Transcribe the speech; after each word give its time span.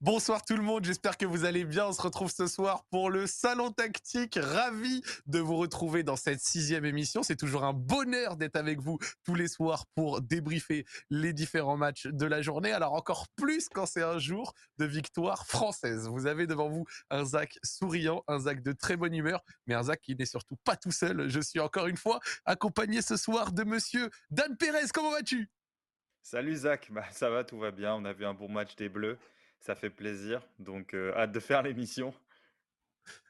Bonsoir 0.00 0.44
tout 0.44 0.54
le 0.54 0.62
monde, 0.62 0.84
j'espère 0.84 1.16
que 1.16 1.26
vous 1.26 1.44
allez 1.44 1.64
bien. 1.64 1.88
On 1.88 1.92
se 1.92 2.00
retrouve 2.00 2.30
ce 2.30 2.46
soir 2.46 2.84
pour 2.88 3.10
le 3.10 3.26
Salon 3.26 3.72
Tactique. 3.72 4.38
Ravi 4.40 5.02
de 5.26 5.40
vous 5.40 5.56
retrouver 5.56 6.04
dans 6.04 6.14
cette 6.14 6.38
sixième 6.38 6.84
émission. 6.84 7.24
C'est 7.24 7.34
toujours 7.34 7.64
un 7.64 7.72
bonheur 7.72 8.36
d'être 8.36 8.54
avec 8.54 8.78
vous 8.78 9.00
tous 9.24 9.34
les 9.34 9.48
soirs 9.48 9.86
pour 9.96 10.20
débriefer 10.20 10.86
les 11.10 11.32
différents 11.32 11.76
matchs 11.76 12.06
de 12.06 12.26
la 12.26 12.42
journée. 12.42 12.70
Alors 12.70 12.92
encore 12.92 13.26
plus 13.34 13.68
quand 13.68 13.86
c'est 13.86 14.04
un 14.04 14.20
jour 14.20 14.54
de 14.78 14.84
victoire 14.84 15.48
française. 15.48 16.06
Vous 16.06 16.28
avez 16.28 16.46
devant 16.46 16.68
vous 16.68 16.84
un 17.10 17.24
Zach 17.24 17.58
souriant, 17.64 18.22
un 18.28 18.38
Zach 18.38 18.62
de 18.62 18.70
très 18.70 18.96
bonne 18.96 19.16
humeur, 19.16 19.42
mais 19.66 19.74
un 19.74 19.82
Zach 19.82 20.00
qui 20.00 20.14
n'est 20.14 20.26
surtout 20.26 20.58
pas 20.62 20.76
tout 20.76 20.92
seul. 20.92 21.28
Je 21.28 21.40
suis 21.40 21.58
encore 21.58 21.88
une 21.88 21.96
fois 21.96 22.20
accompagné 22.44 23.02
ce 23.02 23.16
soir 23.16 23.50
de 23.50 23.64
monsieur 23.64 24.10
Dan 24.30 24.56
Pérez. 24.56 24.86
Comment 24.94 25.10
vas-tu? 25.10 25.50
Salut 26.22 26.54
Zach, 26.54 26.86
bah, 26.92 27.06
ça 27.10 27.30
va, 27.30 27.42
tout 27.42 27.58
va 27.58 27.72
bien. 27.72 27.94
On 27.94 28.04
a 28.04 28.12
vu 28.12 28.24
un 28.24 28.34
bon 28.34 28.48
match 28.48 28.76
des 28.76 28.88
Bleus 28.88 29.18
ça 29.60 29.74
fait 29.74 29.90
plaisir. 29.90 30.40
Donc, 30.58 30.94
euh, 30.94 31.14
hâte 31.16 31.32
de 31.32 31.40
faire 31.40 31.62
l'émission. 31.62 32.14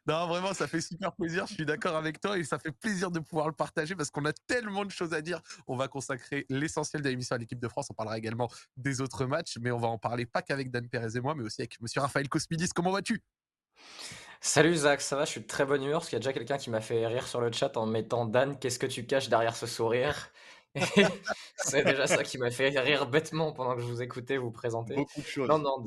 Non, 0.07 0.27
vraiment, 0.27 0.55
ça 0.55 0.67
fait 0.67 0.81
super 0.81 1.15
plaisir. 1.15 1.47
Je 1.47 1.55
suis 1.55 1.67
d'accord 1.67 1.95
avec 1.95 2.19
toi 2.21 2.39
et 2.39 2.45
ça 2.45 2.59
fait 2.59 2.73
plaisir 2.73 3.11
de 3.11 3.21
pouvoir 3.21 3.47
le 3.47 3.53
partager 3.53 3.95
parce 3.95 4.11
qu'on 4.11 4.25
a 4.25 4.33
tellement 4.47 4.85
de 4.85 4.91
choses 4.91 5.13
à 5.13 5.21
dire. 5.21 5.41
On 5.67 5.77
va 5.77 5.87
consacrer 5.87 6.47
l'essentiel 6.49 7.03
de 7.03 7.09
l'émission 7.11 7.37
à 7.37 7.39
l'équipe 7.39 7.61
de 7.61 7.69
France. 7.69 7.89
On 7.91 7.95
parlera 7.95 8.17
également 8.17 8.49
des 8.77 9.03
autres 9.03 9.27
matchs, 9.27 9.59
mais 9.61 9.71
on 9.71 9.79
va 9.79 9.89
en 9.89 9.99
parler 9.99 10.25
pas 10.25 10.41
qu'avec 10.41 10.71
Dan 10.71 10.89
Perez 10.89 11.17
et 11.17 11.21
moi, 11.21 11.35
mais 11.35 11.45
aussi 11.45 11.61
avec 11.61 11.79
monsieur 11.81 12.01
Raphaël 12.01 12.29
Cosmidis. 12.29 12.71
Comment 12.75 12.91
vas-tu? 12.91 13.23
Salut 14.41 14.77
Zach, 14.77 15.01
ça 15.01 15.17
va, 15.17 15.25
je 15.25 15.31
suis 15.31 15.41
de 15.41 15.47
très 15.47 15.67
bonne 15.67 15.83
humeur 15.83 16.01
parce 16.01 16.09
qu'il 16.09 16.17
y 16.17 16.21
a 16.21 16.21
déjà 16.21 16.33
quelqu'un 16.33 16.59
qui 16.59 16.71
m'a 16.71 16.81
fait 16.81 17.07
rire 17.07 17.27
sur 17.27 17.41
le 17.41 17.51
chat 17.51 17.77
en 17.77 17.87
mettant 17.87 18.25
Dan, 18.25 18.59
qu'est-ce 18.59 18.79
que 18.79 18.87
tu 18.87 19.05
caches 19.05 19.29
derrière 19.29 19.57
ce 19.57 19.67
sourire? 19.67 20.31
c'est 21.57 21.85
déjà 21.85 22.07
ça 22.07 22.23
qui 22.23 22.39
m'a 22.39 22.51
fait 22.51 22.69
rire 22.69 23.07
bêtement 23.07 23.53
pendant 23.53 23.75
que 23.75 23.81
je 23.81 23.87
vous 23.87 24.03
écoutais 24.03 24.37
vous 24.37 24.51
présenter. 24.51 24.95
Beaucoup 24.95 25.21
de 25.21 25.27
choses. 25.27 25.49
Non, 25.49 25.59
non, 25.59 25.85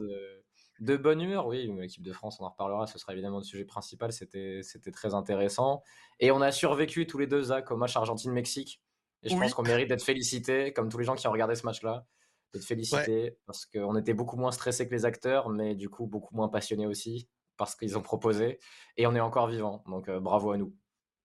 de, 0.79 0.97
bonne 0.97 1.21
humeur, 1.21 1.47
oui. 1.47 1.71
L'équipe 1.79 2.03
de 2.03 2.13
France, 2.13 2.37
on 2.39 2.45
en 2.45 2.49
reparlera, 2.49 2.87
ce 2.87 2.97
sera 2.97 3.13
évidemment 3.13 3.37
le 3.37 3.43
sujet 3.43 3.65
principal. 3.65 4.11
C'était 4.11 4.61
très 4.91 5.13
intéressant. 5.13 5.83
Et 6.19 6.31
on 6.31 6.41
a 6.41 6.51
survécu 6.51 7.07
tous 7.07 7.17
les 7.17 7.27
deux, 7.27 7.43
Zach, 7.43 7.71
au 7.71 7.77
match 7.77 7.95
Argentine-Mexique. 7.95 8.81
Et 9.23 9.29
je 9.29 9.35
pense 9.35 9.53
qu'on 9.53 9.63
mérite 9.63 9.87
d'être 9.87 10.03
félicité, 10.03 10.73
comme 10.73 10.89
tous 10.89 10.97
les 10.97 11.05
gens 11.05 11.15
qui 11.15 11.27
ont 11.27 11.31
regardé 11.31 11.55
ce 11.55 11.65
match-là, 11.65 12.05
d'être 12.53 12.65
félicités, 12.65 13.37
parce 13.45 13.65
qu'on 13.65 13.95
était 13.95 14.15
beaucoup 14.15 14.37
moins 14.37 14.51
stressés 14.51 14.87
que 14.87 14.93
les 14.95 15.05
acteurs, 15.05 15.49
mais 15.49 15.75
du 15.75 15.89
coup 15.89 16.07
beaucoup 16.07 16.35
moins 16.35 16.49
passionnés 16.49 16.87
aussi, 16.87 17.29
parce 17.55 17.75
qu'ils 17.75 17.97
ont 17.99 18.01
proposé. 18.01 18.59
Et 18.97 19.05
on 19.05 19.13
est 19.13 19.19
encore 19.19 19.47
vivant. 19.47 19.83
Donc 19.87 20.09
euh, 20.09 20.19
bravo 20.19 20.51
à 20.51 20.57
nous 20.57 20.75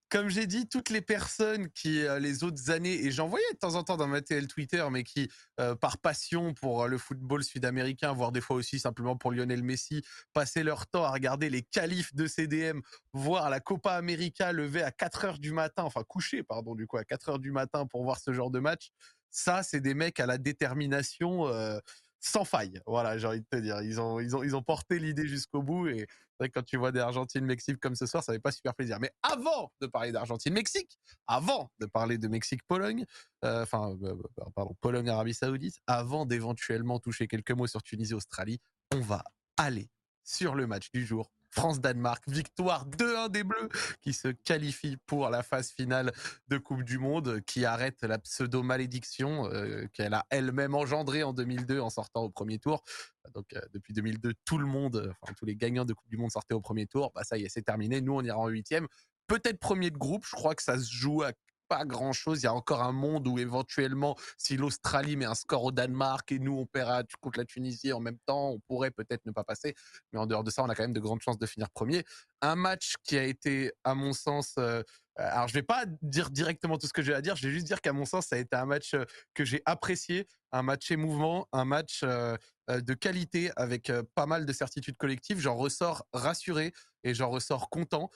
comme 0.08 0.28
j'ai 0.28 0.46
dit, 0.46 0.68
toutes 0.68 0.90
les 0.90 1.00
personnes 1.00 1.68
qui, 1.70 2.04
euh, 2.06 2.18
les 2.18 2.44
autres 2.44 2.70
années, 2.70 3.04
et 3.04 3.10
j'en 3.10 3.26
voyais 3.26 3.44
de 3.52 3.58
temps 3.58 3.74
en 3.74 3.82
temps 3.82 3.96
dans 3.96 4.06
ma 4.06 4.22
TL 4.22 4.46
Twitter, 4.46 4.86
mais 4.90 5.02
qui, 5.02 5.28
euh, 5.58 5.74
par 5.74 5.98
passion 5.98 6.54
pour 6.54 6.84
euh, 6.84 6.86
le 6.86 6.96
football 6.96 7.42
sud-américain, 7.42 8.12
voire 8.12 8.30
des 8.30 8.40
fois 8.40 8.56
aussi 8.56 8.78
simplement 8.78 9.16
pour 9.16 9.32
Lionel 9.32 9.64
Messi, 9.64 10.04
passaient 10.32 10.62
leur 10.62 10.86
temps 10.86 11.04
à 11.04 11.10
regarder 11.10 11.50
les 11.50 11.62
qualifs 11.62 12.14
de 12.14 12.26
CDM, 12.26 12.80
voir 13.12 13.50
la 13.50 13.58
Copa 13.60 13.92
América 13.92 14.52
levée 14.52 14.82
à 14.82 14.92
4 14.92 15.24
heures 15.24 15.38
du 15.38 15.52
matin, 15.52 15.82
enfin 15.82 16.04
coucher, 16.04 16.44
pardon, 16.44 16.74
du 16.74 16.86
coup, 16.86 16.98
à 16.98 17.04
4 17.04 17.30
heures 17.30 17.38
du 17.40 17.50
matin 17.50 17.86
pour 17.86 18.04
voir 18.04 18.20
ce 18.20 18.32
genre 18.32 18.50
de 18.50 18.60
match. 18.60 18.90
Ça, 19.30 19.62
c'est 19.62 19.80
des 19.80 19.94
mecs 19.94 20.20
à 20.20 20.26
la 20.26 20.38
détermination 20.38 21.50
sans 22.20 22.44
faille. 22.44 22.80
Voilà, 22.86 23.18
j'ai 23.18 23.26
envie 23.26 23.40
de 23.40 23.46
te 23.48 23.56
dire. 23.56 23.80
Ils 23.82 24.00
ont, 24.00 24.20
ils 24.20 24.34
ont, 24.36 24.42
ils 24.42 24.56
ont 24.56 24.62
porté 24.62 24.98
l'idée 24.98 25.26
jusqu'au 25.26 25.62
bout. 25.62 25.88
Et 25.88 26.06
quand 26.40 26.64
tu 26.64 26.76
vois 26.76 26.92
des 26.92 27.00
Argentine-Mexique 27.00 27.78
comme 27.80 27.94
ce 27.94 28.06
soir, 28.06 28.22
ça 28.22 28.32
fait 28.32 28.38
pas 28.38 28.52
super 28.52 28.74
plaisir. 28.74 28.98
Mais 29.00 29.10
avant 29.22 29.72
de 29.80 29.86
parler 29.86 30.12
d'Argentine-Mexique, 30.12 30.98
avant 31.26 31.70
de 31.80 31.86
parler 31.86 32.18
de 32.18 32.28
Mexique-Pologne, 32.28 33.04
euh, 33.44 33.62
enfin, 33.62 33.96
euh, 34.02 34.14
euh, 34.14 34.44
pardon, 34.54 34.76
Pologne-Arabie 34.80 35.34
Saoudite, 35.34 35.80
avant 35.86 36.26
d'éventuellement 36.26 36.98
toucher 36.98 37.26
quelques 37.28 37.52
mots 37.52 37.66
sur 37.66 37.82
Tunisie-Australie, 37.82 38.60
on 38.94 39.00
va 39.00 39.24
aller 39.56 39.90
sur 40.24 40.54
le 40.54 40.66
match 40.66 40.90
du 40.92 41.04
jour 41.06 41.30
France-Danemark, 41.50 42.22
victoire 42.28 42.86
2-1 42.86 43.30
des 43.30 43.44
Bleus 43.44 43.68
qui 44.02 44.12
se 44.12 44.28
qualifie 44.28 44.96
pour 45.06 45.30
la 45.30 45.42
phase 45.42 45.70
finale 45.70 46.12
de 46.48 46.58
Coupe 46.58 46.82
du 46.82 46.98
Monde, 46.98 47.40
qui 47.46 47.64
arrête 47.64 48.02
la 48.02 48.18
pseudo-malédiction 48.18 49.50
euh, 49.52 49.86
qu'elle 49.92 50.14
a 50.14 50.24
elle-même 50.30 50.74
engendrée 50.74 51.22
en 51.22 51.32
2002 51.32 51.80
en 51.80 51.90
sortant 51.90 52.22
au 52.22 52.30
premier 52.30 52.58
tour. 52.58 52.82
Donc 53.34 53.52
euh, 53.54 53.60
depuis 53.72 53.94
2002, 53.94 54.34
tout 54.44 54.58
le 54.58 54.66
monde, 54.66 55.12
enfin 55.22 55.32
tous 55.36 55.46
les 55.46 55.56
gagnants 55.56 55.84
de 55.84 55.94
Coupe 55.94 56.08
du 56.08 56.16
Monde 56.16 56.30
sortaient 56.30 56.54
au 56.54 56.60
premier 56.60 56.86
tour. 56.86 57.12
Bah 57.14 57.24
ça 57.24 57.38
y 57.38 57.44
est, 57.44 57.48
c'est 57.48 57.62
terminé. 57.62 58.00
Nous, 58.00 58.12
on 58.12 58.22
ira 58.22 58.38
en 58.38 58.48
huitième. 58.48 58.86
Peut-être 59.26 59.58
premier 59.58 59.90
de 59.90 59.98
groupe. 59.98 60.24
Je 60.24 60.36
crois 60.36 60.54
que 60.54 60.62
ça 60.62 60.78
se 60.78 60.92
joue 60.92 61.22
à 61.22 61.32
pas 61.68 61.84
grand 61.84 62.12
chose. 62.12 62.40
Il 62.40 62.44
y 62.44 62.48
a 62.48 62.54
encore 62.54 62.82
un 62.82 62.92
monde 62.92 63.26
où 63.28 63.38
éventuellement, 63.38 64.16
si 64.38 64.56
l'Australie 64.56 65.16
met 65.16 65.24
un 65.24 65.34
score 65.34 65.64
au 65.64 65.72
Danemark 65.72 66.30
et 66.32 66.38
nous 66.38 66.56
on 66.56 66.66
paiera 66.66 67.02
contre 67.20 67.38
la 67.38 67.44
Tunisie 67.44 67.92
en 67.92 68.00
même 68.00 68.18
temps, 68.26 68.50
on 68.50 68.60
pourrait 68.60 68.90
peut-être 68.90 69.24
ne 69.26 69.32
pas 69.32 69.44
passer. 69.44 69.74
Mais 70.12 70.18
en 70.18 70.26
dehors 70.26 70.44
de 70.44 70.50
ça, 70.50 70.62
on 70.62 70.68
a 70.68 70.74
quand 70.74 70.84
même 70.84 70.92
de 70.92 71.00
grandes 71.00 71.20
chances 71.20 71.38
de 71.38 71.46
finir 71.46 71.70
premier. 71.70 72.04
Un 72.42 72.56
match 72.56 72.94
qui 73.04 73.16
a 73.16 73.24
été, 73.24 73.72
à 73.84 73.94
mon 73.94 74.12
sens, 74.12 74.54
euh, 74.58 74.82
alors 75.16 75.48
je 75.48 75.54
vais 75.54 75.62
pas 75.62 75.84
dire 76.02 76.30
directement 76.30 76.78
tout 76.78 76.86
ce 76.86 76.92
que 76.92 77.02
j'ai 77.02 77.14
à 77.14 77.20
dire. 77.20 77.36
Je 77.36 77.46
vais 77.46 77.52
juste 77.52 77.66
dire 77.66 77.80
qu'à 77.80 77.92
mon 77.92 78.04
sens, 78.04 78.26
ça 78.26 78.36
a 78.36 78.38
été 78.38 78.56
un 78.56 78.66
match 78.66 78.94
euh, 78.94 79.04
que 79.34 79.44
j'ai 79.44 79.62
apprécié, 79.64 80.26
un 80.52 80.62
match 80.62 80.90
émouvant, 80.90 81.48
un 81.52 81.64
match 81.64 82.00
euh, 82.02 82.36
de 82.68 82.94
qualité 82.94 83.50
avec 83.56 83.92
pas 84.16 84.26
mal 84.26 84.44
de 84.44 84.52
certitudes 84.52 84.96
collectives. 84.96 85.38
J'en 85.38 85.56
ressors 85.56 86.04
rassuré 86.12 86.72
et 87.04 87.14
j'en 87.14 87.30
ressors 87.30 87.70
content 87.70 88.10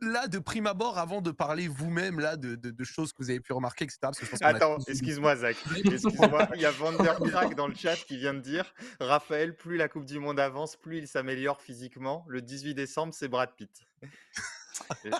là, 0.00 0.28
de 0.28 0.38
prime 0.38 0.66
abord, 0.66 0.98
avant 0.98 1.20
de 1.20 1.30
parler 1.30 1.68
vous-même 1.68 2.20
là 2.20 2.36
de, 2.36 2.54
de, 2.54 2.84
choses 2.84 3.12
que 3.12 3.18
vous 3.18 3.30
avez 3.30 3.40
pu 3.40 3.52
remarquer, 3.52 3.84
etc. 3.84 3.98
Attends, 4.40 4.78
excuse-moi, 4.86 5.36
Zach. 5.36 5.56
Excuse-moi, 5.84 6.48
il 6.54 6.60
y 6.60 6.66
a 6.66 6.70
Vandercrack 6.70 7.54
dans 7.54 7.68
le 7.68 7.74
chat 7.74 7.96
qui 7.96 8.16
vient 8.16 8.34
de 8.34 8.40
dire 8.40 8.74
Raphaël, 9.00 9.56
plus 9.56 9.76
la 9.76 9.88
Coupe 9.88 10.04
du 10.04 10.18
Monde 10.18 10.40
avance, 10.40 10.76
plus 10.76 10.98
il 10.98 11.08
s'améliore 11.08 11.60
physiquement. 11.60 12.24
Le 12.28 12.42
18 12.42 12.74
décembre, 12.74 13.14
c'est 13.14 13.28
Brad 13.28 13.50
Pitt. 13.56 13.86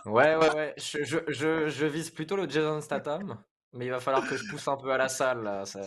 ouais, 0.06 0.36
ouais, 0.36 0.54
ouais. 0.54 0.74
Je, 0.76 1.02
je, 1.02 1.18
je, 1.28 1.68
je, 1.68 1.86
vise 1.86 2.10
plutôt 2.10 2.36
le 2.36 2.48
Jason 2.48 2.80
Statham. 2.80 3.38
Mais 3.76 3.87
il 3.87 3.91
va 3.91 4.00
falloir 4.00 4.26
que 4.28 4.37
je 4.37 4.48
pousse 4.48 4.66
un 4.69 4.76
peu 4.76 4.91
à 4.91 4.97
la 4.97 5.09
salle. 5.09 5.42
Là. 5.42 5.66
Ça, 5.66 5.81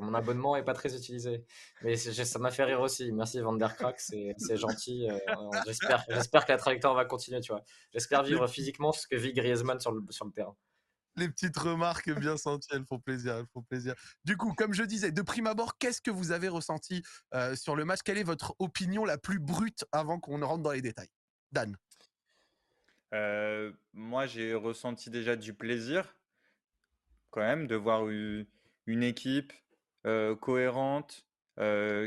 mon 0.00 0.14
abonnement 0.14 0.56
est 0.56 0.62
pas 0.62 0.74
très 0.74 0.94
utilisé. 0.96 1.44
Mais 1.82 1.96
ça 1.96 2.38
m'a 2.38 2.50
fait 2.50 2.64
rire 2.64 2.80
aussi. 2.80 3.12
Merci 3.12 3.40
Vandercrack, 3.40 4.00
c'est 4.00 4.56
gentil. 4.56 5.08
Euh, 5.10 5.18
j'espère 5.66 6.46
que 6.46 6.52
la 6.52 6.58
trajectoire 6.58 6.94
va 6.94 7.04
continuer. 7.04 7.40
tu 7.40 7.52
vois. 7.52 7.62
J'espère 7.92 8.22
vivre 8.22 8.46
physiquement 8.46 8.92
ce 8.92 9.06
que 9.06 9.16
vit 9.16 9.32
Griezmann 9.32 9.80
sur 9.80 9.92
le, 9.92 10.02
sur 10.10 10.24
le 10.24 10.32
terrain. 10.32 10.56
Les 11.16 11.28
petites 11.30 11.56
remarques 11.56 12.10
bien 12.10 12.36
senties, 12.36 12.68
elles 12.72 12.84
font 12.84 12.98
plaisir, 12.98 13.36
elles 13.36 13.46
font 13.46 13.62
plaisir. 13.62 13.94
Du 14.24 14.36
coup, 14.36 14.52
comme 14.52 14.74
je 14.74 14.82
disais, 14.82 15.12
de 15.12 15.22
prime 15.22 15.46
abord, 15.46 15.78
qu'est-ce 15.78 16.02
que 16.02 16.10
vous 16.10 16.30
avez 16.30 16.48
ressenti 16.48 17.02
euh, 17.34 17.56
sur 17.56 17.74
le 17.74 17.86
match? 17.86 18.00
Quelle 18.04 18.18
est 18.18 18.22
votre 18.22 18.54
opinion 18.58 19.04
la 19.06 19.16
plus 19.16 19.38
brute 19.38 19.86
avant 19.92 20.20
qu'on 20.20 20.36
ne 20.36 20.44
rentre 20.44 20.62
dans 20.62 20.72
les 20.72 20.82
détails? 20.82 21.08
Dan 21.52 21.74
euh, 23.14 23.72
Moi, 23.94 24.26
j'ai 24.26 24.52
ressenti 24.52 25.08
déjà 25.08 25.36
du 25.36 25.54
plaisir 25.54 26.15
quand 27.36 27.42
même 27.42 27.66
de 27.66 27.76
voir 27.76 28.08
une 28.08 29.02
équipe 29.02 29.52
cohérente 30.40 31.26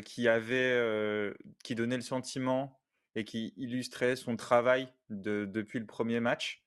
qui 0.06 0.28
avait 0.28 1.34
qui 1.64 1.76
donnait 1.76 1.98
le 1.98 2.02
sentiment 2.02 2.82
et 3.16 3.26
qui 3.26 3.54
illustrait 3.56 4.16
son 4.16 4.36
travail 4.36 4.92
depuis 5.10 5.78
le 5.78 5.86
premier 5.86 6.20
match. 6.20 6.64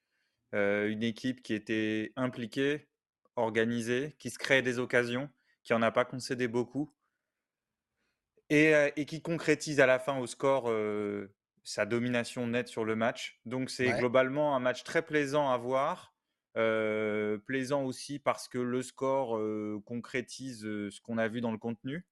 une 0.53 1.03
équipe 1.03 1.43
qui 1.43 1.55
était 1.55 2.13
impliquée, 2.15 2.87
organisée, 3.35 4.15
qui 4.21 4.31
se 4.31 4.39
créait 4.39 4.63
des 4.63 4.79
occasions, 4.79 5.29
qui 5.65 5.75
en 5.75 5.83
a 5.83 5.91
pas 5.91 6.05
concédé 6.05 6.47
beaucoup 6.47 6.95
et, 8.49 9.05
qui 9.09 9.23
concrétise 9.23 9.81
à 9.81 9.87
la 9.87 9.99
fin 9.99 10.19
au 10.19 10.29
score 10.29 10.73
sa 11.65 11.85
domination 11.85 12.47
nette 12.47 12.69
sur 12.69 12.85
le 12.85 12.95
match. 12.95 13.41
Donc 13.45 13.71
c'est 13.71 13.91
globalement 13.99 14.55
un 14.55 14.61
match 14.61 14.85
très 14.85 15.03
plaisant 15.03 15.51
à 15.51 15.57
voir 15.57 16.12
plaisant 16.55 17.85
aussi 17.85 18.19
parce 18.19 18.49
que 18.49 18.59
le 18.59 18.83
score 18.83 19.41
concrétise 19.85 20.63
ce 20.63 21.01
qu'on 21.01 21.19
a 21.19 21.29
vu 21.29 21.41
dans 21.41 21.53
le 21.53 21.59
contenu. 21.59 22.05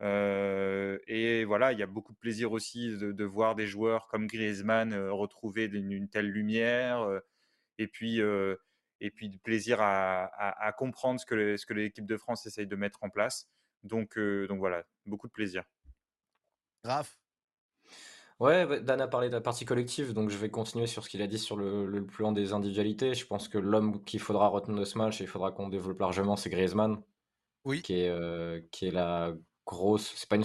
et 0.00 1.44
voilà, 1.44 1.72
il 1.72 1.78
y 1.78 1.82
a 1.82 1.86
beaucoup 1.86 2.12
de 2.12 2.18
plaisir 2.18 2.52
aussi 2.52 2.96
de, 2.96 3.24
voir 3.24 3.54
des 3.54 3.66
joueurs 3.66 4.08
comme 4.08 4.26
Griezmann 4.26 4.94
retrouver 5.10 5.64
une, 5.66 6.08
telle 6.08 6.30
lumière. 6.30 7.06
et 7.78 7.88
puis, 7.88 8.20
et 9.00 9.10
puis 9.10 9.28
du 9.28 9.38
plaisir 9.38 9.78
à, 9.80 10.72
comprendre 10.78 11.20
ce 11.20 11.26
que, 11.26 11.56
ce 11.56 11.66
que 11.66 11.74
l'équipe 11.74 12.06
de 12.06 12.16
France 12.16 12.46
essaye 12.46 12.66
de 12.66 12.76
mettre 12.76 13.02
en 13.02 13.10
place. 13.10 13.48
Donc, 13.82 14.18
donc 14.18 14.58
voilà, 14.58 14.84
beaucoup 15.06 15.28
de 15.28 15.32
plaisir. 15.32 15.64
Raph? 16.84 17.18
Ouais, 18.40 18.66
bah, 18.66 18.78
Dan 18.78 19.00
a 19.00 19.08
parlé 19.08 19.28
de 19.28 19.34
la 19.34 19.40
partie 19.40 19.64
collective, 19.64 20.12
donc 20.12 20.30
je 20.30 20.36
vais 20.38 20.48
continuer 20.48 20.86
sur 20.86 21.02
ce 21.02 21.08
qu'il 21.08 21.22
a 21.22 21.26
dit 21.26 21.38
sur 21.38 21.56
le, 21.56 22.06
plan 22.06 22.30
des 22.30 22.52
individualités. 22.52 23.14
Je 23.14 23.26
pense 23.26 23.48
que 23.48 23.58
l'homme 23.58 24.04
qu'il 24.04 24.20
faudra 24.20 24.46
retenir 24.48 24.78
de 24.78 24.84
ce 24.84 24.96
match, 24.96 25.20
et 25.20 25.24
il 25.24 25.26
faudra 25.26 25.50
qu'on 25.50 25.68
développe 25.68 25.98
largement, 25.98 26.36
c'est 26.36 26.48
Griezmann, 26.48 27.02
Oui. 27.64 27.82
qui 27.82 27.94
est, 27.94 28.08
euh, 28.08 28.60
qui 28.70 28.86
est 28.86 28.92
la 28.92 29.34
grosse. 29.66 30.12
C'est 30.14 30.28
pas 30.28 30.36
une 30.36 30.44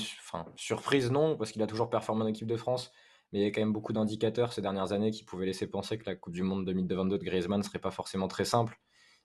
surprise, 0.55 1.11
non, 1.11 1.37
parce 1.37 1.51
qu'il 1.51 1.61
a 1.61 1.67
toujours 1.67 1.89
performé 1.89 2.23
en 2.23 2.27
équipe 2.27 2.47
de 2.47 2.57
France, 2.57 2.91
mais 3.31 3.39
il 3.39 3.43
y 3.43 3.45
a 3.45 3.51
quand 3.51 3.61
même 3.61 3.73
beaucoup 3.73 3.93
d'indicateurs 3.93 4.53
ces 4.53 4.61
dernières 4.61 4.91
années 4.91 5.11
qui 5.11 5.23
pouvaient 5.23 5.45
laisser 5.45 5.67
penser 5.67 5.99
que 5.99 6.05
la 6.07 6.15
Coupe 6.15 6.33
du 6.33 6.43
Monde 6.43 6.65
2022 6.65 7.19
de 7.19 7.23
Griezmann 7.23 7.61
serait 7.61 7.79
pas 7.79 7.91
forcément 7.91 8.27
très 8.27 8.45
simple. 8.45 8.79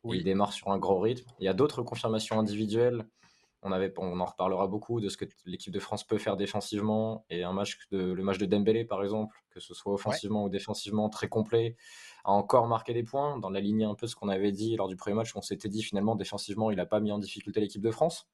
il 0.05 0.25
démarre 0.25 0.53
sur 0.53 0.69
un 0.69 0.79
gros 0.79 1.01
rythme. 1.01 1.31
Il 1.41 1.45
y 1.45 1.49
a 1.49 1.55
d'autres 1.55 1.83
confirmations 1.83 2.39
individuelles 2.39 3.05
On, 3.63 3.73
avait, 3.73 3.93
on 3.99 4.21
en 4.21 4.25
reparlera 4.25 4.69
beaucoup 4.69 5.01
de 5.01 5.09
ce 5.09 5.17
que 5.17 5.25
l'équipe 5.45 5.73
de 5.73 5.81
France 5.81 6.05
peut 6.05 6.19
faire 6.19 6.37
défensivement. 6.37 7.25
Et 7.29 7.43
un 7.43 7.53
match 7.53 7.79
de, 7.91 8.13
le 8.13 8.23
match 8.23 8.39
de 8.39 8.47
Dembélé, 8.47 8.85
par 8.85 9.03
exemple, 9.03 9.37
que 9.51 9.61
ce 9.61 9.75
soit 9.75 9.93
offensivement 9.93 10.45
ou 10.45 10.49
défensivement, 10.49 11.09
très 11.09 11.29
complet, 11.29 11.77
a 12.25 12.31
encore 12.33 12.69
marqué 12.69 12.95
des 12.95 13.03
points 13.03 13.39
dans 13.39 13.51
la 13.51 13.61
lignée 13.61 13.85
un 13.85 13.95
peu 13.95 14.07
ce 14.07 14.15
qu'on 14.15 14.29
avait 14.29 14.53
dit 14.53 14.77
lors 14.77 14.89
du 14.89 14.97
premier 14.97 15.17
match. 15.17 15.35
On 15.35 15.43
s'était 15.43 15.69
dit 15.69 15.83
finalement, 15.83 16.15
défensivement, 16.15 16.71
il 16.71 16.77
n'a 16.77 16.87
pas 16.87 17.01
mis 17.01 17.11
en 17.11 17.19
difficulté 17.19 17.61
l'équipe 17.61 17.83
de 17.83 17.91
France. 17.91 18.29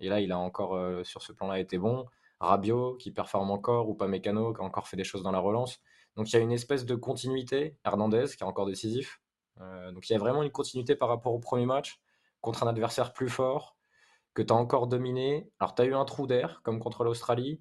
Et 0.00 0.08
là, 0.08 0.20
il 0.20 0.32
a 0.32 0.38
encore, 0.38 0.74
euh, 0.74 1.04
sur 1.04 1.22
ce 1.22 1.32
plan-là, 1.32 1.60
été 1.60 1.78
bon. 1.78 2.06
Rabiot, 2.40 2.96
qui 2.96 3.10
performe 3.12 3.50
encore, 3.50 3.88
ou 3.88 3.94
pas 3.94 4.08
Mécano, 4.08 4.52
qui 4.52 4.60
a 4.60 4.64
encore 4.64 4.88
fait 4.88 4.96
des 4.96 5.04
choses 5.04 5.22
dans 5.22 5.30
la 5.30 5.38
relance. 5.38 5.80
Donc 6.16 6.30
il 6.30 6.34
y 6.34 6.38
a 6.38 6.42
une 6.42 6.52
espèce 6.52 6.84
de 6.84 6.94
continuité. 6.94 7.76
Hernandez, 7.84 8.26
qui 8.36 8.42
est 8.42 8.46
encore 8.46 8.66
décisif. 8.66 9.20
Euh, 9.60 9.92
donc 9.92 10.08
il 10.08 10.12
y 10.12 10.16
a 10.16 10.18
vraiment 10.18 10.42
une 10.42 10.50
continuité 10.50 10.96
par 10.96 11.08
rapport 11.08 11.32
au 11.32 11.38
premier 11.38 11.66
match, 11.66 12.00
contre 12.40 12.64
un 12.64 12.66
adversaire 12.66 13.12
plus 13.12 13.28
fort, 13.28 13.76
que 14.34 14.42
tu 14.42 14.52
as 14.52 14.56
encore 14.56 14.86
dominé. 14.86 15.48
Alors 15.58 15.74
tu 15.74 15.82
as 15.82 15.84
eu 15.86 15.94
un 15.94 16.04
trou 16.04 16.26
d'air, 16.26 16.60
comme 16.64 16.78
contre 16.80 17.04
l'Australie, 17.04 17.60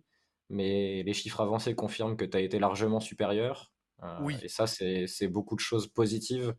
mais 0.50 1.04
les 1.04 1.14
chiffres 1.14 1.42
avancés 1.42 1.76
confirment 1.76 2.18
que 2.18 2.26
tu 2.26 2.38
as 2.38 2.42
été 2.42 2.60
largement 2.60 3.00
supérieur. 3.00 3.72
Euh, 4.04 4.18
oui. 4.22 4.36
Et 4.42 4.50
ça, 4.50 4.68
c'est 4.68 5.28
beaucoup 5.28 5.56
de 5.56 5.62
choses 5.62 5.88
positives. 5.88 6.56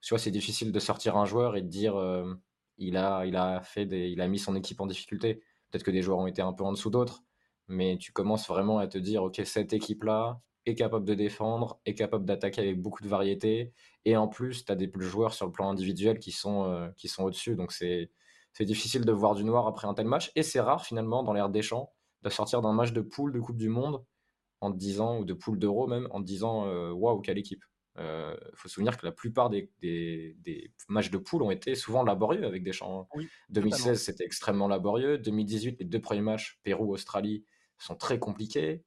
Tu 0.00 0.18
c'est 0.18 0.30
difficile 0.32 0.72
de 0.72 0.78
sortir 0.80 1.16
un 1.16 1.26
joueur 1.26 1.56
et 1.56 1.62
de 1.62 1.68
dire 1.68 1.96
euh, 1.96 2.34
il, 2.76 2.96
a, 2.96 3.24
il, 3.24 3.36
a 3.36 3.60
fait 3.62 3.86
des, 3.86 4.08
il 4.08 4.20
a 4.20 4.26
mis 4.26 4.40
son 4.40 4.56
équipe 4.56 4.80
en 4.80 4.86
difficulté. 4.86 5.36
Peut-être 5.70 5.84
que 5.84 5.92
des 5.92 6.02
joueurs 6.02 6.18
ont 6.18 6.26
été 6.26 6.42
un 6.42 6.52
peu 6.52 6.64
en 6.64 6.72
dessous 6.72 6.90
d'autres, 6.90 7.22
mais 7.68 7.96
tu 7.98 8.12
commences 8.12 8.48
vraiment 8.48 8.78
à 8.78 8.88
te 8.88 8.98
dire 8.98 9.22
ok, 9.22 9.40
cette 9.44 9.72
équipe-là, 9.72 10.40
est 10.66 10.74
capable 10.74 11.04
de 11.04 11.14
défendre, 11.14 11.80
est 11.84 11.94
capable 11.94 12.24
d'attaquer 12.24 12.60
avec 12.60 12.80
beaucoup 12.80 13.02
de 13.02 13.08
variété. 13.08 13.72
Et 14.04 14.16
en 14.16 14.28
plus, 14.28 14.64
tu 14.64 14.72
as 14.72 14.76
des 14.76 14.90
joueurs 14.96 15.34
sur 15.34 15.46
le 15.46 15.52
plan 15.52 15.70
individuel 15.70 16.18
qui 16.18 16.32
sont, 16.32 16.64
euh, 16.66 16.88
qui 16.96 17.08
sont 17.08 17.24
au-dessus. 17.24 17.56
Donc 17.56 17.72
c'est 17.72 18.10
difficile 18.60 19.04
de 19.04 19.12
voir 19.12 19.34
du 19.34 19.44
noir 19.44 19.66
après 19.66 19.86
un 19.88 19.94
tel 19.94 20.06
match. 20.06 20.30
Et 20.36 20.42
c'est 20.42 20.60
rare 20.60 20.84
finalement 20.84 21.22
dans 21.22 21.32
l'ère 21.32 21.48
des 21.48 21.62
champs 21.62 21.92
de 22.22 22.30
sortir 22.30 22.62
d'un 22.62 22.72
match 22.72 22.92
de 22.92 23.00
poule 23.00 23.32
de 23.32 23.40
Coupe 23.40 23.56
du 23.56 23.68
Monde 23.68 24.04
en 24.60 24.70
disant, 24.70 25.18
ou 25.18 25.24
de 25.24 25.34
poule 25.34 25.58
d'Euro 25.58 25.88
même, 25.88 26.06
en 26.12 26.20
disant 26.20 26.66
euh, 26.66 26.92
waouh, 26.92 27.20
quelle 27.20 27.38
équipe. 27.38 27.64
Il 27.96 28.02
euh, 28.02 28.36
faut 28.54 28.68
se 28.68 28.74
souvenir 28.74 28.96
que 28.96 29.04
la 29.04 29.12
plupart 29.12 29.50
des, 29.50 29.70
des, 29.80 30.72
matchs 30.88 31.10
de 31.10 31.18
poule 31.18 31.42
ont 31.42 31.50
été 31.50 31.74
souvent 31.74 32.04
laborieux 32.04 32.46
avec 32.46 32.62
des 32.62 32.72
champs. 32.72 33.08
2016, 33.50 34.00
c'était 34.00 34.24
extrêmement 34.24 34.68
laborieux. 34.68 35.18
2018, 35.18 35.80
les 35.80 35.84
deux 35.84 36.00
premiers 36.00 36.22
matchs, 36.22 36.58
Pérou-Australie, 36.62 37.44
sont 37.78 37.96
très 37.96 38.18
compliqués. 38.18 38.84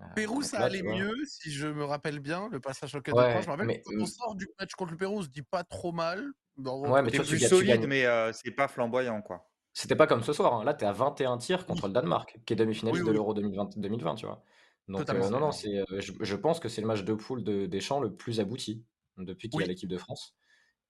Euh, 0.00 0.04
Pérou, 0.14 0.42
ça 0.42 0.60
allait 0.60 0.82
mieux, 0.82 1.14
si 1.26 1.50
je 1.50 1.66
me 1.66 1.84
rappelle 1.84 2.20
bien, 2.20 2.48
le 2.50 2.60
passage 2.60 2.94
au 2.94 3.00
4 3.00 3.16
ouais, 3.16 3.42
Je 3.42 3.46
me 3.46 3.50
rappelle 3.52 3.82
quand 3.82 3.92
on 3.98 4.06
sort 4.06 4.34
du 4.34 4.46
match 4.58 4.72
contre 4.72 4.92
le 4.92 4.98
Pérou, 4.98 5.18
on 5.18 5.22
se 5.22 5.28
dit 5.28 5.42
pas 5.42 5.64
trop 5.64 5.92
mal. 5.92 6.32
ouais, 6.58 7.02
mais 7.02 7.10
plus 7.10 7.38
solide, 7.38 7.86
mais 7.86 8.04
euh, 8.04 8.32
c'est 8.32 8.50
pas 8.50 8.68
flamboyant, 8.68 9.22
quoi. 9.22 9.48
C'était 9.72 9.96
pas 9.96 10.06
comme 10.06 10.22
ce 10.22 10.32
soir. 10.32 10.54
Hein. 10.54 10.64
Là, 10.64 10.74
tu 10.74 10.84
es 10.84 10.88
à 10.88 10.92
21 10.92 11.38
tirs 11.38 11.66
contre 11.66 11.86
le 11.86 11.92
Danemark, 11.92 12.38
qui 12.46 12.52
est 12.52 12.56
demi-finaliste 12.56 13.04
de 13.04 13.12
l'Euro 13.12 13.34
2020, 13.34 13.78
2020, 13.78 14.14
tu 14.16 14.26
vois. 14.26 14.42
Donc, 14.88 15.08
euh, 15.10 15.30
non, 15.30 15.40
non, 15.40 15.52
c'est, 15.52 15.84
je, 15.98 16.12
je, 16.20 16.36
pense 16.36 16.60
que 16.60 16.68
c'est 16.68 16.80
le 16.80 16.86
match 16.86 17.02
de 17.02 17.12
poule 17.14 17.42
de 17.42 17.66
Deschamps 17.66 18.00
le 18.00 18.14
plus 18.14 18.38
abouti 18.38 18.84
depuis 19.18 19.48
qu'il 19.48 19.60
y 19.60 19.64
a 19.64 19.66
l'équipe 19.66 19.88
de 19.88 19.98
France. 19.98 20.34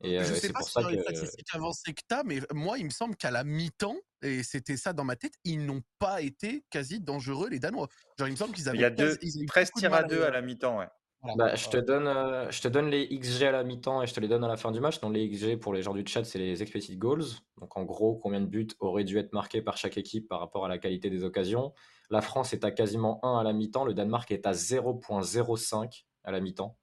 Et 0.03 0.19
je 0.19 0.35
sais 0.35 0.53
pas 0.53 0.59
pour 0.59 0.69
si 0.69 0.75
ça 0.75 0.83
que... 0.83 0.89
les 0.89 1.01
statistiques 1.01 1.49
avancées 1.55 1.95
que 1.95 2.03
tu 2.09 2.17
mais 2.27 2.41
moi, 2.53 2.79
il 2.79 2.85
me 2.85 2.91
semble 2.91 3.17
qu'à 3.17 3.31
la 3.31 3.45
mi-temps, 3.45 3.97
et 4.23 4.43
c'était 4.43 4.77
ça 4.77 4.93
dans 4.93 5.05
ma 5.05 5.17
tête, 5.17 5.33
ils 5.45 5.65
n'ont 5.65 5.83
pas 5.99 6.21
été 6.21 6.65
quasi 6.71 7.01
dangereux, 7.01 7.49
les 7.49 7.59
Danois. 7.59 7.89
Genre, 8.19 8.29
il 8.29 8.33
me 8.33 8.37
semble 8.37 8.55
qu'ils 8.55 8.69
avaient. 8.69 8.79
Il 8.79 8.83
y 8.83 8.85
a 8.85 8.91
deux, 8.91 9.17
13 9.47 9.73
tirs 9.73 9.95
à 9.95 10.03
2 10.03 10.23
à 10.23 10.31
la 10.31 10.43
mi-temps, 10.43 10.79
ouais. 10.79 10.89
Bah, 11.35 11.57
je, 11.57 11.69
te 11.69 11.77
donne, 11.79 12.07
je 12.51 12.61
te 12.61 12.69
donne 12.69 12.89
les 12.89 13.09
XG 13.09 13.45
à 13.45 13.51
la 13.51 13.65
mi-temps 13.65 14.03
et 14.03 14.07
je 14.07 14.15
te 14.15 14.21
les 14.21 14.29
donne 14.29 14.45
à 14.45 14.49
la 14.49 14.57
fin 14.57 14.71
du 14.71 14.81
match. 14.81 15.01
Donc, 15.01 15.15
les 15.15 15.29
XG 15.29 15.57
pour 15.57 15.73
les 15.73 15.83
gens 15.83 15.95
du 15.95 16.07
chat, 16.07 16.25
c'est 16.25 16.39
les 16.39 16.63
expected 16.63 16.99
goals. 16.99 17.25
Donc, 17.59 17.77
en 17.77 17.85
gros, 17.85 18.17
combien 18.17 18.41
de 18.41 18.47
buts 18.47 18.69
auraient 18.79 19.03
dû 19.03 19.19
être 19.19 19.33
marqués 19.33 19.63
par 19.63 19.77
chaque 19.77 19.97
équipe 19.99 20.29
par 20.29 20.41
rapport 20.41 20.65
à 20.65 20.69
la 20.69 20.79
qualité 20.79 21.11
des 21.11 21.25
occasions? 21.25 21.73
La 22.11 22.21
France 22.21 22.53
est 22.53 22.65
à 22.65 22.71
quasiment 22.71 23.19
1 23.25 23.39
à 23.41 23.43
la 23.43 23.53
mi-temps. 23.53 23.85
Le 23.85 23.95
Danemark 23.95 24.31
est 24.31 24.47
à 24.47 24.53
0.05 24.53 26.05
à 26.23 26.31
la 26.31 26.41
mi-temps. 26.41 26.79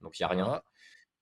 Donc, 0.00 0.18
il 0.18 0.22
n'y 0.22 0.24
a 0.24 0.28
rien. 0.28 0.62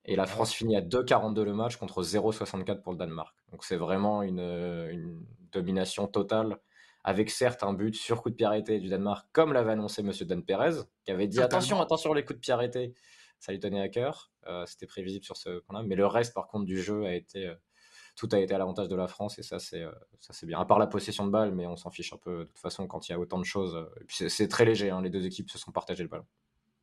Et 0.05 0.17
la 0.17 0.27
France 0.27 0.53
finit 0.53 0.77
à 0.77 0.81
2,42 0.81 1.43
le 1.43 1.55
match 1.55 1.77
contre 1.77 2.03
0,64 2.03 2.83
pour 2.83 2.93
le 2.93 2.99
Danemark. 2.99 3.37
Donc 3.53 3.65
c'est 3.65 3.77
vraiment 3.77 4.23
une, 4.23 4.41
une, 4.41 5.25
domination 5.53 6.07
totale, 6.07 6.59
avec 7.05 7.29
certes 7.29 7.63
un 7.63 7.75
but 7.75 7.95
sur 7.95 8.23
coup 8.23 8.31
de 8.31 8.35
pied 8.35 8.47
arrêté 8.47 8.81
du 8.81 8.89
Danemark, 8.89 9.29
comme 9.33 9.53
l'avait 9.53 9.73
annoncé 9.73 10.01
M. 10.01 10.11
Dan 10.23 10.43
Perez, 10.43 10.85
qui 11.05 11.11
avait 11.11 11.29
dit 11.29 11.43
attention, 11.43 11.79
attention 11.81 12.15
les 12.15 12.25
coups 12.25 12.39
de 12.39 12.41
pied 12.41 12.55
arrêtés. 12.55 12.95
Ça 13.39 13.53
lui 13.53 13.61
tenait 13.61 13.81
à 13.81 13.89
cœur. 13.89 14.33
Euh, 14.47 14.65
c'était 14.67 14.87
prévisible 14.87 15.25
sur 15.25 15.37
ce 15.37 15.59
point-là. 15.59 15.85
Mais 15.85 15.97
le 15.97 16.07
reste, 16.07 16.33
par 16.33 16.47
contre, 16.47 16.65
du 16.65 16.81
jeu 16.81 17.05
a 17.05 17.15
été. 17.15 17.49
Euh, 17.49 17.55
tout 18.15 18.29
a 18.33 18.39
été 18.39 18.55
à 18.55 18.59
l'avantage 18.59 18.89
de 18.89 18.95
la 18.95 19.09
France 19.09 19.39
et 19.39 19.43
ça 19.43 19.59
c'est 19.59 19.83
euh, 19.83 19.91
ça 20.21 20.35
c'est 20.35 20.47
bien. 20.47 20.61
À 20.61 20.67
part 20.67 20.79
la 20.79 20.87
possession 20.87 21.27
de 21.27 21.31
balle, 21.31 21.55
mais 21.55 21.67
on 21.67 21.77
s'en 21.77 21.91
fiche 21.91 22.13
un 22.13 22.19
peu 22.19 22.41
de 22.41 22.45
toute 22.45 22.59
façon 22.59 22.87
quand 22.87 23.09
il 23.09 23.13
y 23.13 23.15
a 23.15 23.19
autant 23.19 23.39
de 23.39 23.45
choses. 23.45 23.89
c'est 24.09 24.49
très 24.49 24.67
léger, 24.67 24.91
hein, 24.91 25.01
les 25.01 25.09
deux 25.09 25.25
équipes 25.25 25.51
se 25.51 25.59
sont 25.59 25.73
partagées 25.73 26.03
le 26.03 26.11
ballon. 26.11 26.27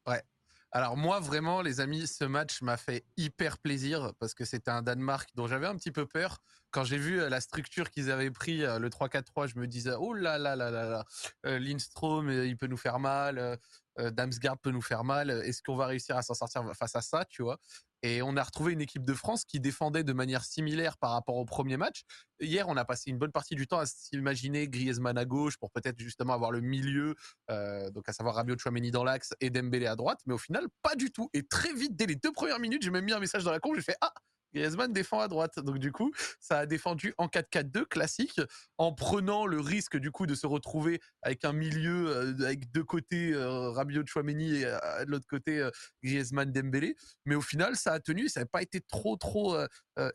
Ouais, 0.07 0.23
alors 0.71 0.97
moi 0.97 1.19
vraiment 1.19 1.61
les 1.61 1.79
amis, 1.79 2.05
ce 2.05 2.23
match 2.23 2.61
m'a 2.61 2.77
fait 2.77 3.03
hyper 3.17 3.57
plaisir 3.57 4.13
parce 4.19 4.35
que 4.35 4.45
c'était 4.45 4.69
un 4.69 4.83
Danemark 4.83 5.29
dont 5.33 5.47
j'avais 5.47 5.65
un 5.65 5.75
petit 5.75 5.91
peu 5.91 6.05
peur. 6.05 6.37
Quand 6.71 6.83
j'ai 6.83 6.97
vu 6.97 7.19
euh, 7.19 7.29
la 7.29 7.41
structure 7.41 7.89
qu'ils 7.89 8.11
avaient 8.11 8.29
pris, 8.29 8.63
euh, 8.63 8.77
le 8.77 8.89
3-4-3, 8.89 9.47
je 9.47 9.57
me 9.57 9.65
disais 9.65 9.93
oh 9.97 10.13
là 10.13 10.37
là 10.37 10.55
là 10.55 10.69
là 10.69 10.85
là, 10.85 11.05
euh, 11.47 11.57
Lindstrom 11.57 12.29
il 12.29 12.55
peut 12.55 12.67
nous 12.67 12.77
faire 12.77 12.99
mal, 12.99 13.57
Damsgaard 13.97 14.59
peut 14.59 14.71
nous 14.71 14.81
faire 14.81 15.03
mal. 15.03 15.29
Est-ce 15.29 15.61
qu'on 15.63 15.75
va 15.75 15.87
réussir 15.87 16.15
à 16.15 16.21
s'en 16.21 16.33
sortir 16.33 16.63
face 16.75 16.95
à 16.95 17.01
ça, 17.01 17.25
tu 17.25 17.41
vois? 17.41 17.59
Et 18.01 18.21
on 18.21 18.35
a 18.37 18.43
retrouvé 18.43 18.73
une 18.73 18.81
équipe 18.81 19.05
de 19.05 19.13
France 19.13 19.45
qui 19.45 19.59
défendait 19.59 20.03
de 20.03 20.13
manière 20.13 20.43
similaire 20.43 20.97
par 20.97 21.11
rapport 21.11 21.35
au 21.35 21.45
premier 21.45 21.77
match. 21.77 22.03
Hier, 22.39 22.67
on 22.67 22.77
a 22.77 22.85
passé 22.85 23.09
une 23.09 23.17
bonne 23.17 23.31
partie 23.31 23.55
du 23.55 23.67
temps 23.67 23.79
à 23.79 23.85
s'imaginer 23.85 24.67
Griezmann 24.67 25.17
à 25.17 25.25
gauche 25.25 25.57
pour 25.57 25.71
peut-être 25.71 25.99
justement 25.99 26.33
avoir 26.33 26.51
le 26.51 26.61
milieu, 26.61 27.15
euh, 27.49 27.89
donc 27.91 28.07
à 28.07 28.13
savoir 28.13 28.35
Rabiot 28.35 28.57
Chouameni 28.57 28.91
dans 28.91 29.03
l'axe 29.03 29.33
et 29.41 29.49
Dembélé 29.49 29.87
à 29.87 29.95
droite. 29.95 30.19
Mais 30.25 30.33
au 30.33 30.37
final, 30.37 30.65
pas 30.81 30.95
du 30.95 31.11
tout. 31.11 31.29
Et 31.33 31.43
très 31.43 31.73
vite, 31.73 31.95
dès 31.95 32.05
les 32.05 32.15
deux 32.15 32.31
premières 32.31 32.59
minutes, 32.59 32.83
j'ai 32.83 32.91
même 32.91 33.05
mis 33.05 33.13
un 33.13 33.19
message 33.19 33.43
dans 33.43 33.51
la 33.51 33.59
con. 33.59 33.73
J'ai 33.75 33.81
fait 33.81 33.97
ah 34.01 34.13
Griezmann 34.53 34.91
défend 34.93 35.19
à 35.19 35.27
droite. 35.27 35.59
Donc 35.59 35.79
du 35.79 35.91
coup, 35.91 36.11
ça 36.39 36.59
a 36.59 36.65
défendu 36.65 37.13
en 37.17 37.27
4-4-2 37.27 37.85
classique, 37.85 38.39
en 38.77 38.93
prenant 38.93 39.45
le 39.45 39.59
risque 39.59 39.97
du 39.97 40.11
coup 40.11 40.25
de 40.25 40.35
se 40.35 40.47
retrouver 40.47 40.99
avec 41.21 41.45
un 41.45 41.53
milieu 41.53 42.09
euh, 42.09 42.45
avec 42.45 42.71
deux 42.71 42.83
côtés 42.83 43.33
euh, 43.33 43.69
Rabiot 43.71 44.03
Chouameni 44.05 44.57
et 44.57 44.65
euh, 44.65 45.05
de 45.05 45.11
l'autre 45.11 45.27
côté 45.27 45.59
euh, 45.59 45.71
Griezmann 46.03 46.51
Dembélé. 46.51 46.95
Mais 47.25 47.35
au 47.35 47.41
final, 47.41 47.75
ça 47.75 47.93
a 47.93 47.99
tenu, 47.99 48.29
ça 48.29 48.41
n'a 48.41 48.45
pas 48.45 48.61
été 48.61 48.81
trop 48.81 49.17
trop 49.17 49.57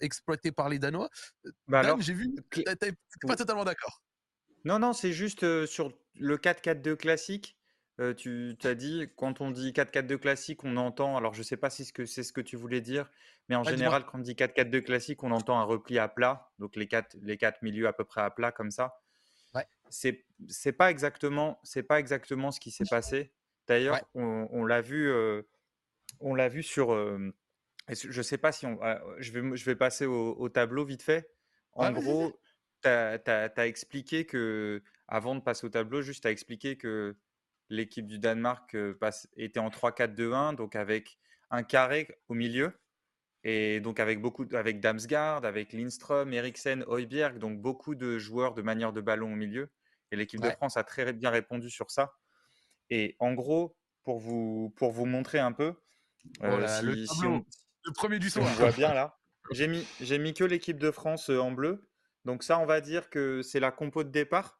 exploité 0.01 0.53
par 0.53 0.69
les 0.69 0.79
Danois. 0.79 1.09
Bah 1.69 1.83
Dan, 1.83 2.01
j'ai 2.01 2.15
vu, 2.15 2.35
t'es 2.51 2.93
pas 3.27 3.37
totalement 3.37 3.65
d'accord. 3.65 4.03
Non, 4.65 4.79
non, 4.79 4.93
c'est 4.93 5.13
juste 5.13 5.67
sur 5.67 5.93
le 6.15 6.37
4-4-2 6.39 6.97
classique 6.97 7.57
tu 8.17 8.57
t'as 8.59 8.75
dit, 8.75 9.09
quand 9.17 9.41
on 9.41 9.51
dit 9.51 9.73
4-4-2 9.73 10.19
classique, 10.19 10.65
on 10.65 10.77
entend, 10.77 11.17
alors 11.17 11.35
je 11.35 11.41
ne 11.41 11.45
sais 11.45 11.57
pas 11.57 11.71
si 11.71 11.85
c'est 11.85 12.23
ce 12.23 12.33
que 12.33 12.41
tu 12.41 12.57
voulais 12.57 12.81
dire, 12.81 13.09
mais 13.49 13.57
en 13.57 13.65
général, 13.65 14.05
quand 14.05 14.19
on 14.19 14.23
dit 14.23 14.35
4-4-2 14.35 14.83
classique, 14.83 15.23
on 15.23 15.31
entend 15.31 15.59
un 15.59 15.65
repli 15.65 15.99
à 15.99 16.09
plat, 16.09 16.51
donc 16.59 16.77
les 16.77 16.89
quatre, 16.89 17.17
les 17.23 17.37
quatre 17.37 17.63
milieux 17.63 17.87
à 17.87 17.93
peu 17.93 18.05
près 18.05 18.23
à 18.23 18.31
plat 18.31 18.53
comme 18.53 18.71
ça. 18.71 18.99
Ouais. 19.55 19.67
C'est 19.91 20.25
c'est 20.49 20.73
pas 20.73 20.91
exactement 20.91 21.61
pas 21.89 22.01
exactement 22.01 22.51
ce 22.51 22.59
qui 22.59 22.71
s'est 22.71 22.85
passé. 22.91 23.33
D'ailleurs, 23.69 24.01
on, 24.15 24.65
l'a 24.65 24.81
vu 24.81 25.13
on 26.21 26.35
l'a 26.35 26.49
vu 26.49 26.63
sur 26.63 26.93
je 27.89 28.23
sais 28.23 28.39
pas 28.39 28.53
si 28.53 28.67
on 28.67 28.79
ah, 28.83 29.01
je 29.19 29.33
vais 29.33 29.57
je 29.57 29.65
vais 29.65 29.77
passer 29.77 30.07
au, 30.07 30.49
tableau 30.49 30.85
vite 30.85 31.03
fait. 31.03 31.31
En 31.75 31.93
gros, 31.93 32.33
tu 32.83 32.89
as, 32.89 33.67
expliqué 33.67 34.27
que 34.27 34.83
avant 35.07 35.35
de 35.35 35.41
passer 35.41 35.67
au 35.67 35.71
tableau, 35.71 36.03
juste 36.03 36.23
tu 36.23 36.29
as 36.29 36.31
expliqué 36.31 36.77
que 36.77 37.17
l'équipe 37.69 38.07
du 38.07 38.19
Danemark 38.19 38.77
était 39.37 39.61
en 39.61 39.69
3-4-2-1, 39.69 40.57
donc 40.57 40.77
avec 40.77 41.19
un 41.51 41.63
carré 41.63 42.09
au 42.29 42.35
milieu, 42.35 42.73
et 43.43 43.81
donc 43.81 44.01
avec 44.01 44.21
beaucoup, 44.21 44.47
avec 44.53 44.81
Damsgaard, 44.81 45.45
avec 45.45 45.73
Lindström, 45.73 46.33
Eriksen, 46.33 46.85
Højbjerg, 46.89 47.39
donc 47.39 47.61
beaucoup 47.61 47.95
de 47.95 48.19
joueurs 48.19 48.55
de 48.55 48.63
manière 48.63 48.93
de 48.93 49.01
ballon 49.01 49.33
au 49.33 49.37
milieu. 49.37 49.71
Et 50.11 50.17
l'équipe 50.17 50.41
de 50.41 50.51
France 50.51 50.77
a 50.77 50.85
très 50.85 51.13
bien 51.13 51.31
répondu 51.31 51.71
sur 51.71 51.91
ça. 51.91 52.15
Et 52.89 53.17
en 53.19 53.35
gros, 53.35 53.77
pour 54.03 54.19
vous, 54.19 54.73
pour 54.77 54.93
vous 54.93 55.07
montrer 55.07 55.41
un 55.41 55.53
peu, 55.53 55.75
oh 56.41 56.45
le, 56.47 57.93
premier 57.95 58.19
du 58.19 58.31
soir. 58.31 58.47
On 58.49 58.55
voit 58.55 58.73
bien 58.73 58.95
là. 58.95 59.19
J'ai 59.51 59.69
mis, 59.69 59.87
j'ai 60.01 60.19
mis 60.19 60.33
que 60.33 60.43
l'équipe 60.43 60.79
de 60.79 60.91
France 60.91 61.29
en 61.29 61.53
bleu. 61.53 61.87
Donc 62.25 62.43
ça, 62.43 62.59
on 62.59 62.65
va 62.65 62.81
dire 62.81 63.11
que 63.11 63.43
c'est 63.43 63.61
la 63.61 63.71
compo 63.71 64.03
de 64.03 64.09
départ. 64.09 64.59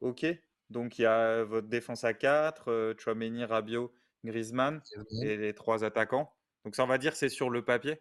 OK 0.00 0.24
donc 0.70 0.98
il 0.98 1.02
y 1.02 1.06
a 1.06 1.44
votre 1.44 1.68
défense 1.68 2.04
à 2.04 2.14
4, 2.14 2.70
euh, 2.70 2.94
Chouameni, 2.96 3.44
Rabiot, 3.44 3.92
Griezmann 4.24 4.80
et 5.22 5.36
les 5.36 5.54
trois 5.54 5.84
attaquants. 5.84 6.32
Donc 6.64 6.76
ça, 6.76 6.84
on 6.84 6.86
va 6.86 6.98
dire, 6.98 7.16
c'est 7.16 7.28
sur 7.28 7.50
le 7.50 7.64
papier. 7.64 8.00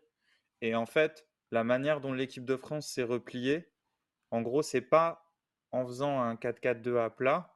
Et 0.62 0.76
en 0.76 0.86
fait, 0.86 1.28
la 1.52 1.64
manière 1.64 2.02
dont 2.02 2.14
l'équipe 2.14 2.46
de 2.46 2.56
France 2.56 2.88
s'est 2.88 3.04
repliée, 3.04 3.72
en 4.32 4.42
gros, 4.42 4.62
c'est 4.62 4.82
pas 4.82 5.26
en 5.72 5.86
faisant 5.86 6.22
un 6.22 6.36
4-4-2 6.36 6.98
à 6.98 7.10
plat, 7.10 7.56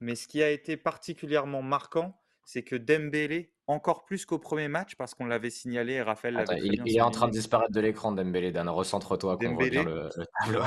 mais 0.00 0.14
ce 0.14 0.26
qui 0.26 0.42
a 0.42 0.50
été 0.50 0.76
particulièrement 0.76 1.62
marquant, 1.62 2.18
c'est 2.44 2.62
que 2.62 2.76
Dembélé, 2.76 3.54
encore 3.68 4.04
plus 4.04 4.26
qu'au 4.26 4.38
premier 4.38 4.68
match, 4.68 4.96
parce 4.96 5.14
qu'on 5.14 5.26
l'avait 5.26 5.50
signalé, 5.50 6.02
Raphaël 6.02 6.34
l'avait 6.34 6.58
Il, 6.58 6.82
il 6.84 6.96
est 6.96 7.00
en 7.00 7.10
train 7.10 7.28
de 7.28 7.32
disparaître 7.32 7.72
de 7.72 7.80
l'écran, 7.80 8.12
Dembélé, 8.12 8.50
Dan. 8.52 8.68
Recentre-toi, 8.68 9.38
qu'on 9.38 9.54
voit 9.54 9.70
bien 9.70 9.84
le, 9.84 10.08
tableau. 10.44 10.60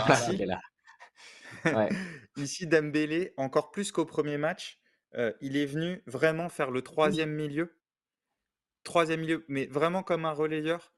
Ah, 1.65 1.89
Ici, 2.37 2.67
Dembélé, 2.67 3.33
encore 3.37 3.71
plus 3.71 3.91
qu'au 3.91 4.05
premier 4.05 4.37
match, 4.37 4.79
il 5.39 5.55
est 5.55 5.65
venu 5.65 6.03
vraiment 6.07 6.49
faire 6.49 6.71
le 6.71 6.81
troisième 6.81 7.31
milieu. 7.31 7.77
Troisième 8.83 9.21
milieu, 9.21 9.45
mais 9.47 9.65
vraiment 9.67 10.03
comme 10.03 10.25
un 10.25 10.33
relayeur, 10.33 10.93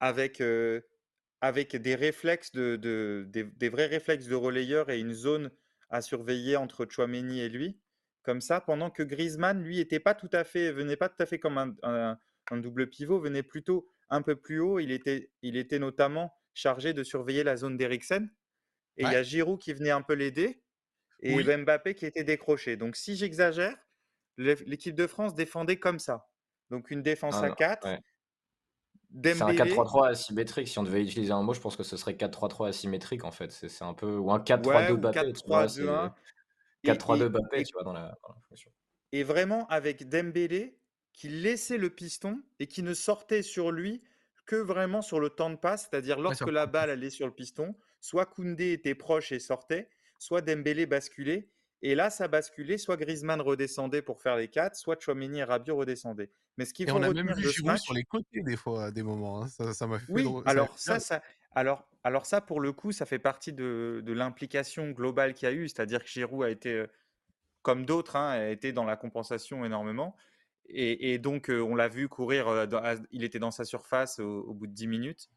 avec, 0.00 0.42
avec 1.40 1.76
des 1.76 1.94
réflexes 1.94 2.52
de, 2.52 3.24
des, 3.28 3.68
vrais 3.68 3.86
réflexes 3.86 4.26
de 4.26 4.34
relayeur 4.34 4.90
et 4.90 4.98
une 4.98 5.14
zone 5.14 5.50
à 5.90 6.02
surveiller 6.02 6.56
entre 6.56 6.86
Chouameni 6.88 7.40
et 7.40 7.48
lui, 7.48 7.80
comme 8.22 8.40
ça, 8.40 8.60
pendant 8.60 8.90
que 8.90 9.02
Griezmann, 9.02 9.62
lui, 9.62 9.80
était 9.80 10.00
pas 10.00 10.14
tout 10.14 10.30
à 10.32 10.44
fait, 10.44 10.70
venait 10.72 10.96
pas 10.96 11.08
tout 11.08 11.20
à 11.20 11.26
fait 11.26 11.38
comme 11.38 11.76
un, 11.82 12.18
double 12.52 12.88
pivot, 12.88 13.18
venait 13.18 13.42
plutôt 13.42 13.88
un 14.08 14.22
peu 14.22 14.36
plus 14.36 14.60
haut. 14.60 14.78
Il 14.78 14.92
était, 14.92 15.30
il 15.42 15.56
était 15.56 15.78
notamment 15.78 16.32
chargé 16.54 16.92
de 16.92 17.02
surveiller 17.02 17.42
la 17.42 17.56
zone 17.56 17.76
d'Eriksen. 17.76 18.30
Et 18.96 19.04
il 19.04 19.12
y 19.12 19.16
a 19.16 19.22
Giroud 19.22 19.58
qui 19.58 19.72
venait 19.72 19.90
un 19.90 20.02
peu 20.02 20.14
l'aider 20.14 20.62
et 21.20 21.42
Mbappé 21.42 21.94
qui 21.94 22.06
était 22.06 22.24
décroché. 22.24 22.76
Donc 22.76 22.96
si 22.96 23.16
j'exagère, 23.16 23.76
l'équipe 24.36 24.94
de 24.94 25.06
France 25.06 25.34
défendait 25.34 25.78
comme 25.78 25.98
ça. 25.98 26.28
Donc 26.70 26.90
une 26.90 27.02
défense 27.02 27.36
ah 27.38 27.46
à 27.46 27.50
4. 27.50 27.88
C'est 29.24 29.42
un 29.42 29.52
4-3-3 29.52 30.08
asymétrique. 30.08 30.68
Si 30.68 30.78
on 30.78 30.82
devait 30.82 31.02
utiliser 31.02 31.32
un 31.32 31.42
mot, 31.42 31.52
je 31.52 31.60
pense 31.60 31.76
que 31.76 31.82
ce 31.82 31.96
serait 31.96 32.14
4-3-3 32.14 32.68
asymétrique 32.68 33.24
en 33.24 33.30
fait. 33.30 33.52
C'est 33.52 33.84
un 33.84 33.94
peu 33.94 34.16
ou 34.16 34.32
un 34.32 34.38
4-3-2 34.38 34.96
Mbappé. 34.96 35.32
4-3-2 36.84 37.28
Mbappé, 37.28 37.62
tu 37.62 37.72
vois, 37.74 37.84
dans 37.84 37.92
la, 37.92 38.16
fonction. 38.48 38.70
Et 39.12 39.22
vraiment 39.22 39.66
avec 39.68 40.08
Dembélé 40.08 40.78
qui 41.12 41.28
laissait 41.28 41.76
le 41.76 41.90
piston 41.90 42.42
et 42.58 42.66
qui 42.66 42.82
ne 42.82 42.94
sortait 42.94 43.42
sur 43.42 43.70
lui 43.70 44.02
que 44.46 44.56
vraiment 44.56 45.02
sur 45.02 45.20
le 45.20 45.28
temps 45.28 45.50
de 45.50 45.56
passe, 45.56 45.88
c'est-à-dire 45.88 46.18
lorsque 46.18 46.48
la 46.48 46.66
balle 46.66 46.90
allait 46.90 47.10
sur 47.10 47.26
le 47.26 47.34
piston, 47.34 47.76
soit 48.02 48.26
Koundé 48.26 48.72
était 48.72 48.94
proche 48.94 49.32
et 49.32 49.38
sortait, 49.38 49.88
soit 50.18 50.42
Dembélé 50.42 50.84
basculait. 50.84 51.48
Et 51.80 51.94
là, 51.94 52.10
ça 52.10 52.28
basculait, 52.28 52.76
soit 52.76 52.96
Griezmann 52.96 53.40
redescendait 53.40 54.02
pour 54.02 54.20
faire 54.20 54.36
les 54.36 54.48
quatre, 54.48 54.76
soit 54.76 55.00
Chouameni 55.00 55.38
et 55.38 55.44
Rabiot 55.44 55.76
redescendaient. 55.76 56.30
Mais 56.58 56.66
ce 56.66 56.74
faut 56.74 56.90
on 56.90 57.02
a 57.02 57.12
même 57.12 57.32
vu 57.32 57.48
Giroud 57.48 57.78
sur 57.78 57.94
les 57.94 58.04
côtés 58.04 58.42
des 58.42 58.56
fois, 58.56 58.84
à 58.84 58.90
des 58.90 59.02
moments. 59.02 59.42
Hein. 59.42 59.48
Ça 59.48 59.86
m'a 59.86 59.98
fait 59.98 60.12
Oui, 60.12 60.28
alors 60.44 60.78
ça, 60.78 61.00
ça, 61.00 61.22
alors, 61.54 61.88
alors 62.04 62.26
ça, 62.26 62.40
pour 62.40 62.60
le 62.60 62.72
coup, 62.72 62.92
ça 62.92 63.06
fait 63.06 63.18
partie 63.18 63.52
de, 63.52 64.02
de 64.04 64.12
l'implication 64.12 64.90
globale 64.90 65.32
qu'il 65.34 65.48
y 65.48 65.50
a 65.50 65.54
eu. 65.54 65.68
C'est-à-dire 65.68 66.04
que 66.04 66.10
Giroud 66.10 66.44
a 66.44 66.50
été, 66.50 66.72
euh, 66.72 66.86
comme 67.62 67.86
d'autres, 67.86 68.16
hein, 68.16 68.30
a 68.30 68.48
été 68.48 68.72
dans 68.72 68.84
la 68.84 68.96
compensation 68.96 69.64
énormément. 69.64 70.14
Et, 70.68 71.18
donc, 71.18 71.50
euh, 71.50 71.60
on 71.60 71.74
l'a 71.74 71.88
vu 71.88 72.08
courir, 72.08 72.48
euh, 72.48 72.66
il 73.10 73.24
était 73.24 73.38
dans 73.38 73.50
sa 73.50 73.64
surface 73.64 74.20
au, 74.20 74.54
bout 74.54 74.66
de 74.66 74.72
10 74.72 74.86
minutes. 74.86 75.28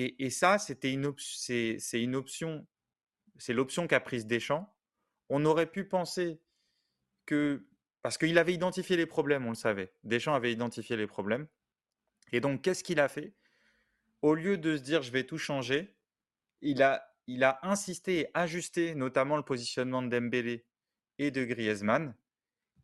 Et, 0.00 0.30
ça, 0.30 0.58
c'était 0.58 0.92
une, 0.92 1.12
c'est, 1.18 2.14
option, 2.14 2.64
c'est 3.36 3.52
l'option 3.52 3.88
qu'a 3.88 3.98
prise 3.98 4.26
Deschamps. 4.26 4.72
On 5.28 5.44
aurait 5.44 5.66
pu 5.66 5.84
penser 5.84 6.40
que, 7.26 7.66
parce 8.02 8.16
qu'il 8.16 8.38
avait 8.38 8.54
identifié 8.54 8.96
les 8.96 9.06
problèmes, 9.06 9.44
on 9.44 9.50
le 9.50 9.56
savait. 9.56 9.92
Deschamps 10.04 10.34
avait 10.34 10.52
identifié 10.52 10.96
les 10.96 11.08
problèmes. 11.08 11.48
Et 12.30 12.40
donc, 12.40 12.62
qu'est-ce 12.62 12.84
qu'il 12.84 13.00
a 13.00 13.08
fait? 13.08 13.34
Au 14.22 14.34
lieu 14.34 14.56
de 14.56 14.76
se 14.76 14.82
dire, 14.82 15.02
je 15.02 15.10
vais 15.10 15.24
tout 15.24 15.36
changer, 15.36 15.96
il 16.60 16.80
a, 16.80 17.16
il 17.26 17.42
a 17.42 17.58
insisté 17.62 18.20
et 18.20 18.30
ajusté 18.34 18.94
notamment 18.94 19.36
le 19.36 19.42
positionnement 19.42 20.02
de 20.02 20.08
Dembélé 20.08 20.64
et 21.18 21.32
de 21.32 21.44
Griezmann 21.44 22.14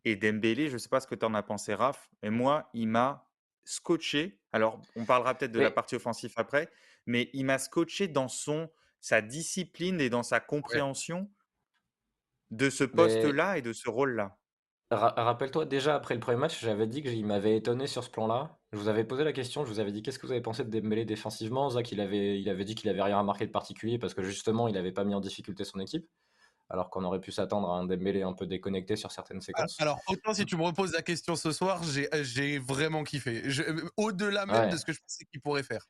et 0.03 0.17
Dembélé, 0.17 0.67
je 0.67 0.73
ne 0.73 0.77
sais 0.79 0.89
pas 0.89 0.99
ce 0.99 1.07
que 1.07 1.15
tu 1.15 1.25
en 1.25 1.33
as 1.33 1.43
pensé, 1.43 1.73
Raph, 1.73 2.09
mais 2.21 2.29
moi, 2.29 2.69
il 2.73 2.89
m'a 2.89 3.24
scotché. 3.65 4.39
Alors, 4.51 4.81
on 4.95 5.05
parlera 5.05 5.35
peut-être 5.35 5.51
de 5.51 5.59
la 5.59 5.71
partie 5.71 5.95
offensive 5.95 6.33
après, 6.37 6.69
mais 7.05 7.29
il 7.33 7.45
m'a 7.45 7.57
scotché 7.57 8.07
dans 8.07 8.27
son, 8.27 8.69
sa 9.01 9.21
discipline 9.21 9.99
et 9.99 10.09
dans 10.09 10.23
sa 10.23 10.39
compréhension 10.39 11.29
de 12.51 12.69
ce 12.69 12.83
poste-là 12.83 13.57
et 13.57 13.61
de 13.61 13.73
ce 13.73 13.89
rôle-là. 13.89 14.37
Rappelle-toi, 14.91 15.65
déjà 15.65 15.95
après 15.95 16.13
le 16.13 16.19
premier 16.19 16.37
match, 16.37 16.61
j'avais 16.61 16.85
dit 16.85 17.01
qu'il 17.01 17.25
m'avait 17.25 17.57
étonné 17.57 17.87
sur 17.87 18.03
ce 18.03 18.09
plan-là. 18.09 18.59
Je 18.71 18.77
vous 18.77 18.87
avais 18.87 19.03
posé 19.03 19.23
la 19.23 19.33
question, 19.33 19.65
je 19.65 19.69
vous 19.69 19.79
avais 19.79 19.91
dit 19.91 20.03
qu'est-ce 20.03 20.19
que 20.19 20.27
vous 20.27 20.31
avez 20.31 20.41
pensé 20.41 20.63
de 20.63 20.69
Dembélé 20.69 21.05
défensivement? 21.05 21.69
Zach, 21.71 21.91
il 21.91 21.99
avait, 21.99 22.39
il 22.39 22.47
avait 22.49 22.65
dit 22.65 22.75
qu'il 22.75 22.89
avait 22.89 23.01
rien 23.01 23.17
remarqué 23.17 23.47
de 23.47 23.51
particulier 23.51 23.97
parce 23.97 24.13
que 24.13 24.21
justement, 24.21 24.67
il 24.67 24.75
n'avait 24.75 24.91
pas 24.91 25.03
mis 25.03 25.15
en 25.15 25.19
difficulté 25.19 25.63
son 25.63 25.79
équipe 25.79 26.07
alors 26.69 26.89
qu'on 26.89 27.03
aurait 27.03 27.19
pu 27.19 27.31
s'attendre 27.31 27.69
à 27.69 27.77
un 27.77 27.85
Dembélé 27.85 28.23
un 28.23 28.33
peu 28.33 28.45
déconnecté 28.45 28.95
sur 28.95 29.11
certaines 29.11 29.41
séquences. 29.41 29.79
Alors, 29.79 29.99
autant 30.07 30.33
si 30.33 30.45
tu 30.45 30.57
me 30.57 30.63
reposes 30.63 30.93
la 30.93 31.01
question 31.01 31.35
ce 31.35 31.51
soir, 31.51 31.81
j'ai 31.83 32.59
vraiment 32.59 33.03
kiffé. 33.03 33.43
Euh, 33.45 33.81
au-delà 33.97 34.45
même 34.45 34.71
de 34.71 34.77
ce 34.77 34.85
que 34.85 34.93
je 34.93 34.99
pensais 34.99 35.25
qu'il 35.25 35.41
pourrait 35.41 35.63
faire. 35.63 35.87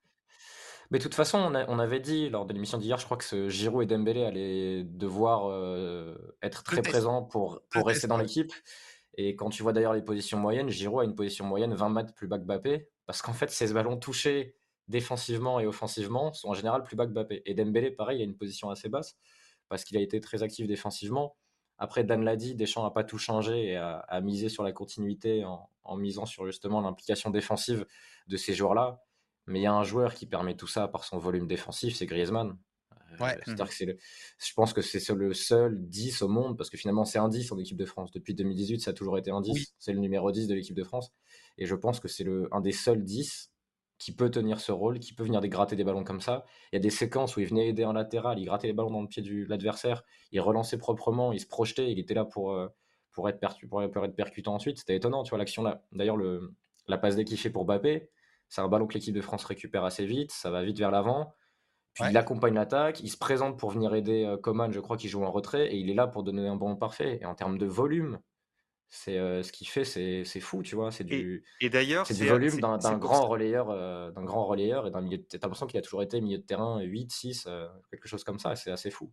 Mais 0.91 0.99
de 0.99 1.03
toute 1.03 1.15
façon, 1.15 1.39
on, 1.39 1.79
avait 1.79 1.99
dit 1.99 2.29
lors 2.29 2.45
de 2.45 2.53
l'émission 2.53 2.77
d'hier, 2.77 2.99
je 2.99 3.05
crois 3.05 3.17
que 3.17 3.23
ce 3.23 3.49
Giroud 3.49 3.83
et 3.83 3.85
Dembélé 3.87 4.23
allaient 4.23 4.83
devoir 4.83 5.49
euh, 5.49 6.15
être 6.43 6.61
très 6.61 6.83
présents 6.83 7.23
pour, 7.23 7.61
pour 7.71 7.87
rester 7.87 8.07
dans 8.07 8.17
l'équipe. 8.17 8.53
Et 9.17 9.35
quand 9.35 9.49
tu 9.49 9.63
vois 9.63 9.73
d'ailleurs 9.73 9.93
les 9.93 10.03
positions 10.03 10.37
moyennes, 10.37 10.69
Giroud 10.69 11.01
a 11.01 11.05
une 11.05 11.15
position 11.15 11.45
moyenne 11.45 11.73
20 11.73 11.89
mètres 11.89 12.13
plus 12.13 12.27
bas 12.27 12.37
que 12.37 12.43
Mbappé, 12.43 12.87
parce 13.07 13.21
qu'en 13.21 13.33
fait, 13.33 13.49
ces 13.49 13.73
ballons 13.73 13.97
touchés 13.97 14.57
défensivement 14.87 15.59
et 15.59 15.65
offensivement 15.65 16.33
sont 16.33 16.49
en 16.49 16.53
général 16.53 16.83
plus 16.83 16.95
bas 16.95 17.07
que 17.07 17.11
Mbappé. 17.11 17.41
Et 17.45 17.55
Dembélé, 17.55 17.89
pareil, 17.89 18.21
a 18.21 18.23
une 18.23 18.35
position 18.35 18.69
assez 18.69 18.89
basse 18.89 19.17
parce 19.69 19.83
qu'il 19.83 19.97
a 19.97 20.01
été 20.01 20.19
très 20.19 20.43
actif 20.43 20.67
défensivement. 20.67 21.35
Après, 21.77 22.03
Dan 22.03 22.23
l'a 22.23 22.35
dit, 22.35 22.55
Deschamps 22.55 22.83
n'a 22.83 22.91
pas 22.91 23.03
tout 23.03 23.17
changé 23.17 23.71
et 23.71 23.75
a, 23.75 24.21
misé 24.21 24.49
sur 24.49 24.63
la 24.63 24.71
continuité 24.71 25.43
en, 25.43 25.97
misant 25.97 26.25
sur 26.25 26.45
justement 26.45 26.81
l'implication 26.81 27.29
défensive 27.29 27.85
de 28.27 28.37
ces 28.37 28.53
joueurs-là. 28.53 29.01
Mais 29.47 29.59
il 29.59 29.63
y 29.63 29.67
a 29.67 29.73
un 29.73 29.83
joueur 29.83 30.13
qui 30.13 30.25
permet 30.25 30.55
tout 30.55 30.67
ça 30.67 30.87
par 30.87 31.03
son 31.03 31.17
volume 31.17 31.47
défensif, 31.47 31.95
c'est 31.95 32.05
Griezmann. 32.05 32.57
Euh, 33.21 33.35
que 33.35 33.73
c'est 33.73 33.97
je 34.39 34.53
pense 34.55 34.73
que 34.73 34.81
c'est 34.81 35.07
le 35.13 35.33
seul 35.33 35.87
10 35.87 36.21
au 36.23 36.27
monde, 36.27 36.57
parce 36.57 36.69
que 36.69 36.77
finalement 36.77 37.05
c'est 37.05 37.19
un 37.19 37.29
10 37.29 37.51
en 37.51 37.57
équipe 37.59 37.77
de 37.77 37.85
France. 37.85 38.11
Depuis 38.11 38.33
2018, 38.33 38.79
ça 38.79 38.91
a 38.91 38.93
toujours 38.93 39.17
été 39.17 39.31
un 39.31 39.41
10. 39.41 39.75
C'est 39.77 39.93
le 39.93 39.99
numéro 39.99 40.31
10 40.31 40.47
de 40.47 40.55
l'équipe 40.55 40.75
de 40.75 40.83
France. 40.83 41.13
Et 41.57 41.65
je 41.65 41.75
pense 41.75 41.99
que 41.99 42.07
c'est 42.07 42.25
un 42.51 42.61
des 42.61 42.71
seuls 42.71 43.03
10 43.03 43.51
qui 43.97 44.13
peut 44.13 44.29
tenir 44.29 44.59
ce 44.59 44.71
rôle, 44.71 44.99
qui 44.99 45.13
peut 45.13 45.23
venir 45.23 45.41
dégratter 45.41 45.75
des 45.75 45.83
ballons 45.83 46.03
comme 46.03 46.21
ça. 46.21 46.45
Il 46.71 46.75
y 46.75 46.77
a 46.77 46.79
des 46.79 46.89
séquences 46.89 47.37
où 47.37 47.39
il 47.39 47.47
venait 47.47 47.69
aider 47.69 47.85
en 47.85 47.93
latéral, 47.93 48.39
il 48.39 48.45
grattait 48.45 48.67
les 48.67 48.73
ballons 48.73 48.91
dans 48.91 49.01
le 49.01 49.07
pied 49.07 49.21
de 49.21 49.45
l'adversaire, 49.47 50.03
il 50.31 50.41
relançait 50.41 50.77
proprement, 50.77 51.31
il 51.31 51.39
se 51.39 51.47
projetait, 51.47 51.91
il 51.91 51.99
était 51.99 52.13
là 52.13 52.25
pour, 52.25 52.51
euh, 52.51 52.67
pour, 53.11 53.29
être, 53.29 53.39
pour, 53.69 53.81
être 53.81 54.15
percutant 54.15 54.55
ensuite. 54.55 54.79
C'était 54.79 54.95
étonnant, 54.95 55.23
tu 55.23 55.29
vois, 55.29 55.39
l'action 55.39 55.63
là. 55.63 55.83
D'ailleurs, 55.91 56.17
la 56.87 56.97
passe 56.97 57.15
dès 57.15 57.49
pour 57.49 57.65
Bappé, 57.65 58.09
c'est 58.49 58.61
un 58.61 58.67
ballon 58.67 58.87
que 58.87 58.93
l'équipe 58.93 59.15
de 59.15 59.21
France 59.21 59.45
récupère 59.45 59.85
assez 59.85 60.05
vite, 60.05 60.31
ça 60.31 60.49
va 60.51 60.63
vite 60.63 60.77
vers 60.77 60.91
l'avant. 60.91 61.33
Puis 61.93 62.03
il 62.09 62.17
accompagne 62.17 62.55
l'attaque, 62.55 62.99
il 62.99 63.09
se 63.09 63.17
présente 63.17 63.57
pour 63.57 63.71
venir 63.71 63.95
aider 63.95 64.25
euh, 64.25 64.35
Coman, 64.35 64.71
je 64.73 64.81
crois 64.81 64.97
qu'il 64.97 65.09
joue 65.09 65.23
en 65.23 65.31
retrait, 65.31 65.73
et 65.73 65.77
il 65.77 65.89
est 65.89 65.93
là 65.93 66.07
pour 66.07 66.23
donner 66.23 66.45
un 66.45 66.57
ballon 66.57 66.75
parfait. 66.75 67.19
Et 67.21 67.25
en 67.25 67.35
termes 67.35 67.57
de 67.57 67.65
volume, 67.65 68.19
c'est 68.89 69.17
ce 69.43 69.51
qu'il 69.51 69.67
fait, 69.67 69.83
c'est 69.83 70.39
fou, 70.39 70.63
tu 70.63 70.75
vois. 70.75 70.91
C'est 70.91 71.03
du, 71.03 71.43
et, 71.61 71.69
d'ailleurs, 71.69 72.07
c'est 72.07 72.13
du 72.13 72.27
volume 72.27 72.59
d'un 72.59 72.97
grand 72.97 73.27
relayeur, 73.27 73.67
d'un 74.13 74.23
grand 74.23 74.45
relayeur 74.45 74.87
et 74.87 74.91
d'un 74.91 75.01
milieu. 75.01 75.21
T'as 75.21 75.37
l'impression 75.41 75.67
qu'il 75.67 75.77
a 75.77 75.81
toujours 75.81 76.03
été 76.03 76.21
milieu 76.21 76.37
de 76.37 76.43
terrain 76.43 76.79
8, 76.81 77.11
6, 77.11 77.47
quelque 77.91 78.07
chose 78.07 78.23
comme 78.23 78.39
ça. 78.39 78.55
C'est 78.55 78.71
assez 78.71 78.91
fou. 78.91 79.11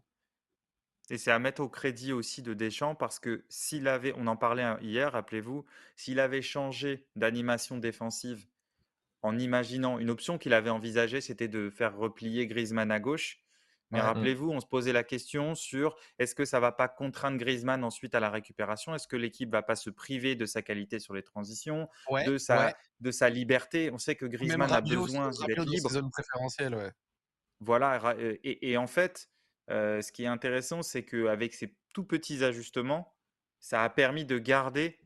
Et 1.11 1.19
c'est 1.19 1.33
à 1.33 1.39
mettre 1.39 1.61
au 1.61 1.69
crédit 1.69 2.13
aussi 2.13 2.43
de 2.43 2.55
Deschamps 2.55 2.95
parce 2.95 3.19
que 3.19 3.45
s'il 3.49 3.89
avait, 3.89 4.15
on 4.17 4.27
en 4.29 4.37
parlait 4.37 4.65
hier, 4.81 5.13
rappelez-vous, 5.13 5.65
s'il 5.97 6.21
avait 6.21 6.43
changé 6.43 7.07
d'animation 7.17 7.77
défensive 7.77 8.47
en 9.21 9.39
imaginant 9.39 9.99
une 9.99 10.11
option 10.11 10.39
qu'il 10.39 10.55
avait 10.55 10.71
envisagée, 10.71 11.21
c'était 11.21 11.49
de 11.49 11.71
faire 11.71 11.97
replier 11.97 12.47
Griezmann 12.47 12.91
à 12.91 13.01
gauche 13.01 13.42
mais 13.93 14.01
mmh. 14.01 14.03
rappelez-vous, 14.03 14.51
on 14.51 14.61
se 14.61 14.67
posait 14.67 14.93
la 14.93 15.05
question 15.05 15.55
sur 15.55 15.95
est-ce 16.19 16.35
que 16.35 16.45
ça 16.45 16.59
va 16.59 16.73
pas 16.73 16.89
contraindre 16.89 17.37
Griezmann 17.37 17.85
ensuite 17.85 18.15
à 18.15 18.21
la 18.21 18.31
récupération? 18.31 18.95
Est-ce 18.95 19.07
que 19.07 19.17
l'équipe 19.17 19.53
va 19.53 19.63
pas 19.63 19.77
se 19.77 19.91
priver 19.91 20.35
de 20.35 20.47
sa 20.47 20.63
qualité 20.63 20.99
sur 20.99 21.15
les 21.15 21.23
transitions, 21.23 21.89
de, 22.27 22.39
sa, 22.39 22.75
de 23.01 23.11
sa 23.11 23.29
liberté? 23.29 23.91
On 23.93 23.99
sait 23.99 24.17
que 24.17 24.27
Griezmann 24.27 24.73
a 24.73 24.81
besoin 24.81 25.31
d'être 25.31 25.65
libre. 25.65 25.91
Zone 25.91 26.11
préférentielle. 26.11 26.93
Voilà, 27.61 28.17
et, 28.43 28.77
en 28.77 28.89
fait, 28.89 29.29
ce 29.69 30.11
qui 30.11 30.25
est 30.25 30.29
intéressant, 30.29 30.83
c'est 30.83 31.05
qu'avec 31.05 31.55
ces 31.55 31.77
tout 31.95 32.05
petits 32.05 32.43
ajustements, 32.43 33.15
ça 33.61 33.85
a 33.85 33.91
permis 33.91 34.25
de 34.25 34.39
garder 34.39 34.99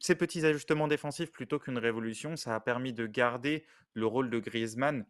ces 0.00 0.14
petits 0.14 0.44
ajustements 0.44 0.86
défensifs 0.86 1.32
plutôt 1.32 1.58
qu'une 1.58 1.78
révolution, 1.78 2.36
ça 2.36 2.54
a 2.54 2.60
permis 2.60 2.92
de 2.92 3.06
garder 3.06 3.64
le 3.94 4.06
rôle 4.06 4.28
de 4.28 4.38
Griezmann 4.38 5.06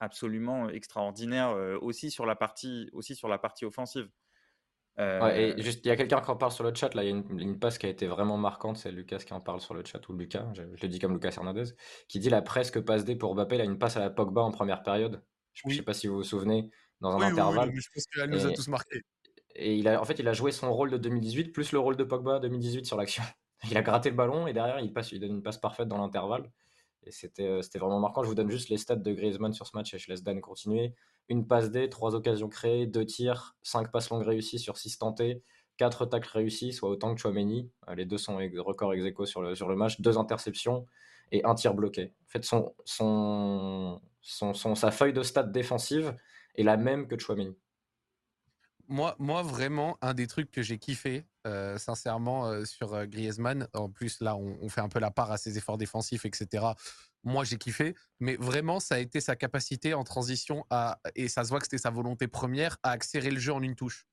absolument 0.00 0.68
extraordinaire 0.68 1.54
aussi 1.80 2.10
sur 2.10 2.26
la 2.26 2.34
partie 2.34 2.88
aussi 2.92 3.14
sur 3.14 3.28
la 3.28 3.38
partie 3.38 3.64
offensive. 3.64 4.08
et 4.98 5.54
juste, 5.58 5.84
il 5.84 5.88
y 5.88 5.90
a 5.90 5.96
quelqu'un 5.96 6.20
qui 6.20 6.30
en 6.30 6.36
parle 6.36 6.52
sur 6.52 6.64
le 6.64 6.74
chat. 6.74 6.94
Là, 6.94 7.04
il 7.04 7.10
y 7.10 7.12
a 7.12 7.14
une, 7.14 7.58
passe 7.58 7.78
qui 7.78 7.86
a 7.86 7.88
été 7.88 8.06
vraiment 8.06 8.36
marquante. 8.36 8.76
C'est 8.76 8.90
Lucas 8.90 9.18
qui 9.18 9.32
en 9.32 9.40
parle 9.40 9.60
sur 9.60 9.74
le 9.74 9.84
chat 9.84 10.06
ou 10.08 10.14
Lucas. 10.14 10.46
Je, 10.54 10.62
le 10.62 10.88
dis 10.88 10.98
comme 10.98 11.12
Lucas 11.12 11.34
Hernandez, 11.36 11.74
qui 12.08 12.18
dit 12.18 12.30
la 12.30 12.42
presque 12.42 12.80
passe 12.80 13.04
D 13.04 13.16
pour 13.16 13.34
Mbappé. 13.34 13.56
Il 13.56 13.60
a 13.60 13.64
une 13.64 13.78
passe 13.78 13.96
à 13.96 14.00
la 14.00 14.10
Pogba 14.10 14.42
en 14.42 14.50
première 14.50 14.82
période. 14.82 15.22
Je 15.54 15.68
ne 15.68 15.74
sais 15.74 15.82
pas 15.82 15.94
si 15.94 16.06
vous 16.06 16.16
vous 16.16 16.22
souvenez 16.22 16.70
dans 17.00 17.16
un 17.16 17.20
intervalle. 17.20 17.70
Oui, 17.70 17.80
je 17.80 17.88
pense 17.94 18.06
qu'elle 18.06 18.30
nous 18.30 18.46
a 18.46 18.52
tous 18.52 18.68
marqués. 18.68 19.02
Et 19.54 19.76
il 19.76 19.88
a, 19.88 20.00
en 20.00 20.04
fait, 20.04 20.18
il 20.18 20.28
a 20.28 20.32
joué 20.32 20.52
son 20.52 20.72
rôle 20.72 20.90
de 20.90 20.96
2018 20.96 21.52
plus 21.52 21.72
le 21.72 21.78
rôle 21.78 21.96
de 21.96 22.04
Pogba 22.04 22.38
2018 22.38 22.86
sur 22.86 22.96
l'action. 22.96 23.22
Il 23.70 23.76
a 23.76 23.82
gratté 23.82 24.08
le 24.08 24.16
ballon 24.16 24.46
et 24.46 24.54
derrière, 24.54 24.80
il, 24.80 24.90
passe, 24.90 25.12
il 25.12 25.20
donne 25.20 25.32
une 25.32 25.42
passe 25.42 25.58
parfaite 25.58 25.86
dans 25.86 25.98
l'intervalle. 25.98 26.50
Et 27.04 27.10
c'était, 27.10 27.46
euh, 27.46 27.62
c'était 27.62 27.78
vraiment 27.78 28.00
marquant. 28.00 28.22
Je 28.22 28.28
vous 28.28 28.34
donne 28.34 28.50
juste 28.50 28.68
les 28.68 28.76
stats 28.76 28.96
de 28.96 29.12
Griezmann 29.12 29.52
sur 29.52 29.66
ce 29.66 29.76
match 29.76 29.94
et 29.94 29.98
je 29.98 30.08
laisse 30.08 30.22
Dan 30.22 30.40
continuer. 30.40 30.94
une 31.28 31.46
passe 31.46 31.70
D, 31.70 31.88
trois 31.88 32.14
occasions 32.14 32.48
créées, 32.48 32.86
deux 32.86 33.06
tirs, 33.06 33.56
cinq 33.62 33.90
passes 33.90 34.10
longues 34.10 34.26
réussies 34.26 34.58
sur 34.58 34.76
six 34.76 34.98
tentées, 34.98 35.42
quatre 35.76 36.04
tacles 36.06 36.30
réussis, 36.32 36.72
soit 36.72 36.90
autant 36.90 37.14
que 37.14 37.20
Chouameni. 37.20 37.70
Euh, 37.88 37.94
les 37.94 38.04
deux 38.04 38.18
sont 38.18 38.36
records 38.36 38.94
ex 38.94 39.04
aequo 39.04 39.26
sur 39.26 39.42
le, 39.42 39.76
match, 39.76 40.00
deux 40.00 40.18
interceptions 40.18 40.86
et 41.32 41.44
un 41.44 41.54
tir 41.54 41.74
bloqué. 41.74 42.12
En 42.26 42.28
fait, 42.28 42.44
son, 42.84 44.00
sa 44.74 44.90
feuille 44.90 45.12
de 45.12 45.22
stats 45.22 45.44
défensive 45.44 46.14
est 46.56 46.64
la 46.64 46.76
même 46.76 47.06
que 47.06 47.18
Chouameni. 47.18 47.56
Moi, 48.90 49.16
moi, 49.18 49.42
vraiment, 49.42 49.96
un 50.02 50.14
des 50.14 50.26
trucs 50.26 50.50
que 50.50 50.62
j'ai 50.62 50.78
kiffé, 50.78 51.24
euh, 51.46 51.78
sincèrement, 51.78 52.46
euh, 52.46 52.64
sur 52.64 53.06
Griezmann, 53.06 53.68
en 53.72 53.88
plus, 53.88 54.20
là, 54.20 54.36
on, 54.36 54.68
fait 54.68 54.80
un 54.82 54.88
peu 54.88 54.98
la 54.98 55.10
part 55.10 55.30
à 55.30 55.38
ses 55.38 55.56
efforts 55.56 55.78
défensifs, 55.78 56.24
etc 56.24 56.74
moi 57.24 57.44
j'ai 57.44 57.58
kiffé, 57.58 57.94
mais 58.18 58.36
vraiment 58.36 58.80
ça 58.80 58.96
a 58.96 58.98
été 58.98 59.20
sa 59.20 59.36
capacité 59.36 59.94
en 59.94 60.04
transition 60.04 60.64
à, 60.70 61.00
et 61.14 61.28
ça 61.28 61.44
se 61.44 61.50
voit 61.50 61.58
que 61.58 61.66
c'était 61.66 61.78
sa 61.78 61.90
volonté 61.90 62.28
première, 62.28 62.78
à 62.82 62.90
accélérer 62.92 63.30
le 63.30 63.40
jeu 63.40 63.52
en 63.52 63.62
une 63.62 63.76
touche. 63.76 64.06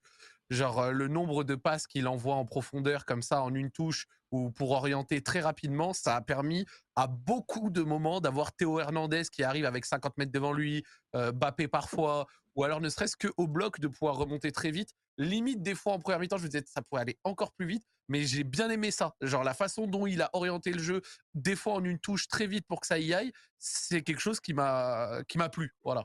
Genre 0.50 0.78
euh, 0.80 0.92
le 0.92 1.08
nombre 1.08 1.44
de 1.44 1.54
passes 1.54 1.86
qu'il 1.86 2.08
envoie 2.08 2.34
en 2.34 2.44
profondeur 2.44 3.04
comme 3.04 3.22
ça 3.22 3.42
en 3.42 3.54
une 3.54 3.70
touche 3.70 4.06
ou 4.30 4.50
pour 4.50 4.70
orienter 4.72 5.22
très 5.22 5.40
rapidement, 5.40 5.92
ça 5.92 6.16
a 6.16 6.20
permis 6.20 6.66
à 6.96 7.06
beaucoup 7.06 7.70
de 7.70 7.82
moments 7.82 8.20
d'avoir 8.20 8.52
Théo 8.52 8.80
Hernandez 8.80 9.24
qui 9.30 9.42
arrive 9.42 9.64
avec 9.64 9.84
50 9.84 10.16
mètres 10.16 10.32
devant 10.32 10.52
lui, 10.52 10.84
euh, 11.14 11.32
Bappé 11.32 11.68
parfois, 11.68 12.26
ou 12.58 12.64
alors 12.64 12.80
ne 12.80 12.88
serait-ce 12.88 13.16
que 13.16 13.28
au 13.36 13.46
bloc 13.46 13.78
de 13.78 13.86
pouvoir 13.86 14.16
remonter 14.16 14.50
très 14.50 14.72
vite. 14.72 14.92
Limite 15.16 15.62
des 15.62 15.76
fois 15.76 15.92
en 15.92 16.00
première 16.00 16.18
mi-temps, 16.18 16.38
je 16.38 16.42
me 16.42 16.48
disais 16.48 16.64
ça 16.66 16.82
pourrait 16.82 17.02
aller 17.02 17.16
encore 17.22 17.52
plus 17.52 17.66
vite, 17.66 17.84
mais 18.08 18.24
j'ai 18.24 18.42
bien 18.42 18.68
aimé 18.68 18.90
ça. 18.90 19.14
Genre 19.20 19.44
la 19.44 19.54
façon 19.54 19.86
dont 19.86 20.08
il 20.08 20.20
a 20.22 20.30
orienté 20.32 20.72
le 20.72 20.80
jeu, 20.80 21.00
des 21.34 21.54
fois 21.54 21.74
en 21.74 21.84
une 21.84 22.00
touche 22.00 22.26
très 22.26 22.48
vite 22.48 22.66
pour 22.66 22.80
que 22.80 22.88
ça 22.88 22.98
y 22.98 23.14
aille, 23.14 23.32
c'est 23.58 24.02
quelque 24.02 24.18
chose 24.18 24.40
qui 24.40 24.54
m'a 24.54 25.22
plu. 25.52 25.72
Voilà. 25.84 26.04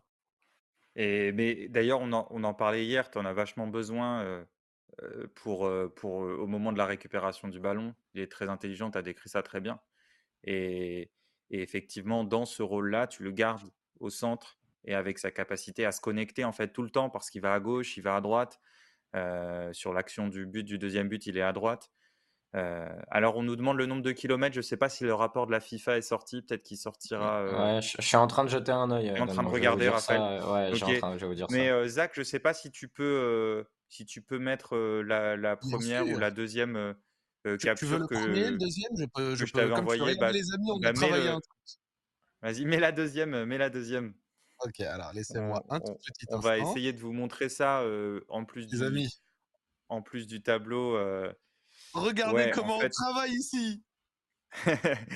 Et 0.95 1.31
mais 1.31 1.67
d'ailleurs, 1.69 2.01
on 2.01 2.13
en, 2.13 2.27
on 2.29 2.43
en 2.43 2.53
parlait 2.53 2.85
hier, 2.85 3.09
tu 3.09 3.17
en 3.17 3.25
as 3.25 3.33
vachement 3.33 3.65
besoin 3.65 4.21
euh, 4.21 4.45
euh, 5.01 5.25
pour, 5.33 5.65
euh, 5.65 5.91
pour 5.95 6.17
au 6.17 6.45
moment 6.45 6.71
de 6.71 6.77
la 6.77 6.85
récupération 6.85 7.47
du 7.47 7.59
ballon. 7.59 7.95
Il 8.13 8.21
est 8.21 8.31
très 8.31 8.47
intelligent, 8.47 8.91
tu 8.91 8.99
as 8.99 9.01
décrit 9.01 9.29
ça 9.29 9.41
très 9.41 9.59
bien. 9.59 9.79
Et 10.43 11.09
effectivement, 11.49 12.23
dans 12.23 12.45
ce 12.45 12.61
rôle-là, 12.61 13.07
tu 13.07 13.23
le 13.23 13.31
gardes 13.31 13.71
au 13.99 14.11
centre 14.11 14.59
et 14.85 14.95
avec 14.95 15.19
sa 15.19 15.31
capacité 15.31 15.85
à 15.85 15.91
se 15.91 16.01
connecter 16.01 16.43
en 16.45 16.51
fait 16.51 16.69
tout 16.69 16.83
le 16.83 16.89
temps 16.89 17.09
parce 17.09 17.29
qu'il 17.29 17.41
va 17.41 17.53
à 17.53 17.59
gauche, 17.59 17.97
il 17.97 18.01
va 18.01 18.15
à 18.15 18.21
droite. 18.21 18.59
sur 19.73 19.93
l'action 19.93 20.27
du 20.27 20.45
but, 20.45 20.63
du 20.63 20.77
deuxième 20.77 21.09
but, 21.09 21.25
il 21.27 21.37
est 21.37 21.41
à 21.41 21.53
droite. 21.53 21.91
Euh, 22.55 22.87
alors, 23.09 23.35
on 23.37 23.43
nous 23.43 23.55
demande 23.55 23.77
le 23.77 23.85
nombre 23.85 24.03
de 24.03 24.11
kilomètres. 24.11 24.53
Je 24.53 24.59
ne 24.59 24.63
sais 24.63 24.77
pas 24.77 24.89
si 24.89 25.03
le 25.03 25.13
rapport 25.13 25.47
de 25.47 25.51
la 25.51 25.59
FIFA 25.59 25.97
est 25.97 26.01
sorti. 26.01 26.41
Peut-être 26.41 26.63
qu'il 26.63 26.77
sortira. 26.77 27.39
Euh, 27.39 27.75
ouais, 27.75 27.81
je, 27.81 28.01
suis 28.01 28.17
en 28.17 28.27
train 28.27 28.43
de 28.43 28.49
jeter 28.49 28.71
un 28.71 28.91
œil. 28.91 29.07
Je 29.09 29.13
suis 29.13 29.21
en 29.21 29.27
train 29.27 29.43
de 29.43 29.47
regarder, 29.47 29.89
Raphaël. 29.89 30.21
ouais, 30.21 30.71
okay. 30.73 30.97
en 30.97 30.99
train, 30.99 31.17
je 31.17 31.21
vais 31.21 31.27
vous 31.27 31.35
dire 31.35 31.47
Mais 31.49 31.69
euh, 31.69 31.87
Zach, 31.87 32.11
je 32.13 32.21
ne 32.21 32.25
sais 32.25 32.39
pas 32.39 32.53
si 32.53 32.69
tu 32.69 32.87
peux, 32.87 33.65
si 33.89 34.05
tu 34.05 34.21
peux 34.21 34.37
mettre 34.37 34.77
la, 34.77 35.35
la 35.35 35.55
première 35.55 36.05
ou 36.05 36.19
la 36.19 36.31
deuxième 36.31 36.95
tu, 37.45 37.57
capture 37.57 37.87
tu 37.87 37.93
veux 37.93 37.99
le 37.99 38.07
que, 38.07 38.15
premier, 38.15 38.51
le 38.51 38.57
deuxième? 38.57 38.91
Je 38.97 39.05
peux. 39.13 39.35
Je, 39.35 39.45
je 39.45 39.51
t'avais 39.51 39.73
envoyé. 39.73 40.15
Bah, 40.15 40.31
les 40.31 40.53
amis, 40.53 40.71
on 40.71 40.79
bah, 40.79 40.89
a 40.89 40.93
travaillé 40.93 41.27
un 41.27 41.39
truc. 41.39 41.59
Vas-y, 42.41 42.65
mets 42.65 42.79
la 42.79 42.91
deuxième. 42.91 43.45
Mets 43.45 43.57
la 43.57 43.69
deuxième. 43.69 44.13
Ok, 44.65 44.79
alors 44.81 45.11
laissez-moi 45.13 45.63
un 45.69 45.79
tout 45.79 45.93
petit 45.95 46.25
instant. 46.29 46.37
On 46.37 46.39
va 46.39 46.57
essayer 46.57 46.93
de 46.93 46.99
vous 46.99 47.13
montrer 47.13 47.49
ça 47.49 47.83
en 48.29 48.45
plus 48.45 48.61
les 48.71 48.77
du, 48.77 48.83
amis. 48.83 49.21
en 49.89 50.01
plus 50.01 50.27
du 50.27 50.41
tableau. 50.41 50.97
Regardez 51.93 52.45
ouais, 52.45 52.51
comment 52.51 52.79
fait... 52.79 52.87
on 52.87 52.89
travaille 52.89 53.33
ici. 53.33 53.83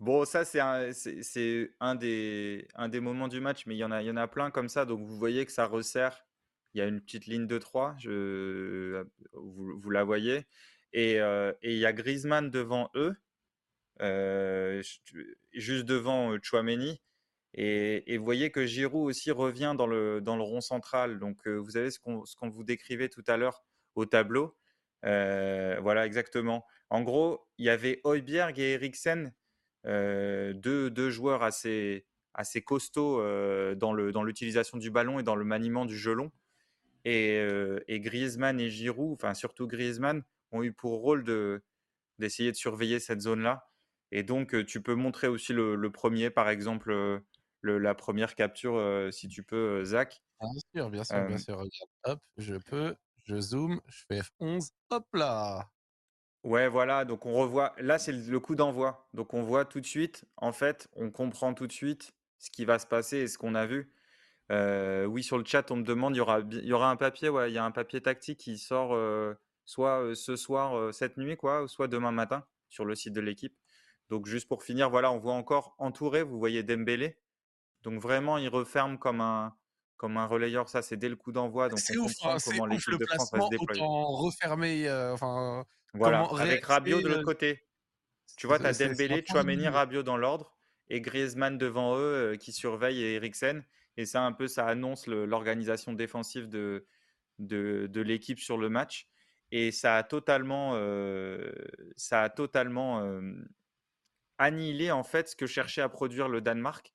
bon, 0.00 0.24
ça, 0.24 0.44
c'est 0.44 0.60
un, 0.60 0.92
c'est, 0.92 1.70
un, 1.80 1.94
des, 1.94 2.68
un 2.74 2.88
des 2.88 3.00
moments 3.00 3.28
du 3.28 3.40
match, 3.40 3.66
mais 3.66 3.74
il 3.74 3.78
y, 3.78 3.84
en 3.84 3.90
a, 3.90 4.02
il 4.02 4.06
y 4.06 4.10
en 4.10 4.16
a 4.16 4.28
plein 4.28 4.50
comme 4.50 4.68
ça. 4.68 4.84
Donc, 4.84 5.04
vous 5.04 5.18
voyez 5.18 5.44
que 5.46 5.52
ça 5.52 5.66
resserre. 5.66 6.24
Il 6.74 6.78
y 6.78 6.80
a 6.80 6.86
une 6.86 7.00
petite 7.00 7.26
ligne 7.26 7.46
de 7.46 7.58
3, 7.58 7.96
je, 7.98 9.04
vous, 9.34 9.78
vous 9.78 9.90
la 9.90 10.04
voyez. 10.04 10.46
Et, 10.94 11.20
euh, 11.20 11.52
et, 11.62 11.72
il 11.72 11.78
y 11.78 11.86
a 11.86 11.92
Griezmann 11.92 12.50
devant 12.50 12.90
eux, 12.94 13.14
euh, 14.00 14.82
juste 15.52 15.84
devant 15.84 16.34
Chouameni. 16.40 17.02
Et, 17.54 18.16
vous 18.16 18.24
voyez 18.24 18.50
que 18.50 18.64
Giroud 18.64 19.08
aussi 19.08 19.30
revient 19.30 19.74
dans 19.76 19.86
le, 19.86 20.20
dans 20.20 20.36
le 20.36 20.42
rond 20.42 20.60
central. 20.60 21.18
Donc, 21.18 21.46
euh, 21.46 21.56
vous 21.56 21.76
avez 21.76 21.90
ce 21.90 21.98
qu'on, 21.98 22.22
qu'on 22.38 22.48
vous 22.48 22.64
décrivait 22.64 23.08
tout 23.08 23.24
à 23.26 23.36
l'heure 23.36 23.62
au 23.94 24.06
tableau? 24.06 24.56
Euh, 25.04 25.78
voilà, 25.82 26.06
exactement. 26.06 26.64
En 26.88 27.02
gros, 27.02 27.46
il 27.58 27.66
y 27.66 27.70
avait 27.70 28.00
Højbjerg 28.04 28.58
et 28.58 28.72
Eriksen, 28.72 29.32
euh, 29.86 30.52
deux, 30.54 30.90
deux, 30.90 31.10
joueurs 31.10 31.42
assez, 31.42 32.06
assez 32.34 32.62
costauds 32.62 33.20
dans 33.74 33.92
l'utilisation 33.92 34.78
dans 34.78 34.82
du 34.82 34.90
ballon 34.90 35.18
et 35.18 35.22
dans 35.22 35.36
le 35.36 35.44
maniement 35.44 35.84
du 35.84 35.98
gelon. 35.98 36.32
Et, 37.04 37.36
et, 37.88 38.00
Griezmann 38.00 38.60
et 38.60 38.70
Giroud, 38.70 39.14
enfin 39.14 39.34
surtout 39.34 39.66
Griezmann, 39.66 40.22
ont 40.52 40.62
eu 40.62 40.72
pour 40.72 41.00
rôle 41.00 41.24
d'essayer 42.18 42.52
de, 42.52 42.56
surveiller 42.56 43.00
cette 43.00 43.20
zone-là. 43.20 43.68
Et 44.12 44.22
donc, 44.22 44.64
tu 44.66 44.80
peux 44.82 44.94
montrer 44.94 45.26
aussi 45.26 45.52
le 45.52 45.90
premier, 45.90 46.30
par 46.30 46.48
exemple, 46.48 47.22
le, 47.62 47.78
la 47.78 47.94
première 47.94 48.34
capture, 48.34 49.08
si 49.10 49.28
tu 49.28 49.42
peux, 49.42 49.84
Zach. 49.84 50.22
Bien 50.40 50.50
sûr, 50.74 50.90
bien 50.90 51.04
sûr, 51.04 51.26
bien 51.26 51.38
sûr. 51.38 51.54
Regarde, 51.54 51.90
hop, 52.04 52.20
je 52.36 52.56
peux. 52.56 52.94
Je 53.24 53.40
zoome, 53.40 53.80
je 53.86 54.02
fais 54.08 54.20
F11, 54.20 54.70
hop 54.90 55.06
là 55.14 55.70
Ouais, 56.42 56.66
voilà, 56.66 57.04
donc 57.04 57.24
on 57.24 57.34
revoit, 57.34 57.72
là 57.78 58.00
c'est 58.00 58.10
le 58.10 58.40
coup 58.40 58.56
d'envoi, 58.56 59.08
donc 59.14 59.32
on 59.32 59.42
voit 59.42 59.64
tout 59.64 59.80
de 59.80 59.86
suite, 59.86 60.24
en 60.36 60.52
fait, 60.52 60.88
on 60.96 61.12
comprend 61.12 61.54
tout 61.54 61.68
de 61.68 61.72
suite 61.72 62.14
ce 62.38 62.50
qui 62.50 62.64
va 62.64 62.80
se 62.80 62.86
passer 62.86 63.18
et 63.18 63.28
ce 63.28 63.38
qu'on 63.38 63.54
a 63.54 63.64
vu. 63.64 63.94
Euh, 64.50 65.04
oui, 65.04 65.22
sur 65.22 65.38
le 65.38 65.44
chat, 65.44 65.70
on 65.70 65.76
me 65.76 65.84
demande, 65.84 66.16
il 66.16 66.18
y 66.18 66.20
aura, 66.20 66.40
il 66.40 66.64
y 66.64 66.72
aura 66.72 66.90
un 66.90 66.96
papier, 66.96 67.28
ouais, 67.28 67.50
il 67.50 67.54
y 67.54 67.58
a 67.58 67.64
un 67.64 67.70
papier 67.70 68.00
tactique 68.00 68.40
qui 68.40 68.58
sort 68.58 68.92
euh, 68.92 69.34
soit 69.66 70.02
euh, 70.02 70.14
ce 70.16 70.34
soir, 70.34 70.92
cette 70.92 71.16
nuit, 71.16 71.36
quoi, 71.36 71.68
soit 71.68 71.86
demain 71.86 72.10
matin 72.10 72.44
sur 72.68 72.84
le 72.84 72.96
site 72.96 73.12
de 73.12 73.20
l'équipe. 73.20 73.56
Donc 74.10 74.26
juste 74.26 74.48
pour 74.48 74.64
finir, 74.64 74.90
voilà, 74.90 75.12
on 75.12 75.18
voit 75.18 75.34
encore 75.34 75.76
entouré, 75.78 76.24
vous 76.24 76.38
voyez 76.40 76.64
Dembélé. 76.64 77.21
Donc 77.82 78.00
vraiment, 78.00 78.38
il 78.38 78.48
referme 78.48 78.98
comme 78.98 79.20
un, 79.20 79.56
comme 79.96 80.16
un 80.16 80.26
relayeur, 80.26 80.68
ça 80.68 80.82
c'est 80.82 80.96
dès 80.96 81.08
le 81.08 81.16
coup 81.16 81.32
d'envoi. 81.32 81.68
Donc 81.68 81.78
c'est 81.78 81.96
ouf, 81.96 82.12
hein, 82.24 82.36
comment 82.44 82.66
l'équipe 82.66 82.98
de 82.98 83.06
France 83.06 83.32
va 83.32 83.40
se 83.40 83.50
déployer. 83.50 83.82
Refermer, 83.82 84.88
euh, 84.88 85.12
enfin. 85.12 85.64
Voilà, 85.94 86.22
avec 86.38 86.64
Rabiot 86.64 87.00
de 87.02 87.08
l'autre 87.08 87.24
côté. 87.24 87.66
Tu 88.38 88.46
vois, 88.46 88.58
tu 88.58 88.64
as 88.64 88.72
Dembélé, 88.72 89.22
Chouameni, 89.26 89.68
Rabiot 89.68 90.02
dans 90.02 90.16
l'ordre 90.16 90.56
et 90.88 91.00
Griezmann 91.00 91.58
devant 91.58 91.96
eux 91.96 92.32
euh, 92.32 92.36
qui 92.36 92.52
surveille 92.52 93.02
et 93.02 93.14
Eriksen. 93.14 93.64
Et 93.98 94.06
ça, 94.06 94.22
un 94.22 94.32
peu, 94.32 94.48
ça 94.48 94.66
annonce 94.66 95.06
l'organisation 95.06 95.92
défensive 95.92 96.48
de, 96.48 96.86
de, 97.38 97.88
de 97.90 98.00
l'équipe 98.00 98.38
sur 98.38 98.56
le 98.56 98.70
match. 98.70 99.06
Et 99.50 99.70
ça 99.70 99.96
a 99.98 100.02
totalement, 100.02 100.72
euh, 100.76 101.52
ça 101.94 102.22
a 102.22 102.30
totalement 102.30 103.00
euh, 103.00 103.20
annihilé 104.38 104.90
en 104.90 105.04
fait 105.04 105.28
ce 105.28 105.36
que 105.36 105.46
cherchait 105.46 105.82
à 105.82 105.90
produire 105.90 106.28
le 106.28 106.40
Danemark 106.40 106.94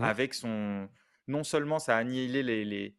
avec 0.00 0.34
son, 0.34 0.88
non 1.28 1.44
seulement 1.44 1.78
ça 1.78 1.96
a 1.96 2.00
annihilé 2.00 2.42
les, 2.42 2.96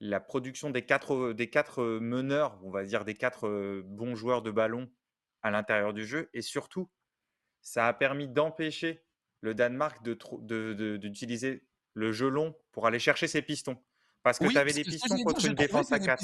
la 0.00 0.20
production 0.20 0.70
des 0.70 0.82
quatre, 0.82 1.32
des 1.32 1.50
quatre 1.50 1.84
meneurs, 1.84 2.58
on 2.62 2.70
va 2.70 2.84
dire 2.84 3.04
des 3.04 3.14
quatre 3.14 3.82
bons 3.84 4.14
joueurs 4.14 4.42
de 4.42 4.50
ballon 4.50 4.90
à 5.42 5.50
l'intérieur 5.50 5.92
du 5.92 6.06
jeu, 6.06 6.30
et 6.34 6.42
surtout, 6.42 6.90
ça 7.60 7.86
a 7.86 7.92
permis 7.92 8.28
d'empêcher 8.28 9.04
le 9.40 9.54
Danemark 9.54 10.02
d'utiliser 10.02 11.66
le 11.94 12.12
jeu 12.12 12.28
long 12.28 12.56
pour 12.72 12.86
aller 12.86 12.98
chercher 12.98 13.28
ses 13.28 13.42
pistons. 13.42 13.76
Parce 14.28 14.40
que 14.40 14.46
tu 14.48 14.58
avais 14.58 14.74
des 14.74 14.84
pistons 14.84 15.16
contre 15.24 15.46
une 15.46 15.54
défense 15.54 15.90
à 15.90 15.98
4. 15.98 16.22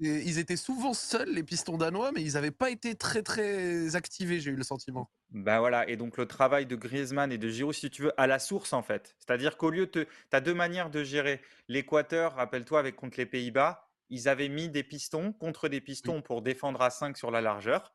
ils, 0.00 0.40
étaient, 0.40 0.56
souvent 0.56 0.92
seuls, 0.92 1.30
les 1.30 1.44
pistons 1.44 1.78
danois, 1.78 2.10
mais 2.10 2.20
ils 2.20 2.32
n'avaient 2.32 2.50
pas 2.50 2.68
été 2.68 2.96
très 2.96 3.22
très 3.22 3.94
activés, 3.94 4.40
j'ai 4.40 4.50
eu 4.50 4.56
le 4.56 4.64
sentiment. 4.64 5.08
Ben 5.30 5.60
voilà, 5.60 5.88
et 5.88 5.96
donc 5.96 6.16
le 6.16 6.26
travail 6.26 6.66
de 6.66 6.74
Griezmann 6.74 7.30
et 7.30 7.38
de 7.38 7.48
Giroud, 7.48 7.72
si 7.72 7.90
tu 7.90 8.02
veux, 8.02 8.20
à 8.20 8.26
la 8.26 8.40
source 8.40 8.72
en 8.72 8.82
fait. 8.82 9.14
C'est-à-dire 9.20 9.56
qu'au 9.56 9.70
lieu 9.70 9.86
de. 9.86 10.02
Tu 10.02 10.08
as 10.32 10.40
deux 10.40 10.52
manières 10.52 10.90
de 10.90 11.04
gérer. 11.04 11.40
L'Équateur, 11.68 12.34
rappelle-toi, 12.34 12.80
avec 12.80 12.96
contre 12.96 13.18
les 13.18 13.26
Pays-Bas, 13.26 13.88
ils 14.10 14.28
avaient 14.28 14.48
mis 14.48 14.68
des 14.68 14.82
pistons 14.82 15.32
contre 15.32 15.68
des 15.68 15.80
pistons 15.80 16.22
pour 16.22 16.42
défendre 16.42 16.82
à 16.82 16.90
5 16.90 17.16
sur 17.16 17.30
la 17.30 17.40
largeur. 17.40 17.94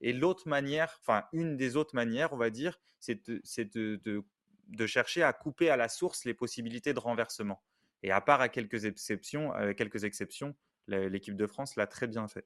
Et 0.00 0.12
l'autre 0.12 0.46
manière, 0.46 1.00
enfin, 1.02 1.24
une 1.32 1.56
des 1.56 1.74
autres 1.74 1.96
manières, 1.96 2.32
on 2.32 2.36
va 2.36 2.50
dire, 2.50 2.78
c'est 3.00 3.28
de, 3.28 4.00
de, 4.04 4.24
de 4.68 4.86
chercher 4.86 5.24
à 5.24 5.32
couper 5.32 5.68
à 5.68 5.76
la 5.76 5.88
source 5.88 6.24
les 6.24 6.34
possibilités 6.34 6.94
de 6.94 7.00
renversement. 7.00 7.60
Et 8.02 8.10
à 8.10 8.20
part 8.20 8.40
à 8.40 8.48
quelques 8.48 8.84
exceptions, 8.84 9.54
euh, 9.54 9.74
quelques 9.74 10.04
exceptions 10.04 10.54
l'équipe 10.86 11.36
de 11.36 11.46
France 11.46 11.76
l'a 11.76 11.86
très 11.86 12.08
bien 12.08 12.26
fait. 12.26 12.44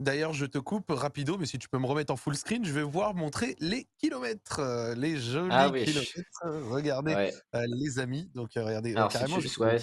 D'ailleurs, 0.00 0.32
je 0.32 0.44
te 0.44 0.58
coupe 0.58 0.90
rapido, 0.90 1.38
mais 1.38 1.46
si 1.46 1.56
tu 1.56 1.68
peux 1.68 1.78
me 1.78 1.86
remettre 1.86 2.12
en 2.12 2.16
full 2.16 2.34
screen, 2.34 2.64
je 2.64 2.72
vais 2.72 2.82
voir 2.82 3.14
montrer 3.14 3.54
les 3.60 3.86
kilomètres, 3.96 4.58
euh, 4.58 4.94
les 4.94 5.16
jolis 5.16 5.48
ah 5.52 5.70
kilomètres. 5.70 6.68
Regardez, 6.68 7.14
euh, 7.54 7.64
les 7.66 7.98
amis. 8.00 8.28
Donc, 8.34 8.50
regardez, 8.56 8.92
carrément. 8.92 9.38
Je, 9.38 9.60
ouais, 9.60 9.78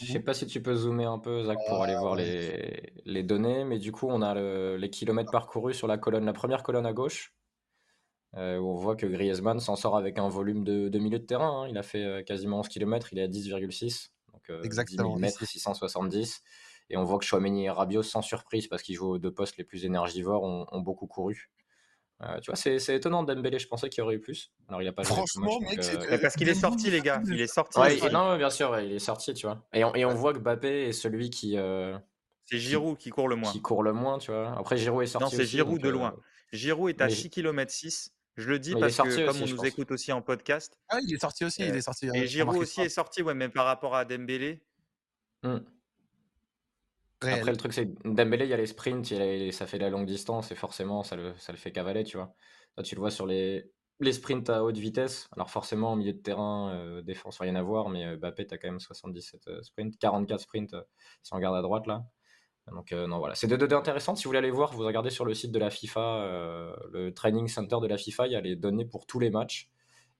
je 0.00 0.12
sais 0.12 0.20
pas 0.20 0.34
si 0.34 0.46
tu 0.46 0.62
peux 0.62 0.74
zoomer 0.74 1.06
un 1.06 1.18
peu, 1.18 1.42
Zach, 1.42 1.56
pour 1.66 1.82
aller 1.82 1.96
voir 1.96 2.16
les, 2.16 2.92
les, 3.04 3.22
données, 3.22 3.64
mais 3.64 3.78
du 3.78 3.92
coup, 3.92 4.06
on 4.08 4.20
a 4.20 4.34
le, 4.34 4.76
les 4.76 4.90
kilomètres 4.90 5.32
parcourus 5.32 5.74
sur 5.74 5.88
la 5.88 5.96
colonne, 5.96 6.26
la 6.26 6.34
première 6.34 6.62
colonne 6.62 6.86
à 6.86 6.92
gauche, 6.92 7.32
où 8.34 8.38
on 8.38 8.74
voit 8.74 8.94
que 8.94 9.06
Griezmann 9.06 9.58
s'en 9.58 9.74
sort 9.74 9.96
avec 9.96 10.18
un 10.18 10.28
volume 10.28 10.62
de, 10.62 10.88
de 10.88 10.98
milieu 10.98 11.18
de 11.18 11.24
terrain. 11.24 11.62
Hein. 11.62 11.68
Il 11.68 11.78
a 11.78 11.82
fait 11.82 12.22
quasiment 12.26 12.60
11 12.60 12.68
km, 12.68 13.08
il 13.12 13.18
est 13.18 13.22
à 13.22 13.28
10,6. 13.28 14.10
Donc 14.48 14.66
10 14.66 14.96
000 14.96 15.16
mètres, 15.16 15.44
670. 15.44 16.42
Et 16.90 16.96
on 16.96 17.04
voit 17.04 17.18
que 17.18 17.24
Chouameni 17.24 17.66
et 17.66 17.70
Rabiot, 17.70 18.02
sans 18.02 18.22
surprise, 18.22 18.66
parce 18.66 18.82
qu'ils 18.82 18.94
jouent 18.94 19.10
aux 19.10 19.18
deux 19.18 19.32
postes 19.32 19.56
les 19.58 19.64
plus 19.64 19.84
énergivores, 19.84 20.42
ont, 20.42 20.80
beaucoup 20.80 21.06
couru. 21.06 21.50
tu 22.42 22.50
vois, 22.50 22.56
c'est 22.56 22.94
étonnant 22.94 23.22
Dembélé, 23.22 23.58
je 23.58 23.68
pensais 23.68 23.88
qu'il 23.90 24.00
y 24.00 24.04
aurait 24.04 24.14
eu 24.14 24.20
plus. 24.20 24.52
Alors 24.68 24.80
il 24.80 24.88
a 24.88 24.92
pas 24.92 25.04
Franchement, 25.04 25.60
mec, 25.60 25.80
parce 26.20 26.34
qu'il 26.34 26.48
est 26.48 26.54
sorti, 26.54 26.90
les 26.90 27.02
gars. 27.02 27.22
Il 27.26 27.40
est 27.40 27.46
sorti. 27.46 27.78
non, 28.10 28.36
bien 28.36 28.50
sûr, 28.50 28.78
il 28.80 28.92
est 28.92 28.98
sorti, 28.98 29.34
tu 29.34 29.46
vois. 29.46 29.66
Et 29.72 29.84
on, 29.84 29.94
et 29.94 30.04
on 30.04 30.14
voit 30.14 30.32
que 30.32 30.38
Bappé 30.38 30.88
est 30.88 30.92
celui 30.92 31.30
qui. 31.30 31.58
c'est 32.44 32.58
Giroud 32.58 32.96
qui, 32.96 33.10
court 33.10 33.28
le 33.28 33.36
moins. 33.36 33.52
Qui 33.52 33.60
court 33.60 33.82
le 33.82 33.92
moins, 33.92 34.18
tu 34.18 34.30
vois. 34.30 34.56
Après, 34.58 34.76
Giroud 34.78 35.02
est 35.02 35.06
sorti. 35.06 35.24
Non, 35.24 35.30
c'est 35.30 35.46
Giroud 35.46 35.80
de 35.80 35.88
loin. 35.88 36.16
Giroud 36.52 36.88
est 36.88 37.02
à 37.02 37.10
6 37.10 37.30
km 37.30 37.70
6. 37.70 38.14
Je 38.38 38.48
le 38.48 38.60
dis 38.60 38.72
parce 38.72 38.96
que 38.96 39.26
comme 39.26 39.42
on 39.42 39.46
nous 39.48 39.64
écoute 39.66 39.90
aussi 39.90 40.12
en 40.12 40.22
podcast. 40.22 40.78
Ah, 40.88 40.98
il 41.02 41.12
est 41.12 41.18
sorti 41.18 41.44
aussi, 41.44 41.62
il 41.62 41.74
est 41.74 41.80
sorti. 41.80 42.08
Et 42.14 42.28
Giroud 42.28 42.56
aussi 42.56 42.80
est 42.80 42.88
sorti, 42.88 43.20
ouais, 43.20 43.34
mais 43.34 43.48
par 43.48 43.66
rapport 43.66 43.96
à 43.96 44.04
Dembélé. 44.04 44.62
Mmh. 45.42 45.56
Après, 47.20 47.50
le 47.50 47.56
truc, 47.56 47.72
c'est 47.72 47.92
Dembélé, 48.04 48.44
il 48.44 48.50
y 48.50 48.54
a 48.54 48.56
les 48.56 48.66
sprints, 48.66 49.06
ça 49.50 49.66
fait 49.66 49.78
la 49.78 49.90
longue 49.90 50.06
distance 50.06 50.52
et 50.52 50.54
forcément, 50.54 51.02
ça 51.02 51.16
le, 51.16 51.34
ça 51.36 51.50
le 51.50 51.58
fait 51.58 51.72
cavaler, 51.72 52.04
tu 52.04 52.16
vois. 52.16 52.32
Là, 52.76 52.84
tu 52.84 52.94
le 52.94 53.00
vois 53.00 53.10
sur 53.10 53.26
les, 53.26 53.72
les 53.98 54.12
sprints 54.12 54.48
à 54.50 54.62
haute 54.62 54.76
vitesse. 54.76 55.28
Alors, 55.32 55.50
forcément, 55.50 55.94
au 55.94 55.96
milieu 55.96 56.12
de 56.12 56.18
terrain, 56.18 56.72
euh, 56.74 57.02
défense, 57.02 57.40
rien 57.40 57.56
à 57.56 57.62
voir, 57.62 57.88
mais 57.88 58.06
euh, 58.06 58.16
Bappé, 58.16 58.46
tu 58.46 58.54
as 58.54 58.58
quand 58.58 58.68
même 58.68 58.78
77 58.78 59.48
euh, 59.48 59.62
sprints, 59.62 59.98
44 59.98 60.40
sprints 60.40 60.76
si 61.24 61.32
on 61.32 61.36
regarde 61.36 61.56
à 61.56 61.62
droite 61.62 61.88
là. 61.88 62.04
Donc, 62.72 62.92
non, 62.92 63.18
voilà. 63.18 63.34
C'est 63.34 63.46
deux 63.46 63.56
données 63.56 63.74
intéressantes. 63.74 64.18
Si 64.18 64.24
vous 64.24 64.30
voulez 64.30 64.38
aller 64.38 64.50
voir, 64.50 64.72
vous 64.72 64.84
regardez 64.84 65.10
sur 65.10 65.24
le 65.24 65.34
site 65.34 65.52
de 65.52 65.58
la 65.58 65.70
FIFA, 65.70 66.74
le 66.92 67.12
training 67.12 67.48
center 67.48 67.76
de 67.80 67.86
la 67.86 67.96
FIFA, 67.96 68.26
il 68.26 68.32
y 68.32 68.36
a 68.36 68.40
les 68.40 68.56
données 68.56 68.84
pour 68.84 69.06
tous 69.06 69.18
les 69.18 69.30
matchs. 69.30 69.70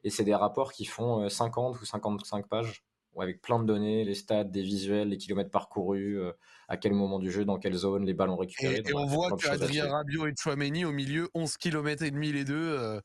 Et 0.05 0.11
c'est 0.11 0.25
des 0.25 0.35
rapports 0.35 0.73
qui 0.73 0.85
font 0.85 1.29
50 1.29 1.81
ou 1.81 1.85
55 1.85 2.49
pages 2.49 2.85
avec 3.23 3.41
plein 3.41 3.59
de 3.59 3.65
données, 3.65 4.05
les 4.05 4.15
stats, 4.15 4.45
des 4.45 4.63
visuels, 4.63 5.09
les 5.09 5.17
kilomètres 5.17 5.51
parcourus, 5.51 6.19
euh, 6.19 6.33
à 6.69 6.77
quel 6.77 6.93
moment 6.93 7.19
du 7.19 7.31
jeu, 7.31 7.45
dans 7.45 7.59
quelle 7.59 7.75
zone, 7.75 8.05
les 8.05 8.15
ballons 8.15 8.37
récupérés. 8.37 8.83
Et, 8.85 8.95
on 8.95 9.07
voit 9.07 9.37
qu'Adrien 9.37 9.89
Rabiot 9.89 10.27
et 10.27 10.35
Chouameni 10.37 10.85
au 10.85 10.93
milieu, 10.93 11.29
11 11.35 11.57
km 11.57 12.03
et 12.03 12.11
demi 12.11 12.33
les 12.33 12.45
deux. 12.45 12.55
Euh, 12.79 13.01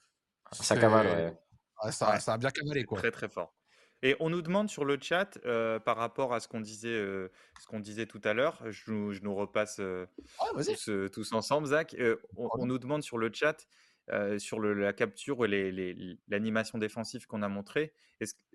ça 0.52 0.76
cavale, 0.78 1.08
ouais. 1.08 1.34
Ah, 1.78 1.92
ça, 1.92 2.20
ça, 2.20 2.34
a 2.34 2.38
bien 2.38 2.50
cavalé, 2.50 2.84
quoi. 2.84 2.98
Très, 3.00 3.12
très 3.12 3.28
fort. 3.28 3.54
Et 4.04 4.16
on 4.20 4.30
nous 4.30 4.42
demande 4.42 4.70
sur 4.70 4.86
le 4.86 5.00
chat, 5.02 5.39
euh, 5.46 5.80
par 5.80 5.98
rapport 5.98 6.34
à 6.34 6.39
ce 6.39 6.48
qu'on 6.48 6.62
disait, 6.62 7.00
ce 7.60 7.68
qu'on 7.68 7.80
disait 7.80 8.06
tout 8.06 8.22
à 8.24 8.34
l'heure, 8.34 8.62
je, 8.70 8.92
nous 8.92 9.34
repasse 9.34 9.82
tous, 11.12 11.34
ensemble, 11.34 11.68
Zach. 11.68 11.96
On, 12.36 12.66
nous 12.66 12.78
demande 12.78 13.02
sur 13.02 13.18
le 13.18 13.32
chat, 13.34 13.66
sur 14.38 14.60
la 14.60 14.94
capture 14.94 15.46
et 15.46 16.18
l'animation 16.28 16.78
défensive 16.78 17.26
qu'on 17.26 17.42
a 17.42 17.48
montré, 17.48 17.94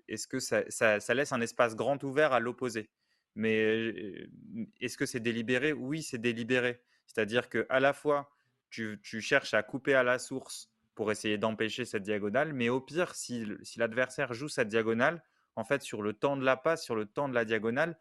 est-ce 0.09 0.27
que 0.27 0.39
ça, 0.39 1.13
laisse 1.13 1.31
un 1.31 1.41
espace 1.41 1.75
grand 1.75 2.03
ouvert 2.03 2.33
à 2.33 2.39
l'opposé? 2.39 2.89
Mais 3.35 4.27
est-ce 4.81 4.97
que 4.97 5.05
c'est 5.05 5.19
délibéré? 5.19 5.71
Oui, 5.73 6.01
c'est 6.01 6.17
délibéré. 6.17 6.81
C'est-à-dire 7.05 7.49
que 7.49 7.65
à 7.69 7.79
la 7.79 7.93
fois, 7.93 8.29
tu, 8.69 8.99
cherches 9.21 9.53
à 9.53 9.63
couper 9.63 9.93
à 9.93 10.03
la 10.03 10.19
source 10.19 10.69
pour 10.95 11.11
essayer 11.11 11.37
d'empêcher 11.37 11.85
cette 11.85 12.03
diagonale, 12.03 12.53
mais 12.53 12.69
au 12.69 12.81
pire, 12.81 13.15
si, 13.15 13.45
l'adversaire 13.77 14.33
joue 14.33 14.49
cette 14.49 14.67
diagonale, 14.67 15.23
en 15.59 15.65
fait, 15.65 15.81
sur 15.81 16.01
le 16.01 16.13
temps 16.13 16.37
de 16.37 16.43
la 16.45 16.55
passe, 16.55 16.83
sur 16.83 16.95
le 16.95 17.05
temps 17.05 17.27
de 17.27 17.33
la 17.33 17.43
diagonale, 17.43 17.99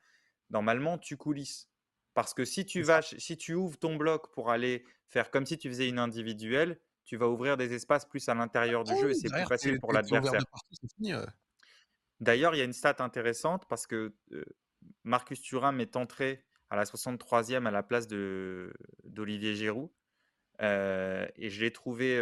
normalement, 0.50 0.96
tu 0.96 1.16
coulisses. 1.16 1.68
Parce 2.14 2.32
que 2.32 2.44
si 2.44 2.64
tu 2.64 2.82
vas, 2.82 3.02
si 3.02 3.36
tu 3.36 3.54
ouvres 3.54 3.78
ton 3.78 3.96
bloc 3.96 4.32
pour 4.32 4.50
aller 4.50 4.84
faire 5.08 5.30
comme 5.30 5.44
si 5.44 5.58
tu 5.58 5.68
faisais 5.68 5.88
une 5.88 5.98
individuelle, 5.98 6.80
tu 7.04 7.16
vas 7.16 7.28
ouvrir 7.28 7.56
des 7.56 7.72
espaces 7.74 8.04
plus 8.04 8.28
à 8.28 8.34
l'intérieur 8.34 8.84
du 8.84 8.96
jeu 8.96 9.10
et 9.10 9.14
c'est 9.14 9.30
plus 9.30 9.46
facile 9.46 9.80
pour 9.80 9.92
l'adversaire. 9.92 10.42
D'ailleurs, 12.20 12.54
il 12.54 12.58
y 12.58 12.60
a 12.60 12.64
une 12.64 12.72
stat 12.72 12.96
intéressante 12.98 13.66
parce 13.68 13.86
que 13.86 14.14
Marcus 15.04 15.40
Thuram 15.40 15.80
est 15.80 15.96
entré 15.96 16.44
à 16.70 16.76
la 16.76 16.84
63e 16.84 17.66
à 17.66 17.70
la 17.70 17.82
place 17.82 18.08
d'Olivier 18.08 19.54
Giroud. 19.54 19.90
et 20.60 21.50
je 21.50 21.60
l'ai 21.60 21.72
trouvé, 21.72 22.20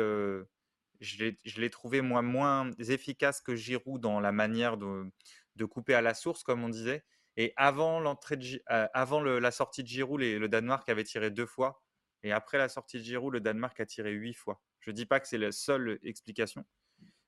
je 1.01 1.61
l'ai 1.61 1.71
trouvé 1.71 2.01
moi, 2.01 2.23
moins 2.23 2.71
efficace 2.89 3.41
que 3.41 3.55
Giroud 3.55 4.01
dans 4.01 4.21
la 4.21 4.33
manière 4.33 4.77
de, 4.77 5.11
de, 5.57 5.65
couper 5.65 5.95
à 5.95 6.01
la 6.01 6.15
source, 6.15 6.43
comme 6.43 6.65
on 6.65 6.69
disait. 6.69 7.05
Et 7.37 7.53
avant, 7.57 8.01
l'entrée 8.01 8.37
de, 8.37 8.63
avant 8.67 9.23
la 9.23 9.51
sortie 9.51 9.83
de 9.83 9.89
Giroud, 9.89 10.21
le 10.21 10.49
Danemark 10.49 10.89
avait 10.89 11.05
tiré 11.05 11.31
deux 11.31 11.47
fois. 11.47 11.83
Et 12.23 12.33
après 12.33 12.59
la 12.59 12.69
sortie 12.69 12.99
de 12.99 13.05
Giroud, 13.05 13.33
le 13.33 13.41
Danemark 13.41 13.79
a 13.81 13.87
tiré 13.87 14.13
huit 14.13 14.35
fois. 14.35 14.61
Je 14.81 14.91
ne 14.91 14.97
dis 14.97 15.07
pas 15.07 15.21
que 15.21 15.29
c'est 15.29 15.39
la 15.39 15.53
seule 15.53 15.99
explication, 16.03 16.65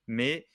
mais 0.07 0.49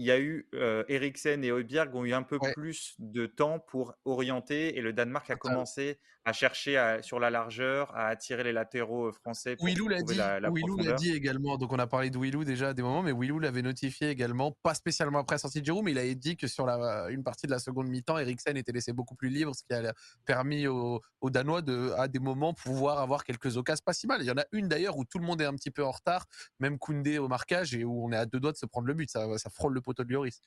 il 0.00 0.06
y 0.06 0.10
a 0.10 0.18
eu 0.18 0.48
Eriksen 0.88 1.44
et 1.44 1.50
Højbjerg 1.50 1.94
ont 1.94 2.06
eu 2.06 2.14
un 2.14 2.22
peu 2.22 2.38
plus 2.54 2.94
de 2.98 3.26
temps 3.26 3.58
pour 3.58 3.94
orienter 4.06 4.78
et 4.78 4.80
le 4.80 4.94
Danemark 4.94 5.28
a 5.28 5.36
commencé 5.36 5.98
à 6.24 6.32
chercher 6.32 6.98
sur 7.02 7.18
la 7.18 7.30
largeur, 7.30 7.94
à 7.94 8.06
attirer 8.08 8.44
les 8.44 8.52
latéraux 8.52 9.12
français. 9.12 9.56
Pour 9.56 9.66
Willou 9.66 9.88
l'a 9.88 10.02
dit, 10.02 10.14
l'a 10.16 10.92
dit 10.94 11.12
également. 11.12 11.56
Donc 11.56 11.72
on 11.72 11.78
a 11.78 11.86
parlé 11.86 12.10
de 12.10 12.18
Willou 12.18 12.44
déjà 12.44 12.68
à 12.68 12.74
des 12.74 12.82
moments, 12.82 13.02
mais 13.02 13.12
Willou 13.12 13.38
l'avait 13.38 13.62
notifié 13.62 14.10
également, 14.10 14.56
pas 14.62 14.74
spécialement 14.74 15.20
après 15.20 15.34
la 15.34 15.38
sortie 15.38 15.60
de 15.60 15.66
Giroud, 15.66 15.84
mais 15.84 15.92
il 15.92 15.98
avait 15.98 16.14
dit 16.14 16.36
que 16.36 16.46
sur 16.46 16.66
la, 16.66 17.08
une 17.10 17.22
partie 17.22 17.46
de 17.46 17.52
la 17.52 17.58
seconde 17.58 17.88
mi-temps, 17.88 18.18
Eriksen 18.18 18.56
était 18.56 18.72
laissé 18.72 18.92
beaucoup 18.92 19.14
plus 19.14 19.28
libre, 19.28 19.54
ce 19.54 19.62
qui 19.64 19.72
a 19.72 19.92
permis 20.24 20.66
aux, 20.66 21.00
Danois 21.24 21.62
de, 21.62 21.92
à 21.96 22.08
des 22.08 22.18
moments, 22.18 22.54
pouvoir 22.54 22.98
avoir 22.98 23.24
quelques 23.24 23.56
occasions 23.56 23.82
pas 23.84 23.92
si 23.92 24.06
mal. 24.06 24.20
Il 24.20 24.26
y 24.26 24.30
en 24.30 24.38
a 24.38 24.44
une 24.52 24.68
d'ailleurs 24.68 24.98
où 24.98 25.04
tout 25.04 25.18
le 25.18 25.24
monde 25.24 25.40
est 25.40 25.46
un 25.46 25.54
petit 25.54 25.70
peu 25.70 25.84
en 25.84 25.92
retard, 25.92 26.26
même 26.58 26.78
Koundé 26.78 27.18
au 27.18 27.28
marquage, 27.28 27.74
et 27.74 27.84
où 27.84 28.04
on 28.04 28.12
est 28.12 28.16
à 28.16 28.26
deux 28.26 28.40
doigts 28.40 28.52
de 28.52 28.56
se 28.56 28.66
prendre 28.66 28.88
le 28.88 28.94
but. 28.94 29.08
Ça, 29.08 29.26
ça 29.38 29.48
frôle 29.48 29.74
le 29.74 29.80
poteau 29.90 30.04
de 30.04 30.12
Lloris. 30.12 30.40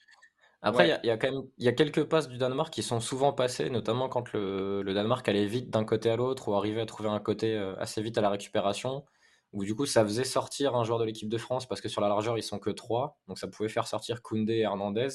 Après, 0.65 0.87
il 1.03 1.07
y, 1.07 1.11
a 1.11 1.17
quand 1.17 1.29
même 1.29 1.43
y 1.57 1.67
a 1.67 1.73
quelques 1.73 2.05
passes 2.05 2.29
du 2.29 2.37
Danemark 2.37 2.73
qui 2.73 2.83
sont 2.83 3.01
souvent 3.01 3.33
passées, 3.33 3.69
notamment 3.69 4.07
quand 4.07 4.31
le, 4.31 4.81
Danemark 4.93 5.27
allait 5.27 5.45
vite 5.45 5.69
d'un 5.69 5.83
côté 5.83 6.09
à 6.09 6.15
l'autre 6.15 6.47
ou 6.47 6.53
arrivait 6.53 6.79
à 6.79 6.85
trouver 6.85 7.09
un 7.09 7.19
côté 7.19 7.57
euh, 7.57 7.75
assez 7.79 8.01
vite 8.01 8.17
à 8.17 8.21
la 8.21 8.29
récupération, 8.29 9.03
où 9.51 9.65
du 9.65 9.75
coup 9.75 9.85
ça 9.85 10.05
faisait 10.05 10.23
sortir 10.23 10.77
un 10.77 10.85
joueur 10.85 10.99
de 10.99 11.03
l'équipe 11.03 11.27
de 11.27 11.37
France 11.37 11.67
parce 11.67 11.81
que 11.81 11.89
sur 11.89 11.99
la 11.99 12.07
largeur 12.07 12.37
ils 12.37 12.43
sont 12.43 12.59
que 12.59 12.69
trois, 12.69 13.19
donc 13.27 13.39
ça 13.39 13.49
pouvait 13.49 13.67
faire 13.67 13.87
sortir 13.87 14.21
Koundé 14.21 14.53
et 14.53 14.61
Hernandez. 14.61 15.09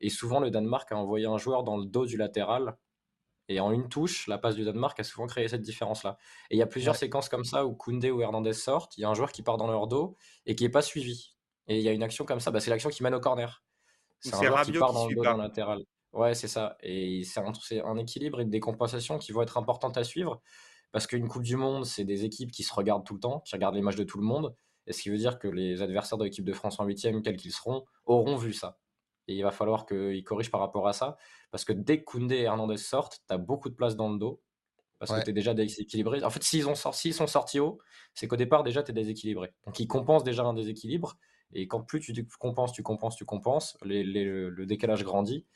Et 0.00 0.10
souvent 0.10 0.38
le 0.38 0.50
Danemark 0.50 0.92
a 0.92 0.96
envoyé 0.96 1.26
un 1.26 1.38
joueur 1.38 1.64
dans 1.64 1.76
le 1.76 1.86
dos 1.86 2.06
du 2.06 2.16
latéral. 2.16 2.76
Et 3.48 3.58
en 3.58 3.72
une 3.72 3.88
touche, 3.88 4.28
la 4.28 4.38
passe 4.38 4.54
du 4.54 4.64
Danemark 4.64 4.98
a 5.00 5.04
souvent 5.04 5.26
créé 5.26 5.48
cette 5.48 5.60
différence-là. 5.60 6.18
Et 6.50 6.54
il 6.54 6.58
y 6.58 6.62
a 6.62 6.68
plusieurs 6.68 6.94
séquences 6.94 7.28
comme 7.28 7.44
ça 7.44 7.66
où 7.66 7.74
Koundé 7.74 8.12
ou 8.12 8.22
Hernandez 8.22 8.52
sortent, 8.52 8.96
il 8.96 9.00
y 9.00 9.04
a 9.04 9.08
un 9.08 9.14
joueur 9.14 9.32
qui 9.32 9.42
part 9.42 9.56
dans 9.56 9.66
leur 9.66 9.88
dos 9.88 10.16
et 10.46 10.54
qui 10.54 10.62
n'est 10.62 10.70
pas 10.70 10.82
suivi. 10.82 11.34
Et 11.66 11.78
il 11.78 11.82
y 11.82 11.88
a 11.88 11.92
une 11.92 12.04
action 12.04 12.24
comme 12.24 12.38
ça, 12.38 12.52
bah, 12.52 12.60
c'est 12.60 12.70
l'action 12.70 12.90
qui 12.90 13.02
mène 13.02 13.14
au 13.14 13.20
corner. 13.20 13.63
C'est 14.24 14.34
un 14.34 14.42
joueur 14.42 14.62
qui 14.62 14.72
part 14.72 14.92
dans 14.92 15.08
le 15.08 15.14
dos 15.14 15.22
latéral. 15.22 15.84
Ouais, 16.12 16.34
c'est 16.34 16.48
ça. 16.48 16.76
Et 16.80 17.24
c'est 17.24 17.40
un, 17.80 17.96
équilibre 17.96 18.40
et 18.40 18.44
des 18.44 18.60
compensations 18.60 19.18
qui 19.18 19.32
vont 19.32 19.42
être 19.42 19.58
importantes 19.58 19.96
à 19.96 20.04
suivre. 20.04 20.40
Parce 20.92 21.08
qu'une 21.08 21.26
Coupe 21.26 21.42
du 21.42 21.56
Monde, 21.56 21.84
c'est 21.84 22.04
des 22.04 22.24
équipes 22.24 22.52
qui 22.52 22.62
se 22.62 22.72
regardent 22.72 23.04
tout 23.04 23.14
le 23.14 23.20
temps, 23.20 23.40
qui 23.40 23.54
regardent 23.54 23.74
les 23.74 23.82
matchs 23.82 23.96
de 23.96 24.04
tout 24.04 24.18
le 24.18 24.24
monde. 24.24 24.54
Et 24.86 24.92
ce 24.92 25.02
qui 25.02 25.10
veut 25.10 25.16
dire 25.16 25.38
que 25.40 25.48
les 25.48 25.82
adversaires 25.82 26.18
de 26.18 26.24
l'équipe 26.24 26.44
de 26.44 26.52
France 26.52 26.78
en 26.78 26.84
huitième, 26.84 27.20
quels 27.22 27.36
qu'ils 27.36 27.52
seront, 27.52 27.84
auront 28.06 28.36
vu 28.36 28.52
ça. 28.52 28.78
Et 29.26 29.34
il 29.34 29.42
va 29.42 29.50
falloir 29.50 29.86
qu'ils 29.86 30.22
corrigent 30.22 30.52
par 30.52 30.60
rapport 30.60 30.86
à 30.86 30.92
ça. 30.92 31.16
Parce 31.50 31.64
que 31.64 31.72
dès 31.72 31.98
que 31.98 32.04
Koundé 32.04 32.36
et 32.36 32.42
Hernandez 32.42 32.76
sortent, 32.76 33.20
tu 33.26 33.34
as 33.34 33.38
beaucoup 33.38 33.68
de 33.68 33.74
place 33.74 33.96
dans 33.96 34.10
le 34.10 34.18
dos. 34.18 34.40
Parce 35.00 35.18
que 35.18 35.24
tu 35.24 35.30
es 35.30 35.32
déjà 35.34 35.52
déséquilibré. 35.52 36.22
En 36.22 36.30
fait, 36.30 36.42
s'ils 36.42 36.68
ont 36.68 36.74
sont 36.74 37.26
sortis 37.26 37.60
haut, 37.60 37.78
c'est 38.14 38.28
qu'au 38.28 38.36
départ, 38.36 38.62
déjà, 38.62 38.82
tu 38.82 38.92
es 38.92 38.94
déséquilibré. 38.94 39.52
Donc, 39.66 39.78
ils 39.80 39.88
compensent 39.88 40.24
déjà 40.24 40.44
un 40.44 40.54
déséquilibre. 40.54 41.16
Et 41.52 41.68
quand 41.68 41.82
plus 41.82 42.00
tu 42.00 42.12
compenses, 42.38 42.72
tu 42.72 42.82
compenses, 42.82 43.16
tu 43.16 43.24
compenses, 43.24 43.76
le 43.82 44.64
décalage 44.64 45.04
grandit. 45.04 45.46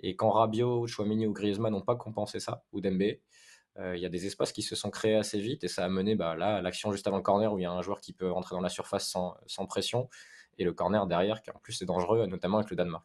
Et 0.00 0.16
quand 0.16 0.30
Rabiot, 0.30 0.86
Chouamini 0.86 1.26
ou 1.26 1.32
Griezmann 1.32 1.72
n'ont 1.72 1.80
pas 1.80 1.96
compensé 1.96 2.40
ça, 2.40 2.64
ou 2.72 2.80
Dembé, 2.80 3.22
euh, 3.78 3.96
il 3.96 4.02
y 4.02 4.06
a 4.06 4.08
des 4.08 4.26
espaces 4.26 4.52
qui 4.52 4.62
se 4.62 4.76
sont 4.76 4.90
créés 4.90 5.16
assez 5.16 5.40
vite 5.40 5.64
et 5.64 5.68
ça 5.68 5.84
a 5.84 5.88
mené 5.88 6.14
bah, 6.14 6.36
là 6.36 6.62
l'action 6.62 6.92
juste 6.92 7.08
avant 7.08 7.16
le 7.16 7.24
corner 7.24 7.52
où 7.52 7.58
il 7.58 7.62
y 7.62 7.64
a 7.64 7.72
un 7.72 7.82
joueur 7.82 8.00
qui 8.00 8.12
peut 8.12 8.30
rentrer 8.30 8.54
dans 8.54 8.60
la 8.60 8.68
surface 8.68 9.08
sans, 9.08 9.34
sans 9.46 9.66
pression 9.66 10.08
et 10.58 10.64
le 10.64 10.72
corner 10.72 11.08
derrière 11.08 11.42
qui 11.42 11.50
en 11.50 11.58
plus 11.58 11.82
est 11.82 11.84
dangereux, 11.84 12.24
notamment 12.26 12.58
avec 12.58 12.70
le 12.70 12.76
Danemark 12.76 13.04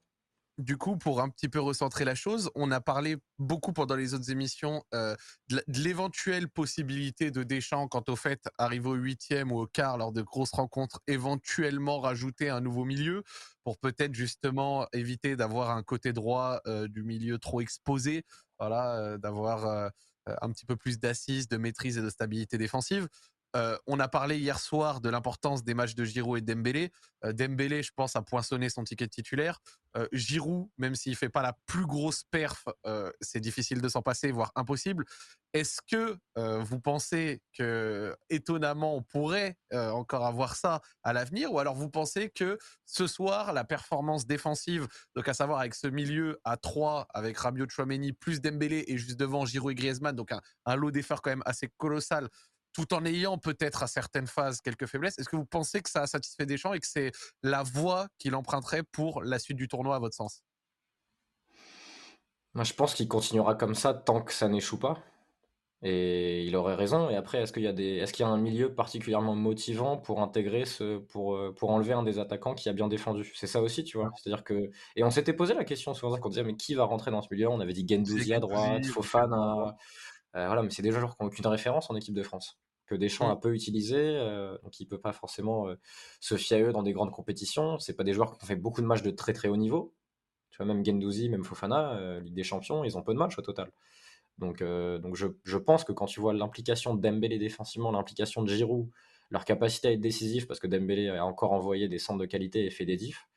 du 0.60 0.78
coup, 0.78 0.98
pour 0.98 1.22
un 1.22 1.30
petit 1.30 1.48
peu 1.48 1.62
recentrer 1.62 2.04
la 2.04 2.16
chose, 2.16 2.52
on 2.54 2.70
a 2.70 2.82
parlé 2.82 3.16
beaucoup 3.38 3.72
pendant 3.72 3.96
les 3.96 4.14
autres 4.14 4.30
émissions 4.30 4.84
euh, 4.94 5.16
de 5.50 5.64
l'éventuelle 5.68 6.50
possibilité 6.50 7.32
de 7.32 7.44
Deschamps 7.44 7.88
quant 7.88 8.04
au 8.10 8.18
fait, 8.18 8.44
arriver 8.58 8.90
au 8.90 8.96
huitième 8.96 9.54
ou 9.54 9.60
au 9.60 9.68
quart 9.68 9.98
lors 9.98 10.12
de 10.12 10.22
grosses 10.22 10.52
rencontres, 10.52 11.00
éventuellement 11.08 12.02
rajouter 12.02 12.50
un 12.50 12.60
nouveau 12.60 12.84
milieu 12.84 13.24
pour 13.64 13.78
peut-être 13.78 14.14
justement 14.14 14.86
éviter 14.92 15.38
d'avoir 15.38 15.72
un 15.72 15.82
côté 15.82 16.12
droit 16.12 16.60
euh, 16.68 16.90
du 16.90 17.04
milieu 17.04 17.40
trop 17.40 17.62
exposé, 17.62 18.26
voilà, 18.60 18.98
euh, 18.98 19.18
d'avoir 19.18 19.92
un 20.42 20.52
petit 20.52 20.66
peu 20.66 20.76
plus 20.76 21.00
d'assises, 21.00 21.48
de 21.48 21.58
maîtrise 21.58 21.98
et 21.98 22.02
de 22.02 22.10
stabilité 22.10 22.58
défensive. 22.58 23.08
On 23.88 24.00
a 24.00 24.08
parlé 24.08 24.38
hier 24.38 24.60
soir 24.60 25.02
de 25.02 25.10
l'importance 25.10 25.64
des 25.64 25.74
matchs 25.74 25.96
de 25.96 26.06
Giroud 26.06 26.38
et 26.38 26.42
Dembélé. 26.42 26.92
Dembélé, 27.24 27.84
je 27.84 27.92
pense, 27.96 28.16
a 28.16 28.22
poinçonné 28.22 28.70
son 28.70 28.84
ticket 28.84 29.08
titulaire. 29.08 29.60
Giroud, 30.12 30.70
même 30.78 30.96
s'il 30.96 31.16
fait 31.16 31.30
pas 31.30 31.42
la 31.42 31.58
plus 31.66 31.86
grosse 31.86 32.24
perf, 32.30 32.66
c'est 33.22 33.40
difficile 33.40 33.82
de 33.82 33.90
s'en 33.90 34.02
passer, 34.02 34.32
voire 34.32 34.52
impossible. 34.56 35.06
Est-ce 35.54 35.82
que 35.82 36.18
vous 36.36 36.80
pensez 36.80 37.42
que 37.58 38.16
étonnamment 38.30 38.96
on 38.96 39.02
pourrait 39.02 39.58
encore 39.74 40.26
avoir 40.26 40.56
ça 40.56 40.82
à 41.04 41.14
l'avenir, 41.14 41.52
ou 41.52 41.60
alors 41.60 41.76
vous 41.76 41.90
pensez 41.90 42.30
que 42.30 42.58
ce 42.86 43.08
soir 43.08 43.52
la 43.54 43.64
performance 43.64 44.26
défensive, 44.28 44.88
donc 45.16 45.28
à 45.28 45.34
savoir 45.34 45.60
avec 45.60 45.76
ce 45.76 45.88
milieu 45.88 46.40
à 46.44 46.58
3 46.58 47.08
avec 47.14 47.38
Rabiot, 47.38 47.68
Chouameni 47.70 48.14
plus 48.14 48.42
Dembélé 48.42 48.86
et 48.88 48.98
juste 48.98 49.20
devant 49.20 49.46
Giroud 49.46 49.72
et 49.72 49.76
Griezmann, 49.76 50.16
donc 50.16 50.32
un, 50.32 50.42
un 50.66 50.76
lot 50.76 50.92
d'efforts 50.92 51.22
quand 51.22 51.32
même 51.32 51.44
assez 51.46 51.70
colossal 51.78 52.30
tout 52.74 52.94
en 52.94 53.06
ayant 53.06 53.38
peut-être 53.38 53.84
à 53.84 53.88
certaines 53.88 54.28
phases 54.28 54.62
quelques 54.62 54.86
faiblesses. 54.86 55.18
Est-ce 55.20 55.30
que 55.30 55.36
vous 55.36 55.46
pensez 55.46 55.82
que 55.82 55.90
ça 55.90 56.04
a 56.04 56.08
satisfait 56.08 56.46
Deschamps 56.46 56.74
et 56.74 56.80
que 56.80 56.88
c'est 56.88 57.12
la 57.44 57.64
voie 57.64 58.08
qu'il 58.18 58.36
emprunterait 58.36 58.84
pour 58.84 59.24
la 59.24 59.40
suite 59.40 59.58
du 59.58 59.68
tournoi 59.68 59.96
à 59.96 60.00
votre 60.00 60.16
sens? 60.16 60.44
Moi, 62.54 62.64
je 62.64 62.74
pense 62.74 62.94
qu'il 62.94 63.08
continuera 63.08 63.56
comme 63.56 63.76
ça 63.76 63.94
tant 63.94 64.22
que 64.22 64.34
ça 64.34 64.48
n'échoue 64.48 64.80
pas. 64.80 64.98
Et 65.82 66.44
il 66.44 66.58
aurait 66.58 66.76
raison. 66.76 67.10
Et 67.10 67.16
après, 67.16 67.42
est-ce 67.42 67.54
qu'il 67.54 67.64
y 67.64 67.68
a 67.68 67.72
des, 67.72 67.98
est-ce 67.98 68.12
qu'il 68.12 68.26
y 68.26 68.28
a 68.28 68.32
un 68.32 68.38
milieu 68.38 68.74
particulièrement 68.74 69.34
motivant 69.34 69.96
pour 69.96 70.22
intégrer 70.22 70.66
ce, 70.66 70.98
pour, 70.98 71.36
euh, 71.36 71.54
pour 71.56 71.70
enlever 71.70 71.94
un 71.94 72.04
des 72.04 72.20
attaquants 72.20 72.54
qui 72.54 72.68
a 72.68 72.74
bien 72.74 72.90
défendu? 72.90 73.32
C'est 73.34 73.48
ça 73.48 73.62
aussi, 73.62 73.86
tu 73.86 73.98
vois. 73.98 74.12
C'est-à-dire 74.18 74.44
que, 74.44 74.72
et 74.98 75.06
on 75.06 75.10
s'était 75.10 75.32
posé 75.32 75.54
la 75.54 75.64
question 75.64 75.94
souvent 75.94 76.18
qu'on 76.18 76.28
disait, 76.28 76.44
mais 76.44 76.58
qui 76.58 76.74
va 76.76 76.84
rentrer 76.84 77.12
dans 77.12 77.22
ce 77.22 77.30
milieu? 77.32 77.48
On 77.48 77.62
avait 77.62 77.72
dit 77.72 77.86
Gendouzi 77.88 78.34
à 78.34 78.40
droite, 78.40 78.86
Fofana. 78.88 79.78
Euh, 80.36 80.46
voilà, 80.46 80.62
mais 80.62 80.70
c'est 80.70 80.82
des 80.82 80.92
joueurs 80.92 81.16
qui 81.16 81.24
n'ont 81.24 81.28
aucune 81.28 81.48
référence 81.48 81.90
en 81.90 81.96
équipe 81.96 82.14
de 82.14 82.24
France, 82.24 82.60
que 82.86 82.96
Deschamps 82.96 83.28
mmh. 83.28 83.32
a 83.32 83.36
peu 83.36 83.54
utilisé, 83.54 83.98
euh, 83.98 84.58
donc 84.64 84.80
il 84.80 84.84
ne 84.84 84.90
peut 84.90 85.00
pas 85.00 85.12
forcément 85.12 85.68
euh, 85.68 85.76
se 86.20 86.36
fier 86.36 86.58
à 86.58 86.70
eux 86.70 86.72
dans 86.72 86.84
des 86.84 86.94
grandes 86.94 87.12
compétitions. 87.12 87.80
C'est 87.80 87.96
pas 87.96 88.04
des 88.04 88.14
joueurs 88.14 88.38
qui 88.38 88.44
ont 88.44 88.48
fait 88.48 88.56
beaucoup 88.56 88.82
de 88.82 88.86
matchs 88.86 89.02
de 89.02 89.12
très 89.12 89.34
très 89.34 89.48
haut 89.48 89.58
niveau. 89.58 89.96
Tu 90.52 90.58
vois, 90.58 90.66
même 90.66 90.86
Gendouzi, 90.86 91.30
même 91.30 91.44
Fofana, 91.44 92.20
Ligue 92.20 92.34
des 92.34 92.44
Champions, 92.44 92.84
ils 92.84 92.98
ont 92.98 93.04
peu 93.04 93.14
de 93.14 93.20
matchs 93.20 93.38
au 93.38 93.42
total. 93.42 93.72
Donc, 94.38 94.64
donc 94.64 95.16
je, 95.16 95.28
je, 95.44 95.58
pense 95.58 95.84
que 95.84 95.92
quand 95.92 96.06
tu 96.06 96.20
vois 96.20 96.34
l'implication 96.34 96.96
de 96.96 97.02
Dembélé 97.02 97.38
défensivement, 97.38 97.92
l'implication 97.92 98.42
de 98.42 98.50
Giroud, 98.50 98.90
leur 99.30 99.46
capacité 99.46 99.90
à 99.90 99.92
être 99.92 100.00
décisif, 100.00 100.48
parce 100.48 100.60
que 100.60 100.68
Dembélé 100.68 101.10
a 101.10 101.26
encore 101.26 101.52
envoyé 101.52 101.88
des 101.88 102.00
centres 102.00 102.20
de 102.20 102.26
qualité 102.26 102.66
et 102.66 102.72
fait 102.72 102.86
des 102.86 102.98
diffs, 102.98 103.29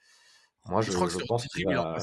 moi, 0.69 0.81
je, 0.81 0.93
pense 1.27 1.47
qu'il 1.49 1.67
va. 1.67 1.99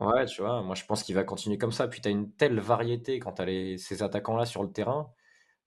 Ouais, 0.00 0.26
tu 0.26 0.42
vois, 0.42 0.62
moi 0.62 0.74
je 0.74 0.84
pense 0.84 1.02
qu'il 1.02 1.14
va 1.14 1.24
continuer 1.24 1.56
comme 1.56 1.72
ça. 1.72 1.88
Puis 1.88 2.00
tu 2.00 2.08
as 2.08 2.10
une 2.10 2.30
telle 2.32 2.60
variété 2.60 3.18
quand 3.18 3.32
tu 3.32 3.42
as 3.42 3.78
ces 3.78 4.02
attaquants-là 4.02 4.44
sur 4.44 4.62
le 4.62 4.70
terrain. 4.70 5.10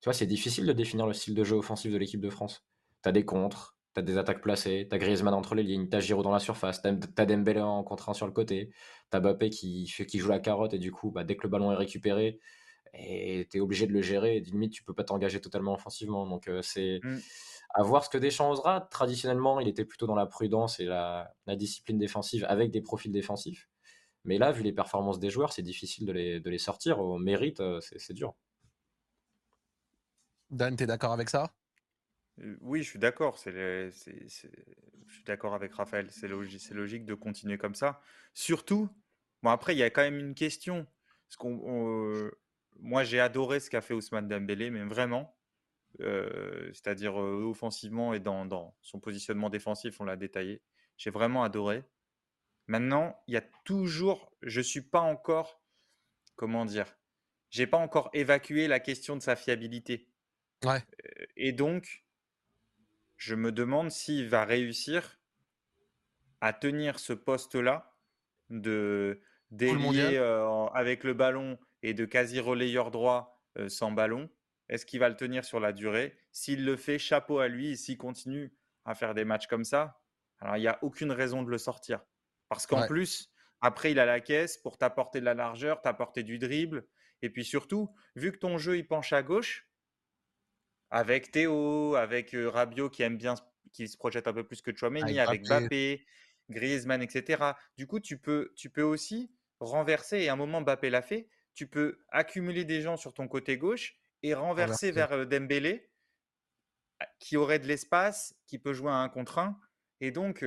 Tu 0.02 0.06
vois, 0.06 0.14
c'est 0.14 0.28
difficile 0.28 0.66
de 0.66 0.74
définir 0.74 1.08
le 1.08 1.14
style 1.14 1.34
de 1.34 1.44
jeu 1.44 1.56
offensif 1.56 1.92
de 1.92 1.98
l'équipe 1.98 2.22
de 2.22 2.30
France. 2.30 2.64
Tu 3.04 3.10
as 3.10 3.12
des 3.12 3.26
contres, 3.26 3.76
tu 3.96 4.00
as 4.00 4.04
des 4.04 4.18
attaques 4.18 4.42
placées, 4.42 4.88
tu 4.90 4.96
as 4.96 5.00
Griezmann 5.00 5.34
entre 5.34 5.56
les 5.56 5.64
lignes, 5.64 5.90
tu 5.90 5.98
as 5.98 6.00
Giroud 6.00 6.24
dans 6.24 6.32
la 6.32 6.40
surface, 6.40 6.82
tu 6.82 6.88
as, 6.88 7.26
Dembélé 7.26 7.62
en 7.62 7.84
contre 7.84 8.10
1 8.10 8.14
sur 8.14 8.28
le 8.28 8.32
côté, 8.32 8.72
tu 9.12 9.18
as 9.18 9.20
Bappé 9.20 9.50
qui, 9.50 9.88
fait, 9.88 10.06
qui 10.06 10.20
joue 10.20 10.30
la 10.30 10.40
carotte 10.40 10.74
et 10.74 10.80
du 10.80 10.92
coup, 10.92 11.12
bah, 11.12 11.24
dès 11.24 11.36
que 11.36 11.44
le 11.44 11.50
ballon 11.50 11.72
est 11.72 11.76
récupéré, 11.76 12.40
tu 12.94 13.00
es 13.00 13.60
obligé 13.60 13.88
de 13.88 13.94
le 13.94 14.02
gérer 14.02 14.38
et 14.38 14.40
limite, 14.42 14.74
tu 14.74 14.84
peux 14.84 14.94
pas 14.94 15.04
t'engager 15.04 15.42
totalement 15.42 15.74
offensivement. 15.74 16.28
Donc, 16.28 16.48
euh, 16.48 16.62
c'est. 16.62 17.00
Mmh 17.04 17.18
à 17.74 17.84
voir 17.84 18.04
ce 18.04 18.10
que 18.10 18.18
Deschamps 18.18 18.52
osera. 18.52 18.82
Traditionnellement, 18.82 19.60
il 19.60 19.68
était 19.68 19.86
plutôt 19.86 20.08
dans 20.08 20.16
la 20.16 20.26
prudence 20.26 20.80
et 20.80 20.86
la, 20.86 21.34
discipline 21.48 21.98
défensive 21.98 22.46
avec 22.48 22.72
des 22.72 22.82
profils 22.82 23.12
défensifs. 23.12 23.70
Mais 24.26 24.38
là, 24.38 24.52
vu 24.52 24.64
les 24.64 24.74
performances 24.74 25.20
des 25.20 25.30
joueurs, 25.30 25.54
c'est 25.54 25.62
difficile 25.62 26.06
de 26.06 26.50
les, 26.50 26.58
sortir. 26.58 27.00
Au 27.00 27.18
mérite, 27.18 27.60
euh, 27.62 27.80
c'est 27.82 28.14
dur. 28.14 28.36
Dan, 30.50 30.76
tu 30.76 30.84
es 30.84 30.88
d'accord 30.88 31.14
avec 31.14 31.30
ça? 31.30 31.54
Euh, 32.42 32.58
Oui, 32.62 32.84
je 32.84 32.90
suis 32.90 33.00
d'accord. 33.00 33.38
Je 33.38 33.90
suis 33.90 35.24
d'accord 35.26 35.54
avec 35.54 35.74
Raphaël. 35.74 36.08
C'est 36.10 36.28
logique, 36.28 36.70
logique 36.72 37.06
de 37.06 37.14
continuer 37.14 37.58
comme 37.58 37.76
ça. 37.76 38.02
Surtout, 38.34 38.90
bon, 39.42 39.52
après, 39.52 39.74
il 39.74 39.78
y 39.78 39.84
a 39.84 39.90
quand 39.90 40.02
même 40.02 40.20
une 40.20 40.36
question. 40.36 40.86
Parce 41.28 41.38
qu'on, 41.38 42.32
moi, 42.80 43.04
j'ai 43.04 43.20
adoré 43.20 43.60
ce 43.60 43.70
qu'a 43.70 43.82
fait 43.82 43.94
Ousmane 43.94 44.28
Dembélé, 44.28 44.70
mais 44.70 44.84
vraiment, 44.84 45.36
euh, 46.02 46.72
c'est-à-dire 46.74 47.16
offensivement 47.16 48.14
et 48.14 48.20
dans, 48.20 48.76
son 48.82 49.00
positionnement 49.00 49.50
défensif, 49.50 50.00
on 50.00 50.06
l'a 50.06 50.16
détaillé. 50.16 50.62
J'ai 50.98 51.10
vraiment 51.10 51.44
adoré. 51.44 51.84
Maintenant, 52.68 53.22
il 53.28 53.34
y 53.34 53.38
a 53.38 53.44
toujours, 53.64 54.32
je 54.42 54.62
suis 54.62 54.82
pas 54.82 55.02
encore, 55.02 55.62
comment 56.36 56.66
dire, 56.66 56.98
j'ai 57.50 57.68
pas 57.68 57.78
encore 57.78 58.10
évacué 58.14 58.68
la 58.68 58.80
question 58.80 59.16
de 59.16 59.22
sa 59.22 59.36
fiabilité. 59.36 60.08
Ouais. 60.66 60.84
et 61.38 61.54
donc, 61.54 62.04
je 63.16 63.34
me 63.34 63.54
demande 63.54 63.92
s'il 63.92 64.28
va 64.28 64.44
réussir 64.44 65.20
à 66.42 66.52
tenir 66.52 67.00
ce 67.00 67.14
poste-là 67.14 67.96
de 68.50 69.22
d'ailier 69.52 70.18
avec 70.74 71.04
le 71.04 71.14
ballon 71.14 71.58
et 71.82 71.94
de 71.94 72.06
quasi 72.06 72.40
relayeur 72.40 72.92
droit 72.92 73.42
sans 73.68 73.92
ballon 73.92 74.30
est-ce 74.70 74.86
qu'il 74.86 75.00
va 75.00 75.10
le 75.10 75.16
tenir 75.16 75.44
sur 75.44 75.60
la 75.60 75.74
durée? 75.74 76.16
S'il 76.32 76.64
le 76.64 76.78
fait, 76.78 77.00
chapeau 77.00 77.40
à 77.40 77.48
lui. 77.48 77.76
S'il 77.76 77.98
continue 77.98 78.54
à 78.86 78.96
faire 78.96 79.14
des 79.14 79.26
matchs 79.26 79.48
comme 79.48 79.66
ça, 79.66 80.00
alors 80.40 80.58
il 80.58 80.62
n'y 80.62 80.68
a 80.68 80.80
aucune 80.84 81.12
raison 81.12 81.44
de 81.44 81.50
le 81.50 81.58
sortir. 81.58 82.02
Parce 82.48 82.66
qu'en 82.66 82.88
plus, 82.88 83.32
après, 83.62 83.92
il 83.92 84.00
a 84.00 84.06
la 84.06 84.20
caisse 84.20 84.58
pour 84.58 84.78
t'apporter 84.78 85.20
de 85.20 85.26
la 85.26 85.34
largeur, 85.34 85.82
t'apporter 85.82 86.24
du 86.24 86.40
dribble. 86.40 86.88
Et 87.22 87.30
puis 87.30 87.44
surtout, 87.44 87.94
vu 88.16 88.32
que 88.32 88.38
ton 88.38 88.58
jeu 88.58 88.78
il 88.78 88.88
penche 88.88 89.12
à 89.12 89.22
gauche, 89.22 89.68
avec 90.92 91.32
Théo, 91.32 91.96
avec 91.96 92.34
euh, 92.34 92.50
Rabiot 92.50 92.90
qui 92.90 93.04
aime 93.04 93.18
bien, 93.18 93.36
qui 93.74 93.88
se 93.88 93.98
projette 93.98 94.28
un 94.28 94.34
peu 94.34 94.44
plus 94.44 94.62
que 94.62 94.76
Chouameni, 94.76 95.20
avec, 95.20 95.48
Bappé, 95.48 96.06
Griezmann, 96.50 97.02
etc. 97.02 97.44
Du 97.78 97.86
coup, 97.86 98.00
tu 98.00 98.18
peux, 98.18 98.54
tu 98.56 98.70
peux 98.70 98.82
aussi 98.82 99.32
renverser, 99.60 100.20
et 100.20 100.30
à 100.30 100.34
un 100.34 100.38
moment, 100.38 100.62
Bappé 100.62 100.90
l'a 100.90 101.02
fait, 101.02 101.28
tu 101.54 101.68
peux 101.68 102.00
accumuler 102.10 102.64
des 102.64 102.82
gens 102.82 102.98
sur 102.98 103.14
ton 103.14 103.28
côté 103.28 103.58
gauche 103.58 103.99
et 104.24 104.34
renverser 104.34 104.92
vers 104.92 105.26
Dembélé, 105.26 105.90
qui 107.20 107.38
aurait 107.38 107.60
de 107.60 107.68
l'espace, 107.68 108.36
qui 108.46 108.60
peut 108.60 108.74
jouer 108.74 108.92
à 108.92 108.96
un 108.96 109.10
contre 109.10 109.40
un. 109.40 109.60
Et 110.02 110.12
donc, 110.12 110.46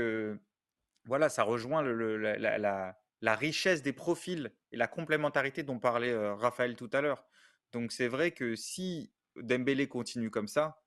voilà, 1.04 1.28
ça 1.28 1.42
rejoint 1.42 1.82
le, 1.82 2.16
la, 2.16 3.35
richesse 3.37 3.82
des 3.82 3.92
profils 3.92 4.52
et 4.70 4.76
la 4.76 4.88
complémentarité 4.88 5.62
dont 5.62 5.78
parlait 5.78 6.14
Raphaël 6.32 6.76
tout 6.76 6.90
à 6.92 7.00
l'heure. 7.00 7.24
Donc, 7.72 7.92
c'est 7.92 8.08
vrai 8.08 8.32
que 8.32 8.54
si 8.54 9.12
Dembélé 9.37 9.88
continue 9.88 10.30
comme 10.30 10.48
ça, 10.48 10.82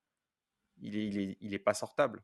il 0.77 0.97
est, 0.97 1.07
il 1.07 1.19
est, 1.19 1.37
il 1.41 1.53
est 1.53 1.59
pas 1.59 1.73
sortable. 1.73 2.23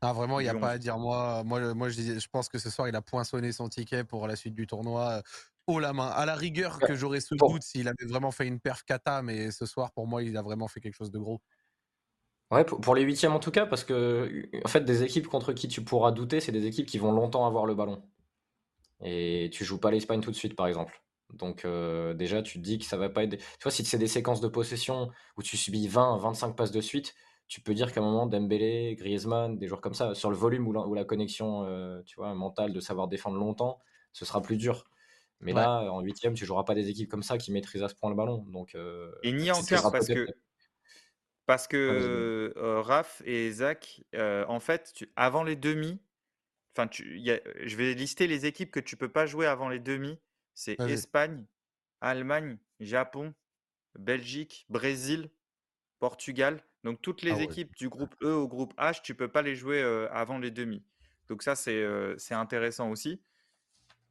Ah, 0.00 0.12
vraiment, 0.12 0.40
il 0.40 0.44
n'y 0.44 0.50
a 0.50 0.54
pas 0.54 0.70
à 0.70 0.78
dire. 0.78 0.98
Moi, 0.98 1.42
moi, 1.44 1.74
moi 1.74 1.88
je, 1.88 2.18
je, 2.18 2.28
pense 2.28 2.48
que 2.48 2.58
ce 2.58 2.68
soir, 2.68 2.88
il 2.88 2.96
a 2.96 3.00
poinçonné 3.00 3.52
son 3.52 3.68
ticket 3.68 4.04
pour 4.04 4.26
la 4.26 4.36
suite 4.36 4.54
du 4.54 4.66
tournoi 4.66 5.22
haut 5.66 5.78
la 5.78 5.92
main. 5.92 6.08
À 6.08 6.26
la 6.26 6.34
rigueur 6.34 6.78
que 6.78 6.94
j'aurais 6.94 7.20
ce 7.20 7.34
doute 7.34 7.62
s'il 7.62 7.88
avait 7.88 8.06
vraiment 8.06 8.30
fait 8.30 8.46
une 8.46 8.60
perf 8.60 8.82
kata, 8.84 9.22
mais 9.22 9.50
ce 9.50 9.66
soir, 9.66 9.92
pour 9.92 10.06
moi, 10.06 10.22
il 10.22 10.36
a 10.36 10.42
vraiment 10.42 10.68
fait 10.68 10.80
quelque 10.80 10.94
chose 10.94 11.10
de 11.10 11.18
gros. 11.18 11.40
Ouais, 12.50 12.64
pour, 12.64 12.94
les 12.94 13.02
huitièmes 13.02 13.32
en 13.32 13.40
tout 13.40 13.50
cas, 13.50 13.66
parce 13.66 13.84
que 13.84 14.48
en 14.64 14.68
fait, 14.68 14.82
des 14.82 15.02
équipes 15.02 15.26
contre 15.26 15.52
qui 15.52 15.66
tu 15.66 15.82
pourras 15.82 16.12
douter, 16.12 16.40
c'est 16.40 16.52
des 16.52 16.66
équipes 16.66 16.86
qui 16.86 16.98
vont 16.98 17.12
longtemps 17.12 17.46
avoir 17.46 17.66
le 17.66 17.74
ballon. 17.74 18.02
Et 19.02 19.50
tu 19.52 19.64
joues 19.64 19.80
pas 19.80 19.90
l'Espagne 19.90 20.20
tout 20.20 20.30
de 20.30 20.36
suite, 20.36 20.54
par 20.54 20.66
exemple. 20.66 21.02
Donc 21.32 21.64
euh, 21.64 22.14
déjà, 22.14 22.42
tu 22.42 22.58
te 22.58 22.64
dis 22.64 22.78
que 22.78 22.84
ça 22.84 22.96
va 22.96 23.08
pas 23.08 23.24
être. 23.24 23.36
Tu 23.36 23.62
vois, 23.62 23.72
si 23.72 23.84
c'est 23.84 23.98
des 23.98 24.06
séquences 24.06 24.40
de 24.40 24.48
possession 24.48 25.10
où 25.36 25.42
tu 25.42 25.56
subis 25.56 25.88
20, 25.88 26.18
25 26.18 26.54
passes 26.54 26.70
de 26.70 26.80
suite, 26.80 27.14
tu 27.48 27.60
peux 27.60 27.74
dire 27.74 27.92
qu'à 27.92 28.00
un 28.00 28.04
moment, 28.04 28.26
Dembélé, 28.26 28.94
Griezmann, 28.96 29.58
des 29.58 29.66
joueurs 29.66 29.80
comme 29.80 29.94
ça, 29.94 30.14
sur 30.14 30.30
le 30.30 30.36
volume 30.36 30.66
ou 30.68 30.94
la, 30.94 31.04
connexion, 31.04 31.64
euh, 31.64 32.02
tu 32.06 32.16
vois, 32.16 32.34
mentale 32.34 32.72
de 32.72 32.80
savoir 32.80 33.08
défendre 33.08 33.38
longtemps, 33.38 33.78
ce 34.12 34.24
sera 34.24 34.40
plus 34.42 34.56
dur. 34.56 34.84
Mais 35.44 35.52
là, 35.52 35.92
en 35.92 36.00
huitième, 36.00 36.34
tu 36.34 36.46
joueras 36.46 36.64
pas 36.64 36.74
des 36.74 36.88
équipes 36.88 37.10
comme 37.10 37.22
ça 37.22 37.36
qui 37.36 37.52
maîtrisent 37.52 37.82
à 37.82 37.88
ce 37.88 37.94
point 37.94 38.08
le 38.08 38.16
ballon. 38.16 38.38
Donc, 38.48 38.74
euh, 38.74 39.12
et 39.22 39.30
ni 39.32 39.50
en 39.50 39.62
quart, 39.62 39.92
parce 39.92 40.08
que, 40.08 40.26
parce 41.44 41.68
que 41.68 42.52
euh, 42.56 42.80
Raph 42.80 43.22
et 43.26 43.50
Zach, 43.52 44.02
euh, 44.14 44.46
en 44.48 44.58
fait, 44.58 45.04
avant 45.16 45.44
les 45.44 45.54
demi, 45.54 46.00
enfin, 46.74 46.88
je 46.90 47.76
vais 47.76 47.92
lister 47.94 48.26
les 48.26 48.46
équipes 48.46 48.70
que 48.70 48.80
tu 48.80 48.96
peux 48.96 49.10
pas 49.10 49.26
jouer 49.26 49.46
avant 49.46 49.68
les 49.68 49.80
demi. 49.80 50.18
C'est 50.54 50.80
Espagne, 50.80 51.44
Allemagne, 52.00 52.58
Japon, 52.80 53.34
Belgique, 53.98 54.64
Brésil, 54.70 55.28
Portugal. 55.98 56.62
Donc 56.84 57.02
toutes 57.02 57.22
les 57.22 57.32
ah 57.32 57.42
équipes 57.42 57.74
du 57.76 57.88
groupe 57.88 58.14
E 58.22 58.32
au 58.32 58.46
groupe 58.46 58.74
H, 58.78 59.02
tu 59.02 59.14
peux 59.14 59.28
pas 59.28 59.42
les 59.42 59.56
jouer 59.56 59.82
avant 60.10 60.38
les 60.38 60.50
demi. 60.50 60.82
Donc 61.28 61.42
ça, 61.42 61.54
c'est 61.54 62.34
intéressant 62.34 62.90
aussi 62.90 63.20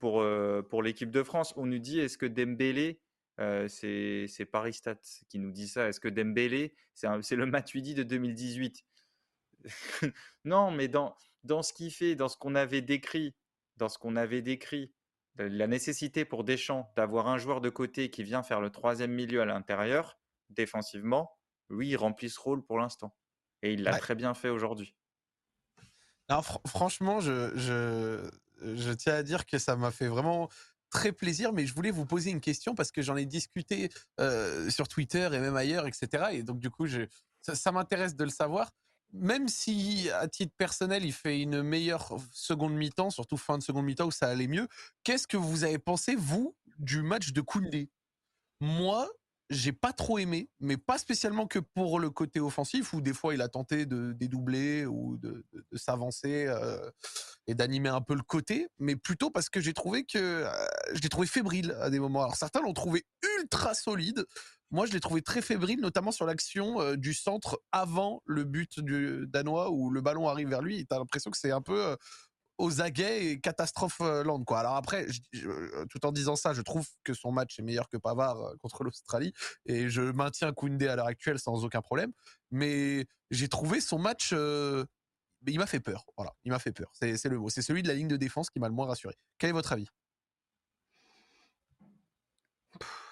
pour, 0.04 0.20
euh, 0.20 0.62
pour 0.62 0.84
l'équipe 0.84 1.12
de 1.12 1.24
France. 1.24 1.54
On 1.56 1.66
nous 1.66 1.80
dit 1.80 2.02
est-ce 2.02 2.18
que 2.18 2.26
Dembélé, 2.26 3.00
euh, 3.40 3.70
c'est 3.70 4.46
Paris 4.52 4.74
Stats 4.74 5.00
qui 5.30 5.40
nous 5.40 5.50
dit 5.50 5.70
ça, 5.70 5.88
est-ce 5.88 6.02
que 6.02 6.10
Dembélé, 6.10 6.76
c'est 6.94 7.38
le 7.38 7.46
Matuidi 7.46 7.94
de 7.94 8.04
2018 8.04 8.84
Non, 10.44 10.72
mais 10.72 10.90
dans, 10.90 11.16
dans 11.46 11.64
ce 11.64 11.72
qu'il 11.72 11.90
fait, 11.90 12.16
dans 12.16 12.28
ce 12.28 12.36
qu'on 12.36 12.54
avait 12.54 12.82
décrit, 12.82 13.34
dans 13.78 13.88
ce 13.88 13.98
qu'on 13.98 14.18
avait 14.18 14.42
décrit, 14.42 14.92
la 15.38 15.68
nécessité 15.68 16.26
pour 16.26 16.44
Deschamps 16.44 16.92
d'avoir 16.98 17.30
un 17.30 17.38
joueur 17.38 17.62
de 17.62 17.70
côté 17.70 18.10
qui 18.10 18.24
vient 18.24 18.44
faire 18.44 18.60
le 18.60 18.72
troisième 18.72 19.14
milieu 19.14 19.40
à 19.40 19.46
l'intérieur, 19.46 20.20
défensivement, 20.50 21.32
lui, 21.70 21.92
il 21.92 21.96
remplit 21.96 22.30
ce 22.30 22.42
rôle 22.42 22.62
pour 22.62 22.78
l'instant. 22.78 23.16
Et 23.62 23.72
il 23.72 23.84
l'a 23.84 23.98
très 23.98 24.16
bien 24.16 24.34
fait 24.34 24.50
aujourd'hui. 24.50 24.98
franchement, 26.66 27.22
je, 27.22 27.56
je, 27.56 28.30
je 28.64 28.92
tiens 28.92 29.16
à 29.16 29.24
dire 29.24 29.46
que 29.46 29.58
ça 29.58 29.76
m'a 29.76 29.92
fait 29.92 30.08
vraiment 30.08 30.50
très 30.90 31.12
plaisir, 31.12 31.54
mais 31.54 31.66
je 31.66 31.74
voulais 31.74 31.92
vous 31.92 32.06
poser 32.06 32.30
une 32.30 32.42
question 32.42 32.76
parce 32.76 32.92
que 32.92 33.02
j'en 33.02 33.16
ai 33.16 33.26
discuté 33.26 33.90
sur 34.70 34.88
Twitter 34.88 35.28
et 35.34 35.40
même 35.40 35.56
ailleurs, 35.56 35.88
etc. 35.88 36.26
Et 36.34 36.44
donc, 36.44 36.60
du 36.60 36.70
coup, 36.70 36.86
je, 36.86 37.08
ça, 37.52 37.72
m'intéresse 37.72 38.16
de 38.16 38.24
le 38.24 38.30
savoir. 38.30 38.72
Même 39.12 39.48
si, 39.48 40.10
à 40.10 40.28
titre 40.28 40.54
personnel, 40.58 41.06
il 41.06 41.14
fait 41.14 41.40
une 41.42 41.62
meilleure 41.62 42.18
seconde 42.32 42.74
mi-temps, 42.74 43.12
surtout 43.12 43.38
fin 43.38 43.58
de 43.58 43.64
seconde 43.64 43.86
mi-temps 43.86 44.08
où 44.08 44.12
ça 44.12 44.28
allait 44.28 44.48
mieux, 44.48 44.68
qu'est-ce 45.04 45.28
que 45.28 45.38
vous 45.38 45.64
avez 45.64 45.78
pensé, 45.78 46.16
vous, 46.16 46.56
du 46.80 47.04
match 47.04 47.32
de 47.32 47.42
Koundé? 47.42 47.92
Moi, 48.60 49.08
j'ai 49.54 49.72
pas 49.72 49.94
trop 49.94 50.18
aimé, 50.18 50.50
mais 50.60 50.78
pas 50.78 50.98
spécialement 50.98 51.48
que 51.48 51.60
pour 51.60 52.00
le 52.00 52.10
côté 52.10 52.40
offensif 52.40 52.94
où 52.94 53.02
des 53.02 53.14
fois 53.14 53.34
il 53.34 53.42
a 53.42 53.48
tenté 53.48 53.86
de 53.86 54.12
dédoubler 54.14 54.86
ou 54.86 55.18
de, 55.18 55.46
s'avancer 55.74 56.46
euh, 56.48 56.90
et 57.48 57.56
d'animer 57.56 57.90
un 57.90 58.02
peu 58.02 58.16
le 58.16 58.22
côté, 58.22 58.68
mais 58.80 58.96
plutôt 58.96 59.30
parce 59.30 59.50
que 59.50 59.62
j'ai 59.62 59.74
trouvé 59.74 60.04
que 60.04 60.18
euh, 60.18 60.50
je 60.94 61.02
l'ai 61.02 61.10
trouvé 61.10 61.28
fébrile 61.28 61.76
à 61.80 61.90
des 61.90 62.00
moments. 62.00 62.24
Alors 62.24 62.36
certains 62.36 62.62
l'ont 62.62 62.74
trouvé 62.74 63.06
ultra 63.40 63.74
solide. 63.74 64.26
Moi, 64.72 64.88
je 64.88 64.94
l'ai 64.94 65.00
trouvé 65.00 65.22
très 65.22 65.44
fébrile, 65.44 65.80
notamment 65.80 66.12
sur 66.12 66.26
l'action 66.26 66.82
euh, 66.82 66.96
du 66.96 67.14
centre 67.14 67.62
avant 67.72 68.24
le 68.26 68.44
but 68.44 68.80
du 68.80 69.26
danois 69.28 69.70
où 69.70 69.92
le 69.92 70.02
ballon 70.02 70.28
arrive 70.28 70.50
vers 70.50 70.64
lui. 70.64 70.88
Tu 70.88 70.96
as 70.96 70.98
l'impression 70.98 71.30
que 71.30 71.38
c'est 71.38 71.52
un 71.52 71.62
peu 71.62 71.96
aux 72.58 72.82
aguets 72.82 73.26
et 73.26 73.40
catastrophe 73.40 74.02
euh, 74.02 74.24
land 74.24 74.44
quoi. 74.44 74.60
Alors 74.60 74.76
après, 74.76 75.08
euh, 75.36 75.86
tout 75.90 76.06
en 76.06 76.12
disant 76.12 76.36
ça, 76.36 76.54
je 76.54 76.62
trouve 76.62 76.88
que 77.04 77.14
son 77.14 77.32
match 77.32 77.60
est 77.60 77.64
meilleur 77.64 77.90
que 77.90 77.98
Pavard 77.98 78.40
euh, 78.40 78.56
contre 78.62 78.84
l'Australie 78.84 79.34
et 79.66 79.90
je 79.90 80.02
maintiens 80.02 80.54
Koundé 80.54 80.88
à 80.88 80.96
l'heure 80.96 81.08
actuelle 81.08 81.40
sans 81.40 81.66
aucun 81.66 81.82
problème. 81.82 82.12
Mais 82.52 83.06
j'ai 83.32 83.48
trouvé 83.48 83.82
son 83.82 83.98
match, 83.98 84.32
il 84.32 85.58
m'a 85.58 85.66
fait 85.66 85.80
peur. 85.80 86.06
Voilà, 86.16 86.34
il 86.44 86.52
m'a 86.52 86.60
fait 86.60 86.72
peur. 86.72 86.92
C'est 86.94 87.26
le 87.26 87.40
mot. 87.40 87.50
C'est 87.50 87.64
celui 87.64 87.82
de 87.82 87.88
la 87.88 87.96
ligne 87.96 88.08
de 88.08 88.18
défense 88.18 88.50
qui 88.50 88.60
m'a 88.60 88.68
le 88.68 88.76
moins 88.76 88.88
rassuré. 88.88 89.16
Quel 89.40 89.50
est 89.50 89.54
votre 89.54 89.74
avis? 89.74 89.88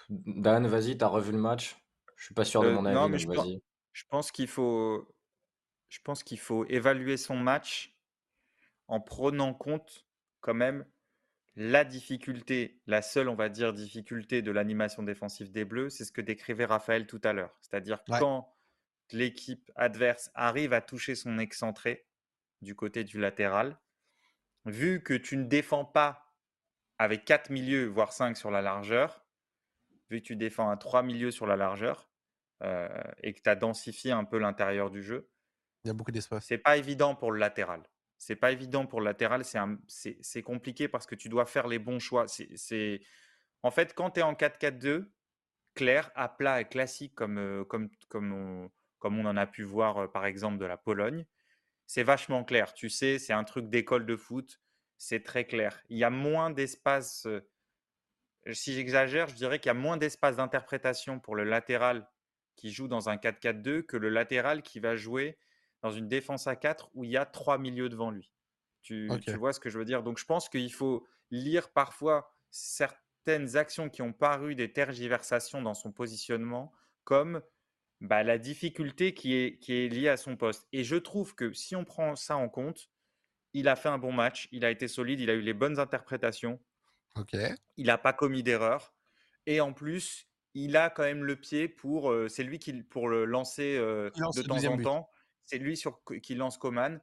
Dan, 0.10 0.68
vas-y, 0.68 0.98
t'as 0.98 1.08
revu 1.08 1.32
le 1.32 1.40
match? 1.40 1.78
Je 2.16 2.26
suis 2.26 2.34
pas 2.36 2.46
sûr 2.46 2.62
de 2.62 2.70
mon 2.70 2.86
avis. 2.86 2.96
Non, 2.96 3.10
mais 3.10 3.18
je, 3.18 3.28
je 3.94 4.04
pense 4.10 4.32
qu'il 4.32 4.48
faut, 4.48 5.08
je 5.90 6.00
pense 6.04 6.22
qu'il 6.22 6.38
faut 6.40 6.66
évaluer 6.66 7.18
son 7.18 7.36
match 7.36 7.98
en 8.92 9.00
prenant 9.00 9.54
compte 9.54 10.06
quand 10.42 10.54
même 10.54 10.86
la 11.56 11.86
difficulté, 11.86 12.82
la 12.88 13.02
seule, 13.02 13.30
on 13.30 13.36
va 13.36 13.48
dire, 13.48 13.74
difficulté 13.74 14.42
de 14.42 14.52
l'animation 14.52 15.02
défensive 15.02 15.50
des 15.50 15.64
Bleus, 15.64 15.90
c'est 15.90 16.04
ce 16.04 16.12
que 16.12 16.20
décrivait 16.20 16.66
Raphaël 16.66 17.08
tout 17.08 17.22
à 17.24 17.32
l'heure. 17.32 17.58
C'est-à-dire 17.62 18.04
quand 18.06 18.54
l'équipe 19.12 19.72
adverse 19.76 20.30
arrive 20.34 20.74
à 20.74 20.82
toucher 20.82 21.16
son 21.16 21.40
excentré 21.40 22.06
du 22.62 22.76
côté 22.76 23.06
du 23.06 23.18
latéral, 23.18 23.80
vu 24.66 25.02
que 25.02 25.14
tu 25.14 25.38
ne 25.38 25.46
défends 25.46 25.86
pas 25.86 26.36
avec 26.98 27.24
quatre 27.24 27.50
milieux, 27.50 27.88
voire 27.88 28.12
cinq 28.12 28.36
sur 28.36 28.52
la 28.52 28.62
largeur, 28.62 29.26
vu 30.10 30.20
que 30.20 30.26
tu 30.26 30.36
défends 30.36 30.70
à 30.70 30.76
trois 30.76 31.02
milieux 31.02 31.32
sur 31.32 31.48
la 31.48 31.56
largeur 31.56 32.10
euh, 32.62 32.90
et 33.24 33.34
que 33.34 33.42
tu 33.42 33.50
as 33.50 33.56
densifié 33.56 34.12
un 34.12 34.26
peu 34.26 34.38
l'intérieur 34.38 34.92
du 34.92 35.02
jeu, 35.02 35.30
il 35.86 35.88
y 35.88 35.92
a 35.92 35.94
beaucoup 35.94 36.12
d'espace. 36.12 36.46
C'est 36.46 36.58
pas 36.58 36.76
évident 36.76 37.16
pour 37.16 37.32
le 37.32 37.40
latéral 37.40 37.82
c'est 38.22 38.36
pas 38.36 38.52
évident 38.52 38.86
pour 38.86 39.00
le 39.00 39.06
latéral, 39.06 39.44
c'est 39.88 40.44
compliqué 40.44 40.88
parce 40.88 41.08
que 41.08 41.16
tu 41.16 41.28
dois 41.28 41.48
faire 41.48 41.68
les 41.68 41.80
bons 41.80 41.98
choix. 41.98 42.28
C'est 42.28 43.02
En 43.64 43.72
fait, 43.72 43.96
quand 43.96 44.12
tu 44.12 44.20
es 44.20 44.24
en 44.24 44.34
4-4-2, 44.34 45.10
clair, 45.74 46.12
à 46.14 46.30
plat 46.30 46.62
et 46.62 46.66
classique, 46.66 47.16
comme, 47.16 47.40
euh, 47.40 47.66
comme, 47.66 47.90
comme, 48.10 48.32
on, 48.32 48.72
comme 49.00 49.18
on 49.18 49.26
en 49.26 49.38
a 49.38 49.48
pu 49.48 49.64
voir 49.64 49.98
euh, 49.98 50.08
par 50.08 50.28
exemple 50.28 50.60
de 50.60 50.66
la 50.66 50.78
Pologne, 50.78 51.26
c'est 51.88 52.04
vachement 52.04 52.44
clair. 52.44 52.76
Tu 52.76 52.90
sais, 52.90 53.18
c'est 53.18 53.34
un 53.34 53.44
truc 53.44 53.70
d'école 53.70 54.06
de 54.06 54.16
foot, 54.16 54.62
c'est 55.00 55.24
très 55.24 55.46
clair. 55.46 55.82
Il 55.90 55.98
y 55.98 56.04
a 56.04 56.12
moins 56.12 56.52
d'espace, 56.52 57.26
euh, 57.26 57.42
si 58.52 58.76
j'exagère, 58.76 59.30
je 59.30 59.36
dirais 59.36 59.58
qu'il 59.58 59.70
y 59.70 59.72
a 59.72 59.74
moins 59.74 59.98
d'espace 59.98 60.36
d'interprétation 60.36 61.20
pour 61.20 61.36
le 61.36 61.44
latéral 61.44 62.08
qui 62.56 62.72
joue 62.72 62.88
dans 62.88 63.10
un 63.10 63.16
4-4-2 63.16 63.82
que 63.82 63.98
le 63.98 64.10
latéral 64.10 64.62
qui 64.62 64.80
va 64.80 64.96
jouer 64.96 65.40
dans 65.82 65.92
une 65.92 66.08
défense 66.08 66.48
à 66.48 66.56
4 66.56 66.90
où 66.94 67.04
il 67.04 67.12
y 67.12 67.18
a 67.18 67.26
trois 67.26 67.58
milieux 67.58 67.90
devant 67.90 68.12
lui. 68.12 68.32
Tu, 68.82 69.08
vois 69.38 69.54
ce 69.54 69.60
que 69.60 69.70
je 69.70 69.78
veux 69.78 69.86
dire? 69.86 70.04
Donc 70.04 70.18
je 70.18 70.26
pense 70.26 70.50
qu'il 70.50 70.74
faut 70.74 71.08
lire 71.30 71.70
parfois 71.70 72.36
certaines 72.50 73.56
actions 73.56 73.90
qui 73.90 74.02
ont 74.02 74.14
paru 74.14 74.56
des 74.56 74.74
tergiversations 74.74 75.62
dans 75.62 75.76
son 75.76 75.92
positionnement 75.92 76.72
comme 77.04 77.42
bah, 78.00 78.24
la 78.24 78.38
difficulté 78.40 79.14
qui 79.14 79.36
est, 79.36 79.60
qui 79.60 79.74
est 79.74 79.88
liée 79.88 80.10
à 80.10 80.18
son 80.18 80.36
poste. 80.36 80.68
Et 80.72 80.84
je 80.84 80.96
trouve 80.96 81.36
que 81.36 81.54
si 81.54 81.76
on 81.76 81.86
prend 81.86 82.16
ça 82.16 82.36
en 82.36 82.50
compte, 82.50 82.90
il 83.54 83.68
a 83.68 83.76
fait 83.76 83.90
un 83.90 84.00
bon 84.00 84.12
match, 84.12 84.48
il 84.52 84.66
a 84.66 84.72
été 84.72 84.88
solide, 84.88 85.20
il 85.20 85.30
a 85.30 85.34
eu 85.34 85.42
les 85.42 85.54
bonnes 85.54 85.80
interprétations. 85.80 86.60
Il 87.78 87.86
n'a 87.86 87.98
pas 87.98 88.14
commis 88.14 88.42
d'erreur. 88.42 88.96
Et 89.46 89.62
en 89.62 89.74
plus, 89.74 90.28
il 90.54 90.76
a 90.78 90.90
quand 90.90 91.04
même 91.04 91.24
le 91.24 91.36
pied 91.36 91.68
pour. 91.68 92.12
Euh, 92.12 92.28
c'est 92.28 92.44
lui 92.44 92.58
qui 92.58 92.74
pour 92.84 93.10
le 93.10 93.26
lancer 93.26 93.76
euh, 93.78 94.10
de 94.36 94.42
temps 94.42 94.64
en 94.66 94.78
temps 94.78 95.11
c'est 95.52 95.58
lui 95.58 95.78
qui 96.24 96.36
lance 96.36 96.58
Coman. 96.58 97.02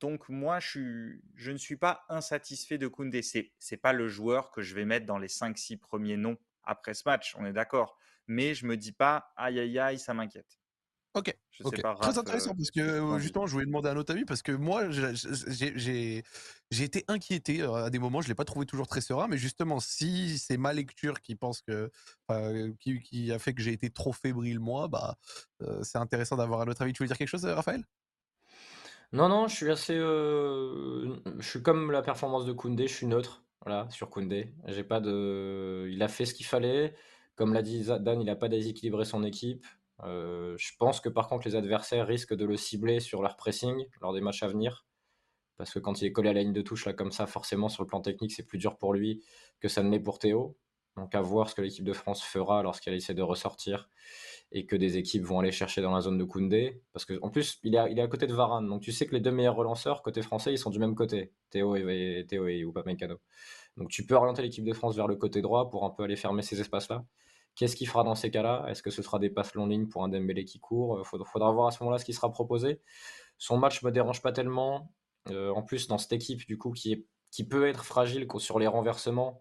Donc 0.00 0.30
moi, 0.30 0.60
je, 0.60 1.18
je 1.36 1.52
ne 1.52 1.58
suis 1.58 1.76
pas 1.76 2.06
insatisfait 2.08 2.78
de 2.78 2.88
Koundé. 2.88 3.20
Ce 3.20 3.38
n'est 3.38 3.76
pas 3.76 3.92
le 3.92 4.08
joueur 4.08 4.50
que 4.50 4.62
je 4.62 4.74
vais 4.74 4.86
mettre 4.86 5.04
dans 5.04 5.18
les 5.18 5.28
5-6 5.28 5.76
premiers 5.78 6.16
noms 6.16 6.38
après 6.64 6.94
ce 6.94 7.02
match, 7.04 7.34
on 7.38 7.44
est 7.44 7.52
d'accord. 7.52 7.98
Mais 8.26 8.54
je 8.54 8.64
me 8.64 8.78
dis 8.78 8.92
pas, 8.92 9.32
aïe 9.36 9.60
aïe 9.60 9.78
aïe, 9.78 9.98
ça 9.98 10.14
m'inquiète. 10.14 10.58
Ok, 11.14 11.36
très 12.00 12.18
intéressant 12.18 12.54
parce 12.54 12.70
que 12.70 12.80
euh, 12.80 13.18
justement, 13.18 13.46
je 13.46 13.52
voulais 13.52 13.66
demander 13.66 13.90
un 13.90 13.96
autre 13.96 14.12
avis 14.12 14.24
parce 14.24 14.40
que 14.40 14.52
moi, 14.52 14.88
j'ai 14.90 16.22
été 16.70 17.04
inquiété 17.06 17.60
à 17.62 17.90
des 17.90 17.98
moments. 17.98 18.22
Je 18.22 18.28
l'ai 18.28 18.34
pas 18.34 18.46
trouvé 18.46 18.64
toujours 18.64 18.86
très 18.86 19.02
serein, 19.02 19.28
mais 19.28 19.36
justement, 19.36 19.78
si 19.78 20.38
c'est 20.38 20.56
ma 20.56 20.72
lecture 20.72 21.20
qui 21.20 21.34
pense 21.34 21.60
que 21.60 21.90
qui, 22.80 23.30
a 23.30 23.38
fait 23.38 23.52
que 23.52 23.60
j'ai 23.60 23.72
été 23.72 23.90
trop 23.90 24.12
fébrile 24.12 24.58
moi, 24.58 24.88
bah 24.88 25.16
euh, 25.60 25.82
c'est 25.82 25.98
intéressant 25.98 26.36
d'avoir 26.36 26.62
un 26.62 26.68
autre 26.68 26.80
avis. 26.80 26.94
Tu 26.94 27.02
veux 27.02 27.06
dire 27.06 27.18
quelque 27.18 27.28
chose, 27.28 27.44
Raphaël? 27.44 27.84
Non, 29.12 29.28
non, 29.28 29.48
je 29.48 29.54
suis 29.54 29.70
assez, 29.70 29.94
je 29.94 31.20
suis 31.40 31.62
comme 31.62 31.90
la 31.90 32.00
performance 32.00 32.46
de 32.46 32.52
Koundé, 32.52 32.88
je 32.88 32.94
suis 32.94 33.06
neutre, 33.06 33.44
voilà, 33.66 33.86
sur 33.90 34.08
Koundé. 34.08 34.54
J'ai 34.68 34.84
pas 34.84 35.00
de, 35.00 35.86
il 35.90 36.02
a 36.02 36.08
fait 36.08 36.24
ce 36.24 36.32
qu'il 36.32 36.46
fallait. 36.46 36.94
Comme 37.34 37.52
l'a 37.52 37.62
dit 37.62 37.84
Dan, 37.84 38.20
il 38.20 38.30
a 38.30 38.36
pas 38.36 38.48
déséquilibré 38.48 39.04
son 39.04 39.24
équipe. 39.24 39.66
Euh, 40.04 40.56
je 40.58 40.72
pense 40.78 41.00
que 41.00 41.08
par 41.08 41.28
contre, 41.28 41.46
les 41.46 41.54
adversaires 41.54 42.06
risquent 42.06 42.34
de 42.34 42.44
le 42.44 42.56
cibler 42.56 43.00
sur 43.00 43.22
leur 43.22 43.36
pressing 43.36 43.86
lors 44.00 44.12
des 44.12 44.20
matchs 44.20 44.42
à 44.42 44.48
venir. 44.48 44.86
Parce 45.56 45.72
que 45.72 45.78
quand 45.78 46.00
il 46.02 46.06
est 46.06 46.12
collé 46.12 46.30
à 46.30 46.32
la 46.32 46.40
ligne 46.42 46.52
de 46.52 46.62
touche, 46.62 46.86
là, 46.86 46.92
comme 46.92 47.12
ça, 47.12 47.26
forcément, 47.26 47.68
sur 47.68 47.82
le 47.82 47.86
plan 47.86 48.00
technique, 48.00 48.32
c'est 48.32 48.42
plus 48.42 48.58
dur 48.58 48.78
pour 48.78 48.94
lui 48.94 49.22
que 49.60 49.68
ça 49.68 49.82
ne 49.82 49.90
l'est 49.90 50.00
pour 50.00 50.18
Théo. 50.18 50.56
Donc, 50.96 51.14
à 51.14 51.22
voir 51.22 51.48
ce 51.48 51.54
que 51.54 51.62
l'équipe 51.62 51.84
de 51.84 51.92
France 51.92 52.22
fera 52.22 52.62
lorsqu'elle 52.62 52.94
essaie 52.94 53.14
de 53.14 53.22
ressortir 53.22 53.88
et 54.50 54.66
que 54.66 54.76
des 54.76 54.98
équipes 54.98 55.22
vont 55.22 55.38
aller 55.38 55.52
chercher 55.52 55.80
dans 55.80 55.92
la 55.94 56.02
zone 56.02 56.18
de 56.18 56.24
Koundé. 56.24 56.82
Parce 56.92 57.06
qu'en 57.06 57.30
plus, 57.30 57.58
il 57.62 57.74
est, 57.74 57.78
à, 57.78 58.08
côté 58.08 58.26
de 58.26 58.34
Varane. 58.34 58.68
Donc, 58.68 58.82
tu 58.82 58.92
sais 58.92 59.06
que 59.06 59.14
les 59.14 59.20
deux 59.20 59.30
meilleurs 59.30 59.56
relanceurs, 59.56 60.02
côté 60.02 60.20
français, 60.20 60.52
ils 60.52 60.58
sont 60.58 60.70
du 60.70 60.78
même 60.78 60.94
côté. 60.94 61.32
Théo 61.50 61.76
et, 61.76 62.26
Théo 62.28 62.46
et. 62.46 62.64
Donc, 63.76 63.88
tu 63.88 64.04
peux 64.04 64.14
orienter 64.14 64.42
l'équipe 64.42 64.64
de 64.64 64.72
France 64.74 64.94
vers 64.94 65.06
le 65.06 65.16
côté 65.16 65.40
droit 65.40 65.70
pour 65.70 65.84
un 65.84 65.90
peu 65.90 66.02
aller 66.02 66.16
fermer 66.16 66.42
ces 66.42 66.60
espaces-là. 66.60 67.04
Qu'est-ce 67.54 67.76
qu'il 67.76 67.88
fera 67.88 68.02
dans 68.04 68.14
ces 68.14 68.30
cas-là? 68.30 68.64
Est-ce 68.68 68.82
que 68.82 68.90
ce 68.90 69.02
sera 69.02 69.18
des 69.18 69.30
passes 69.30 69.54
long 69.54 69.66
ligne 69.66 69.86
pour 69.86 70.04
un 70.04 70.08
Dembélé 70.08 70.44
qui 70.44 70.58
court? 70.58 70.98
Il 70.98 71.00
euh, 71.00 71.24
faudra, 71.24 71.52
voir 71.52 71.66
à 71.66 71.70
ce 71.70 71.82
moment-là 71.82 71.98
ce 71.98 72.04
qui 72.04 72.14
sera 72.14 72.30
proposé. 72.30 72.80
Son 73.38 73.58
match 73.58 73.82
me 73.82 73.90
dérange 73.90 74.22
pas 74.22 74.32
tellement. 74.32 74.94
Euh, 75.30 75.50
en 75.50 75.62
plus, 75.62 75.86
dans 75.86 75.98
cette 75.98 76.12
équipe, 76.12 76.46
du 76.46 76.58
coup, 76.58 76.72
qui, 76.72 76.92
est, 76.92 77.06
qui 77.30 77.46
peut 77.46 77.66
être 77.68 77.84
fragile 77.84 78.26
sur 78.38 78.58
les 78.58 78.66
renversements, 78.66 79.40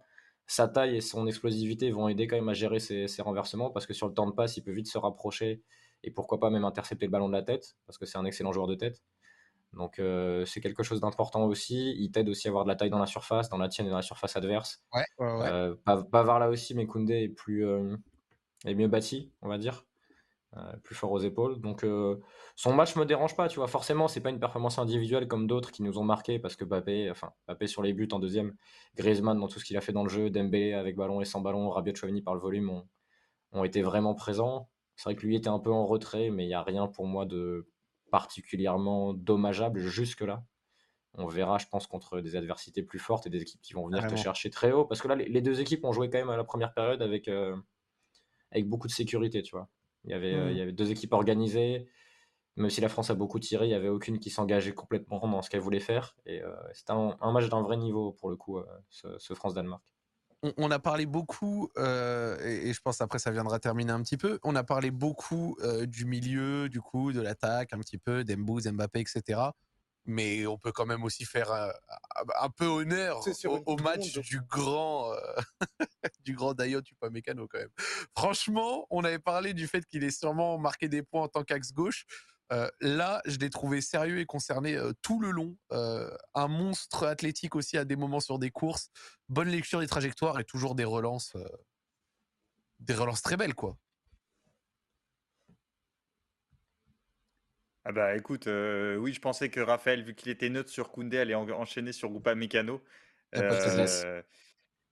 sa 0.52 0.67
taille 0.67 0.97
et 0.97 1.02
son 1.02 1.28
explosivité 1.28 1.91
vont 1.91 2.10
aider 2.10 2.28
quand 2.28 2.36
même 2.36 2.50
à 2.50 2.54
gérer 2.54 2.80
ces, 2.80 3.08
renversements 3.21 3.69
parce 3.69 3.86
que 3.86 3.93
sur 3.93 4.08
le 4.08 4.13
temps 4.13 4.28
de 4.28 4.34
passe, 4.34 4.58
il 4.58 4.63
peut 4.63 4.74
vite 4.74 4.88
se 4.88 4.97
rapprocher 4.97 5.63
et 6.04 6.12
pourquoi 6.12 6.39
pas 6.39 6.50
même 6.50 6.65
intercepter 6.65 7.06
le 7.06 7.12
ballon 7.12 7.30
de 7.30 7.34
la 7.34 7.41
tête 7.41 7.78
parce 7.86 7.97
que 7.97 8.06
c'est 8.06 8.17
un 8.17 8.26
excellent 8.26 8.52
joueur 8.52 8.67
de 8.67 8.76
tête. 8.76 9.02
Donc 9.74 10.00
euh, 10.00 10.46
c'est 10.46 10.60
quelque 10.60 10.84
chose 10.84 11.00
d'important 11.00 11.46
aussi. 11.46 11.96
Il 11.98 12.12
t'aide 12.12 12.30
aussi 12.30 12.48
à 12.48 12.52
avoir 12.52 12.66
de 12.66 12.70
la 12.70 12.76
taille 12.76 12.90
dans 12.90 13.00
la 13.00 13.06
surface, 13.06 13.50
dans 13.50 13.58
la 13.58 13.70
tienne 13.70 13.88
et 13.88 13.90
dans 13.90 13.96
la 13.96 14.02
surface 14.02 14.36
adverse. 14.36 14.84
Ouais, 14.94 15.06
ouais, 15.20 15.48
euh, 15.48 15.76
Bavard 15.86 16.40
là 16.40 16.50
aussi, 16.50 16.76
mais 16.76 16.86
Koundé 16.86 17.24
est 17.24 17.30
plus 17.30 17.66
euh, 17.66 17.96
est 18.66 18.76
mieux 18.76 18.88
bâti, 18.88 19.32
on 19.42 19.48
va 19.48 19.58
dire, 19.58 19.86
plus 20.84 20.94
fort 20.94 21.12
aux 21.12 21.20
épaules. 21.20 21.62
Donc 21.62 21.86
son 22.56 22.74
match 22.74 22.98
me 22.98 23.06
dérange 23.06 23.36
pas, 23.38 23.48
tu 23.48 23.60
vois. 23.60 23.68
Forcément, 23.68 24.10
c'est 24.10 24.20
pas 24.20 24.30
une 24.30 24.40
performance 24.40 24.78
individuelle 24.78 25.28
comme 25.28 25.48
d'autres 25.48 25.72
qui 25.72 25.84
nous 25.84 25.98
ont 25.98 26.04
marqué 26.04 26.38
parce 26.38 26.58
que 26.58 26.66
Mbappé, 26.66 27.10
enfin 27.10 27.32
Mbappé 27.48 27.68
sur 27.68 27.82
les 27.82 27.94
buts 27.94 28.10
en 28.12 28.20
deuxième, 28.20 28.56
Griezmann 28.98 29.40
dans 29.40 29.48
tout 29.48 29.60
ce 29.60 29.66
qu'il 29.66 29.78
a 29.78 29.82
fait 29.82 29.94
dans 29.94 30.04
le 30.04 30.10
jeu, 30.10 30.30
Dembélé 30.30 30.74
avec 30.74 30.98
ballon 30.98 31.22
et 31.22 31.26
sans 31.26 31.40
ballon, 31.40 31.70
Rabiot, 31.70 31.96
Chouamini 31.96 32.22
par 32.22 32.36
le 32.36 32.42
volume 32.42 32.70
ont, 32.70 32.88
ont 33.54 33.64
été 33.64 33.82
vraiment 33.82 34.16
présents. 34.16 34.70
C'est 34.98 35.06
vrai 35.06 35.16
que 35.16 35.26
lui 35.26 35.38
était 35.38 35.48
un 35.48 35.60
peu 35.60 35.72
en 35.72 35.86
retrait, 35.86 36.30
mais 36.30 36.43
il 36.43 36.48
n'y 36.48 36.54
a 36.54 36.62
rien 36.62 36.88
pour 36.88 37.08
moi 37.08 37.26
de 37.26 37.68
particulièrement 38.12 39.14
dommageable 39.14 39.80
jusque-là. 39.80 40.43
On 41.16 41.26
verra, 41.26 41.57
je 41.57 41.66
pense, 41.68 41.88
contre 41.88 42.22
des 42.22 42.36
adversités 42.36 42.84
plus 42.84 42.99
fortes 42.99 43.26
et 43.28 43.30
des 43.30 43.41
équipes 43.41 43.62
qui 43.62 43.74
vont 43.74 43.88
venir 43.88 44.05
te 44.07 44.16
chercher 44.16 44.49
très 44.49 44.72
haut. 44.72 44.86
Parce 44.86 45.01
que 45.01 45.07
là, 45.07 45.16
les, 45.16 45.41
deux 45.41 45.59
équipes 45.59 45.84
ont 45.84 45.91
joué 45.91 46.09
quand 46.09 46.20
même 46.20 46.30
à 46.30 46.38
la 46.38 46.43
première 46.43 46.74
période 46.74 47.01
avec, 47.01 47.28
euh, 47.28 47.55
avec 48.51 48.70
beaucoup 48.70 48.88
de 48.88 48.93
sécurité, 48.93 49.41
tu 49.41 49.55
vois. 49.55 49.68
Il 50.05 50.12
y 50.12 50.14
avait, 50.14 50.32
il 50.32 50.55
y 50.55 50.59
mmh. 50.59 50.62
avait 50.62 50.72
deux 50.72 50.91
équipes 50.91 51.14
organisées. 51.14 51.88
Même 52.55 52.70
si 52.70 52.82
la 52.82 52.89
France 52.89 53.09
a 53.09 53.16
beaucoup 53.16 53.39
tiré, 53.39 53.66
il 53.66 53.70
n'y 53.70 53.76
avait 53.76 53.89
aucune 53.89 54.20
qui 54.20 54.30
s'engageait 54.30 54.74
complètement 54.74 55.20
dans 55.20 55.41
ce 55.41 55.49
qu'elle 55.49 55.62
voulait 55.62 55.80
faire. 55.80 56.16
Et 56.26 56.41
c'était 56.74 56.93
un, 56.93 57.32
match 57.32 57.49
d'un 57.49 57.62
vrai 57.62 57.78
niveau 57.78 58.14
pour 58.14 58.30
le 58.30 58.36
coup, 58.36 58.62
ce, 58.89 59.34
France-Danemark. 59.34 59.84
On, 60.58 60.72
a 60.72 60.80
parlé 60.80 61.06
beaucoup, 61.06 61.70
et, 61.78 62.74
je 62.74 62.82
pense 62.82 63.00
après 63.00 63.20
ça 63.20 63.30
viendra 63.30 63.60
terminer 63.60 63.92
un 63.92 64.02
petit 64.02 64.18
peu. 64.18 64.39
On 64.44 64.56
a 64.56 64.64
parlé 64.64 64.89
beaucoup 64.89 65.58
du 65.84 66.06
milieu, 66.06 66.68
du 66.68 66.82
coup, 66.82 67.12
de 67.12 67.22
l'attaque, 67.22 67.74
un 67.74 67.80
petit 67.80 68.00
peu, 68.00 68.24
d'Embouze, 68.24 68.68
Mbappé, 68.68 69.02
etc 69.02 69.52
mais 70.06 70.46
on 70.48 70.58
peut 70.58 70.72
quand 70.72 70.86
même 70.86 71.04
aussi 71.04 71.26
faire 71.26 71.52
un, 71.52 72.50
peu 72.50 72.66
honneur 72.66 73.22
au, 73.66 73.78
match 73.78 74.18
du 74.20 74.42
grand 74.42 75.12
du 76.26 76.34
grand 76.34 76.54
Dayot 76.54 76.82
Upamecano 76.82 77.48
quand 77.48 77.60
même. 77.60 77.70
Franchement, 78.16 78.88
on 78.89 79.04
avait 79.04 79.20
parlé 79.20 79.54
du 79.54 79.68
fait 79.68 79.86
qu'il 79.86 80.04
est 80.04 80.12
sûrement 80.12 80.58
marqué 80.58 80.89
des 80.89 81.04
points 81.04 81.24
en 81.24 81.28
tant 81.28 81.44
qu'axe 81.44 81.74
gauche. 81.74 82.06
Là, 82.82 83.22
je 83.26 83.38
l'ai 83.38 83.49
trouvé 83.49 83.82
sérieux 83.82 84.20
et 84.20 84.26
concerné 84.26 84.78
tout 85.02 85.20
le 85.20 85.32
long. 85.32 85.58
un 85.70 86.47
monstre 86.47 87.08
athlétique 87.08 87.56
aussi 87.56 87.78
à 87.78 87.86
des 87.86 87.95
moments 87.95 88.20
sur 88.20 88.39
des 88.39 88.52
courses. 88.52 88.89
Bonne 89.30 89.49
lecture 89.49 89.80
des 89.80 89.88
trajectoires 89.88 90.39
et 90.39 90.43
toujours 90.43 90.76
des 90.76 90.84
relances, 90.84 91.36
des 92.80 92.93
relances 92.93 93.22
très 93.22 93.38
belles 93.38 93.56
quoi. 93.56 93.78
Ah 97.84 97.91
bah 97.91 98.16
écoute, 98.16 98.45
euh, 98.45 98.95
oui, 98.97 99.12
je 99.12 99.20
pensais 99.20 99.49
que 99.49 99.60
Raphaël, 99.60 100.04
vu 100.04 100.14
qu'il 100.14 100.30
était 100.30 100.49
neutre 100.49 100.70
sur 100.70 100.91
Koundé, 100.91 101.18
allait 101.18 101.34
enchaîner 101.34 101.91
sur 101.91 102.14
Rupa 102.14 102.36
Mécano. 102.36 102.84
Euh, 103.36 104.22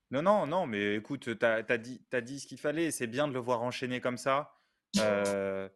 non, 0.10 0.24
non, 0.24 0.48
non, 0.48 0.66
mais 0.66 0.96
écoute, 0.96 1.38
tu 1.38 1.46
as, 1.46 1.78
dit, 1.78 2.02
dit 2.24 2.40
ce 2.40 2.48
qu'il 2.48 2.58
fallait. 2.60 2.90
C'est 2.90 3.06
bien 3.06 3.28
de 3.28 3.34
le 3.34 3.40
voir 3.40 3.62
enchaîner 3.62 4.02
comme 4.02 4.18
ça. 4.18 4.56
Euh, 4.98 5.70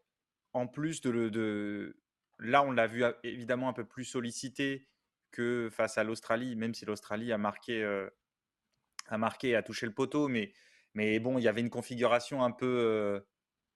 en 0.53 0.67
plus 0.67 1.01
de, 1.01 1.09
le, 1.09 1.31
de... 1.31 1.97
Là, 2.39 2.63
on 2.63 2.71
l'a 2.71 2.87
vu 2.87 3.03
évidemment 3.23 3.69
un 3.69 3.73
peu 3.73 3.85
plus 3.85 4.05
sollicité 4.05 4.87
que 5.31 5.69
face 5.71 5.97
à 5.97 6.03
l'Australie, 6.03 6.55
même 6.55 6.73
si 6.73 6.85
l'Australie 6.85 7.31
a 7.31 7.37
marqué, 7.37 7.83
a 9.07 9.17
marqué 9.17 9.49
et 9.49 9.55
a 9.55 9.63
touché 9.63 9.85
le 9.85 9.93
poteau. 9.93 10.27
Mais, 10.27 10.53
mais 10.93 11.19
bon, 11.19 11.37
il 11.37 11.43
y 11.43 11.47
avait 11.47 11.61
une 11.61 11.69
configuration 11.69 12.43
un 12.43 12.51
peu 12.51 13.23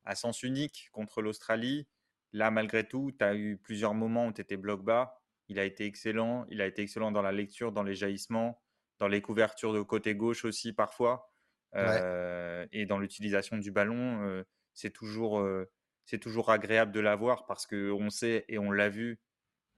à 0.04 0.16
sens 0.16 0.44
unique 0.44 0.90
contre 0.92 1.22
l'Australie. 1.22 1.88
Là, 2.34 2.52
malgré 2.52 2.88
tout, 2.88 3.12
tu 3.18 3.26
as 3.26 3.36
eu 3.36 3.58
plusieurs 3.58 3.94
moments 3.94 4.28
où 4.28 4.34
tu 4.34 4.42
étais 4.42 4.58
bloc 4.58 4.84
bas. 4.84 5.20
Il 5.48 5.60
a 5.60 5.64
été 5.64 5.86
excellent. 5.86 6.46
Il 6.50 6.62
a 6.62 6.68
été 6.68 6.82
excellent 6.82 7.12
dans 7.12 7.22
la 7.22 7.32
lecture, 7.32 7.72
dans 7.72 7.84
les 7.84 7.96
jaillissements, 7.96 8.62
dans 9.00 9.08
les 9.08 9.22
couvertures 9.22 9.74
de 9.74 9.82
côté 9.82 10.16
gauche 10.16 10.46
aussi 10.46 10.74
parfois. 10.74 11.32
Euh, 11.76 12.66
et 12.72 12.86
dans 12.86 13.00
l'utilisation 13.00 13.58
du 13.58 13.72
ballon, 13.72 14.24
euh, 14.24 14.44
c'est 14.74 14.92
toujours, 14.92 15.40
euh, 15.40 15.70
c'est 16.08 16.20
toujours 16.20 16.50
agréable 16.50 16.92
de 16.92 17.00
l'avoir 17.00 17.46
parce 17.46 17.68
qu'on 17.68 18.10
sait 18.10 18.46
et 18.48 18.58
on 18.58 18.72
l'a 18.72 18.90
vu, 18.90 19.20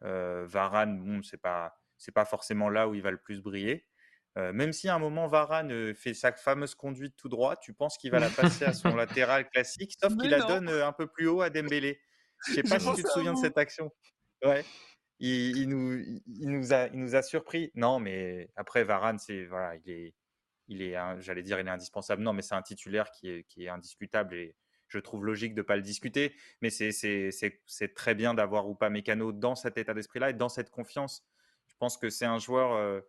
Varane, 0.02 1.00
bon, 1.00 1.22
c'est 1.24 1.42
pas, 1.42 1.78
c'est 1.98 2.14
pas 2.14 2.24
forcément 2.24 2.70
là 2.70 2.88
où 2.88 2.96
il 2.96 3.02
va 3.02 3.12
le 3.12 3.18
plus 3.18 3.42
briller. 3.42 3.88
même 4.36 4.72
si 4.72 4.88
à 4.88 4.96
un 4.96 5.00
moment 5.00 5.28
Varane 5.28 5.94
fait 5.96 6.14
sa 6.14 6.32
fameuse 6.32 6.76
conduite 6.76 7.16
tout 7.18 7.30
droit, 7.30 7.58
tu 7.58 7.74
penses 7.74 7.98
qu'il 7.98 8.12
va 8.12 8.20
la 8.20 8.30
passer 8.30 8.64
à 8.64 8.74
son 8.74 8.96
latéral 8.96 9.50
classique, 9.50 9.94
sauf 10.00 10.16
qu'il 10.16 10.30
la 10.30 10.40
donne 10.40 10.70
un 10.70 10.94
peu 10.94 11.08
plus 11.08 11.28
haut 11.28 11.42
à 11.42 11.50
Dembélé. 11.50 12.00
Je 12.48 12.54
sais 12.54 12.64
pas 12.64 12.80
si 12.80 12.94
tu 12.94 13.04
te 13.04 13.10
souviens 13.10 13.34
de 13.34 13.40
cette 13.40 13.58
action. 13.58 13.92
Ouais. 14.44 14.64
Il, 15.20 15.68
nous, 15.68 16.00
il, 16.28 16.50
nous 16.50 16.74
a, 16.74 16.88
il 16.88 17.00
nous 17.00 17.16
a 17.16 17.22
surpris. 17.22 17.72
Non, 17.76 18.00
mais 18.00 18.50
après, 18.56 18.86
Varane, 18.86 19.20
c'est 19.20 19.44
voilà, 19.46 19.76
il 19.76 19.92
est, 19.92 20.16
il 20.68 20.82
est, 20.82 20.96
j'allais 21.20 21.44
dire, 21.44 21.60
il 21.60 21.68
est 21.68 21.72
indispensable. 21.72 22.22
Non, 22.22 22.32
mais 22.32 22.42
c'est 22.42 22.56
un 22.56 22.62
titulaire 22.62 23.12
qui 23.12 23.30
est, 23.30 23.44
qui 23.44 23.66
est 23.66 23.70
indiscutable 23.70 24.36
et 24.36 24.56
je 24.90 25.00
trouve 25.00 25.26
logique 25.26 25.54
de 25.54 25.62
ne 25.62 25.66
pas 25.66 25.76
le 25.76 25.82
discuter. 25.82 26.36
Mais 26.62 26.70
c'est 26.70 27.94
très 27.96 28.16
bien 28.16 28.34
d'avoir 28.34 28.68
ou 28.68 28.76
pas 28.76 28.90
Mécano 28.90 29.32
dans 29.32 29.56
cet 29.56 29.78
état 29.78 29.94
d'esprit-là 29.94 30.32
et 30.32 30.34
dans 30.34 30.50
cette 30.50 30.70
confiance. 30.70 31.26
Je 31.68 31.76
pense 31.78 31.98
que 31.98 32.10
c'est 32.10 32.26
un 32.26 32.40
joueur 32.40 32.74
euh, 32.74 33.00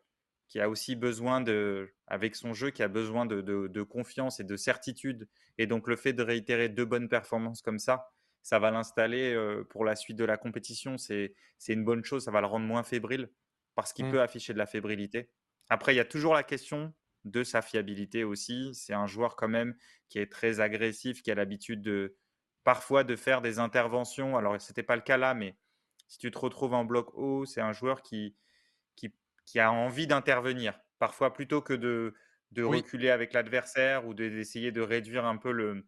qui 0.49 0.61
a 0.61 0.69
aussi 0.69 0.95
besoin 0.95 1.41
de, 1.41 1.93
avec 2.07 2.37
son 2.37 2.53
jeu, 2.53 2.71
qui 2.71 2.83
a 2.83 2.89
besoin 2.89 3.27
de, 3.27 3.41
de, 3.41 3.67
de, 3.67 3.83
confiance 3.83 4.39
et 4.39 4.45
de 4.45 4.57
certitude. 4.57 5.29
Et 5.59 5.67
donc 5.67 5.89
le 5.89 5.97
fait 5.97 6.13
de 6.13 6.23
réitérer 6.23 6.69
deux 6.69 6.85
bonnes 6.85 7.09
performances 7.09 7.63
comme 7.63 7.79
ça, 7.79 8.13
ça 8.43 8.59
va 8.59 8.71
l'installer 8.71 9.37
pour 9.69 9.85
la 9.85 9.97
suite 9.97 10.17
de 10.17 10.25
la 10.25 10.37
compétition. 10.37 10.97
C'est 10.99 11.35
une 11.69 11.85
bonne 11.85 12.05
chose, 12.05 12.25
ça 12.25 12.31
va 12.31 12.41
le 12.41 12.47
rendre 12.47 12.67
moins 12.67 12.83
fébrile 12.83 13.31
parce 13.75 13.93
qu'il 13.93 14.07
mmh. 14.07 14.13
peut 14.13 14.21
afficher 14.21 14.53
de 14.53 14.59
la 14.59 14.67
fébrilité. 14.67 15.31
Après, 15.69 15.95
il 15.95 15.97
y 15.97 16.01
a 16.01 16.05
toujours 16.05 16.35
la 16.35 16.43
question 16.43 16.93
de 17.25 17.43
sa 17.45 17.63
fiabilité 17.63 18.25
aussi. 18.25 18.75
C'est 18.75 18.95
un 18.95 19.07
joueur 19.07 19.37
quand 19.37 19.49
même 19.49 19.75
qui 20.09 20.19
est 20.19 20.31
très 20.31 20.61
agressif, 20.61 21.23
qui 21.23 21.31
a 21.31 21.35
l'habitude 21.35 21.83
de 21.83 22.17
parfois 22.65 23.05
de 23.05 23.17
faire 23.17 23.43
des 23.43 23.59
interventions. 23.59 24.37
Alors, 24.37 24.61
ce 24.61 24.71
n'était 24.71 24.83
pas 24.83 24.97
le 24.97 25.03
cas 25.03 25.17
là, 25.17 25.35
mais 25.35 25.57
si 26.09 26.19
tu 26.19 26.31
te 26.31 26.39
retrouves 26.39 26.75
en 26.75 26.85
bloc 26.85 27.11
haut, 27.15 27.45
c'est 27.45 27.61
un 27.61 27.73
joueur 27.73 28.03
qui, 28.03 28.37
qui, 28.97 29.59
a 29.59 29.73
envie 29.73 30.07
d'intervenir. 30.07 30.79
Parfois, 30.99 31.33
plutôt 31.33 31.61
que 31.61 31.73
de, 31.73 32.15
de 32.53 32.63
reculer 32.63 33.11
avec 33.11 33.33
l'adversaire 33.33 34.07
ou 34.07 34.15
d'essayer 34.15 34.71
de 34.71 34.81
réduire 34.81 35.25
un 35.25 35.37
peu 35.37 35.51
le, 35.51 35.87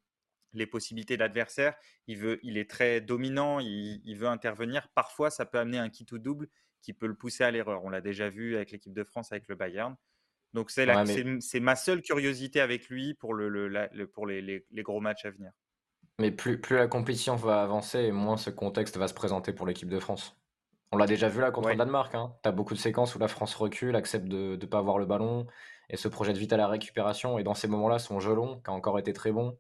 les 0.53 0.67
possibilités 0.67 1.17
de 1.17 1.21
l'adversaire. 1.21 1.75
Il, 2.07 2.19
veut, 2.19 2.39
il 2.43 2.59
est 2.59 2.69
très 2.69 3.01
dominant, 3.01 3.59
il, 3.61 4.15
veut 4.17 4.29
intervenir. 4.29 4.89
Parfois, 4.95 5.31
ça 5.31 5.47
peut 5.47 5.59
amener 5.59 5.79
un 5.79 5.89
kit 5.89 6.07
ou 6.13 6.19
double 6.19 6.49
qui 6.83 6.93
peut 6.93 7.07
le 7.07 7.15
pousser 7.15 7.45
à 7.45 7.51
l'erreur. 7.51 7.85
On 7.85 7.91
l'a 7.91 8.01
déjà 8.01 8.29
vu 8.29 8.57
avec 8.57 8.73
l'équipe 8.73 8.93
de 8.93 9.05
France, 9.05 9.33
avec 9.33 9.49
le 9.49 9.55
Bayern. 9.55 9.97
Donc, 10.53 10.71
c'est 10.71 11.61
ma 11.61 11.77
seule 11.77 12.03
curiosité 12.03 12.61
avec 12.61 12.89
lui 12.89 13.15
pour, 13.15 13.35
le, 13.35 14.07
pour 14.13 14.27
les, 14.27 14.65
gros 14.79 15.01
matchs 15.01 15.25
à 15.25 15.31
venir. 15.31 15.53
Mais 16.19 16.31
plus, 16.31 16.61
plus 16.61 16.77
la 16.77 16.89
compétition 16.89 17.37
va 17.37 17.63
avancer, 17.63 18.13
moins 18.13 18.37
ce 18.37 18.51
contexte 18.51 18.97
va 18.97 19.09
se 19.09 19.15
présenter 19.15 19.53
pour 19.53 19.67
l'équipe 19.67 19.89
de 19.89 19.99
France. 19.99 20.37
On 20.93 20.99
l'a 20.99 21.07
déjà 21.07 21.29
vu 21.29 21.41
là 21.41 21.51
contre 21.51 21.71
le 21.71 21.77
Danemark. 21.77 22.15
Hein. 22.15 22.35
Tu 22.43 22.49
as 22.49 22.53
beaucoup 22.53 22.75
de 22.75 22.79
séquences 22.79 23.15
où 23.15 23.19
la 23.19 23.29
France 23.29 23.55
recule, 23.55 23.97
accepte 23.97 24.27
de 24.27 24.59
ne 24.61 24.67
pas 24.67 24.79
avoir 24.79 24.99
le 24.99 25.07
ballon 25.07 25.47
et 25.89 25.97
se 25.97 26.07
projette 26.07 26.37
vite 26.37 26.53
à 26.53 26.59
la 26.59 26.69
récupération. 26.69 27.39
Et 27.39 27.45
dans 27.45 27.55
ces 27.55 27.67
moments-là, 27.67 27.99
son 27.99 28.21
jeu 28.21 28.35
long, 28.35 28.61
qui 28.61 28.71
a 28.71 28.75
encore 28.75 28.99
été 28.99 29.15
très 29.15 29.33
bon, 29.33 29.59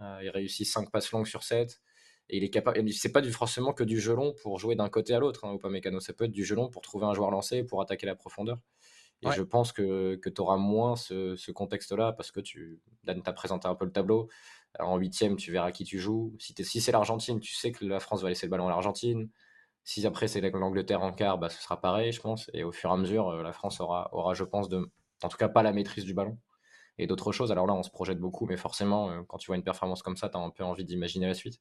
euh, 0.00 0.20
il 0.22 0.30
réussit 0.30 0.66
5 0.66 0.90
passes 0.92 1.10
longues 1.10 1.26
sur 1.26 1.42
7. 1.42 1.80
Et 2.28 2.36
il 2.36 2.44
est 2.44 2.50
capable. 2.50 2.88
C'est 2.92 3.10
pas 3.10 3.20
du, 3.20 3.32
forcément 3.32 3.72
que 3.72 3.82
du 3.82 4.00
jeu 4.00 4.14
long 4.14 4.32
pour 4.42 4.60
jouer 4.60 4.76
d'un 4.76 4.88
côté 4.88 5.12
à 5.12 5.18
l'autre, 5.18 5.44
hein, 5.44 5.52
ou 5.52 5.58
pas 5.58 5.68
mécano. 5.68 5.98
Ça 5.98 6.12
peut 6.12 6.26
être 6.26 6.32
du 6.32 6.44
jeu 6.44 6.54
long 6.54 6.70
pour 6.70 6.82
trouver 6.82 7.06
un 7.06 7.14
joueur 7.14 7.32
lancé, 7.32 7.64
pour 7.64 7.82
attaquer 7.82 8.06
la 8.06 8.14
profondeur. 8.14 8.58
Et 9.22 9.30
je 9.32 9.42
pense 9.42 9.72
que, 9.72 10.16
que 10.16 10.30
tu 10.30 10.40
auras 10.40 10.56
moins 10.56 10.96
ce, 10.96 11.50
contexte-là 11.50 12.12
parce 12.12 12.30
que 12.30 12.40
tu 12.40 12.80
Dan 13.04 13.22
t'a 13.22 13.32
présenté 13.32 13.68
un 13.68 13.74
peu 13.74 13.84
le 13.84 13.92
tableau. 13.92 14.28
en 14.78 14.96
huitième, 14.96 15.36
tu 15.36 15.52
verras 15.52 15.72
qui 15.72 15.84
tu 15.84 15.98
joues. 15.98 16.34
Si, 16.38 16.54
si 16.64 16.80
c'est 16.80 16.92
l'Argentine, 16.92 17.38
tu 17.40 17.54
sais 17.54 17.72
que 17.72 17.84
la 17.84 18.00
France 18.00 18.22
va 18.22 18.30
laisser 18.30 18.46
le 18.46 18.50
ballon 18.50 18.66
à 18.66 18.70
l'Argentine. 18.70 19.28
Si 19.84 20.06
après 20.06 20.28
c'est 20.28 20.40
l'Angleterre 20.40 21.02
en 21.02 21.12
quart, 21.12 21.38
bah, 21.38 21.48
ce 21.50 21.62
sera 21.62 21.80
pareil, 21.80 22.12
je 22.12 22.20
pense. 22.20 22.50
Et 22.54 22.64
au 22.64 22.72
fur 22.72 22.90
et 22.90 22.92
à 22.92 22.96
mesure, 22.96 23.28
euh, 23.28 23.42
la 23.42 23.52
France 23.52 23.80
aura, 23.80 24.08
aura, 24.14 24.34
je 24.34 24.44
pense, 24.44 24.68
de, 24.68 24.90
en 25.22 25.28
tout 25.28 25.36
cas 25.36 25.48
pas 25.48 25.62
la 25.62 25.72
maîtrise 25.72 26.04
du 26.04 26.14
ballon 26.14 26.38
et 26.98 27.06
d'autres 27.06 27.32
choses. 27.32 27.50
Alors 27.52 27.66
là, 27.66 27.74
on 27.74 27.82
se 27.82 27.90
projette 27.90 28.18
beaucoup, 28.18 28.46
mais 28.46 28.56
forcément, 28.56 29.10
euh, 29.10 29.22
quand 29.26 29.38
tu 29.38 29.46
vois 29.46 29.56
une 29.56 29.64
performance 29.64 30.02
comme 30.02 30.16
ça, 30.16 30.28
tu 30.28 30.36
as 30.36 30.40
un 30.40 30.50
peu 30.50 30.64
envie 30.64 30.84
d'imaginer 30.84 31.26
la 31.26 31.34
suite. 31.34 31.60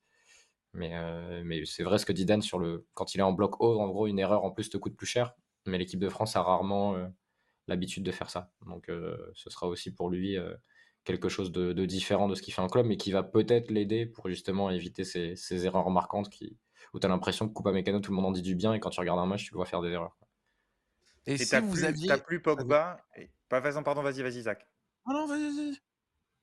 Mais, 0.73 0.91
euh, 0.93 1.41
mais 1.45 1.65
c'est 1.65 1.83
vrai 1.83 1.97
ce 1.97 2.05
que 2.05 2.13
dit 2.13 2.25
Dan 2.25 2.41
sur 2.41 2.59
le. 2.59 2.85
Quand 2.93 3.15
il 3.15 3.19
est 3.19 3.23
en 3.23 3.33
bloc 3.33 3.59
haut, 3.61 3.79
en 3.79 3.87
gros, 3.87 4.07
une 4.07 4.19
erreur 4.19 4.43
en 4.43 4.51
plus 4.51 4.69
te 4.69 4.77
coûte 4.77 4.95
plus 4.95 5.07
cher. 5.07 5.33
Mais 5.65 5.77
l'équipe 5.77 5.99
de 5.99 6.09
France 6.09 6.35
a 6.35 6.43
rarement 6.43 6.95
euh, 6.95 7.07
l'habitude 7.69 8.03
de 8.03 8.11
faire 8.11 8.29
ça. 8.29 8.51
Donc 8.65 8.89
ce 9.33 9.49
sera 9.49 9.67
aussi 9.67 9.93
pour 9.93 10.09
lui 10.09 10.37
quelque 11.03 11.29
chose 11.29 11.51
de, 11.51 11.85
différent 11.85 12.27
de 12.27 12.35
ce 12.35 12.41
qu'il 12.41 12.53
fait 12.53 12.61
en 12.61 12.67
club, 12.67 12.85
mais 12.85 12.97
qui 12.97 13.11
va 13.11 13.23
peut-être 13.23 13.71
l'aider 13.71 14.05
pour 14.05 14.29
justement 14.29 14.69
éviter 14.69 15.03
ces, 15.03 15.65
erreurs 15.65 15.89
marquantes 15.89 16.29
qui, 16.29 16.57
où 16.93 16.99
tu 16.99 17.05
as 17.05 17.09
l'impression 17.09 17.47
que 17.47 17.53
Coupa 17.53 17.71
Mécano, 17.71 17.99
tout 17.99 18.11
le 18.11 18.15
monde 18.15 18.27
en 18.27 18.31
dit 18.31 18.41
du 18.41 18.55
bien, 18.55 18.73
et 18.73 18.79
quand 18.79 18.89
tu 18.89 18.99
regardes 18.99 19.19
un 19.19 19.25
match, 19.25 19.45
tu 19.45 19.51
le 19.51 19.57
vois 19.57 19.65
faire 19.65 19.81
des 19.81 19.89
erreurs. 19.89 20.17
Et, 21.25 21.37
si 21.37 21.55
vous 21.55 21.71
plus, 21.71 21.83
aviez. 21.83 22.11
plus 22.25 22.41
Pogba. 22.41 23.03
Pas 23.49 23.61
pardon, 23.61 24.01
vas-y, 24.01 24.21
vas-y, 24.21 24.41
Zach. 24.41 24.67
Oh 25.05 25.11
non, 25.13 25.27
vas-y, 25.27 25.77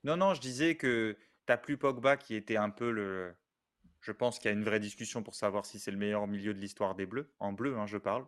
Non, 0.05 0.17
non, 0.17 0.35
je 0.35 0.41
disais 0.41 0.77
que 0.77 1.17
t'as 1.47 1.57
plus 1.57 1.77
Pogba 1.77 2.17
qui 2.17 2.35
était 2.35 2.57
un 2.57 2.71
peu 2.71 2.91
le. 2.91 3.35
Je 4.01 4.13
pense 4.13 4.39
qu'il 4.39 4.51
y 4.51 4.55
a 4.55 4.57
une 4.57 4.65
vraie 4.65 4.79
discussion 4.79 5.23
pour 5.23 5.35
savoir 5.35 5.67
si 5.67 5.81
c'est 5.81 5.91
le 5.91 5.97
meilleur 5.97 6.27
milieu 6.29 6.55
de 6.55 6.61
l'histoire 6.61 6.95
des 6.95 7.07
Bleus. 7.07 7.33
En 7.41 7.53
bleu, 7.53 7.77
hein, 7.77 7.87
je 7.87 7.99
parle. 7.99 8.25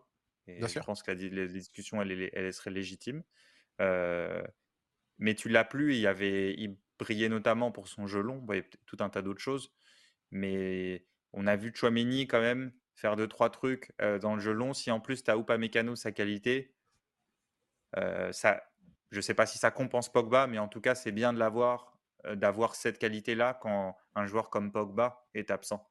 Et 0.49 0.67
je 0.67 0.79
pense 0.81 1.03
que 1.03 1.11
la, 1.11 1.47
discussion, 1.47 2.01
elle, 2.03 2.31
elle, 2.33 2.53
serait 2.53 2.71
légitime. 2.71 3.23
Euh, 3.81 4.43
mais 5.19 5.35
tu 5.35 5.49
l'as 5.49 5.65
plus. 5.65 5.95
Il, 5.95 6.01
y 6.01 6.07
avait, 6.07 6.55
il 6.55 6.77
brillait 6.99 7.29
notamment 7.29 7.71
pour 7.71 7.89
son 7.89 8.07
jeu 8.07 8.21
long. 8.21 8.45
il 8.51 8.57
y 8.57 8.61
a 8.61 8.63
tout 8.87 8.97
un 9.01 9.11
tas 9.11 9.23
d'autres 9.23 9.41
choses. 9.41 9.73
Mais 10.31 11.07
on 11.33 11.47
a 11.47 11.57
vu 11.57 11.73
Chouameni 11.75 12.27
quand 12.27 12.41
même 12.41 12.73
faire 12.95 13.17
deux, 13.17 13.29
trois 13.29 13.51
trucs 13.51 13.93
euh, 14.01 14.19
dans 14.19 14.35
le 14.35 14.41
jeu 14.41 14.53
long. 14.53 14.75
Si 14.75 14.91
en 14.91 15.01
plus 15.01 15.23
tu 15.23 15.31
as 15.31 15.37
Upamecano, 15.37 15.97
sa 15.97 16.13
qualité, 16.13 16.75
euh, 17.97 18.33
ça, 18.33 18.63
je 19.11 19.17
ne 19.17 19.23
sais 19.23 19.35
pas 19.35 19.47
si 19.47 19.59
ça 19.59 19.71
compense 19.71 20.11
Pogba, 20.11 20.47
mais 20.47 20.59
en 20.59 20.69
tout 20.69 20.81
cas, 20.81 20.95
c'est 20.95 21.13
bien 21.13 21.33
de 21.33 21.39
l'avoir, 21.39 21.99
euh, 22.27 22.35
d'avoir 22.35 22.75
cette 22.75 22.99
qualité-là 22.99 23.59
quand 23.61 23.97
un 24.15 24.27
joueur 24.27 24.51
comme 24.51 24.73
Pogba 24.73 25.27
est 25.35 25.51
absent. 25.51 25.89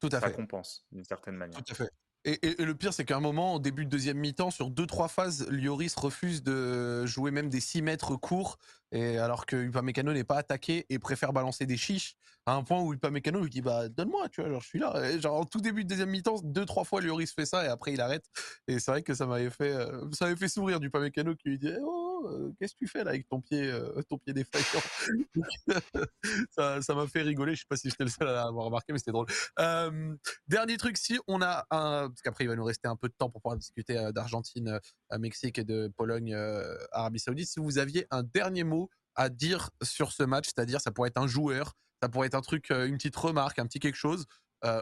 Tout 0.00 0.08
à 0.12 0.20
ça 0.20 0.28
fait. 0.28 0.34
compense 0.34 0.86
d'une 0.92 1.04
certaine 1.04 1.36
manière. 1.36 1.62
Tout 1.62 1.72
à 1.72 1.74
fait. 1.76 1.90
Et, 2.24 2.62
le 2.62 2.74
pire, 2.76 2.94
c'est 2.94 3.04
qu'à 3.04 3.16
un 3.16 3.20
moment, 3.20 3.54
au 3.54 3.58
début 3.58 3.84
de 3.84 3.90
deuxième 3.90 4.18
mi-temps, 4.18 4.52
sur 4.52 4.70
deux 4.70 4.86
trois 4.86 5.08
phases, 5.08 5.46
Lloris 5.50 5.94
refuse 5.96 6.42
de 6.44 7.04
jouer 7.04 7.32
même 7.32 7.48
des 7.48 7.60
6 7.60 7.82
mètres 7.82 8.14
courts, 8.14 8.58
et 8.92 9.18
alors 9.18 9.44
que 9.44 9.56
Upamecano 9.56 10.12
n'est 10.12 10.22
pas 10.22 10.36
attaqué 10.36 10.86
et 10.88 11.00
préfère 11.00 11.32
balancer 11.32 11.66
des 11.66 11.76
chiches, 11.76 12.14
à 12.46 12.54
un 12.54 12.62
point 12.62 12.80
où 12.80 12.92
Upamecano 12.92 13.40
lui 13.40 13.50
dit 13.50 13.60
bah 13.60 13.88
donne-moi, 13.88 14.28
tu 14.28 14.40
vois, 14.40 14.50
genre 14.50 14.60
je 14.60 14.68
suis 14.68 14.78
là. 14.78 15.18
genre 15.18 15.40
en 15.40 15.44
tout 15.44 15.60
début 15.60 15.82
de 15.82 15.88
deuxième 15.88 16.10
mi-temps, 16.10 16.40
deux 16.44 16.64
trois 16.64 16.84
fois 16.84 17.00
Lloris 17.00 17.32
fait 17.32 17.46
ça 17.46 17.64
et 17.64 17.68
après 17.68 17.92
il 17.92 18.00
arrête. 18.00 18.24
Et 18.68 18.78
c'est 18.78 18.90
vrai 18.90 19.02
que 19.02 19.14
ça 19.14 19.26
m'avait 19.26 19.50
fait, 19.50 19.72
euh, 19.72 20.08
ça 20.12 20.26
m'avait 20.26 20.36
fait 20.36 20.48
sourire 20.48 20.78
du 20.78 20.88
Upamecano 20.88 21.34
qui 21.34 21.48
lui 21.48 21.58
dit 21.58 21.72
oh 21.82 22.11
euh, 22.26 22.52
qu'est-ce 22.58 22.74
que 22.74 22.78
tu 22.80 22.86
fais 22.86 23.04
là 23.04 23.10
avec 23.10 23.28
ton 23.28 23.40
pied, 23.40 23.70
euh, 23.70 24.02
ton 24.08 24.18
pied 24.18 24.32
défaillant 24.32 24.80
Ça 26.80 26.94
m'a 26.94 27.06
fait 27.06 27.22
rigoler. 27.22 27.54
Je 27.54 27.60
sais 27.60 27.66
pas 27.68 27.76
si 27.76 27.90
j'étais 27.90 28.04
le 28.04 28.10
seul 28.10 28.28
à 28.28 28.32
l'avoir 28.32 28.66
remarqué, 28.66 28.92
mais 28.92 28.98
c'était 28.98 29.12
drôle. 29.12 29.26
dernier 30.46 30.76
truc, 30.76 30.96
si 30.96 31.18
on 31.26 31.42
a 31.42 31.66
un, 31.70 32.08
parce 32.08 32.22
qu'après 32.22 32.44
il 32.44 32.48
va 32.48 32.56
nous 32.56 32.64
rester 32.64 32.88
un 32.88 32.96
peu 32.96 33.08
de 33.08 33.14
temps 33.14 33.30
pour 33.30 33.40
pouvoir 33.42 33.58
discuter 33.58 33.98
euh, 33.98 34.12
d'Argentine, 34.12 34.78
Mexique 35.18 35.58
et 35.58 35.64
de 35.64 35.92
Pologne, 35.96 36.34
Arabie 36.92 37.18
Saoudite. 37.20 37.48
Si 37.48 37.60
vous 37.60 37.78
aviez 37.78 38.06
un 38.10 38.22
dernier 38.22 38.64
mot 38.64 38.90
à 39.14 39.28
dire 39.28 39.70
sur 39.82 40.12
ce 40.12 40.22
match, 40.22 40.46
c'est-à-dire 40.46 40.80
ça 40.80 40.90
pourrait 40.90 41.08
être 41.08 41.20
un 41.20 41.26
joueur, 41.26 41.74
ça 42.02 42.08
pourrait 42.08 42.28
être 42.28 42.34
un 42.34 42.40
truc, 42.40 42.70
une 42.70 42.96
petite 42.96 43.16
remarque, 43.16 43.58
un 43.58 43.66
petit 43.66 43.78
quelque 43.78 43.96
chose. 43.96 44.26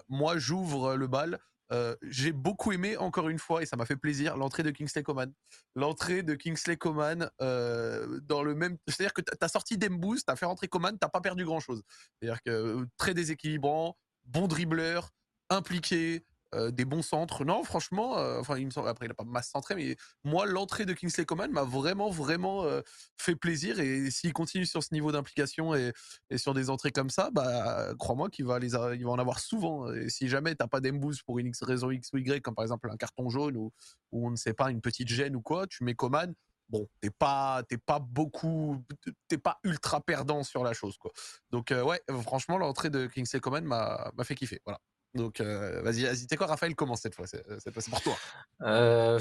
moi, 0.08 0.38
j'ouvre 0.38 0.94
le 0.96 1.06
bal. 1.06 1.40
Euh, 1.72 1.96
j'ai 2.02 2.32
beaucoup 2.32 2.72
aimé, 2.72 2.96
encore 2.96 3.28
une 3.28 3.38
fois, 3.38 3.62
et 3.62 3.66
ça 3.66 3.76
m'a 3.76 3.86
fait 3.86 3.96
plaisir, 3.96 4.36
l'entrée 4.36 4.62
de 4.62 4.70
Kingsley 4.70 5.02
Coman. 5.02 5.32
L'entrée 5.76 6.22
de 6.22 6.34
Kingsley 6.34 6.76
Coman 6.76 7.30
euh, 7.40 8.20
dans 8.22 8.42
le 8.42 8.54
même. 8.54 8.76
C'est-à-dire 8.88 9.12
que 9.12 9.22
tu 9.22 9.32
as 9.40 9.48
sorti 9.48 9.78
Dembooz, 9.78 10.24
tu 10.24 10.32
as 10.32 10.36
fait 10.36 10.46
rentrer 10.46 10.68
Coman, 10.68 10.92
tu 10.92 11.08
pas 11.08 11.20
perdu 11.20 11.44
grand-chose. 11.44 11.82
C'est-à-dire 12.20 12.42
que 12.42 12.50
euh, 12.50 12.86
très 12.96 13.14
déséquilibrant, 13.14 13.96
bon 14.24 14.48
dribbleur, 14.48 15.10
impliqué, 15.48 16.24
euh, 16.54 16.70
des 16.72 16.84
bons 16.84 17.02
centres. 17.02 17.44
Non, 17.44 17.62
franchement, 17.62 18.18
euh, 18.18 18.40
enfin, 18.40 18.58
il 18.58 18.66
me 18.66 18.70
semble, 18.70 18.88
après, 18.88 19.06
il 19.06 19.08
n'a 19.08 19.14
pas 19.14 19.24
masse 19.24 19.50
centré, 19.50 19.76
mais 19.76 19.96
moi, 20.24 20.46
l'entrée 20.46 20.84
de 20.84 20.92
Kingsley 20.92 21.24
Coman 21.24 21.50
m'a 21.50 21.62
vraiment, 21.62 22.10
vraiment 22.10 22.64
euh, 22.64 22.80
fait 23.18 23.36
plaisir. 23.36 23.78
Et 23.78 24.10
s'il 24.10 24.32
continue 24.32 24.66
sur 24.66 24.82
ce 24.82 24.92
niveau 24.92 25.12
d'implication 25.12 25.74
et, 25.74 25.92
sur 26.36 26.52
des 26.52 26.68
entrées 26.68 26.90
comme 26.90 27.10
ça, 27.10 27.30
bah, 27.32 27.94
crois-moi 27.98 28.30
qu'il 28.30 28.46
va, 28.46 28.58
les 28.58 28.70
il 28.70 29.04
va 29.04 29.10
en 29.10 29.18
avoir 29.18 29.38
souvent. 29.38 29.92
Et 29.92 30.08
si 30.08 30.28
jamais 30.28 30.56
tu 30.56 30.62
n'as 30.62 30.68
pas 30.68 30.80
d'emboost 30.80 31.22
pour 31.22 31.38
une 31.38 31.52
raison 31.62 31.90
X 31.90 32.12
ou 32.12 32.18
Y, 32.18 32.42
comme 32.42 32.54
par 32.54 32.64
exemple 32.64 32.90
un 32.90 32.96
carton 32.96 33.28
jaune 33.28 33.56
ou, 33.56 33.72
ou 34.12 34.26
on 34.26 34.30
ne 34.30 34.36
sait 34.36 34.54
pas, 34.54 34.70
une 34.70 34.80
petite 34.80 35.08
gêne 35.08 35.36
ou 35.36 35.42
quoi, 35.42 35.66
tu 35.66 35.84
mets 35.84 35.94
Coman 35.94 36.34
bon, 36.68 36.88
t'es 37.00 37.10
pas, 37.10 37.64
t'es 37.68 37.78
pas 37.78 37.98
beaucoup, 37.98 38.84
t'es 39.28 39.38
pas 39.38 39.58
ultra 39.64 40.00
perdant 40.00 40.44
sur 40.44 40.62
la 40.62 40.72
chose, 40.72 40.96
quoi. 40.98 41.10
Donc, 41.50 41.70
ouais, 41.72 42.00
franchement, 42.22 42.58
l'entrée 42.58 42.90
de 42.90 43.06
Kingsley 43.06 43.40
Coman 43.40 43.64
m'a 43.64 44.12
fait 44.22 44.36
kiffer. 44.36 44.60
Voilà. 44.64 44.80
Donc, 45.14 45.40
euh, 45.40 45.82
vas-y, 45.82 46.04
vas-y. 46.04 46.26
T'es 46.26 46.36
quoi, 46.36 46.46
Raphaël? 46.46 46.74
Commence 46.74 47.00
cette 47.00 47.14
fois? 47.14 47.26
C'est 47.26 47.44
c'est 47.58 47.90
pour 47.90 48.00
toi. 48.00 48.16
Euh, 48.62 49.18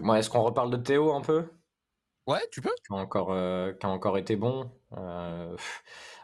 moi, 0.00 0.18
est-ce 0.18 0.28
qu'on 0.30 0.42
reparle 0.42 0.70
de 0.70 0.76
Théo 0.76 1.12
un 1.12 1.20
peu? 1.20 1.46
Ouais, 2.26 2.40
tu 2.50 2.60
peux. 2.60 2.74
Qui 2.86 2.92
a 2.92 2.96
encore, 2.96 3.32
euh, 3.32 3.72
qui 3.74 3.86
a 3.86 3.90
encore 3.90 4.18
été 4.18 4.36
bon. 4.36 4.70
en 4.90 5.56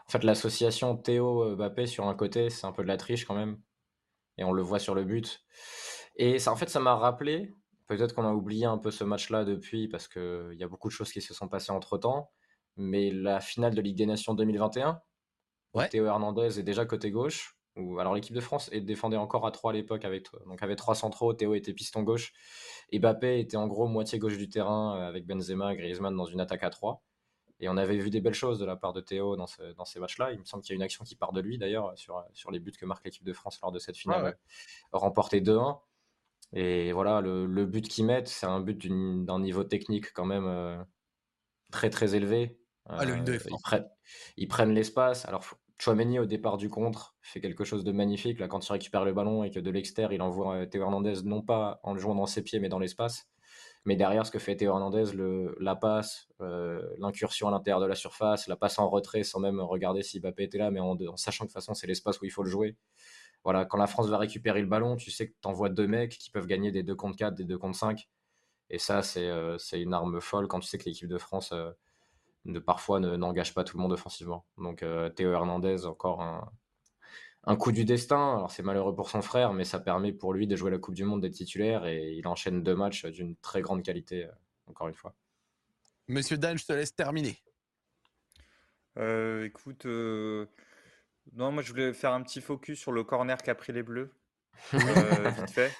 fait, 0.09 0.23
l'association 0.23 0.97
Théo-Mbappé 0.97 1.85
sur 1.85 2.07
un 2.07 2.15
côté, 2.15 2.49
c'est 2.49 2.65
un 2.65 2.71
peu 2.71 2.83
de 2.83 2.87
la 2.87 2.97
triche 2.97 3.25
quand 3.25 3.35
même. 3.35 3.61
Et 4.37 4.43
on 4.43 4.51
le 4.51 4.61
voit 4.61 4.79
sur 4.79 4.95
le 4.95 5.03
but. 5.03 5.45
Et 6.15 6.39
ça, 6.39 6.51
en 6.51 6.55
fait, 6.55 6.69
ça 6.69 6.79
m'a 6.79 6.95
rappelé. 6.95 7.53
Peut-être 7.87 8.15
qu'on 8.15 8.25
a 8.25 8.33
oublié 8.33 8.65
un 8.65 8.77
peu 8.77 8.91
ce 8.91 9.03
match-là 9.03 9.45
depuis 9.45 9.87
parce 9.87 10.07
qu'il 10.07 10.55
y 10.55 10.63
a 10.63 10.67
beaucoup 10.67 10.87
de 10.87 10.93
choses 10.93 11.11
qui 11.11 11.21
se 11.21 11.33
sont 11.33 11.47
passées 11.47 11.71
entre 11.71 11.97
temps. 11.97 12.31
Mais 12.77 13.11
la 13.11 13.39
finale 13.39 13.75
de 13.75 13.81
Ligue 13.81 13.97
des 13.97 14.05
Nations 14.05 14.33
2021, 14.33 15.01
ouais. 15.73 15.89
Théo 15.89 16.05
Hernandez 16.05 16.57
est 16.59 16.63
déjà 16.63 16.85
côté 16.85 17.11
gauche 17.11 17.57
alors 17.75 18.13
l'équipe 18.13 18.35
de 18.35 18.41
France 18.41 18.69
défendait 18.69 19.17
encore 19.17 19.45
à 19.45 19.51
3 19.51 19.71
à 19.71 19.73
l'époque 19.73 20.05
avec 20.05 20.27
donc 20.45 20.61
avait 20.61 20.75
trois 20.75 20.95
centraux, 20.95 21.33
Théo 21.33 21.55
était 21.55 21.73
piston 21.73 22.03
gauche 22.03 22.33
et 22.91 22.99
Mbappé 22.99 23.39
était 23.39 23.57
en 23.57 23.67
gros 23.67 23.87
moitié 23.87 24.19
gauche 24.19 24.37
du 24.37 24.49
terrain 24.49 24.97
euh, 24.97 25.07
avec 25.07 25.25
Benzema, 25.25 25.75
Griezmann 25.75 26.15
dans 26.15 26.25
une 26.25 26.41
attaque 26.41 26.63
à 26.63 26.69
3. 26.69 27.01
Et 27.61 27.69
on 27.69 27.77
avait 27.77 27.97
vu 27.97 28.09
des 28.09 28.21
belles 28.21 28.33
choses 28.33 28.57
de 28.57 28.65
la 28.65 28.75
part 28.75 28.91
de 28.91 29.01
Théo 29.01 29.35
dans, 29.35 29.45
ces 29.45 29.99
matchs-là. 29.99 30.31
Il 30.31 30.39
me 30.39 30.45
semble 30.45 30.63
qu'il 30.63 30.73
y 30.73 30.75
a 30.75 30.77
une 30.77 30.81
action 30.81 31.05
qui 31.05 31.15
part 31.15 31.31
de 31.31 31.41
lui 31.41 31.59
d'ailleurs 31.59 31.95
sur, 31.95 32.25
sur 32.33 32.49
les 32.49 32.59
buts 32.59 32.71
que 32.71 32.87
marque 32.87 33.05
l'équipe 33.05 33.23
de 33.23 33.33
France 33.33 33.59
lors 33.61 33.71
de 33.71 33.77
cette 33.77 33.95
finale, 33.95 34.35
remporté 34.91 35.41
2-1. 35.41 35.79
Et 36.53 36.91
voilà, 36.91 37.21
le, 37.21 37.65
but 37.65 37.87
qu'ils 37.87 38.05
mettent, 38.05 38.27
c'est 38.27 38.47
un 38.47 38.59
but 38.59 38.87
d'un 38.87 39.39
niveau 39.39 39.63
technique 39.63 40.11
quand 40.13 40.25
même 40.25 40.47
euh, 40.47 40.83
très 41.71 41.89
très 41.89 42.15
élevé. 42.15 42.59
Ah, 42.87 43.05
le 43.05 43.13
euh, 43.13 43.37
ils, 43.45 43.61
prennent, 43.61 43.89
ils, 44.37 44.47
prennent 44.47 44.73
l'espace. 44.73 45.25
Alors, 45.25 45.45
Chouameni 45.81 46.19
au 46.19 46.27
départ 46.27 46.57
du 46.57 46.69
contre 46.69 47.15
fait 47.23 47.41
quelque 47.41 47.63
chose 47.63 47.83
de 47.83 47.91
magnifique. 47.91 48.37
Là, 48.37 48.47
quand 48.47 48.63
il 48.63 48.71
récupère 48.71 49.03
le 49.03 49.13
ballon 49.13 49.43
et 49.43 49.49
que 49.49 49.59
de 49.59 49.71
l'extérieur, 49.71 50.13
il 50.13 50.21
envoie 50.21 50.57
euh, 50.57 50.65
Théo 50.67 50.83
Hernandez 50.83 51.23
non 51.23 51.41
pas 51.41 51.79
en 51.81 51.93
le 51.93 51.99
jouant 51.99 52.13
dans 52.13 52.27
ses 52.27 52.43
pieds, 52.43 52.59
mais 52.59 52.69
dans 52.69 52.77
l'espace. 52.77 53.27
Mais 53.85 53.95
derrière, 53.95 54.23
ce 54.23 54.29
que 54.29 54.37
fait 54.37 54.55
Théo 54.55 54.73
Hernandez, 54.73 55.05
le, 55.15 55.57
la 55.59 55.75
passe, 55.75 56.27
euh, 56.39 56.87
l'incursion 56.99 57.47
à 57.47 57.51
l'intérieur 57.51 57.79
de 57.79 57.87
la 57.87 57.95
surface, 57.95 58.45
la 58.45 58.55
passe 58.55 58.77
en 58.77 58.91
retrait 58.91 59.23
sans 59.23 59.39
même 59.39 59.59
regarder 59.59 60.03
si 60.03 60.19
Mbappé 60.19 60.43
était 60.43 60.59
là, 60.59 60.69
mais 60.69 60.79
en, 60.79 60.95
sachant 61.17 61.45
que 61.45 61.49
de 61.49 61.53
toute 61.53 61.55
façon, 61.55 61.73
c'est 61.73 61.87
l'espace 61.87 62.21
où 62.21 62.25
il 62.25 62.31
faut 62.31 62.43
le 62.43 62.49
jouer. 62.51 62.77
Voilà, 63.43 63.65
quand 63.65 63.79
la 63.79 63.87
France 63.87 64.07
va 64.07 64.19
récupérer 64.19 64.61
le 64.61 64.67
ballon, 64.67 64.97
tu 64.97 65.09
sais 65.09 65.29
que 65.29 65.33
tu 65.41 65.47
envoies 65.47 65.69
deux 65.69 65.87
mecs 65.87 66.15
qui 66.15 66.29
peuvent 66.29 66.45
gagner 66.45 66.69
des 66.69 66.83
2 66.83 66.93
contre 66.93 67.17
4, 67.17 67.33
des 67.33 67.43
2 67.43 67.57
contre 67.57 67.79
5. 67.79 68.07
Et 68.69 68.77
ça, 68.77 69.01
c'est 69.01 69.27
euh, 69.27 69.57
une 69.73 69.95
arme 69.95 70.21
folle 70.21 70.47
quand 70.47 70.59
tu 70.59 70.67
sais 70.67 70.77
que 70.77 70.85
l'équipe 70.85 71.09
de 71.09 71.17
France 71.17 71.51
de 72.45 72.59
parfois 72.59 72.99
n'engage 72.99 73.53
pas 73.53 73.63
tout 73.63 73.77
le 73.77 73.83
monde 73.83 73.93
offensivement. 73.93 74.45
Donc 74.57 74.83
euh, 74.83 75.09
Théo 75.09 75.31
Hernandez, 75.31 75.85
encore 75.85 76.21
un, 76.21 77.55
coup 77.55 77.71
du 77.71 77.85
destin. 77.85 78.35
Alors 78.37 78.51
c'est 78.51 78.63
malheureux 78.63 78.95
pour 78.95 79.09
son 79.09 79.21
frère, 79.21 79.53
mais 79.53 79.63
ça 79.63 79.79
permet 79.79 80.11
pour 80.11 80.33
lui 80.33 80.47
de 80.47 80.55
jouer 80.55 80.71
la 80.71 80.79
Coupe 80.79 80.95
du 80.95 81.03
Monde, 81.03 81.21
d'être 81.21 81.33
titulaire, 81.33 81.85
et 81.85 82.13
il 82.13 82.27
enchaîne 82.27 82.63
deux 82.63 82.75
matchs 82.75 83.05
d'une 83.05 83.35
très 83.37 83.61
grande 83.61 83.83
qualité, 83.83 84.25
euh, 84.25 84.31
encore 84.67 84.87
une 84.87 84.95
fois. 84.95 85.15
Monsieur 86.07 86.37
Dan, 86.37 86.57
je 86.57 86.65
te 86.65 86.73
laisse 86.73 86.95
terminer. 86.95 87.37
Euh, 88.97 89.45
écoute, 89.45 89.85
non, 89.85 91.51
moi 91.51 91.61
je 91.61 91.71
voulais 91.71 91.93
faire 91.93 92.11
un 92.11 92.21
petit 92.23 92.41
focus 92.41 92.79
sur 92.79 92.91
le 92.91 93.03
corner 93.03 93.37
qu'a 93.37 93.55
pris 93.55 93.71
les 93.71 93.83
Bleus, 93.83 94.11
vite 94.73 95.51
fait. 95.51 95.71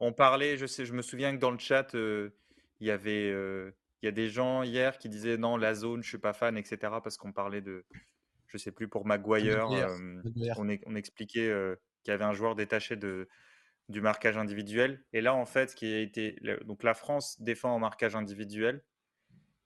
On 0.00 0.12
parlait, 0.12 0.56
je 0.56 0.66
sais, 0.66 0.84
je 0.84 0.92
me 0.92 1.02
souviens 1.02 1.34
que 1.34 1.40
dans 1.40 1.50
le 1.50 1.58
chat, 1.58 1.94
il 1.94 2.32
y 2.80 2.90
avait 2.90 3.32
il 4.02 4.06
y 4.06 4.08
a 4.08 4.12
des 4.12 4.28
gens 4.28 4.62
hier 4.62 4.98
qui 4.98 5.08
disaient 5.08 5.36
non, 5.36 5.56
la 5.56 5.74
zone, 5.74 6.02
je 6.02 6.08
suis 6.08 6.18
pas 6.18 6.32
fan, 6.32 6.56
etc. 6.58 6.76
Parce 7.02 7.16
qu'on 7.16 7.32
parlait 7.32 7.60
de, 7.60 7.84
je 8.48 8.58
sais 8.58 8.72
plus, 8.72 8.88
pour 8.88 9.06
Maguire, 9.06 9.68
on, 10.56 10.68
on, 10.86 10.94
expliquait 10.96 11.76
qu'il 12.02 12.10
y 12.10 12.14
avait 12.14 12.24
un 12.24 12.32
joueur 12.32 12.56
détaché 12.56 12.96
de, 12.96 13.28
du 13.88 14.00
marquage 14.00 14.36
individuel. 14.36 15.04
Et 15.12 15.20
là, 15.20 15.34
en 15.34 15.46
fait, 15.46 15.70
ce 15.70 15.76
qui 15.76 15.92
a 15.92 16.00
été, 16.00 16.36
donc 16.64 16.82
la 16.82 16.94
France 16.94 17.40
défend 17.40 17.74
en 17.74 17.78
marquage 17.78 18.16
individuel. 18.16 18.82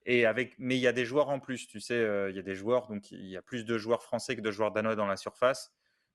Et 0.04 0.24
avec, 0.24 0.54
mais 0.58 0.76
il 0.76 0.80
y 0.80 0.86
a 0.86 0.92
des 0.92 1.04
joueurs 1.04 1.30
en 1.30 1.40
plus, 1.40 1.66
tu 1.66 1.80
sais, 1.80 2.28
il 2.30 2.36
y 2.36 2.38
a 2.38 2.42
des 2.42 2.54
joueurs, 2.54 2.86
donc 2.86 3.10
il 3.10 3.26
y 3.26 3.36
a 3.36 3.42
plus 3.42 3.64
de 3.64 3.76
joueurs 3.76 4.04
français 4.04 4.36
que 4.36 4.40
de 4.40 4.52
joueurs 4.52 4.70
danois 4.70 4.94
dans 4.94 5.06
la 5.06 5.16
surface. 5.16 5.72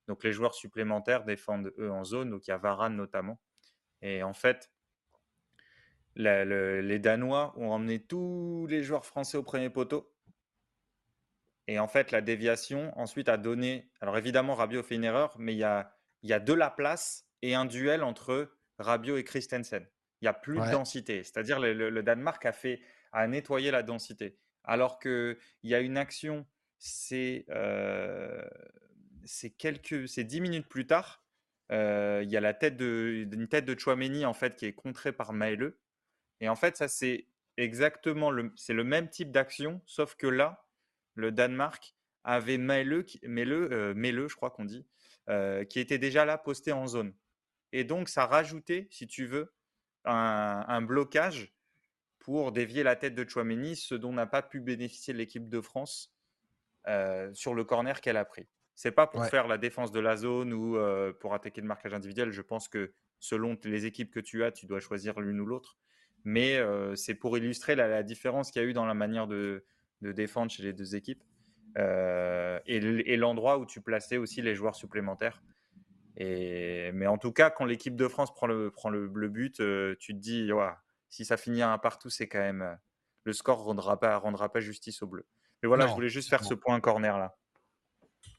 Donc 0.08 0.24
les 0.24 0.32
joueurs 0.32 0.54
supplémentaires 0.54 1.24
défendent 1.24 1.72
eux 1.78 1.90
en 1.90 2.04
zone, 2.04 2.30
donc 2.30 2.46
il 2.46 2.50
y 2.50 2.54
a 2.54 2.56
Varane 2.56 2.96
notamment. 2.96 3.38
Et 4.00 4.22
en 4.22 4.32
fait, 4.32 4.71
les 6.16 6.98
Danois 6.98 7.54
ont 7.56 7.70
emmené 7.70 8.00
tous 8.00 8.66
les 8.68 8.82
joueurs 8.82 9.06
français 9.06 9.36
au 9.36 9.42
premier 9.42 9.70
poteau. 9.70 10.12
Et 11.68 11.78
en 11.78 11.88
fait, 11.88 12.10
la 12.10 12.20
déviation 12.20 12.92
ensuite 12.98 13.28
a 13.28 13.36
donné. 13.36 13.90
Alors 14.00 14.18
évidemment, 14.18 14.54
Rabiot 14.54 14.82
fait 14.82 14.96
une 14.96 15.04
erreur, 15.04 15.34
mais 15.38 15.54
il 15.54 15.58
y 15.58 15.64
a, 15.64 15.94
y 16.22 16.32
a 16.32 16.40
de 16.40 16.52
la 16.52 16.70
place 16.70 17.26
et 17.40 17.54
un 17.54 17.64
duel 17.64 18.02
entre 18.02 18.52
Rabiot 18.78 19.16
et 19.16 19.24
Christensen. 19.24 19.86
Il 20.20 20.24
n'y 20.24 20.28
a 20.28 20.34
plus 20.34 20.58
de 20.58 20.70
densité. 20.70 21.22
C'est-à-dire 21.24 21.58
le, 21.58 21.72
le, 21.72 22.02
Danemark 22.02 22.44
a 22.46 22.52
fait 22.52 22.80
a 23.12 23.26
nettoyé 23.26 23.70
la 23.70 23.82
densité. 23.82 24.38
Alors 24.64 24.98
qu'il 24.98 25.36
y 25.64 25.74
a 25.74 25.80
une 25.80 25.96
action, 25.96 26.46
c'est 26.78 27.44
euh, 27.50 28.42
quelques, 29.58 30.08
c'est 30.08 30.24
dix 30.24 30.40
minutes 30.40 30.68
plus 30.68 30.86
tard. 30.86 31.24
Euh, 31.70 32.20
il 32.22 32.30
y 32.30 32.36
a 32.36 32.40
la 32.40 32.54
tête 32.54 32.76
de, 32.76 33.26
une 33.32 33.48
tête 33.48 33.64
de 33.64 33.78
Chouameni 33.78 34.24
en 34.24 34.34
fait 34.34 34.56
qui 34.56 34.66
est 34.66 34.72
contrée 34.72 35.12
par 35.12 35.32
Maële 35.32 35.74
et 36.42 36.48
en 36.48 36.56
fait, 36.56 36.76
ça, 36.76 36.88
c'est 36.88 37.28
exactement 37.56 38.32
le, 38.32 38.52
c'est 38.56 38.74
le 38.74 38.82
même 38.82 39.08
type 39.08 39.30
d'action, 39.30 39.80
sauf 39.86 40.16
que 40.16 40.26
là, 40.26 40.66
le 41.14 41.30
Danemark 41.30 41.94
avait 42.24 42.58
Mele, 42.58 43.06
euh, 43.24 43.94
je 43.94 44.34
crois 44.34 44.50
qu'on 44.50 44.64
dit, 44.64 44.84
euh, 45.28 45.64
qui 45.64 45.78
était 45.78 45.98
déjà 45.98 46.24
là 46.24 46.38
posté 46.38 46.72
en 46.72 46.88
zone. 46.88 47.14
Et 47.70 47.84
donc, 47.84 48.08
ça 48.08 48.26
rajoutait, 48.26 48.88
si 48.90 49.06
tu 49.06 49.24
veux, 49.24 49.54
un, 50.04 50.82
blocage 50.82 51.54
pour 52.18 52.50
dévier 52.50 52.82
la 52.82 52.96
tête 52.96 53.14
de 53.14 53.28
Chouameni, 53.28 53.76
ce 53.76 53.94
dont 53.94 54.12
n'a 54.12 54.26
pas 54.26 54.42
pu 54.42 54.60
bénéficier 54.60 55.14
l'équipe 55.14 55.48
de 55.48 55.60
France 55.60 56.12
euh, 56.88 57.32
sur 57.34 57.54
le 57.54 57.62
corner 57.62 58.00
qu'elle 58.00 58.16
a 58.16 58.24
pris. 58.24 58.48
C'est 58.74 58.90
pas 58.90 59.06
pour 59.06 59.24
faire 59.26 59.46
la 59.46 59.58
défense 59.58 59.92
de 59.92 60.00
la 60.00 60.16
zone 60.16 60.52
ou 60.52 60.76
pour 61.20 61.34
attaquer 61.34 61.60
le 61.60 61.68
marquage 61.68 61.94
individuel. 61.94 62.32
Je 62.32 62.42
pense 62.42 62.66
que 62.66 62.92
selon 63.20 63.56
les 63.62 63.86
équipes 63.86 64.10
que 64.10 64.18
tu 64.18 64.42
as, 64.42 64.50
tu 64.50 64.66
dois 64.66 64.80
choisir 64.80 65.20
l'une 65.20 65.40
ou 65.40 65.46
l'autre 65.46 65.78
mais 66.24 66.58
c'est 66.94 67.14
pour 67.14 67.36
illustrer 67.36 67.74
la, 67.74 68.02
différence 68.02 68.50
qu'il 68.50 68.62
y 68.62 68.64
a 68.64 68.68
eu 68.68 68.72
dans 68.72 68.86
la 68.86 68.94
manière 68.94 69.26
de, 69.26 69.64
défendre 70.00 70.50
chez 70.50 70.62
les 70.62 70.72
deux 70.72 70.96
équipes 70.96 71.22
et, 71.76 73.16
l'endroit 73.16 73.58
où 73.58 73.66
tu 73.66 73.80
plaçais 73.80 74.16
aussi 74.16 74.42
les 74.42 74.54
joueurs 74.54 74.74
supplémentaires. 74.74 75.42
Et, 76.16 76.92
mais 76.92 77.06
en 77.06 77.18
tout 77.18 77.32
cas, 77.32 77.50
quand 77.50 77.64
l'équipe 77.64 77.96
de 77.96 78.08
France 78.08 78.34
prend 78.34 78.46
le, 78.46 78.70
prend 78.70 78.90
le, 78.90 79.28
but, 79.28 79.62
tu 79.98 80.14
te 80.14 80.18
dis, 80.18 80.50
si 81.08 81.24
ça 81.24 81.36
finit 81.36 81.62
à 81.62 81.72
un 81.72 81.78
partout, 81.78 82.10
c'est 82.10 82.28
quand 82.28 82.40
même. 82.40 82.78
le 83.24 83.32
score 83.32 83.58
ne 83.58 83.64
rendra 83.64 83.98
pas, 83.98 84.16
rendra 84.18 84.50
pas 84.50 84.60
justice 84.60 85.02
au 85.02 85.06
bleu. 85.06 85.26
Mais 85.62 85.68
voilà, 85.68 85.86
je 85.86 85.92
voulais 85.92 86.08
juste 86.08 86.28
faire 86.28 86.44
ce 86.44 86.54
point 86.54 86.80
corner 86.80 87.18
là. 87.18 87.36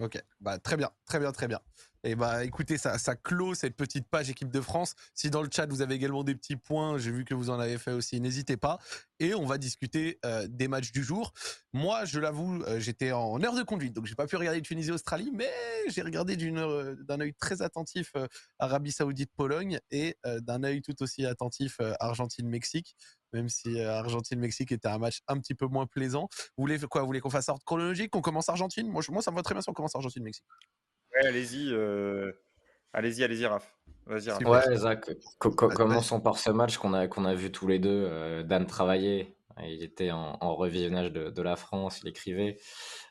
Ok, 0.03 0.21
bah, 0.41 0.59
très 0.59 0.75
bien, 0.75 0.89
très 1.05 1.17
bien, 1.17 1.31
très 1.31 1.47
bien. 1.47 1.61
Et 2.03 2.15
bah 2.15 2.43
écoutez, 2.43 2.77
ça, 2.77 2.97
ça 2.97 3.15
clôt 3.15 3.55
cette 3.55 3.77
petite 3.77 4.05
page 4.09 4.29
équipe 4.29 4.51
de 4.51 4.59
France. 4.59 4.95
Si 5.13 5.29
dans 5.29 5.41
le 5.41 5.47
chat 5.49 5.65
vous 5.67 5.81
avez 5.81 5.95
également 5.95 6.25
des 6.25 6.35
petits 6.35 6.57
points, 6.57 6.97
j'ai 6.97 7.11
vu 7.11 7.23
que 7.23 7.33
vous 7.33 7.49
en 7.49 7.57
avez 7.57 7.77
fait 7.77 7.93
aussi, 7.93 8.19
n'hésitez 8.19 8.57
pas. 8.57 8.79
Et 9.21 9.33
on 9.33 9.45
va 9.45 9.57
discuter 9.57 10.19
euh, 10.25 10.45
des 10.49 10.67
matchs 10.67 10.91
du 10.91 11.05
jour. 11.05 11.31
Moi, 11.71 12.03
je 12.03 12.19
l'avoue, 12.19 12.61
euh, 12.63 12.81
j'étais 12.81 13.13
en 13.13 13.41
heure 13.41 13.55
de 13.55 13.63
conduite, 13.63 13.93
donc 13.93 14.07
j'ai 14.07 14.15
pas 14.15 14.27
pu 14.27 14.35
regarder 14.35 14.61
Tunisie-Australie, 14.61 15.31
mais 15.33 15.49
j'ai 15.87 16.01
regardé 16.01 16.35
euh, 16.37 16.95
d'un 16.95 17.21
œil 17.21 17.33
très 17.35 17.61
attentif 17.61 18.11
Arabie 18.59 18.91
Saoudite-Pologne 18.91 19.79
et 19.89 20.17
d'un 20.41 20.65
œil 20.65 20.81
tout 20.81 21.01
aussi 21.01 21.25
attentif 21.25 21.79
Argentine-Mexique 22.01 22.97
même 23.33 23.49
si 23.49 23.81
Argentine-Mexique 23.81 24.71
était 24.71 24.87
un 24.87 24.97
match 24.97 25.21
un 25.27 25.39
petit 25.39 25.55
peu 25.55 25.67
moins 25.67 25.85
plaisant. 25.85 26.29
Vous 26.57 26.63
voulez 26.63 26.79
quoi? 26.79 27.01
Vous 27.01 27.07
voulez 27.07 27.19
qu'on 27.19 27.29
fasse 27.29 27.49
ordre 27.49 27.63
chronologique 27.65 28.11
Qu'on 28.11 28.21
commence 28.21 28.49
Argentine? 28.49 28.87
Moi, 28.89 29.01
moi, 29.09 29.21
ça 29.21 29.31
me 29.31 29.35
va 29.35 29.43
très 29.43 29.55
bien 29.55 29.61
si 29.61 29.69
on 29.69 29.73
commence 29.73 29.95
Argentine-Mexique. 29.95 30.45
Ouais, 31.13 31.27
allez-y. 31.27 31.73
Allez-y, 32.93 33.23
allez-y, 33.23 33.45
Raph. 33.45 33.75
Vas-y, 34.05 34.29
Raph. 34.29 34.43
Ouais, 34.45 34.77
Zach, 34.77 35.09
commençons 35.39 36.21
par 36.21 36.37
ce 36.37 36.51
match 36.51 36.77
qu'on 36.77 36.93
a, 36.93 37.07
qu'on 37.07 37.25
a 37.25 37.33
vu 37.33 37.51
tous 37.51 37.67
les 37.67 37.79
deux. 37.79 38.43
Dan 38.43 38.65
travailler. 38.65 39.35
Il 39.61 39.83
était 39.83 40.11
en, 40.11 40.55
revisionnage 40.55 41.11
de, 41.11 41.41
la 41.41 41.55
France, 41.55 42.01
il 42.03 42.09
écrivait. 42.09 42.57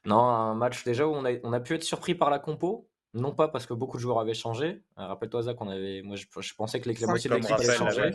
Non, 0.05 0.21
un 0.21 0.55
match 0.55 0.85
déjà 0.85 1.07
où 1.07 1.13
on 1.13 1.25
a, 1.25 1.33
on 1.45 1.53
a 1.53 1.61
pu 1.61 1.75
être 1.75 1.85
surpris 1.85 2.15
par 2.15 2.31
la 2.31 2.39
compo. 2.39 2.89
Non 3.15 3.33
pas 3.33 3.49
parce 3.49 3.67
que 3.67 3.75
beaucoup 3.75 3.99
de 3.99 4.03
joueurs 4.03 4.19
avaient 4.21 4.35
changé. 4.35 4.83
Rappelle-toi, 4.97 5.43
Zach, 5.43 5.61
on 5.61 5.69
avait, 5.69 6.03
moi 6.03 6.17
je, 6.17 6.55
pensais 6.55 6.81
que 6.81 6.89
la 6.89 7.07
moitié 7.07 7.29
de 7.29 7.35
l'équipe 7.35 7.53
avait 7.53 7.77
changé 7.77 8.11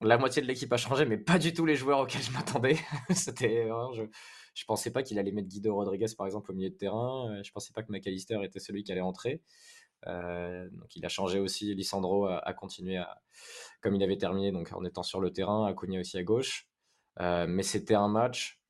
la 0.00 0.18
moitié 0.18 0.42
de 0.42 0.46
l'équipe 0.46 0.72
a 0.72 0.76
changé, 0.76 1.04
mais 1.04 1.18
pas 1.18 1.38
du 1.38 1.52
tout 1.52 1.66
les 1.66 1.76
joueurs 1.76 2.00
auxquels 2.00 2.22
je 2.22 2.32
m'attendais. 2.32 2.76
C'était, 3.10 3.68
je, 3.94 4.02
je 4.54 4.64
pensais 4.64 4.90
pas 4.90 5.02
qu'il 5.02 5.18
allait 5.18 5.32
mettre 5.32 5.48
Guido 5.48 5.74
Rodriguez 5.74 6.06
par 6.16 6.26
exemple 6.26 6.50
au 6.50 6.54
milieu 6.54 6.70
de 6.70 6.74
terrain. 6.74 7.30
Euh, 7.30 7.42
je 7.42 7.52
pensais 7.52 7.72
pas 7.72 7.82
que 7.82 7.92
McAllister 7.92 8.38
était 8.44 8.60
celui 8.60 8.82
qui 8.82 8.92
allait 8.92 9.00
entrer. 9.00 9.42
Euh, 10.06 10.68
donc 10.72 10.96
il 10.96 11.04
a 11.04 11.08
changé 11.08 11.38
aussi. 11.38 11.74
Lisandro 11.74 12.26
a, 12.26 12.52
continué 12.54 12.96
à, 12.96 13.20
comme 13.80 13.94
il 13.94 14.02
avait 14.02 14.18
terminé, 14.18 14.52
donc 14.52 14.72
en 14.72 14.84
étant 14.84 15.02
sur 15.02 15.20
le 15.20 15.32
terrain, 15.32 15.66
Acuna 15.66 16.00
aussi 16.00 16.18
à 16.18 16.22
gauche. 16.22 16.68
Euh, 17.20 17.46
mais 17.48 17.62
c'était 17.62 17.94
un 17.94 18.08
match. 18.08 18.60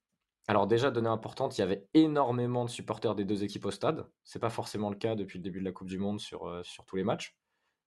Alors 0.48 0.66
déjà 0.66 0.90
donnée 0.90 1.08
importante, 1.08 1.56
il 1.58 1.60
y 1.60 1.64
avait 1.64 1.86
énormément 1.94 2.64
de 2.64 2.70
supporters 2.70 3.14
des 3.14 3.24
deux 3.24 3.44
équipes 3.44 3.66
au 3.66 3.70
stade. 3.70 4.08
C'est 4.24 4.40
pas 4.40 4.50
forcément 4.50 4.90
le 4.90 4.96
cas 4.96 5.14
depuis 5.14 5.38
le 5.38 5.44
début 5.44 5.60
de 5.60 5.64
la 5.64 5.72
Coupe 5.72 5.88
du 5.88 5.98
Monde 5.98 6.18
sur, 6.18 6.64
sur 6.64 6.84
tous 6.86 6.96
les 6.96 7.04
matchs. 7.04 7.36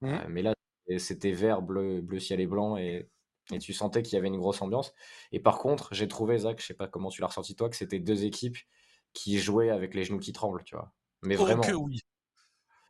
Mmh. 0.02 0.18
mais 0.28 0.42
là, 0.42 0.54
c'était 0.98 1.32
vert, 1.32 1.62
bleu, 1.62 2.02
bleu 2.02 2.20
ciel 2.20 2.42
et 2.42 2.48
blanc 2.48 2.76
et 2.76 3.10
et 3.52 3.60
tu 3.60 3.74
sentais 3.74 4.02
qu'il 4.04 4.14
y 4.14 4.18
avait 4.18 4.28
une 4.28 4.38
grosse 4.38 4.62
ambiance. 4.62 4.94
Et 5.32 5.40
par 5.40 5.60
contre, 5.60 5.94
j'ai 5.94 6.08
trouvé, 6.08 6.38
Zach, 6.40 6.62
je 6.62 6.66
sais 6.66 6.74
pas 6.74 6.88
comment 6.88 7.10
tu 7.10 7.22
l'as 7.22 7.28
ressenti 7.28 7.56
toi, 7.56 7.70
que 7.70 7.76
c'était 7.76 8.00
deux 8.00 8.24
équipes 8.24 8.58
qui 9.14 9.40
jouaient 9.40 9.70
avec 9.70 9.94
les 9.94 10.04
genoux 10.06 10.20
qui 10.20 10.34
tremblent, 10.34 10.64
tu 10.64 10.76
vois. 10.76 10.92
Mais 11.22 11.38
oh 11.38 11.46
vraiment. 11.46 11.64
que 11.64 11.74
oui. 11.74 12.00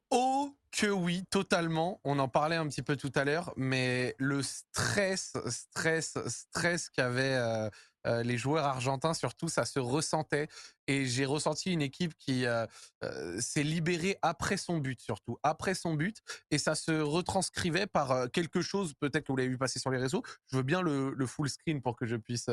Oh 0.10 0.56
que 0.72 0.88
oui, 0.88 1.24
totalement. 1.30 1.99
On 2.04 2.20
en 2.20 2.28
parlait 2.28 2.56
un 2.56 2.68
petit 2.68 2.82
peu 2.82 2.95
tout 2.95 3.12
à 3.16 3.26
l'heure, 3.26 3.54
mais 3.56 4.16
le 4.18 4.41
stress, 4.41 5.34
stress, 5.47 6.18
stress 6.28 6.89
qu'avait 6.89 7.36
euh, 7.36 7.70
euh, 8.06 8.24
les 8.24 8.38
joueurs 8.38 8.66
argentins, 8.66 9.14
surtout, 9.14 9.47
ça 9.47 9.66
se 9.66 9.80
ressentait. 9.80 10.47
Et 10.88 11.06
j'ai 11.06 11.26
ressenti 11.26 11.72
une 11.72 11.82
équipe 11.82 12.14
qui 12.18 12.45
euh, 12.45 12.66
euh, 13.04 13.39
s'est 13.39 13.64
libérée 13.64 14.18
après 14.22 14.58
son 14.58 14.80
but, 14.80 14.99
surtout 14.99 15.38
après 15.41 15.76
son 15.76 15.93
but, 15.93 16.18
et 16.51 16.58
ça 16.58 16.76
se 16.76 16.91
retranscrivait 16.91 17.88
par 17.88 18.30
quelque 18.32 18.62
chose. 18.62 18.93
Peut-être 18.99 19.26
que 19.26 19.32
vous 19.32 19.38
l'avez 19.38 19.49
vu 19.49 19.58
passer 19.58 19.80
sur 19.80 19.91
les 19.91 19.97
réseaux. 19.97 20.24
Je 20.51 20.58
veux 20.58 20.64
bien 20.64 20.82
le, 20.82 21.26
full 21.26 21.49
screen 21.49 21.82
pour 21.82 21.95
que 21.95 22.06
je 22.06 22.18
puisse 22.18 22.49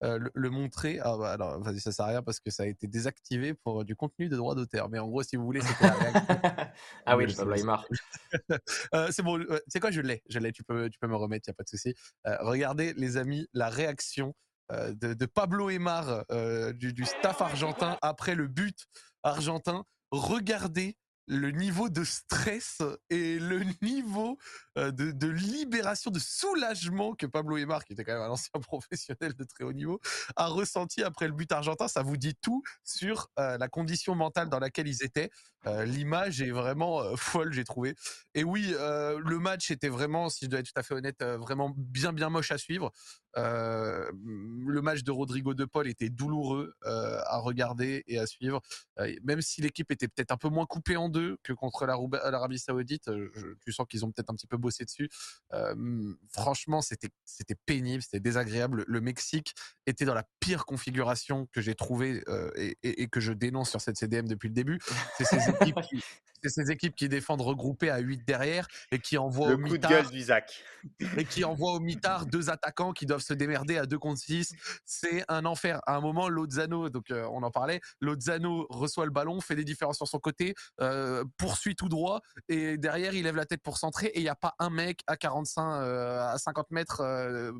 le, 0.00 0.50
montrer. 0.50 0.98
Ah 1.02 1.16
bah 1.18 1.32
alors, 1.32 1.60
vas-y, 1.60 1.80
ça 1.80 1.92
sert 1.92 2.06
à 2.06 2.08
rien 2.08 2.22
parce 2.22 2.40
que 2.40 2.50
ça 2.50 2.62
a 2.62 2.66
été 2.66 2.86
désactivé 2.86 3.52
pour 3.52 3.84
du 3.84 3.94
contenu 3.94 4.30
de 4.30 4.36
droit 4.36 4.54
d'auteur. 4.54 4.88
Mais 4.88 4.98
en 4.98 5.08
gros, 5.08 5.22
si 5.22 5.36
vous 5.36 5.44
voulez, 5.44 5.60
c'était 5.60 5.84
ah 7.06 7.16
oui, 7.18 7.32
Pablo 7.34 7.54
Aymar. 7.54 7.86
c'est 9.10 9.22
bon. 9.22 9.44
c'est 9.68 9.80
quoi 9.80 9.90
Je 9.90 10.00
l'ai, 10.00 10.22
je 10.30 10.38
l'ai. 10.38 10.52
Tu 10.52 10.64
peux, 10.64 10.88
tu 10.88 10.98
peux 10.98 11.06
me 11.06 11.16
remettre, 11.16 11.48
il 11.48 11.50
y 11.50 11.52
a 11.52 11.54
pas 11.54 11.64
de 11.64 11.68
souci. 11.68 11.94
regardez, 12.24 12.94
les 12.94 13.18
amis, 13.18 13.46
la 13.52 13.68
réaction 13.68 14.34
euh, 14.72 14.94
de, 14.94 15.26
Pablo 15.26 15.70
Aymar 15.70 16.24
euh, 16.30 16.72
du, 16.72 17.04
staff 17.04 17.42
argentin 17.42 17.98
après 18.02 18.34
le 18.34 18.48
but 18.48 18.86
argentin. 19.22 19.84
Regardez 20.10 20.96
le 21.26 21.50
niveau 21.50 21.88
de 21.88 22.04
stress 22.04 22.82
et 23.10 23.38
le 23.38 23.62
niveau 23.82 24.38
euh, 24.76 24.90
de, 24.90 25.28
libération, 25.28 26.10
de 26.10 26.18
soulagement 26.18 27.14
que 27.14 27.26
Pablo 27.26 27.56
Aymar, 27.56 27.84
qui 27.84 27.92
était 27.92 28.04
quand 28.04 28.14
même 28.14 28.22
un 28.22 28.30
ancien 28.30 28.50
professionnel 28.60 29.34
de 29.34 29.44
très 29.44 29.64
haut 29.64 29.72
niveau, 29.72 30.00
a 30.36 30.46
ressenti 30.46 31.02
après 31.02 31.26
le 31.26 31.32
but 31.32 31.50
argentin. 31.52 31.88
Ça 31.88 32.02
vous 32.02 32.16
dit 32.16 32.34
tout 32.34 32.62
sur 32.82 33.30
la 33.36 33.68
condition 33.68 34.14
mentale 34.14 34.48
dans 34.48 34.58
laquelle 34.58 34.88
ils 34.88 35.02
étaient. 35.02 35.30
L'image 35.86 36.42
est 36.42 36.50
vraiment 36.50 37.16
folle, 37.16 37.52
j'ai 37.52 37.64
trouvé. 37.64 37.94
Et 38.34 38.44
oui, 38.44 38.74
le 38.78 39.38
match 39.38 39.70
était 39.70 39.88
vraiment, 39.88 40.28
si 40.28 40.44
je 40.44 40.50
dois 40.50 40.60
être 40.60 40.66
tout 40.66 40.78
à 40.78 40.82
fait 40.82 40.94
honnête, 40.94 41.22
vraiment 41.22 41.72
bien 41.76 42.12
bien 42.12 42.28
moche 42.28 42.52
à 42.52 42.58
suivre. 42.58 42.92
le 43.36 44.80
match 44.82 45.02
de 45.02 45.10
Rodrigo 45.10 45.54
de 45.54 45.64
Paul 45.64 45.88
était 45.88 46.10
douloureux 46.10 46.74
à 46.84 47.38
regarder 47.38 48.04
et 48.06 48.18
à 48.18 48.26
suivre, 48.26 48.60
même 49.22 49.40
si 49.40 49.62
l'équipe 49.62 49.90
était 49.90 50.08
peut-être 50.08 50.32
un 50.32 50.36
peu 50.36 50.48
moins 50.48 50.66
coupée 50.66 50.96
en 50.96 51.08
deux 51.08 51.38
que 51.42 51.52
contre 51.52 51.86
l'Arabie 51.86 52.58
Saoudite. 52.58 53.10
tu 53.64 53.72
sens 53.72 53.86
qu'ils 53.88 54.04
ont 54.04 54.10
peut-être 54.10 54.30
un 54.30 54.34
petit 54.34 54.46
peu 54.46 54.58
dessus. 54.68 55.08
franchement, 56.30 56.82
c'était 56.82 57.10
c'était 57.24 57.56
pénible, 57.66 58.02
c'était 58.02 58.20
désagréable. 58.20 58.84
Le 58.86 59.00
Mexique 59.00 59.54
était 59.86 60.04
dans 60.04 60.14
la 60.14 60.24
pire 60.40 60.66
configuration 60.66 61.46
que 61.52 61.60
j'ai 61.60 61.74
trouvée 61.74 62.22
et, 62.56 62.76
et, 62.82 63.08
que 63.08 63.20
je 63.20 63.32
dénonce 63.32 63.70
sur 63.70 63.80
cette 63.80 63.96
CDM 63.96 64.26
depuis 64.26 64.48
le 64.48 64.54
début. 64.54 64.78
C'est 65.16 65.24
ces 65.24 65.36
équipes 65.50 65.80
qui, 65.82 66.02
c'est 66.44 66.62
ces 66.62 66.70
équipes 66.70 66.94
qui 66.94 67.08
défendent 67.08 67.40
regroupées 67.40 67.90
à 67.90 67.98
8 67.98 68.26
derrière 68.26 68.66
et 68.92 68.98
qui 68.98 69.16
envoient 69.16 69.48
le 69.48 69.54
au 69.54 69.58
coup 69.58 69.78
de 69.78 69.86
gueule 69.86 70.08
d'Isaac. 70.10 70.62
Et 71.16 71.24
qui 71.24 71.44
envoient 71.44 71.72
au 71.72 71.80
mitard 71.80 72.26
deux 72.26 72.50
attaquants 72.50 72.92
qui 72.92 73.06
doivent 73.06 73.22
se 73.22 73.32
démerder 73.32 73.78
à 73.78 73.86
2 73.86 73.98
contre 73.98 74.20
6. 74.20 74.54
C'est 74.84 75.24
un 75.28 75.46
enfer. 75.46 75.80
À 75.86 75.96
un 75.96 76.00
moment, 76.00 76.28
Lozano, 76.28 76.90
donc 76.90 77.10
euh, 77.10 77.26
on 77.32 77.42
en 77.42 77.50
parlait, 77.50 77.80
Lozano 78.00 78.66
reçoit 78.68 79.06
le 79.06 79.10
ballon, 79.10 79.40
fait 79.40 79.56
des 79.56 79.64
différences 79.64 79.96
sur 79.96 80.08
son 80.08 80.18
côté, 80.18 80.54
euh, 80.80 81.24
poursuit 81.38 81.74
tout 81.74 81.88
droit 81.88 82.20
et 82.48 82.76
derrière 82.76 83.14
il 83.14 83.24
lève 83.24 83.36
la 83.36 83.46
tête 83.46 83.62
pour 83.62 83.78
centrer 83.78 84.06
et 84.08 84.18
il 84.18 84.22
n'y 84.22 84.28
a 84.28 84.34
pas 84.34 84.54
un 84.58 84.70
mec 84.70 85.00
à 85.06 85.16
45, 85.16 85.80
euh, 85.80 86.20
à 86.20 86.38
50 86.38 86.70
mètres 86.70 87.02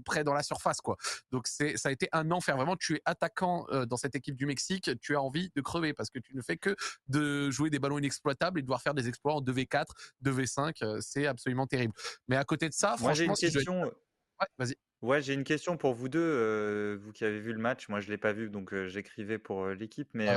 près 0.04 0.24
dans 0.24 0.34
la 0.34 0.42
surface 0.42 0.80
quoi. 0.80 0.96
Donc 1.32 1.46
c'est 1.46 1.76
ça 1.76 1.88
a 1.88 1.92
été 1.92 2.08
un 2.12 2.30
enfer. 2.30 2.56
Vraiment, 2.56 2.76
tu 2.76 2.96
es 2.96 3.02
attaquant 3.04 3.66
dans 3.86 3.96
cette 3.96 4.14
équipe 4.14 4.36
du 4.36 4.46
Mexique, 4.46 4.90
tu 5.00 5.16
as 5.16 5.22
envie 5.22 5.50
de 5.54 5.60
crever 5.60 5.94
parce 5.94 6.10
que 6.10 6.18
tu 6.18 6.36
ne 6.36 6.42
fais 6.42 6.56
que 6.56 6.76
de 7.08 7.50
jouer 7.50 7.70
des 7.70 7.78
ballons 7.78 7.98
inexploitables 7.98 8.58
et 8.58 8.62
de 8.62 8.66
faire 8.80 8.94
des 8.94 9.08
exploits 9.08 9.34
en 9.34 9.40
2v4, 9.40 9.86
2v5, 10.24 11.00
c'est 11.00 11.26
absolument 11.26 11.66
terrible. 11.66 11.94
Mais 12.28 12.36
à 12.36 12.44
côté 12.44 12.68
de 12.68 12.74
ça, 12.74 12.96
franchement, 12.96 13.12
j'ai 13.14 13.24
une 13.24 13.52
question. 13.52 13.82
Ouais, 13.82 14.46
vas-y. 14.58 14.74
Ouais, 15.02 15.20
j'ai 15.20 15.34
une 15.34 15.44
question 15.44 15.76
pour 15.76 15.92
vous 15.92 16.08
deux, 16.08 16.98
vous 17.02 17.12
qui 17.12 17.24
avez 17.24 17.40
vu 17.40 17.52
le 17.52 17.58
match. 17.58 17.88
Moi, 17.88 18.00
je 18.00 18.08
l'ai 18.08 18.16
pas 18.18 18.32
vu, 18.32 18.48
donc 18.48 18.74
j'écrivais 18.86 19.38
pour 19.38 19.68
l'équipe. 19.68 20.08
Mais 20.14 20.28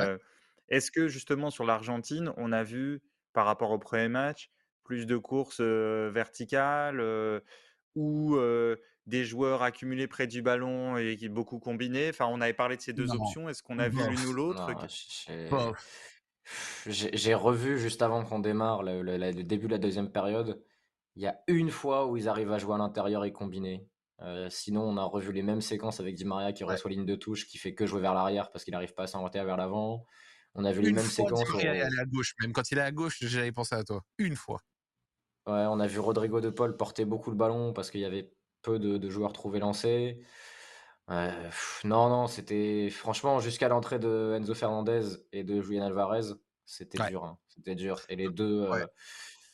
est-ce 0.70 0.92
que 0.92 1.08
justement 1.08 1.50
sur 1.50 1.64
l'Argentine, 1.64 2.34
on 2.36 2.52
a 2.52 2.64
vu 2.64 3.02
par 3.34 3.46
rapport 3.46 3.72
au 3.72 3.80
premier 3.80 4.10
match 4.10 4.52
plus 4.84 5.06
de 5.06 5.18
courses 5.18 5.62
verticales 5.62 7.02
ou 7.96 8.38
des 9.06 9.24
joueurs 9.24 9.64
accumulés 9.64 10.08
près 10.08 10.28
du 10.28 10.42
ballon 10.42 10.98
et 10.98 11.16
qui 11.16 11.30
beaucoup 11.30 11.60
combinés? 11.60 12.10
Enfin, 12.10 12.26
on 12.26 12.42
avait 12.42 12.54
parlé 12.54 12.76
de 12.76 12.82
ces 12.82 12.92
deux 12.92 13.10
options. 13.12 13.48
Est-ce 13.48 13.64
qu'on 13.64 13.80
a 13.80 13.88
vu 13.88 14.00
l'une 14.10 14.26
ou 14.26 14.34
l'autre 14.34 14.70
j'ai 16.86 17.34
revu 17.34 17.78
juste 17.78 18.02
avant 18.02 18.24
qu'on 18.24 18.40
démarre 18.40 18.84
le, 18.84 19.32
début 19.44 19.68
de 19.68 19.72
la 19.72 19.78
deuxième 19.78 20.12
période. 20.12 20.64
Il 21.16 21.24
y 21.24 21.28
a 21.28 21.40
une 21.48 21.72
fois 21.72 22.08
où 22.08 22.18
ils 22.18 22.30
arrivent 22.30 22.52
à 22.52 22.58
jouer 22.58 22.76
à 22.76 22.78
l'intérieur 22.78 23.26
et 23.26 23.32
combiner. 23.32 23.88
Euh, 24.22 24.50
sinon, 24.50 24.84
on 24.84 24.98
a 24.98 25.04
revu 25.04 25.32
les 25.32 25.44
mêmes 25.44 25.62
séquences 25.62 26.00
avec 26.00 26.16
Di 26.16 26.26
Maria 26.26 26.54
qui 26.54 26.64
reçoit 26.64 26.90
ligne 26.90 27.06
de 27.06 27.16
touche, 27.16 27.48
qui 27.48 27.58
fait 27.58 27.74
que 27.74 27.86
jouer 27.86 28.02
vers 28.02 28.14
l'arrière 28.14 28.52
parce 28.52 28.64
qu'il 28.64 28.72
n'arrive 28.72 28.94
pas 28.94 29.04
à 29.04 29.08
s'inventer 29.08 29.44
vers 29.44 29.58
l'avant. 29.58 30.06
On 30.56 30.66
a 30.66 30.72
vu 30.72 30.82
les 30.82 30.92
mêmes 30.92 31.06
séquences. 31.06 31.44
Di 31.44 31.52
Maria 31.52 31.76
est 31.76 32.00
à 32.00 32.06
gauche, 32.06 32.34
même 32.42 32.54
quand 32.54 32.72
il 32.72 32.78
est 32.78 32.82
à 32.82 32.92
gauche, 32.92 33.18
j'avais 33.22 33.52
pensé 33.52 33.76
à 33.76 33.84
toi. 33.84 34.02
Une 34.18 34.36
fois. 34.36 34.60
Ouais, 35.46 35.66
on 35.70 35.80
a 35.80 35.88
vu 35.88 36.00
Rodrigo 36.00 36.42
de 36.42 36.50
Paul 36.50 36.76
porter 36.76 37.06
beaucoup 37.06 37.30
le 37.30 37.38
ballon 37.38 37.74
parce 37.74 37.92
qu'il 37.92 38.02
y 38.02 38.06
avait 38.06 38.32
peu 38.64 38.80
de, 38.80 38.98
de 38.98 39.10
joueurs 39.10 39.34
trouvés 39.34 39.60
lancés 39.60 40.20
non, 41.10 42.10
non, 42.10 42.28
c'était 42.28 42.90
franchement 42.90 43.40
jusqu'à 43.40 43.68
l'entrée 43.70 44.00
de 44.00 44.34
Enzo 44.38 44.54
Fernandez 44.54 45.04
et 45.32 45.44
de 45.44 45.62
Julian 45.62 45.86
Alvarez, 45.86 46.34
c'était 46.66 46.98
dur, 47.10 47.24
hein, 47.24 47.38
c'était 47.48 47.76
dur. 47.76 48.02
Et 48.10 48.16
les 48.16 48.30
deux, 48.30 48.70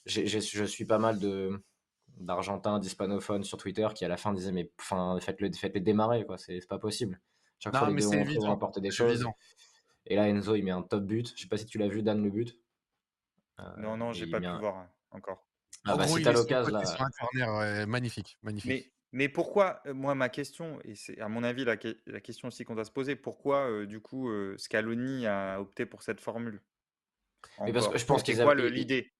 je 0.06 0.64
suis 0.66 0.86
pas 0.86 0.99
mal 0.99 1.20
de 1.20 1.64
d'Argentins, 2.18 2.78
d'hispanophones 2.78 3.43
sur 3.43 3.58
Twitter 3.58 3.88
qui 3.95 4.06
à 4.06 4.08
la 4.08 4.18
fin 4.18 4.34
disaient 4.34 4.51
mais 4.51 4.72
enfin 4.80 5.18
faites-le, 5.20 5.51
faites-les 5.51 5.82
démarrer 5.82 6.26
quoi, 6.26 6.38
c'est 6.38 6.66
pas 6.68 6.78
possible. 6.78 7.20
Chaque 7.60 7.76
fois 7.76 7.89
les 7.89 7.95
deux 7.95 8.39
ont 8.45 8.51
apporté 8.51 8.82
des 8.82 8.91
choses. 8.91 9.26
Et 10.06 10.16
là 10.16 10.28
Enzo 10.30 10.56
il 10.56 10.64
met 10.64 10.72
un 10.72 10.82
top 10.84 11.04
but. 11.06 11.34
Je 11.36 11.41
sais 11.41 11.47
pas 11.47 11.58
si 11.58 11.66
tu 11.66 11.78
l'as 11.78 11.88
vu 11.88 12.04
Dan 12.04 12.24
le 12.24 12.30
but. 12.30 12.58
non 13.78 13.97
non 13.97 14.12
j'ai 14.14 14.28
pas 14.28 14.39
pu 14.39 14.47
voir. 14.47 14.88
encore. 15.12 15.45
Ah 15.86 15.95
En 15.95 15.97
bah, 15.97 16.06
gros, 16.06 16.16
si 16.16 16.22
il 16.22 16.24
t'as 16.24 16.32
est 16.32 16.36
sur 16.36 16.43
le 16.43 16.49
l'occasion 16.49 16.72
côté 16.72 16.86
là. 16.86 16.91
sur 16.91 17.01
un 17.01 17.10
corner, 17.20 17.56
ouais, 17.58 17.86
magnifique, 17.88 18.38
magnifique. 18.41 18.70
Mais, 18.72 18.91
mais 19.14 19.30
pourquoi, 19.30 19.82
moi, 19.86 20.16
ma 20.16 20.28
question, 20.28 20.80
et 20.84 20.95
c'est 20.95 21.20
à 21.22 21.30
mon 21.30 21.43
avis 21.43 21.64
la, 21.64 21.78
que- 21.78 21.97
la 22.07 22.20
question 22.20 22.49
aussi 22.49 22.66
qu'on 22.66 22.76
doit 22.76 22.84
se 22.84 22.91
poser, 22.91 23.16
pourquoi, 23.16 23.70
euh, 23.70 23.86
du 23.86 24.01
coup, 24.01 24.30
euh, 24.30 24.55
Scaloni 24.57 25.26
a 25.28 25.61
opté 25.61 25.86
pour 25.86 26.01
cette 26.03 26.20
formule? 26.20 26.61
Mais 27.66 27.72
parce 27.72 27.86
que 27.86 27.91
encore? 27.91 27.99
je 27.99 28.05
pense 28.05 28.20
C'était 28.22 28.34
qu'ils 28.34 28.43
quoi 28.43 28.51
avaient, 28.53 28.64
le- 28.64 28.70
l'idée? 28.70 29.11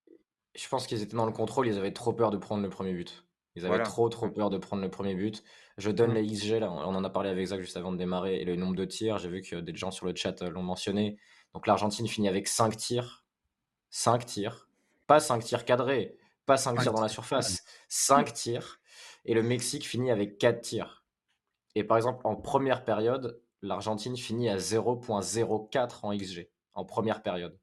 je 0.55 0.67
pense 0.67 0.87
qu'ils 0.87 1.01
étaient 1.01 1.15
dans 1.15 1.25
le 1.27 1.31
contrôle, 1.31 1.67
ils 1.67 1.77
avaient 1.77 1.93
trop 1.93 2.11
peur 2.13 2.31
de 2.31 2.37
prendre 2.37 2.63
le 2.63 2.69
premier 2.69 2.93
but. 2.93 3.23
Ils 3.55 3.61
avaient 3.61 3.69
Voilà. 3.69 3.83
trop 3.83 4.09
trop 4.09 4.27
Mm. 4.27 4.33
peur 4.33 4.49
de 4.49 4.57
prendre 4.57 4.81
le 4.81 4.89
premier 4.89 5.13
but. 5.13 5.43
Je 5.77 5.91
donne 5.91 6.11
Mm. 6.11 6.15
les 6.15 6.25
XG 6.25 6.59
là, 6.59 6.71
on 6.71 6.95
en 6.95 7.03
a 7.03 7.09
parlé 7.11 7.29
avec 7.29 7.45
Zach 7.45 7.61
juste 7.61 7.77
avant 7.77 7.91
de 7.91 7.97
démarrer 7.97 8.37
et 8.41 8.45
le 8.45 8.55
nombre 8.55 8.75
de 8.75 8.85
tirs, 8.85 9.19
j'ai 9.19 9.29
vu 9.29 9.41
que 9.43 9.57
des 9.57 9.75
gens 9.75 9.91
sur 9.91 10.07
le 10.07 10.15
chat 10.15 10.41
euh, 10.41 10.49
l'ont 10.49 10.63
mentionné. 10.63 11.17
Donc 11.53 11.67
l'Argentine 11.67 12.07
finit 12.07 12.27
avec 12.27 12.47
5 12.47 12.75
tirs. 12.77 13.25
5 13.91 14.25
tirs. 14.25 14.67
Pas 15.05 15.19
5 15.19 15.43
tirs 15.43 15.65
cadrés, 15.65 16.17
pas 16.47 16.57
5 16.57 16.77
Cinq 16.77 16.81
tirs 16.81 16.93
dans 16.93 17.01
la 17.01 17.09
surface, 17.09 17.63
5 17.89 18.33
tirs. 18.33 18.79
Et 19.26 19.34
le 19.34 19.43
Mexique 19.43 19.88
finit 19.88 20.11
avec 20.11 20.38
4 20.38 20.61
tirs. 20.61 21.05
Et 21.76 21.84
par 21.84 21.97
exemple, 21.97 22.21
en 22.26 22.36
première 22.36 22.84
période, 22.86 23.41
l'Argentine 23.61 24.17
finit 24.17 24.49
à 24.49 24.57
0.04 24.57 25.99
en 26.03 26.13
XG. 26.15 26.49
En 26.74 26.86
première 26.86 27.21
période. 27.24 27.57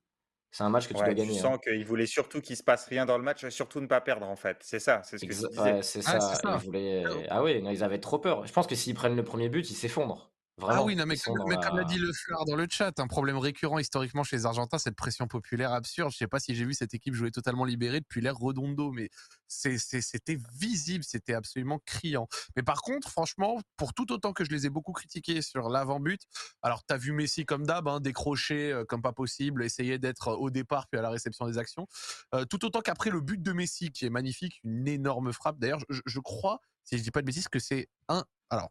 C'est 0.52 0.64
un 0.64 0.68
match 0.70 0.88
que 0.88 0.94
tu 0.94 0.98
Ouais, 1.00 1.04
dois 1.06 1.14
tu 1.14 1.20
gagner. 1.20 1.38
hein. 1.38 1.42
sens 1.42 1.58
qu'il 1.62 1.84
voulait 1.84 2.06
surtout 2.06 2.40
qu'il 2.40 2.56
se 2.56 2.64
passe 2.64 2.86
rien 2.86 3.06
dans 3.06 3.16
le 3.18 3.22
match, 3.22 3.44
et 3.44 3.50
surtout 3.50 3.80
ne 3.80 3.86
pas 3.86 4.00
perdre, 4.00 4.26
en 4.26 4.34
fait. 4.34 4.56
C'est 4.62 4.80
ça, 4.80 5.00
c'est 5.04 5.16
ce 5.18 5.24
que 5.24 5.32
tu 5.32 5.38
disais. 5.48 5.60
ouais, 5.60 5.82
c'est 5.82 6.00
Ah, 6.06 6.18
ça. 6.20 6.40
Ils 6.58 6.64
voulaient... 6.64 7.04
Ah 7.28 7.42
oui, 7.44 7.62
non, 7.62 7.70
ils 7.70 7.84
avaient 7.84 8.00
trop 8.00 8.18
peur. 8.18 8.46
Je 8.46 8.52
pense 8.52 8.66
que 8.66 8.74
s'ils 8.74 8.94
prennent 8.94 9.14
le 9.16 9.22
premier 9.24 9.48
but, 9.48 9.70
ils 9.70 9.74
s'effondrent. 9.76 10.29
Ah 10.68 10.82
oui, 10.82 10.96
non, 10.96 11.06
mais, 11.06 11.16
comme, 11.16 11.38
mais 11.48 11.56
comme 11.56 11.76
l'a 11.76 11.84
dit 11.84 11.98
Le 11.98 12.12
Fleur 12.12 12.44
dans 12.44 12.56
le 12.56 12.66
chat, 12.70 12.98
un 12.98 13.06
problème 13.06 13.38
récurrent 13.38 13.78
historiquement 13.78 14.22
chez 14.24 14.36
les 14.36 14.46
Argentins, 14.46 14.78
cette 14.78 14.96
pression 14.96 15.26
populaire 15.26 15.72
absurde. 15.72 16.10
Je 16.12 16.16
sais 16.16 16.26
pas 16.26 16.40
si 16.40 16.54
j'ai 16.54 16.64
vu 16.64 16.74
cette 16.74 16.94
équipe 16.94 17.14
jouer 17.14 17.30
totalement 17.30 17.64
libérée 17.64 18.00
depuis 18.00 18.20
l'ère 18.20 18.36
Redondo, 18.36 18.90
mais 18.92 19.10
c'était 19.48 20.38
visible, 20.54 21.04
c'était 21.04 21.34
absolument 21.34 21.80
criant. 21.84 22.28
Mais 22.56 22.62
par 22.62 22.82
contre, 22.82 23.08
franchement, 23.10 23.60
pour 23.76 23.94
tout 23.94 24.12
autant 24.12 24.32
que 24.32 24.44
je 24.44 24.50
les 24.50 24.66
ai 24.66 24.70
beaucoup 24.70 24.92
critiqués 24.92 25.42
sur 25.42 25.68
l'avant-but, 25.68 26.22
alors 26.62 26.84
tu 26.84 26.94
as 26.94 26.96
vu 26.96 27.12
Messi 27.12 27.44
comme 27.44 27.66
d'hab, 27.66 27.88
hein, 27.88 28.00
décrocher 28.00 28.72
euh, 28.72 28.84
comme 28.84 29.02
pas 29.02 29.12
possible, 29.12 29.64
essayer 29.64 29.98
d'être 29.98 30.28
euh, 30.28 30.36
au 30.36 30.50
départ 30.50 30.86
puis 30.88 30.98
à 30.98 31.02
la 31.02 31.10
réception 31.10 31.46
des 31.46 31.58
actions. 31.58 31.86
Euh, 32.34 32.44
tout 32.44 32.64
autant 32.64 32.80
qu'après 32.80 33.10
le 33.10 33.20
but 33.20 33.42
de 33.42 33.52
Messi, 33.52 33.90
qui 33.90 34.06
est 34.06 34.10
magnifique, 34.10 34.60
une 34.64 34.86
énorme 34.88 35.32
frappe. 35.32 35.58
D'ailleurs, 35.58 35.80
je, 35.88 36.00
je 36.06 36.20
crois, 36.20 36.60
si 36.84 36.98
je 36.98 37.02
dis 37.02 37.10
pas 37.10 37.20
de 37.20 37.26
bêtises, 37.26 37.48
que 37.48 37.58
c'est 37.58 37.88
un. 38.08 38.24
Alors, 38.50 38.70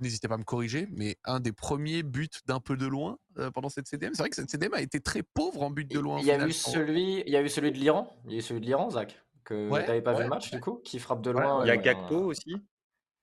n'hésitez 0.00 0.28
pas 0.28 0.34
à 0.34 0.38
me 0.38 0.44
corriger, 0.44 0.88
mais 0.90 1.16
un 1.24 1.40
des 1.40 1.52
premiers 1.52 2.02
buts 2.02 2.28
d'un 2.46 2.60
peu 2.60 2.76
de 2.76 2.86
loin 2.86 3.18
euh, 3.38 3.50
pendant 3.50 3.68
cette 3.68 3.86
CDM. 3.86 4.12
C'est 4.14 4.22
vrai 4.22 4.30
que 4.30 4.36
cette 4.36 4.50
CDM 4.50 4.74
a 4.74 4.80
été 4.80 5.00
très 5.00 5.22
pauvre 5.22 5.62
en 5.62 5.70
but 5.70 5.90
de 5.90 5.98
loin. 5.98 6.18
Il 6.20 6.26
y 6.26 6.30
a 6.30 6.46
eu 6.46 6.52
celui, 6.52 7.22
il 7.26 7.32
y 7.32 7.36
a 7.36 7.42
eu 7.42 7.48
celui 7.48 7.72
de 7.72 7.78
l'Iran. 7.78 8.14
Il 8.26 8.32
y 8.32 8.34
a 8.36 8.38
eu 8.38 8.42
celui 8.42 8.60
de 8.60 8.66
l'Iran, 8.66 8.90
Zach, 8.90 9.22
que 9.44 9.68
Ouais, 9.68 9.84
t'avais 9.84 10.02
pas 10.02 10.14
vu 10.14 10.24
le 10.24 10.28
match 10.28 10.50
du 10.50 10.60
coup, 10.60 10.80
qui 10.84 10.98
frappe 10.98 11.22
de 11.22 11.30
loin. 11.30 11.64
Il 11.64 11.68
y 11.68 11.70
a 11.70 11.74
euh, 11.74 11.76
Gakpo 11.76 12.16
aussi. 12.16 12.56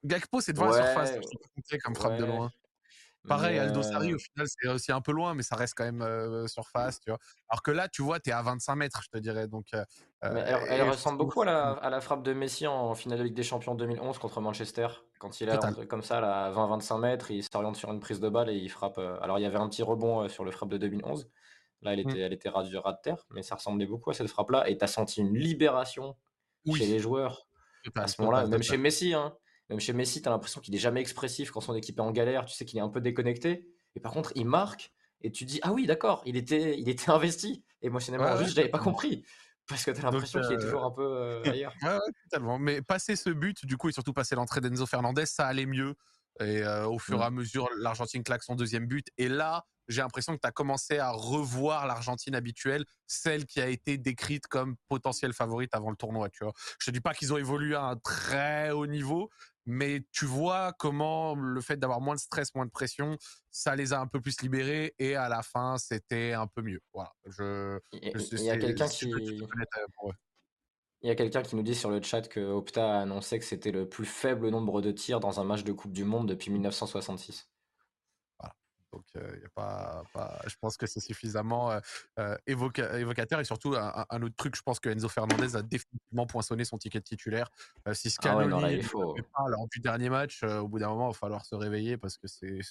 Gakpo, 0.04 0.40
c'est 0.40 0.52
devant 0.52 0.66
la 0.66 0.94
surface, 0.94 1.18
comme 1.82 1.94
frappe 1.94 2.18
de 2.18 2.24
loin. 2.24 2.50
Pareil, 3.26 3.58
Aldo 3.58 3.82
Sari, 3.82 4.14
au 4.14 4.18
final, 4.18 4.46
c'est 4.48 4.68
aussi 4.68 4.92
un 4.92 5.00
peu 5.00 5.12
loin, 5.12 5.34
mais 5.34 5.42
ça 5.42 5.56
reste 5.56 5.74
quand 5.76 5.90
même 5.90 6.46
surface, 6.48 7.00
tu 7.00 7.10
vois? 7.10 7.18
Alors 7.48 7.62
que 7.62 7.70
là, 7.70 7.88
tu 7.88 8.02
vois, 8.02 8.20
t'es 8.20 8.32
à 8.32 8.42
25 8.42 8.76
mètres, 8.76 9.00
je 9.02 9.08
te 9.08 9.18
dirais. 9.18 9.48
Donc, 9.48 9.66
mais 10.30 10.40
elle, 10.40 10.58
elle 10.68 10.82
et- 10.82 10.90
ressemble 10.90 11.16
beaucoup 11.18 11.40
à 11.42 11.46
la, 11.46 11.70
à 11.72 11.88
la 11.90 12.00
frappe 12.02 12.22
de 12.22 12.34
Messi 12.34 12.66
en 12.66 12.94
finale 12.94 13.18
de 13.18 13.24
Ligue 13.24 13.34
des 13.34 13.42
Champions 13.42 13.74
2011 13.74 14.18
contre 14.18 14.40
Manchester. 14.42 14.88
Quand 15.18 15.40
il 15.40 15.48
est 15.48 15.52
Total. 15.56 15.86
comme 15.86 16.02
ça, 16.02 16.18
à 16.18 16.50
20-25 16.50 16.98
mètres, 16.98 17.30
il 17.30 17.42
s'oriente 17.42 17.76
sur 17.76 17.90
une 17.90 18.00
prise 18.00 18.20
de 18.20 18.28
balle 18.28 18.50
et 18.50 18.56
il 18.56 18.68
frappe. 18.68 18.98
Alors 18.98 19.38
il 19.38 19.42
y 19.42 19.46
avait 19.46 19.56
un 19.58 19.68
petit 19.68 19.82
rebond 19.82 20.28
sur 20.28 20.44
le 20.44 20.50
frappe 20.50 20.68
de 20.68 20.76
2011. 20.76 21.30
Là, 21.80 21.92
elle 21.94 22.00
Mm. 22.04 22.10
était, 22.10 22.18
elle 22.20 22.32
était 22.32 22.48
ras 22.50 22.64
de 22.64 23.00
terre, 23.02 23.24
mais 23.30 23.42
ça 23.42 23.54
ressemblait 23.54 23.86
beaucoup 23.86 24.10
à 24.10 24.14
cette 24.14 24.28
frappe-là. 24.28 24.68
Et 24.68 24.76
tu 24.76 24.84
as 24.84 24.88
senti 24.88 25.20
une 25.20 25.34
libération 25.36 26.16
Oui. 26.66 26.78
chez 26.78 26.86
les 26.86 26.98
joueurs 26.98 27.48
Total, 27.82 28.04
à 28.04 28.08
ce 28.08 28.20
moment-là. 28.22 28.46
Même 28.46 28.62
chez 28.62 28.76
Messi, 28.76 29.14
hein. 29.14 29.36
Même 29.68 29.80
chez 29.80 29.92
Messi, 29.92 30.22
tu 30.22 30.28
as 30.28 30.30
l'impression 30.30 30.60
qu'il 30.60 30.74
est 30.74 30.78
jamais 30.78 31.00
expressif 31.00 31.50
quand 31.50 31.60
son 31.60 31.74
équipe 31.74 31.98
est 31.98 32.02
en 32.02 32.10
galère. 32.10 32.44
Tu 32.46 32.54
sais 32.54 32.64
qu'il 32.64 32.78
est 32.78 32.82
un 32.82 32.88
peu 32.88 33.00
déconnecté. 33.00 33.68
Et 33.96 34.00
par 34.00 34.12
contre, 34.12 34.32
il 34.34 34.46
marque 34.46 34.92
et 35.20 35.30
tu 35.30 35.44
dis 35.44 35.60
Ah 35.62 35.72
oui, 35.72 35.86
d'accord, 35.86 36.22
il 36.24 36.36
était, 36.36 36.78
il 36.78 36.88
était 36.88 37.10
investi. 37.10 37.64
Émotionnellement, 37.82 38.32
Ouais, 38.32 38.44
juste, 38.44 38.56
j'avais 38.56 38.68
pas 38.68 38.78
compris. 38.78 39.24
Parce 39.68 39.84
que 39.84 39.90
tu 39.90 40.00
as 40.00 40.04
l'impression 40.04 40.40
qu'il 40.40 40.52
est 40.52 40.56
euh, 40.56 40.60
toujours 40.60 40.84
un 40.84 40.90
peu 40.90 41.04
euh, 41.04 41.42
ailleurs. 41.44 41.74
Ouais, 41.82 41.98
totalement. 42.24 42.58
Mais 42.58 42.80
passer 42.80 43.16
ce 43.16 43.30
but, 43.30 43.66
du 43.66 43.76
coup, 43.76 43.88
et 43.90 43.92
surtout 43.92 44.14
passer 44.14 44.34
l'entrée 44.34 44.60
d'Enzo 44.60 44.86
Fernandez, 44.86 45.26
ça 45.26 45.46
allait 45.46 45.66
mieux. 45.66 45.94
Et 46.40 46.62
euh, 46.62 46.86
au 46.86 46.98
fur 46.98 47.16
et 47.16 47.18
Mm. 47.18 47.22
à 47.22 47.30
mesure, 47.30 47.68
l'Argentine 47.78 48.22
claque 48.22 48.42
son 48.42 48.54
deuxième 48.54 48.86
but. 48.86 49.06
Et 49.18 49.28
là, 49.28 49.64
j'ai 49.88 50.02
l'impression 50.02 50.34
que 50.34 50.40
tu 50.40 50.46
as 50.46 50.52
commencé 50.52 50.98
à 50.98 51.10
revoir 51.10 51.86
l'Argentine 51.86 52.34
habituelle, 52.34 52.84
celle 53.06 53.46
qui 53.46 53.60
a 53.60 53.68
été 53.68 53.96
décrite 53.98 54.46
comme 54.46 54.76
potentielle 54.88 55.32
favorite 55.32 55.74
avant 55.74 55.90
le 55.90 55.96
tournoi. 55.96 56.28
Tu 56.30 56.44
vois. 56.44 56.52
Je 56.78 56.86
te 56.86 56.90
dis 56.90 57.00
pas 57.00 57.14
qu'ils 57.14 57.32
ont 57.32 57.38
évolué 57.38 57.74
à 57.74 57.84
un 57.84 57.96
très 57.96 58.70
haut 58.70 58.86
niveau, 58.86 59.30
mais 59.64 60.02
tu 60.12 60.26
vois 60.26 60.74
comment 60.78 61.34
le 61.34 61.60
fait 61.62 61.76
d'avoir 61.78 62.00
moins 62.00 62.14
de 62.14 62.20
stress, 62.20 62.54
moins 62.54 62.66
de 62.66 62.70
pression, 62.70 63.16
ça 63.50 63.76
les 63.76 63.92
a 63.92 64.00
un 64.00 64.06
peu 64.06 64.20
plus 64.20 64.40
libérés. 64.42 64.94
Et 64.98 65.16
à 65.16 65.28
la 65.30 65.42
fin, 65.42 65.76
c'était 65.78 66.34
un 66.34 66.46
peu 66.46 66.62
mieux. 66.62 66.80
Voilà. 66.92 67.12
Je, 67.26 67.78
Il 67.92 68.12
je- 68.14 68.36
il 68.36 68.44
y 68.44 68.50
a 68.50 68.56
quelqu'un 68.58 68.88
qui. 68.88 69.10
Il 71.02 71.08
y 71.08 71.10
a 71.10 71.14
quelqu'un 71.14 71.42
qui 71.42 71.54
nous 71.54 71.62
dit 71.62 71.74
sur 71.76 71.90
le 71.90 72.02
chat 72.02 72.22
que 72.22 72.40
Opta 72.40 72.98
a 72.98 73.00
annoncé 73.02 73.38
que 73.38 73.44
c'était 73.44 73.70
le 73.70 73.88
plus 73.88 74.04
faible 74.06 74.48
nombre 74.48 74.82
de 74.82 74.90
tirs 74.90 75.20
dans 75.20 75.38
un 75.40 75.44
match 75.44 75.62
de 75.62 75.72
Coupe 75.72 75.92
du 75.92 76.04
Monde 76.04 76.28
depuis 76.28 76.50
1966. 76.50 77.48
Donc, 78.90 79.04
euh, 79.16 79.38
y 79.42 79.44
a 79.44 79.50
pas, 79.50 80.02
pas- 80.14 80.40
je 80.46 80.56
pense 80.62 80.78
que 80.78 80.86
c'est 80.86 80.98
suffisamment 81.00 81.70
euh, 81.70 81.78
euh, 82.18 82.34
évoca- 82.46 82.98
évocateur. 82.98 83.38
Et 83.38 83.44
surtout, 83.44 83.74
un, 83.76 84.06
un 84.08 84.22
autre 84.22 84.34
truc, 84.34 84.56
je 84.56 84.62
pense 84.62 84.80
que 84.80 84.88
Enzo 84.88 85.10
Fernandez 85.10 85.56
a 85.56 85.62
définitivement 85.62 86.26
poinçonné 86.26 86.64
son 86.64 86.78
ticket 86.78 86.98
de 87.00 87.04
titulaire. 87.04 87.50
Euh, 87.86 87.92
si 87.92 88.08
Ah 88.24 88.34
ouais, 88.38 88.46
ne 88.46 88.80
faut. 88.82 89.12
pas 89.14 89.46
lors 89.48 89.68
du 89.68 89.80
dernier 89.80 90.08
match, 90.08 90.42
euh, 90.42 90.60
au 90.60 90.68
bout 90.68 90.78
d'un 90.78 90.88
moment, 90.88 91.10
il 91.10 91.12
va 91.12 91.18
falloir 91.18 91.44
se 91.44 91.54
réveiller 91.54 91.98
parce 91.98 92.16
que 92.16 92.26
c'est 92.28 92.62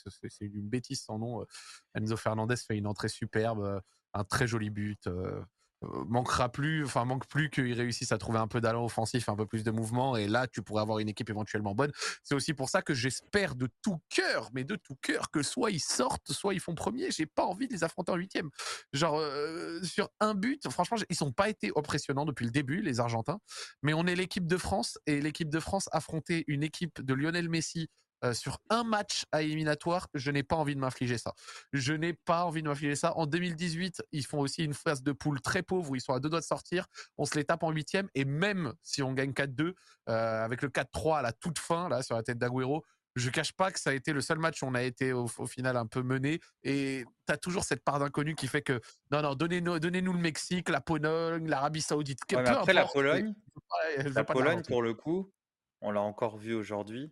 une 0.41 0.67
bêtise 0.67 1.03
sans 1.03 1.19
nom. 1.19 1.45
Enzo 1.93 2.17
Fernandez 2.17 2.55
fait 2.57 2.75
une 2.75 2.88
entrée 2.88 3.09
superbe, 3.09 3.80
un 4.15 4.23
très 4.23 4.47
joli 4.47 4.71
but. 4.71 5.07
Euh, 5.84 6.03
manquera 6.07 6.49
plus, 6.51 6.84
enfin 6.86 7.05
manque 7.05 7.28
plus 7.28 7.49
qu'il 7.49 7.73
réussisse 7.73 8.11
à 8.11 8.17
trouver 8.17 8.39
un 8.39 8.47
peu 8.47 8.61
d'allant 8.61 8.86
offensif, 8.86 9.30
un 9.30 9.36
peu 9.36 9.45
plus 9.45 9.63
de 9.63 9.71
mouvement, 9.71 10.15
et 10.17 10.28
là 10.28 10.47
tu 10.47 10.61
pourrais 10.63 10.82
avoir 10.82 10.99
une 10.99 11.09
équipe 11.09 11.30
éventuellement 11.30 11.75
bonne. 11.75 11.91
C'est 12.23 12.34
aussi 12.34 12.53
pour 12.53 12.69
ça 12.69 12.82
que 12.82 12.93
j'espère 12.93 13.55
de 13.55 13.69
tout 13.84 13.99
cœur, 14.09 14.49
mais 14.53 14.63
de 14.63 14.75
tout 14.75 14.95
cœur, 15.01 15.30
que 15.30 15.43
soit 15.43 15.69
ils 15.71 15.80
sortent, 15.80 16.32
soit 16.32 16.53
ils 16.55 16.59
font 16.59 16.73
premier. 16.73 17.11
J'ai 17.11 17.28
pas 17.28 17.45
envie 17.45 17.67
de 17.67 17.73
les 17.73 17.84
affronter 17.84 18.11
en 18.11 18.15
huitième. 18.15 18.49
Genre 18.91 19.19
euh, 19.19 19.82
sur 19.84 20.09
un 20.19 20.34
but, 20.34 20.67
franchement, 20.69 20.97
ils 21.09 21.15
sont 21.15 21.32
pas 21.32 21.49
été 21.49 21.71
impressionnants 21.75 22.25
depuis 22.25 22.45
le 22.45 22.51
début, 22.51 22.82
les 22.82 22.99
Argentins. 22.99 23.39
Mais 23.84 23.93
on 23.93 24.07
est 24.07 24.15
l'équipe 24.15 24.47
de 24.47 24.57
France 24.57 24.97
et 25.05 25.21
l'équipe 25.21 25.49
de 25.49 25.59
France 25.59 25.89
affronter 25.91 26.43
une 26.47 26.63
équipe 26.63 27.01
de 27.01 27.13
Lionel 27.13 27.49
Messi. 27.49 27.88
Euh, 28.24 28.34
sur 28.34 28.59
un 28.70 28.84
match 28.84 29.26
à 29.32 29.41
éliminatoire, 29.41 30.07
je 30.13 30.32
n'ai 30.32 30.43
pas 30.43 30.55
envie 30.55 30.76
de 30.76 30.80
m'infliger 30.80 31.18
ça. 31.18 31.34
Je 31.74 31.93
n'ai 31.93 32.13
pas 32.13 32.45
envie 32.45 32.63
de 32.63 32.68
m'infliger 32.68 32.95
ça. 32.95 33.15
En 33.18 33.26
2018, 33.26 34.03
ils 34.11 34.26
font 34.26 34.39
aussi 34.39 34.63
une 34.63 34.74
phase 34.74 35.03
de 35.03 35.11
poule 35.11 35.39
très 35.41 35.61
pauvre 35.61 35.91
où 35.91 35.95
ils 35.95 36.01
sont 36.01 36.13
à 36.13 36.20
deux 36.20 36.30
doigts 36.30 36.39
de 36.39 36.45
sortir. 36.45 36.88
On 37.18 37.26
se 37.26 37.36
les 37.36 37.43
tape 37.43 37.63
en 37.63 37.72
huitième 37.72 38.09
et 38.15 38.26
même 38.26 38.74
si 38.82 39.03
on 39.03 39.13
gagne 39.13 39.32
4-2 39.32 39.74
euh, 40.09 40.43
avec 40.43 40.61
le 40.61 40.70
4-3 40.70 41.20
à 41.20 41.22
la 41.22 41.32
toute 41.32 41.59
fin 41.59 41.89
là 41.89 42.01
sur 42.01 42.15
la 42.15 42.24
tête 42.24 42.38
d'Agüero, 42.38 42.84
je 43.18 43.30
cache 43.30 43.53
pas 43.53 43.72
que 43.72 43.80
ça 43.80 43.89
a 43.89 43.93
été 43.93 44.13
le 44.13 44.22
seul 44.22 44.38
match 44.38 44.61
où 44.61 44.68
on 44.68 44.76
a 44.76 44.84
été 44.84 45.11
au, 45.11 45.26
au 45.38 45.47
final 45.47 45.76
un 45.76 45.88
peu 45.88 46.03
mené 46.03 46.39
et 46.63 47.03
tu 47.26 47.34
as 47.34 47.38
toujours 47.38 47.63
cette 47.63 47.84
part 47.84 47.99
d'inconnu 47.99 48.36
qui 48.36 48.47
fait 48.47 48.61
que 48.61 48.80
non 49.11 49.22
non 49.22 49.34
donnez-nous 49.34 49.80
donnez-nous 49.80 50.13
le 50.13 50.20
Mexique, 50.20 50.70
la 50.70 50.82
Pologne, 50.82 51.47
l'Arabie 51.47 51.82
Saoudite, 51.82 52.20
Ouais, 52.32 52.47
après, 52.47 52.74
la 52.74 52.82
importe, 52.82 52.95
mais 52.95 53.01
Pologne, 53.01 53.36
la 54.13 54.24
Pologne, 54.24 54.61
pour 54.68 54.82
le 54.82 54.93
coup, 54.93 55.32
on 55.82 55.91
l'a 55.91 56.01
encore 56.01 56.38
vu 56.38 56.53
aujourd'hui, 56.53 57.11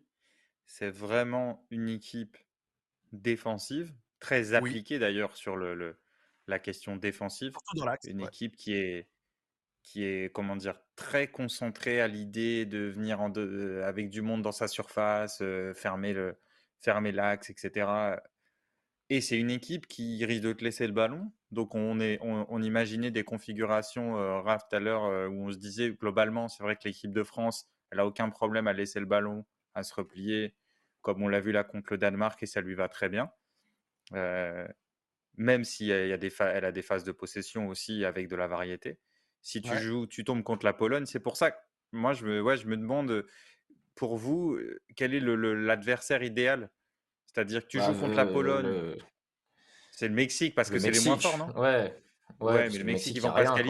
c'est 0.66 0.90
vraiment 0.90 1.66
une 1.72 1.90
équipe 1.90 2.38
défensive, 3.14 3.94
très 4.20 4.54
Oui, 4.58 4.80
appliquée 4.80 5.00
d'ailleurs 5.00 5.38
sur 5.38 5.58
le, 5.58 5.76
le- 5.76 5.98
la 6.48 6.60
question 6.60 6.96
défensive. 6.98 7.56
dans. 7.76 8.00
Une 8.04 8.20
ouais. 8.20 8.30
équipe 8.30 8.56
qui 8.56 8.74
est, 8.76 9.10
qui 9.84 10.04
est, 10.06 10.34
comment 10.34 10.56
dire, 10.56 10.80
très 10.96 11.30
concentrée 11.32 12.02
à 12.02 12.08
l'idée 12.08 12.66
de 12.66 12.80
venir 12.90 13.22
en 13.22 13.30
de- 13.30 13.82
avec 13.86 14.10
du 14.10 14.22
monde 14.22 14.42
dans 14.44 14.52
sa 14.54 14.68
surface, 14.68 15.40
euh, 15.42 15.74
fermer 15.74 16.14
le, 16.14 16.38
fermer 16.82 17.12
l'axe, 17.12 17.50
etc. 17.52 18.22
Et 19.10 19.22
c'est 19.22 19.38
une 19.38 19.52
équipe 19.52 19.88
qui 19.88 20.24
risque 20.26 20.44
de 20.44 20.54
te 20.54 20.64
laisser 20.64 20.88
le 20.88 20.94
ballon. 20.94 21.32
Donc 21.52 21.76
on, 21.76 22.00
est, 22.00 22.18
on, 22.22 22.46
on 22.50 22.62
imaginait 22.62 23.12
des 23.12 23.24
configurations, 23.24 24.18
euh, 24.18 24.42
Raph, 24.42 24.68
tout 24.70 24.76
à 24.76 24.80
l'heure, 24.80 25.06
euh, 25.06 25.28
où 25.28 25.48
on 25.48 25.52
se 25.52 25.58
disait, 25.58 25.92
globalement, 25.92 26.48
c'est 26.48 26.64
vrai 26.64 26.76
que 26.76 26.82
l'équipe 26.86 27.12
de 27.14 27.24
France, 27.24 27.70
elle 27.92 28.00
a 28.00 28.08
aucun 28.08 28.30
problème 28.30 28.68
à 28.68 28.74
laisser 28.74 29.00
le 29.00 29.06
ballon, 29.06 29.46
à 29.76 29.84
se 29.84 29.94
replier, 29.94 30.56
comme 31.02 31.22
on 31.22 31.28
l'a 31.28 31.40
vu 31.42 31.52
là 31.52 31.64
contre 31.64 31.88
le 31.92 31.98
Danemark, 31.98 32.42
et 32.42 32.46
ça 32.48 32.62
lui 32.62 32.74
va 32.74 32.90
très 32.90 33.10
bien. 33.10 33.32
Euh, 34.14 34.68
même 35.38 35.64
si 35.64 35.90
elle, 35.90 36.10
y 36.10 36.14
a 36.14 36.18
des 36.18 36.30
pha- 36.30 36.50
elle 36.52 36.66
a 36.66 36.72
des 36.72 36.82
phases 36.82 37.04
de 37.04 37.12
possession 37.12 37.68
aussi 37.68 38.06
avec 38.06 38.28
de 38.28 38.36
la 38.36 38.48
variété. 38.48 39.00
Si 39.42 39.62
tu 39.62 39.72
Ouais. 39.72 39.78
joues, 39.78 40.08
tu 40.08 40.24
tombes 40.24 40.44
contre 40.44 40.66
la 40.66 40.74
Pologne, 40.74 41.06
c'est 41.06 41.20
pour 41.20 41.38
ça 41.38 41.52
que 41.52 41.58
moi, 41.92 42.14
je 42.14 42.26
me, 42.26 42.42
ouais, 42.42 42.58
je 42.58 42.68
me 42.68 42.78
demande, 42.78 43.26
pour 43.96 44.18
vous, 44.18 44.58
quel 44.96 45.14
est 45.14 45.20
l'adversaire 45.20 46.24
idéal? 46.24 46.70
C'est-à-dire 47.28 47.64
que 47.64 47.68
tu 47.68 47.78
Bah, 47.78 47.86
joues 47.92 48.00
contre 48.00 48.16
la 48.16 48.26
Pologne, 48.26 48.66
le- 48.66 48.98
c'est 49.92 50.08
le 50.08 50.14
Mexique 50.14 50.56
parce 50.56 50.70
le 50.70 50.76
que 50.76 50.80
c'est 50.80 50.92
les 50.92 51.00
moins 51.02 51.16
Mexique. 51.16 51.32
forts, 51.32 51.38
non? 51.38 51.62
Ouais. 51.62 52.02
Ouais, 52.40 52.70
mais 52.70 52.78
le 52.80 52.84
Mexique, 52.86 53.16
ils 53.16 53.22
y 53.22 53.26
a 53.26 53.30
vont 53.30 53.34
pas 53.36 53.46
se 53.46 53.52
quoi. 53.52 53.62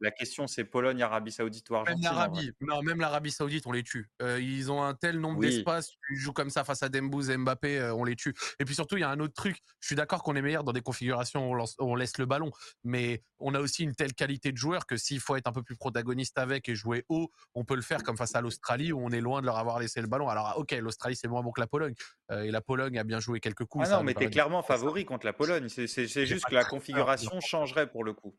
La 0.00 0.10
question, 0.10 0.46
c'est 0.46 0.64
Pologne, 0.64 1.00
Arabie 1.02 1.32
Saoudite 1.32 1.68
ou 1.70 1.76
Argentine. 1.76 2.02
Même 2.02 2.12
l'Arabie, 2.12 2.50
non, 2.60 2.82
même 2.82 3.00
l'Arabie 3.00 3.30
Saoudite, 3.30 3.66
on 3.66 3.72
les 3.72 3.82
tue. 3.82 4.10
Euh, 4.22 4.40
ils 4.40 4.70
ont 4.70 4.82
un 4.82 4.94
tel 4.94 5.20
nombre 5.20 5.40
d'espace, 5.40 5.90
tu 6.06 6.16
joues 6.16 6.32
comme 6.32 6.50
ça 6.50 6.64
face 6.64 6.82
à 6.82 6.88
Dembouz 6.88 7.30
et 7.30 7.36
Mbappé, 7.36 7.78
euh, 7.78 7.94
on 7.94 8.04
les 8.04 8.16
tue. 8.16 8.34
Et 8.58 8.64
puis 8.64 8.74
surtout, 8.74 8.96
il 8.96 9.00
y 9.00 9.04
a 9.04 9.10
un 9.10 9.20
autre 9.20 9.34
truc. 9.34 9.58
Je 9.80 9.86
suis 9.86 9.96
d'accord 9.96 10.22
qu'on 10.22 10.36
est 10.36 10.42
meilleur 10.42 10.64
dans 10.64 10.72
des 10.72 10.80
configurations 10.80 11.50
où 11.50 11.64
on, 11.78 11.94
laisse 11.94 12.18
le 12.18 12.26
ballon, 12.26 12.50
mais 12.82 13.22
on 13.38 13.54
a 13.54 13.60
aussi 13.60 13.84
une 13.84 13.94
telle 13.94 14.14
qualité 14.14 14.52
de 14.52 14.56
joueur 14.56 14.86
que 14.86 14.96
s'il 14.96 15.20
faut 15.20 15.36
être 15.36 15.46
un 15.46 15.52
peu 15.52 15.62
plus 15.62 15.76
protagoniste 15.76 16.38
avec 16.38 16.68
et 16.68 16.74
jouer 16.74 17.04
haut, 17.08 17.30
on 17.54 17.64
peut 17.64 17.76
le 17.76 17.82
faire 17.82 18.02
comme 18.02 18.16
face 18.16 18.34
à 18.34 18.40
l'Australie 18.40 18.92
où 18.92 19.00
on 19.00 19.10
est 19.10 19.20
loin 19.20 19.40
de 19.40 19.46
leur 19.46 19.58
avoir 19.58 19.78
laissé 19.78 20.00
le 20.00 20.08
ballon. 20.08 20.28
Alors, 20.28 20.54
ok, 20.58 20.72
l'Australie 20.72 21.16
c'est 21.16 21.28
moins 21.28 21.42
bon 21.42 21.52
que 21.52 21.60
la 21.60 21.66
Pologne 21.66 21.94
euh, 22.30 22.42
et 22.42 22.50
la 22.50 22.60
Pologne 22.60 22.98
a 22.98 23.04
bien 23.04 23.20
joué 23.20 23.40
quelques 23.40 23.64
coups. 23.64 23.86
Ah 23.88 23.96
non, 23.96 24.02
mais 24.02 24.14
t'es 24.14 24.28
clairement 24.28 24.62
favori 24.62 25.04
contre 25.04 25.26
la 25.26 25.32
Pologne. 25.32 25.68
C'est 25.68 26.26
juste 26.26 26.46
que 26.46 26.54
la 26.54 26.64
configuration 26.64 27.40
changerait 27.40 27.90
pour 27.90 28.04
le 28.04 28.12
coup 28.12 28.36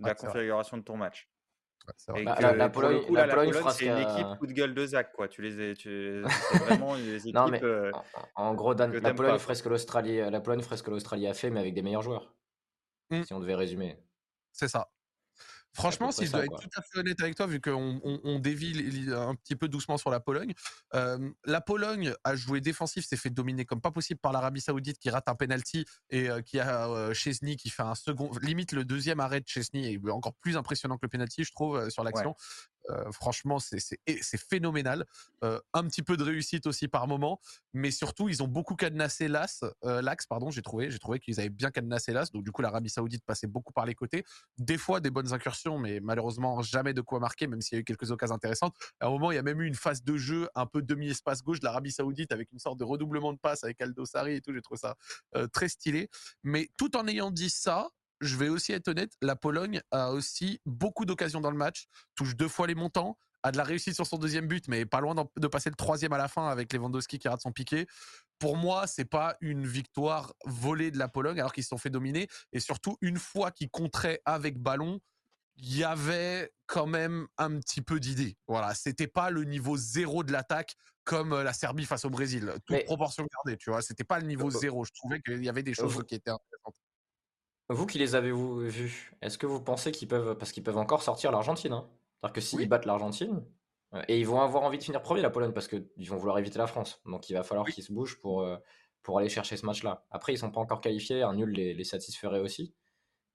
la 0.00 0.14
configuration 0.14 0.76
de 0.76 0.82
ton 0.82 0.96
match. 0.96 1.28
la, 2.08 2.68
Pologne, 2.68 3.02
c'est 3.70 3.86
une 3.86 3.98
équipe 3.98 4.26
coup 4.38 4.46
de 4.46 4.52
gueule 4.52 4.74
de 4.74 4.86
Zach, 4.86 5.12
quoi. 5.12 5.28
Tu 5.28 5.42
les, 5.42 5.74
tu, 5.74 6.22
vraiment 6.66 6.94
les 6.94 7.16
équipes. 7.16 7.34
non, 7.34 7.48
mais 7.48 7.62
euh, 7.62 7.90
en, 8.34 8.54
gros, 8.54 8.74
Dan, 8.74 8.92
la, 8.92 9.14
Pologne 9.14 9.38
ferait 9.38 9.54
ce 9.54 9.62
que 9.62 9.68
l'Australie, 9.68 10.18
la 10.18 10.40
Pologne 10.40 10.60
ferait 10.60 10.76
ce 10.76 10.82
que 10.82 10.90
l'Australie 10.90 11.26
a 11.26 11.34
fait, 11.34 11.50
mais 11.50 11.60
avec 11.60 11.74
des 11.74 11.82
meilleurs 11.82 12.02
joueurs. 12.02 12.34
Mmh. 13.10 13.22
Si 13.24 13.32
on 13.32 13.40
devait 13.40 13.54
résumer. 13.54 13.98
C'est 14.52 14.68
ça. 14.68 14.90
Franchement, 15.74 16.10
si 16.10 16.26
je 16.26 16.32
dois 16.32 16.44
être 16.44 16.60
tout 16.60 16.68
à 16.76 16.82
fait 16.82 16.98
honnête 16.98 17.20
avec 17.20 17.34
toi, 17.36 17.46
vu 17.46 17.60
qu'on 17.60 18.00
on, 18.02 18.38
dévie 18.38 19.12
un 19.12 19.34
petit 19.34 19.54
peu 19.54 19.68
doucement 19.68 19.96
sur 19.96 20.10
la 20.10 20.20
Pologne, 20.20 20.54
euh, 20.94 21.30
la 21.44 21.60
Pologne 21.60 22.12
a 22.24 22.34
joué 22.34 22.60
défensif, 22.60 23.06
s'est 23.06 23.16
fait 23.16 23.30
dominer 23.30 23.64
comme 23.64 23.80
pas 23.80 23.90
possible 23.90 24.18
par 24.20 24.32
l'Arabie 24.32 24.60
Saoudite 24.60 24.98
qui 24.98 25.10
rate 25.10 25.28
un 25.28 25.34
penalty 25.34 25.84
et 26.10 26.30
euh, 26.30 26.40
qui 26.42 26.58
a 26.58 26.88
euh, 26.88 27.14
Chesney 27.14 27.56
qui 27.56 27.70
fait 27.70 27.82
un 27.82 27.94
second, 27.94 28.30
limite 28.42 28.72
le 28.72 28.84
deuxième 28.84 29.20
arrêt 29.20 29.40
de 29.40 29.46
Chesney 29.46 29.92
est 29.92 30.10
encore 30.10 30.34
plus 30.34 30.56
impressionnant 30.56 30.96
que 30.96 31.06
le 31.06 31.10
penalty, 31.10 31.44
je 31.44 31.52
trouve, 31.52 31.88
sur 31.90 32.02
l'action. 32.02 32.34
Euh, 32.90 33.10
franchement, 33.12 33.58
c'est 33.58 33.98
phénoménal. 34.36 35.04
Euh, 35.44 35.60
un 35.74 35.84
petit 35.84 36.02
peu 36.02 36.16
de 36.16 36.22
réussite 36.22 36.66
aussi 36.66 36.88
par 36.88 37.06
moment, 37.06 37.40
mais 37.72 37.90
surtout, 37.90 38.28
ils 38.28 38.42
ont 38.42 38.48
beaucoup 38.48 38.74
cadenassé 38.74 39.28
l'Axe. 39.28 39.64
Euh, 39.84 40.02
l'axe, 40.02 40.26
pardon, 40.26 40.50
j'ai 40.50 40.62
trouvé. 40.62 40.90
J'ai 40.90 40.98
trouvé 40.98 41.18
qu'ils 41.18 41.38
avaient 41.40 41.48
bien 41.48 41.70
cadenassé 41.70 42.12
l'As. 42.12 42.30
Donc, 42.32 42.44
du 42.44 42.52
coup, 42.52 42.62
l'Arabie 42.62 42.90
Saoudite 42.90 43.24
passait 43.24 43.46
beaucoup 43.46 43.72
par 43.72 43.86
les 43.86 43.94
côtés. 43.94 44.24
Des 44.58 44.78
fois, 44.78 45.00
des 45.00 45.10
bonnes 45.10 45.32
incursions, 45.32 45.78
mais 45.78 46.00
malheureusement, 46.00 46.62
jamais 46.62 46.94
de 46.94 47.00
quoi 47.00 47.20
marquer, 47.20 47.46
même 47.46 47.60
s'il 47.60 47.76
y 47.76 47.78
a 47.78 47.80
eu 47.80 47.84
quelques 47.84 48.10
occasions 48.10 48.34
intéressantes. 48.34 48.74
À 49.00 49.06
un 49.06 49.10
moment, 49.10 49.30
il 49.30 49.36
y 49.36 49.38
a 49.38 49.42
même 49.42 49.60
eu 49.60 49.66
une 49.66 49.74
phase 49.74 50.02
de 50.02 50.16
jeu 50.16 50.48
un 50.54 50.66
peu 50.66 50.82
demi-espace 50.82 51.42
gauche 51.42 51.60
de 51.60 51.64
l'Arabie 51.64 51.92
Saoudite 51.92 52.32
avec 52.32 52.50
une 52.52 52.58
sorte 52.58 52.78
de 52.78 52.84
redoublement 52.84 53.32
de 53.32 53.38
passe 53.38 53.64
avec 53.64 53.80
Aldo 53.80 54.04
Sari 54.04 54.34
et 54.34 54.40
tout. 54.40 54.52
J'ai 54.52 54.62
trouvé 54.62 54.78
ça 54.78 54.96
très 55.52 55.68
stylé. 55.68 56.08
Mais 56.42 56.68
tout 56.76 56.96
en 56.96 57.06
ayant 57.06 57.30
dit 57.30 57.50
ça, 57.50 57.88
je 58.20 58.36
vais 58.36 58.48
aussi 58.48 58.72
être 58.72 58.88
honnête, 58.88 59.12
la 59.22 59.36
Pologne 59.36 59.80
a 59.90 60.10
aussi 60.10 60.60
beaucoup 60.66 61.04
d'occasions 61.04 61.40
dans 61.40 61.50
le 61.50 61.56
match, 61.56 61.86
touche 62.14 62.36
deux 62.36 62.48
fois 62.48 62.66
les 62.66 62.74
montants, 62.74 63.18
a 63.42 63.52
de 63.52 63.56
la 63.56 63.64
réussite 63.64 63.94
sur 63.94 64.06
son 64.06 64.18
deuxième 64.18 64.46
but, 64.46 64.66
mais 64.68 64.84
pas 64.84 65.00
loin 65.00 65.14
de 65.14 65.46
passer 65.46 65.70
le 65.70 65.76
troisième 65.76 66.12
à 66.12 66.18
la 66.18 66.28
fin 66.28 66.48
avec 66.48 66.72
Lewandowski 66.72 67.18
qui 67.18 67.28
rate 67.28 67.40
son 67.40 67.52
piqué. 67.52 67.86
Pour 68.38 68.56
moi, 68.56 68.86
c'est 68.86 69.04
pas 69.04 69.36
une 69.40 69.66
victoire 69.66 70.34
volée 70.44 70.90
de 70.90 70.98
la 70.98 71.08
Pologne 71.08 71.38
alors 71.38 71.52
qu'ils 71.52 71.62
se 71.64 71.68
sont 71.68 71.78
fait 71.78 71.90
dominer. 71.90 72.28
Et 72.52 72.60
surtout, 72.60 72.96
une 73.00 73.18
fois 73.18 73.50
qu'ils 73.50 73.70
contraient 73.70 74.20
avec 74.24 74.58
ballon, 74.58 75.00
il 75.56 75.76
y 75.76 75.84
avait 75.84 76.52
quand 76.66 76.86
même 76.86 77.26
un 77.36 77.58
petit 77.58 77.80
peu 77.80 77.98
d'idée. 77.98 78.36
Voilà, 78.46 78.74
c'était 78.74 79.08
pas 79.08 79.30
le 79.30 79.44
niveau 79.44 79.76
zéro 79.76 80.22
de 80.22 80.32
l'attaque 80.32 80.76
comme 81.04 81.32
euh, 81.32 81.42
la 81.42 81.52
Serbie 81.52 81.84
face 81.84 82.04
au 82.04 82.10
Brésil. 82.10 82.52
Toute 82.66 82.84
proportion 82.84 83.24
gardée, 83.24 83.56
tu 83.56 83.70
vois. 83.70 83.82
C'était 83.82 84.04
pas 84.04 84.20
le 84.20 84.26
niveau 84.26 84.50
zéro. 84.50 84.84
Je 84.84 84.92
trouvais 84.92 85.20
qu'il 85.20 85.42
y 85.42 85.48
avait 85.48 85.62
des 85.62 85.74
choses 85.74 86.04
qui 86.06 86.14
étaient 86.14 86.30
intéressantes. 86.30 86.76
Vous 87.70 87.86
qui 87.86 87.98
les 87.98 88.14
avez 88.14 88.32
vus, 88.32 89.12
est-ce 89.20 89.36
que 89.36 89.46
vous 89.46 89.60
pensez 89.60 89.92
qu'ils 89.92 90.08
peuvent, 90.08 90.36
parce 90.38 90.52
qu'ils 90.52 90.62
peuvent 90.62 90.78
encore 90.78 91.02
sortir 91.02 91.30
l'Argentine, 91.30 91.72
hein? 91.72 91.88
C'est-à-dire 92.20 92.32
que 92.32 92.40
s'ils 92.40 92.68
battent 92.68 92.86
l'Argentine, 92.86 93.44
euh, 93.94 94.02
et 94.08 94.18
ils 94.18 94.26
vont 94.26 94.40
avoir 94.40 94.62
envie 94.62 94.78
de 94.78 94.82
finir 94.82 95.02
premier 95.02 95.20
la 95.20 95.30
Pologne 95.30 95.52
parce 95.52 95.68
qu'ils 95.68 96.08
vont 96.08 96.16
vouloir 96.16 96.38
éviter 96.38 96.58
la 96.58 96.66
France, 96.66 97.00
donc 97.04 97.28
il 97.28 97.34
va 97.34 97.42
falloir 97.42 97.66
qu'ils 97.66 97.84
se 97.84 97.92
bougent 97.92 98.20
pour, 98.20 98.42
euh, 98.42 98.56
pour 99.02 99.18
aller 99.18 99.28
chercher 99.28 99.56
ce 99.56 99.66
match-là. 99.66 100.06
Après, 100.10 100.32
ils 100.32 100.38
sont 100.38 100.50
pas 100.50 100.60
encore 100.60 100.80
qualifiés, 100.80 101.22
un 101.22 101.34
nul 101.34 101.50
les, 101.50 101.74
les 101.74 101.84
satisferait 101.84 102.40
aussi. 102.40 102.74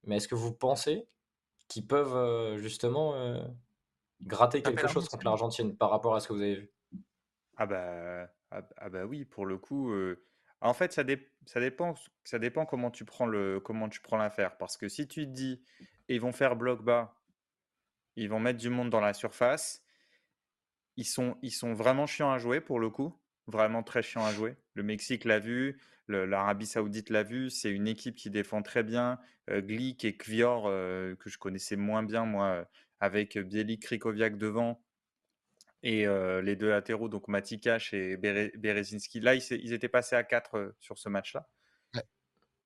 Mais 0.03 0.17
est-ce 0.17 0.27
que 0.27 0.35
vous 0.35 0.53
pensez 0.53 1.07
qu'ils 1.67 1.87
peuvent 1.87 2.15
euh, 2.15 2.57
justement 2.57 3.15
gratter 4.21 4.61
quelque 4.61 4.87
chose 4.87 5.07
contre 5.09 5.25
l'Argentine 5.25 5.77
par 5.77 5.89
rapport 5.89 6.15
à 6.15 6.19
ce 6.19 6.27
que 6.27 6.33
vous 6.33 6.41
avez 6.41 6.55
vu? 6.55 6.71
Ah 7.55 7.65
bah, 7.65 8.27
ah, 8.51 8.61
ah 8.77 8.89
bah 8.89 9.05
oui, 9.05 9.25
pour 9.25 9.45
le 9.45 9.57
coup, 9.57 9.93
en 10.63 10.73
fait, 10.73 10.93
ça, 10.93 11.03
dépend, 11.03 12.65
comment 12.65 12.89
tu 12.89 13.05
prends 13.05 13.27
l'affaire. 13.27 14.57
Parce 14.57 14.77
que 14.77 14.87
si 14.87 15.07
tu 15.07 15.25
te 15.25 15.31
dis, 15.31 15.61
ils 16.07 16.21
vont 16.21 16.31
faire 16.31 16.55
bloc 16.55 16.83
bas, 16.83 17.15
ils 18.15 18.29
vont 18.29 18.39
mettre 18.39 18.59
du 18.59 18.69
monde 18.69 18.89
dans 18.89 19.01
la 19.01 19.13
surface, 19.13 19.83
ils 20.95 21.05
sont, 21.05 21.37
ils 21.41 21.51
sont 21.51 21.73
vraiment 21.73 22.05
chiants 22.05 22.31
à 22.31 22.37
jouer 22.37 22.61
pour 22.61 22.79
le 22.79 22.89
coup, 22.89 23.17
vraiment 23.47 23.83
très 23.83 24.03
chiants 24.03 24.25
à 24.25 24.31
jouer. 24.31 24.55
Le 24.73 24.83
Mexique 24.83 25.25
l'a 25.25 25.39
vu, 25.39 25.79
l'Arabie 26.07 26.67
Saoudite 26.67 27.09
l'a 27.09 27.23
vu, 27.23 27.49
c'est 27.49 27.71
une 27.71 27.87
équipe 27.87 28.15
qui 28.15 28.29
défend 28.29 28.61
très 28.61 28.83
bien. 28.83 29.19
Euh, 29.49 29.61
Glick 29.61 30.05
et 30.05 30.15
Kvior, 30.15 30.65
euh, 30.67 31.15
que 31.15 31.29
je 31.29 31.37
connaissais 31.37 31.75
moins 31.75 32.03
bien, 32.03 32.25
moi, 32.25 32.67
avec 32.99 33.37
Bielik, 33.37 33.81
Krikoviak 33.81 34.37
devant, 34.37 34.82
et 35.83 36.05
les 36.41 36.55
deux 36.55 36.69
latéraux, 36.69 37.09
donc 37.09 37.27
Matikash 37.27 37.93
et 37.93 38.15
Berezinski, 38.17 39.19
là, 39.19 39.35
ils, 39.35 39.73
étaient 39.73 39.89
passés 39.89 40.15
à 40.15 40.23
4 40.23 40.75
sur 40.79 40.97
ce 40.97 41.09
match-là. 41.09 41.49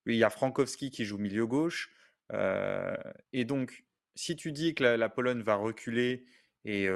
Il 0.05 0.15
y 0.15 0.23
a 0.23 0.29
Frankowski 0.29 0.91
qui 0.91 1.03
joue 1.03 1.17
milieu 1.17 1.47
gauche. 1.47 1.91
et 2.31 3.45
donc, 3.45 3.85
si 4.15 4.35
tu 4.35 4.51
dis 4.51 4.75
que 4.75 4.83
la, 4.83 5.09
Pologne 5.09 5.41
va 5.41 5.55
reculer 5.55 6.27
et 6.63 6.87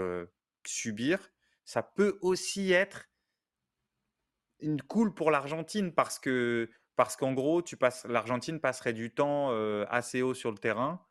subir, 0.65 1.31
ça 1.65 1.81
peut 1.81 2.19
aussi 2.21 2.71
être 2.71 3.09
une 4.59 4.79
cool 4.83 5.15
pour 5.15 5.31
l'Argentine 5.31 5.91
parce 5.91 6.19
que 6.19 6.69
parce 6.95 7.15
qu'en 7.15 7.33
gros, 7.33 7.63
tu 7.63 7.77
passes, 7.77 8.05
l'Argentine 8.05 8.59
passerait 8.59 8.93
du 8.93 9.11
temps 9.11 9.49
assez 9.85 10.21
haut 10.21 10.35
sur 10.35 10.51
le 10.51 10.59
terrain 10.59 11.03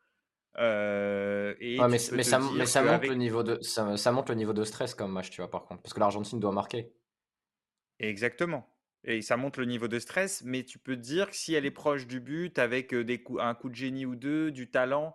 et 1.62 1.78
mais, 1.88 1.98
ça, 1.98 2.38
monte 2.38 3.06
le 3.06 3.14
niveau 3.14 3.42
de, 3.42 3.60
ça, 3.60 4.12
monte 4.12 4.30
le 4.30 4.34
niveau 4.34 4.54
de 4.54 4.64
stress 4.64 4.94
comme 4.94 5.12
match, 5.12 5.30
tu 5.30 5.42
vois, 5.42 5.50
par 5.50 5.66
contre, 5.66 5.82
parce 5.82 5.92
que 5.92 6.00
l'Argentine 6.00 6.40
doit 6.40 6.52
marquer. 6.52 6.90
Exactement. 7.98 8.66
Et 9.04 9.20
ça 9.20 9.36
monte 9.36 9.58
le 9.58 9.66
niveau 9.66 9.86
de 9.86 9.98
stress, 9.98 10.42
mais 10.42 10.64
tu 10.64 10.78
peux 10.78 10.96
te 10.96 11.02
dire 11.02 11.28
que 11.28 11.36
si 11.36 11.52
elle 11.52 11.66
est 11.66 11.70
proche 11.70 12.06
du 12.06 12.18
but, 12.18 12.58
avec 12.58 12.94
des 12.94 13.22
un 13.38 13.54
coup 13.54 13.68
de 13.68 13.74
génie 13.74 14.06
ou 14.06 14.16
deux, 14.16 14.50
du 14.50 14.70
talent, 14.70 15.14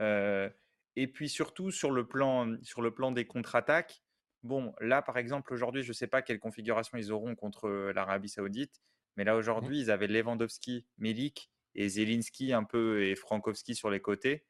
et 0.00 1.06
puis 1.12 1.30
surtout 1.30 1.70
sur 1.70 1.90
le 1.90 2.06
plan, 2.06 2.56
sur 2.62 2.82
le 2.82 2.90
plan 2.92 3.10
des 3.10 3.26
contre-attaques, 3.26 4.02
bon, 4.42 4.74
là 4.80 5.00
par 5.00 5.16
exemple, 5.16 5.54
aujourd'hui, 5.54 5.82
je 5.82 5.88
ne 5.88 5.94
sais 5.94 6.06
pas 6.06 6.20
quelle 6.20 6.38
configuration 6.38 6.98
ils 6.98 7.10
auront 7.10 7.34
contre 7.34 7.68
l'Arabie 7.94 8.28
Saoudite, 8.28 8.82
mais 9.16 9.24
là 9.24 9.34
mmh. 9.34 9.38
aujourd'hui, 9.38 9.80
ils 9.80 9.90
avaient 9.90 10.08
Lewandowski, 10.08 10.86
Milik 10.98 11.50
et 11.74 11.88
Zelinski 11.88 12.52
un 12.52 12.64
peu 12.64 13.02
et 13.02 13.16
Frankowski 13.16 13.74
sur 13.74 13.90
les 13.90 14.00
côtés. 14.00 14.44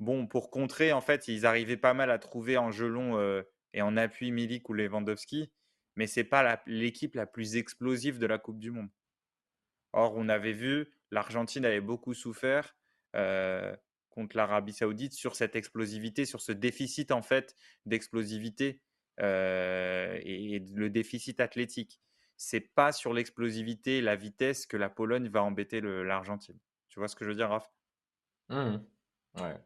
Bon, 0.00 0.26
pour 0.26 0.50
contrer, 0.50 0.92
en 0.92 1.00
fait, 1.00 1.28
ils 1.28 1.46
arrivaient 1.46 1.76
pas 1.76 1.94
mal 1.94 2.10
à 2.10 2.18
trouver 2.18 2.56
en 2.58 2.70
gelon 2.70 3.42
et 3.72 3.82
en 3.82 3.96
appui 3.96 4.32
Milik 4.32 4.68
ou 4.68 4.72
Lewandowski, 4.72 5.50
mais 5.96 6.06
c'est 6.06 6.24
pas 6.24 6.62
l'équipe 6.66 7.14
la, 7.14 7.26
plus 7.26 7.56
explosive 7.56 8.18
de 8.18 8.26
la 8.26 8.38
Coupe 8.38 8.58
du 8.58 8.70
Monde. 8.70 8.90
Or, 9.92 10.14
on 10.16 10.28
avait 10.28 10.52
vu, 10.52 10.92
l'Argentine 11.10 11.64
avait 11.64 11.80
beaucoup 11.80 12.14
souffert 12.14 12.76
contre 14.10 14.36
l'Arabie 14.36 14.72
Saoudite 14.72 15.12
sur 15.12 15.36
cette 15.36 15.56
explosivité, 15.56 16.24
sur 16.24 16.40
ce 16.40 16.52
déficit 16.52 17.10
en 17.12 17.22
fait 17.22 17.56
d'explosivité 17.86 18.80
et, 19.18 20.62
le 20.74 20.88
déficit 20.88 21.40
athlétique. 21.40 22.00
C'est 22.36 22.74
pas 22.74 22.92
sur 22.92 23.12
l'explosivité 23.12 24.00
la 24.00 24.16
vitesse 24.16 24.66
que 24.66 24.76
la 24.76 24.88
Pologne 24.88 25.28
va 25.28 25.42
embêter 25.42 25.80
l'Argentine. 25.80 26.58
Tu 26.88 26.98
vois 26.98 27.08
ce 27.08 27.16
que 27.16 27.24
je 27.24 27.30
veux 27.30 27.36
dire, 27.36 27.50
Raph? 27.50 27.70
Mmh 28.48 28.78
Ouais. 29.40 29.56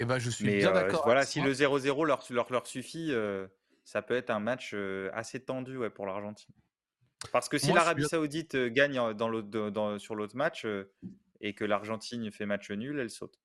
Et 0.00 0.04
eh 0.04 0.06
ben, 0.06 0.18
je 0.18 0.30
suis 0.30 0.44
bien 0.44 0.72
d'accord. 0.72 1.02
voilà, 1.04 1.24
si 1.24 1.40
le 1.40 1.52
0-0 1.52 2.06
leur, 2.06 2.24
leur, 2.30 2.52
leur, 2.52 2.66
suffit, 2.66 3.12
ça 3.84 4.00
peut 4.00 4.14
être 4.14 4.30
un 4.30 4.38
match 4.38 4.74
assez 5.12 5.40
tendu 5.40 5.76
ouais, 5.76 5.90
pour 5.90 6.06
l'Argentine. 6.06 6.54
Parce 7.32 7.48
que 7.48 7.58
si 7.58 7.72
l'Arabie 7.72 8.04
Saoudite 8.04 8.56
gagne 8.56 9.12
dans 9.14 9.42
dans, 9.42 9.98
sur 9.98 10.14
l'autre 10.14 10.36
match 10.36 10.66
et 11.40 11.54
que 11.54 11.64
l'Argentine 11.64 12.30
fait 12.30 12.46
match 12.46 12.70
nul, 12.70 12.98
elle 13.00 13.10
saute. 13.10 13.40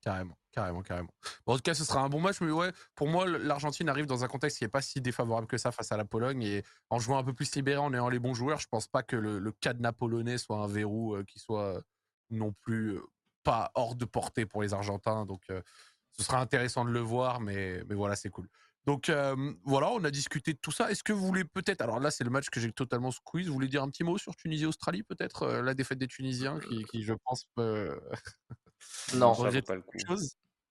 Carrément, 0.00 0.38
carrément, 0.52 0.82
carrément. 0.82 1.12
Bon, 1.44 1.54
en 1.54 1.56
tout 1.56 1.62
cas, 1.62 1.74
ce 1.74 1.84
sera 1.84 2.00
un 2.00 2.08
bon 2.08 2.20
match, 2.20 2.40
mais 2.40 2.52
ouais, 2.52 2.70
pour 2.94 3.08
moi, 3.08 3.26
l'Argentine 3.26 3.88
arrive 3.88 4.06
dans 4.06 4.22
un 4.22 4.28
contexte 4.28 4.58
qui 4.58 4.64
n'est 4.64 4.70
pas 4.70 4.80
si 4.80 5.00
défavorable 5.00 5.48
que 5.48 5.58
ça 5.58 5.72
face 5.72 5.90
à 5.90 5.96
la 5.96 6.04
Pologne. 6.04 6.42
Et 6.42 6.62
en 6.88 6.98
jouant 6.98 7.18
un 7.18 7.24
peu 7.24 7.34
plus 7.34 7.52
libéré, 7.56 7.78
en 7.78 7.92
ayant 7.92 8.08
les 8.08 8.20
bons 8.20 8.34
joueurs, 8.34 8.60
je 8.60 8.68
pense 8.70 8.86
pas 8.86 9.02
que 9.02 9.16
le, 9.16 9.38
le 9.38 9.52
cadenas 9.52 9.92
polonais 9.92 10.38
soit 10.38 10.58
un 10.58 10.68
verrou 10.68 11.16
qui 11.26 11.40
soit 11.40 11.82
non 12.30 12.52
plus 12.52 13.00
pas 13.44 13.70
hors 13.74 13.94
de 13.94 14.04
portée 14.04 14.46
pour 14.46 14.62
les 14.62 14.74
Argentins. 14.74 15.24
Donc, 15.26 15.42
ce 15.48 16.24
sera 16.24 16.40
intéressant 16.40 16.84
de 16.84 16.90
le 16.90 17.00
voir, 17.00 17.40
mais, 17.40 17.82
mais 17.88 17.94
voilà, 17.94 18.16
c'est 18.16 18.30
cool. 18.30 18.48
Donc 18.86 19.12
voilà, 19.64 19.90
on 19.90 20.02
a 20.04 20.10
discuté 20.10 20.54
de 20.54 20.58
tout 20.58 20.70
ça. 20.70 20.90
Est-ce 20.90 21.02
que 21.02 21.12
vous 21.12 21.26
voulez 21.26 21.44
peut-être, 21.44 21.82
alors 21.82 22.00
là 22.00 22.10
c'est 22.10 22.24
le 22.24 22.30
match 22.30 22.48
que 22.48 22.58
j'ai 22.58 22.72
totalement 22.72 23.10
squeeze, 23.10 23.46
vous 23.46 23.52
voulez 23.52 23.68
dire 23.68 23.82
un 23.82 23.90
petit 23.90 24.02
mot 24.02 24.16
sur 24.16 24.34
Tunisie-Australie 24.34 25.02
peut-être 25.02 25.46
La 25.46 25.74
défaite 25.74 25.98
des 25.98 26.06
Tunisiens 26.06 26.58
qui, 26.58 26.84
qui 26.84 27.02
je 27.02 27.12
pense, 27.26 27.44
peut... 27.54 28.00
Non, 29.14 29.34
ça 29.34 29.50
vaut 29.50 29.62
pas 29.62 29.74
le 29.74 29.82
coup. 29.82 29.98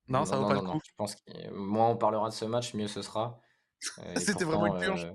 Non, 0.08 0.26
ça 0.26 0.38
vaut 0.38 0.48
pas 0.48 0.56
le 0.56 0.62
coup? 0.62 0.82
Je 0.84 0.94
pense 0.98 1.16
que 1.16 1.52
moins 1.52 1.90
on 1.90 1.98
parlera 1.98 2.30
de 2.30 2.34
ce 2.34 2.46
match, 2.46 2.74
mieux 2.74 2.88
ce 2.88 3.04
sera. 3.04 3.40
C'était 4.16 4.46
vraiment 4.46 4.66
une 4.66 4.80
purge. 4.80 5.14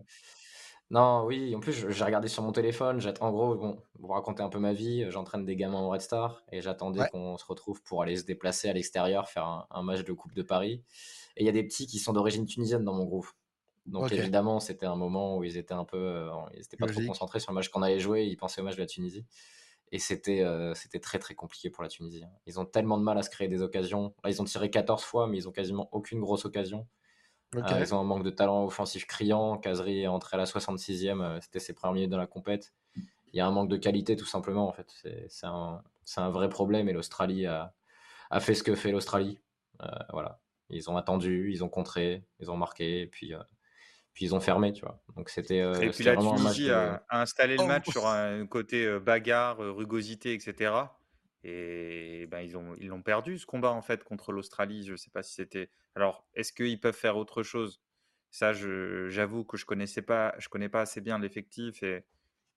Non, 0.93 1.25
oui, 1.25 1.55
en 1.57 1.61
plus, 1.61 1.89
j'ai 1.89 2.05
regardé 2.05 2.29
sur 2.29 2.43
mon 2.43 2.53
téléphone. 2.53 3.01
En 3.21 3.33
gros, 3.33 3.55
bon, 3.55 3.79
pour 3.95 4.09
vous 4.09 4.13
raconter 4.13 4.43
un 4.43 4.51
peu 4.51 4.59
ma 4.59 4.75
vie, 4.75 5.11
j'entraîne 5.11 5.47
des 5.47 5.57
gamins 5.57 5.81
au 5.81 5.89
Red 5.89 6.03
Star 6.03 6.43
et 6.53 6.61
j'attendais 6.61 7.01
qu'on 7.11 7.39
se 7.39 7.47
retrouve 7.47 7.83
pour 7.83 8.03
aller 8.03 8.15
se 8.15 8.25
déplacer 8.25 8.69
à 8.69 8.75
l'extérieur, 8.75 9.27
faire 9.31 9.67
un, 9.71 9.83
match 9.83 10.05
de 10.05 10.13
Coupe 10.13 10.35
de 10.35 10.43
Paris. 10.43 10.83
Et 11.39 11.45
il 11.45 11.47
y 11.47 11.49
a 11.49 11.53
des 11.53 11.65
petits 11.65 11.87
qui 11.87 11.99
sont 11.99 12.13
d'origine 12.13 12.45
tunisienne 12.45 12.85
dans 12.85 12.93
mon 12.93 13.07
groupe. 13.07 13.27
Donc 13.87 14.13
évidemment, 14.13 14.61
c'était 14.61 14.85
un 14.85 14.95
moment 14.95 15.39
où 15.39 15.45
ils 15.45 15.57
étaient 15.57 15.73
un 15.73 15.87
peu, 15.87 15.97
euh, 15.97 16.29
ils 16.53 16.59
n'étaient 16.59 16.77
pas 16.77 16.87
trop 16.87 17.01
concentrés 17.07 17.41
sur 17.41 17.53
le 17.53 17.55
match 17.55 17.71
qu'on 17.71 17.81
allait 17.81 17.99
jouer, 17.99 18.27
ils 18.27 18.37
pensaient 18.37 18.61
au 18.61 18.65
match 18.65 18.77
de 18.77 18.83
la 18.83 18.87
Tunisie. 18.87 19.25
Et 19.93 19.99
c'était 19.99 20.43
euh, 20.43 20.75
c'était 20.75 21.01
très 21.01 21.19
très 21.19 21.35
compliqué 21.35 21.71
pour 21.71 21.83
la 21.83 21.89
Tunisie. 21.89 22.23
Hein. 22.23 22.31
Ils 22.45 22.61
ont 22.61 22.67
tellement 22.67 22.99
de 22.99 23.03
mal 23.03 23.17
à 23.17 23.23
se 23.23 23.31
créer 23.31 23.49
des 23.49 23.63
occasions. 23.63 24.15
Là, 24.23 24.31
ils 24.31 24.43
ont 24.43 24.45
tiré 24.45 24.69
14 24.69 25.03
fois, 25.03 25.27
mais 25.27 25.39
ils 25.39 25.49
ont 25.49 25.53
quasiment 25.53 25.89
aucune 25.93 26.21
grosse 26.21 26.45
occasion. 26.45 26.87
Euh, 27.57 27.61
ils 27.81 27.95
ont 27.95 28.01
un 28.01 28.05
manque 28.05 28.25
de 28.25 28.31
talent 28.31 28.65
offensif 28.65 29.07
criant. 29.07 29.59
Kazri 29.59 30.03
est 30.03 30.07
entré 30.07 30.37
à 30.37 30.39
la 30.39 30.45
66e, 30.45 31.21
euh, 31.21 31.41
c'était 31.41 31.61
ses 31.61 31.75
premières 31.75 31.95
minutes 31.95 32.11
dans 32.11 32.19
la 32.19 32.27
compète. 32.27 32.73
Il 32.97 33.39
y 33.39 33.41
a 33.41 33.47
un 33.47 33.51
manque 33.51 33.69
de 33.69 33.77
qualité 33.77 34.17
tout 34.17 34.27
simplement 34.27 34.69
en 34.69 34.73
fait. 34.73 34.91
C'est 35.29 35.47
un, 35.47 35.83
un, 36.17 36.31
vrai 36.31 36.49
problème 36.49 36.89
et 36.89 36.93
l'Australie 36.93 37.47
a, 37.47 37.75
a, 38.31 38.41
fait 38.41 38.55
ce 38.55 38.63
que 38.63 38.75
fait 38.75 38.91
l'Australie. 38.91 39.41
Euh, 39.83 39.87
voilà. 40.13 40.41
Ils 40.71 40.91
ont 40.91 40.97
attendu, 40.97 41.51
ils 41.53 41.63
ont 41.63 41.69
contré, 41.69 42.25
ils 42.41 42.51
ont 42.51 42.57
marqué 42.57 43.03
et 43.03 43.07
puis, 43.07 43.35
puis 44.15 44.25
ils 44.25 44.35
ont 44.35 44.41
fermé, 44.41 44.73
tu 44.73 44.83
vois. 44.83 45.03
Donc 45.17 45.29
c'était. 45.29 45.59
et 45.59 45.91
puis 45.91 46.05
la 46.05 46.17
Tunisie 46.17 46.71
a, 46.71 47.05
installé 47.11 47.57
le 47.57 47.63
oh, 47.63 47.67
match 47.67 47.91
sur 47.91 48.07
un 48.07 48.47
côté 48.47 48.99
bagarre, 48.99 49.59
rugosité, 49.59 50.33
etc. 50.33 50.73
Et 51.45 52.27
ben, 52.29 52.41
ils 52.41 52.57
ont 52.57 52.77
ils 52.79 52.89
l'ont 52.89 53.03
perdu 53.03 53.39
ce 53.39 53.47
combat 53.47 53.73
en 53.73 53.83
fait 53.83 54.05
contre 54.05 54.33
l'Australie. 54.33 54.85
Je 54.85 54.93
ne 54.93 54.97
sais 54.97 55.11
pas 55.11 55.23
si 55.23 55.35
c'était. 55.35 55.71
Alors, 55.95 56.27
est-ce 56.35 56.53
qu'ils 56.53 56.81
peuvent 56.81 56.97
faire 56.97 57.17
autre 57.17 57.43
chose? 57.43 57.81
Ça, 58.31 58.53
j'avoue 58.53 59.45
que 59.45 59.57
je 59.57 59.67
connaissais 59.67 60.03
pas, 60.03 60.35
je 60.39 60.49
connais 60.49 60.71
pas 60.71 60.81
assez 60.83 61.01
bien 61.03 61.19
l'effectif 61.19 61.83
et 61.83 62.05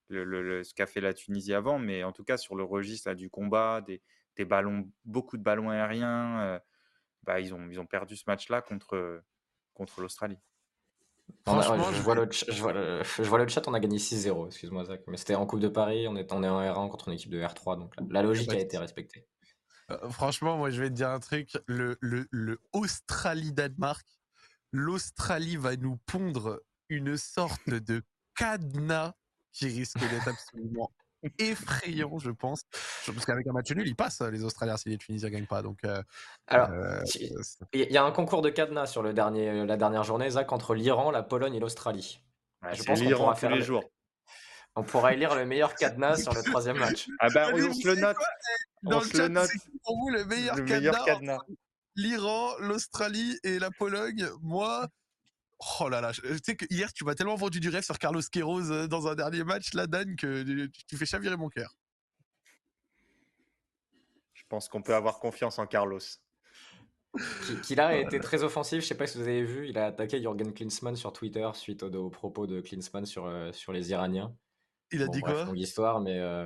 le, 0.10 0.64
ce 0.64 0.74
qu'a 0.74 0.86
fait 0.88 1.02
la 1.02 1.14
Tunisie 1.14 1.54
avant, 1.54 1.80
mais 1.80 2.04
en 2.04 2.12
tout 2.14 2.24
cas 2.24 2.38
sur 2.38 2.56
le 2.56 2.64
registre 2.64 3.14
du 3.14 3.30
combat, 3.30 3.82
des, 3.82 4.02
des 4.38 4.46
ballons, 4.46 4.90
beaucoup 5.06 5.38
de 5.38 5.44
ballons 5.44 5.70
aériens, 5.70 6.42
euh, 6.42 6.60
bah, 7.24 7.40
ils 7.42 7.54
ont 7.54 7.70
ils 7.70 7.80
ont 7.80 7.88
perdu 7.88 8.16
ce 8.18 8.26
match-là 8.28 8.62
contre 8.62 9.24
contre 9.74 10.02
l'Australie 10.02 10.40
je, 11.48 11.52
vois 12.02 12.16
le, 12.16 12.28
je, 12.32 12.62
vois 12.62 12.74
je, 13.04 13.24
vois 13.24 13.40
le, 13.40 13.48
chat, 13.48 13.68
on 13.68 13.74
a 13.74 13.80
gagné 13.80 13.98
6-0, 13.98 14.48
excuse-moi 14.48 14.86
Zach. 14.86 15.02
Mais 15.08 15.18
c'était 15.18 15.36
en 15.36 15.46
Coupe 15.46 15.60
de 15.60 15.68
Paris, 15.68 16.08
on 16.08 16.16
est, 16.16 16.32
on 16.32 16.44
est 16.44 16.50
en 16.50 16.62
R1 16.62 16.90
contre 16.90 17.08
une 17.08 17.16
équipe 17.16 17.32
de 17.32 17.42
R3, 17.42 17.80
donc 17.80 17.94
la, 18.10 18.22
logique 18.22 18.52
a 18.52 18.60
été 18.60 18.78
respectée. 18.78 19.28
Euh, 19.92 20.10
franchement, 20.10 20.58
moi 20.58 20.72
je 20.72 20.82
vais 20.82 20.90
te 20.90 20.96
dire 20.96 21.10
un 21.10 21.20
truc, 21.20 21.52
le, 21.68 21.98
le, 22.02 22.28
le 22.32 22.60
Australie-Danemark, 22.74 24.06
l'Australie 24.72 25.58
va 25.58 25.76
nous 25.76 25.98
pondre 26.06 26.62
une 26.90 27.18
sorte 27.18 27.70
de 27.70 28.04
cadenas 28.36 29.14
qui 29.52 29.68
risque 29.68 30.00
d'être 30.00 30.28
absolument 30.28 30.92
effrayant, 31.40 32.18
je 32.20 32.32
pense. 32.32 32.64
Parce 33.06 33.26
qu'avec 33.26 33.48
un 33.48 33.54
match 33.54 33.72
nul, 33.72 33.88
ils 33.88 33.96
passent 33.96 34.22
les 34.22 34.44
Australiens 34.44 34.78
si 34.78 34.90
les 34.90 34.98
Tunisiens 34.98 35.30
gagnent 35.30 35.46
pas. 35.46 35.62
Donc, 35.62 35.80
euh, 35.86 36.02
Alors, 36.48 36.70
euh, 36.72 37.02
il 37.74 37.92
y 37.92 37.98
a 37.98 38.04
un 38.04 38.12
concours 38.12 38.42
de 38.42 38.50
cadenas 38.50 38.88
sur 38.88 39.02
le 39.04 39.14
dernier, 39.14 39.66
la 39.66 39.78
dernière 39.78 40.04
journée, 40.04 40.30
Zach, 40.30 40.52
entre 40.52 40.76
l'Iran, 40.76 41.12
la 41.12 41.24
Pologne 41.24 41.56
et 41.56 41.60
l'Australie. 41.60 42.22
je 42.72 42.84
pense 42.84 43.02
qu'on 43.02 43.10
pourra 43.10 43.36
faire 43.36 43.52
les 43.52 43.62
jours. 43.62 43.84
On 44.78 44.84
pourra 44.84 45.14
élire 45.14 45.36
le 45.36 45.46
meilleur 45.46 45.76
cadenas 45.76 46.18
sur 46.18 46.34
le 46.34 46.44
troisième 46.44 46.78
match. 46.78 47.08
Ah 47.20 47.28
bah 47.34 47.48
on, 47.54 47.74
se 47.74 47.88
le 47.88 47.96
note. 47.96 48.18
Dans 48.84 49.00
le 49.00 49.06
chat, 49.06 49.30
note. 49.30 49.50
pour 49.84 49.98
vous 49.98 50.10
le 50.10 50.26
meilleur, 50.26 50.56
cadenas. 50.66 51.40
L'Iran, 51.96 52.50
l'Australie 52.60 53.40
et 53.44 53.58
la 53.58 53.72
Pologne. 53.72 54.28
Moi, 54.42 54.88
Oh 55.80 55.88
là 55.88 56.02
là, 56.02 56.12
tu 56.12 56.22
sais 56.44 56.56
que 56.56 56.66
hier 56.70 56.92
tu 56.92 57.06
m'as 57.06 57.16
tellement 57.16 57.36
vendu 57.36 57.60
du 57.60 57.70
rêve 57.70 57.84
sur 57.84 57.98
Carlos 57.98 58.22
Queiroz 58.30 58.72
euh, 58.72 58.88
dans 58.88 59.08
un 59.08 59.16
dernier 59.16 59.44
match, 59.44 59.74
là 59.74 59.88
Dan, 59.88 60.16
que 60.16 60.68
tu 60.88 60.98
fais 60.98 61.06
chavirer 61.06 61.38
mon 61.38 61.50
cœur. 61.50 61.74
Je 64.34 64.44
pense 64.50 64.68
qu'on 64.68 64.82
peut 64.82 64.94
avoir 64.94 65.20
confiance 65.20 65.58
en 65.58 65.66
Carlos. 65.66 66.00
Qui, 67.64 67.76
là 67.76 67.88
a 67.88 67.96
été 67.96 68.20
très 68.20 68.44
offensif, 68.44 68.82
je 68.82 68.88
sais 68.88 68.98
pas 68.98 69.08
si 69.08 69.18
vous 69.18 69.24
avez 69.24 69.44
vu, 69.44 69.70
il 69.70 69.78
a 69.78 69.86
attaqué 69.86 70.20
Jürgen 70.20 70.54
Klinsmann 70.54 70.98
sur 70.98 71.14
Twitter 71.14 71.50
suite 71.54 71.84
aux, 71.84 72.10
propos 72.10 72.46
de 72.46 72.60
Klinsmann 72.60 73.06
sur, 73.06 73.26
euh, 73.26 73.54
sur 73.54 73.72
les 73.72 73.92
Iraniens. 73.92 74.36
Il 74.92 75.02
a 75.02 75.08
dit 75.08 75.22
quoi? 75.22 75.46
longue 75.46 75.58
histoire, 75.58 76.02
mais 76.02 76.20
euh, 76.20 76.46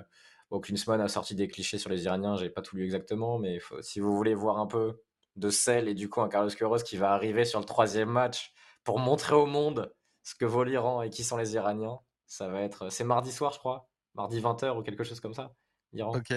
Klinsmann 0.61 1.01
a 1.01 1.07
sorti 1.07 1.33
des 1.33 1.47
clichés 1.47 1.79
sur 1.79 1.89
les 1.89 2.03
Iraniens, 2.03 2.35
j'ai 2.35 2.51
pas 2.51 2.61
tout 2.61 2.75
lu 2.75 2.83
exactement, 2.83 3.39
mais 3.39 3.59
si 3.81 3.99
vous 3.99 4.15
voulez 4.15 4.35
voir 4.35 4.59
un 4.59 4.67
peu 4.67 5.01
de 5.35 5.49
sel 5.49 5.87
et 5.87 5.95
du 5.95 6.07
coup 6.07 6.21
un 6.21 6.29
Carlos 6.29 6.49
Queiroz 6.49 6.83
qui 6.83 6.97
va 6.97 7.13
arriver 7.13 7.45
sur 7.45 7.59
le 7.59 7.65
troisième 7.65 8.09
match 8.09 8.53
pour 8.83 8.99
montrer 8.99 9.35
au 9.35 9.45
monde 9.45 9.93
ce 10.23 10.35
que 10.35 10.45
vaut 10.45 10.63
l'Iran 10.63 11.01
et 11.01 11.09
qui 11.09 11.23
sont 11.23 11.37
les 11.37 11.55
Iraniens. 11.55 11.99
Ça 12.25 12.47
va 12.47 12.61
être. 12.61 12.89
C'est 12.89 13.03
mardi 13.03 13.31
soir, 13.31 13.51
je 13.53 13.59
crois. 13.59 13.89
Mardi 14.15 14.39
20h 14.39 14.77
ou 14.77 14.83
quelque 14.83 15.03
chose 15.03 15.19
comme 15.19 15.33
ça. 15.33 15.53
L'Iran. 15.93 16.15
Ok. 16.15 16.33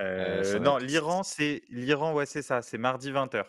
Euh, 0.00 0.58
non, 0.60 0.76
l'Iran, 0.76 1.22
c'est 1.22 1.62
l'Iran, 1.70 2.12
ouais, 2.14 2.26
c'est 2.26 2.42
ça. 2.42 2.62
C'est 2.62 2.78
mardi 2.78 3.10
20h. 3.10 3.44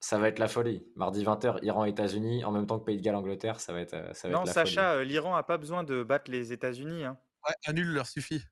Ça 0.00 0.18
va 0.18 0.28
être 0.28 0.38
la 0.38 0.48
folie. 0.48 0.84
Mardi 0.96 1.24
20h, 1.24 1.60
Iran, 1.62 1.84
États-Unis, 1.84 2.44
en 2.44 2.50
même 2.50 2.66
temps 2.66 2.78
que 2.78 2.84
Pays 2.84 2.96
de 2.96 3.02
Galles, 3.02 3.14
Angleterre, 3.14 3.60
ça 3.60 3.72
va 3.72 3.80
être. 3.80 3.94
Euh, 3.94 4.12
ça 4.12 4.28
va 4.28 4.34
non, 4.34 4.44
Sacha, 4.44 4.94
euh, 4.94 5.04
l'Iran 5.04 5.36
a 5.36 5.44
pas 5.44 5.58
besoin 5.58 5.84
de 5.84 6.02
battre 6.02 6.30
les 6.30 6.52
États-Unis. 6.52 7.04
Hein. 7.04 7.16
Ouais, 7.48 7.54
un 7.66 7.72
nul 7.72 7.86
leur 7.86 8.06
suffit. 8.06 8.42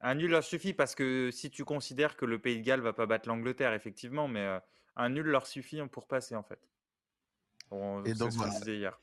Un 0.00 0.14
nul 0.14 0.30
leur 0.30 0.44
suffit 0.44 0.72
parce 0.72 0.94
que 0.94 1.30
si 1.30 1.50
tu 1.50 1.64
considères 1.64 2.16
que 2.16 2.24
le 2.24 2.38
Pays 2.38 2.58
de 2.58 2.64
Galles 2.64 2.80
va 2.80 2.92
pas 2.92 3.06
battre 3.06 3.28
l'Angleterre, 3.28 3.74
effectivement, 3.74 4.28
mais 4.28 4.60
un 4.96 5.08
nul 5.10 5.26
leur 5.26 5.46
suffit 5.46 5.80
pour 5.88 6.06
passer 6.06 6.34
en 6.34 6.42
fait 6.42 6.60
et 8.04 8.14
donc, 8.14 8.32
voilà. 8.32 8.54
hier. 8.66 9.00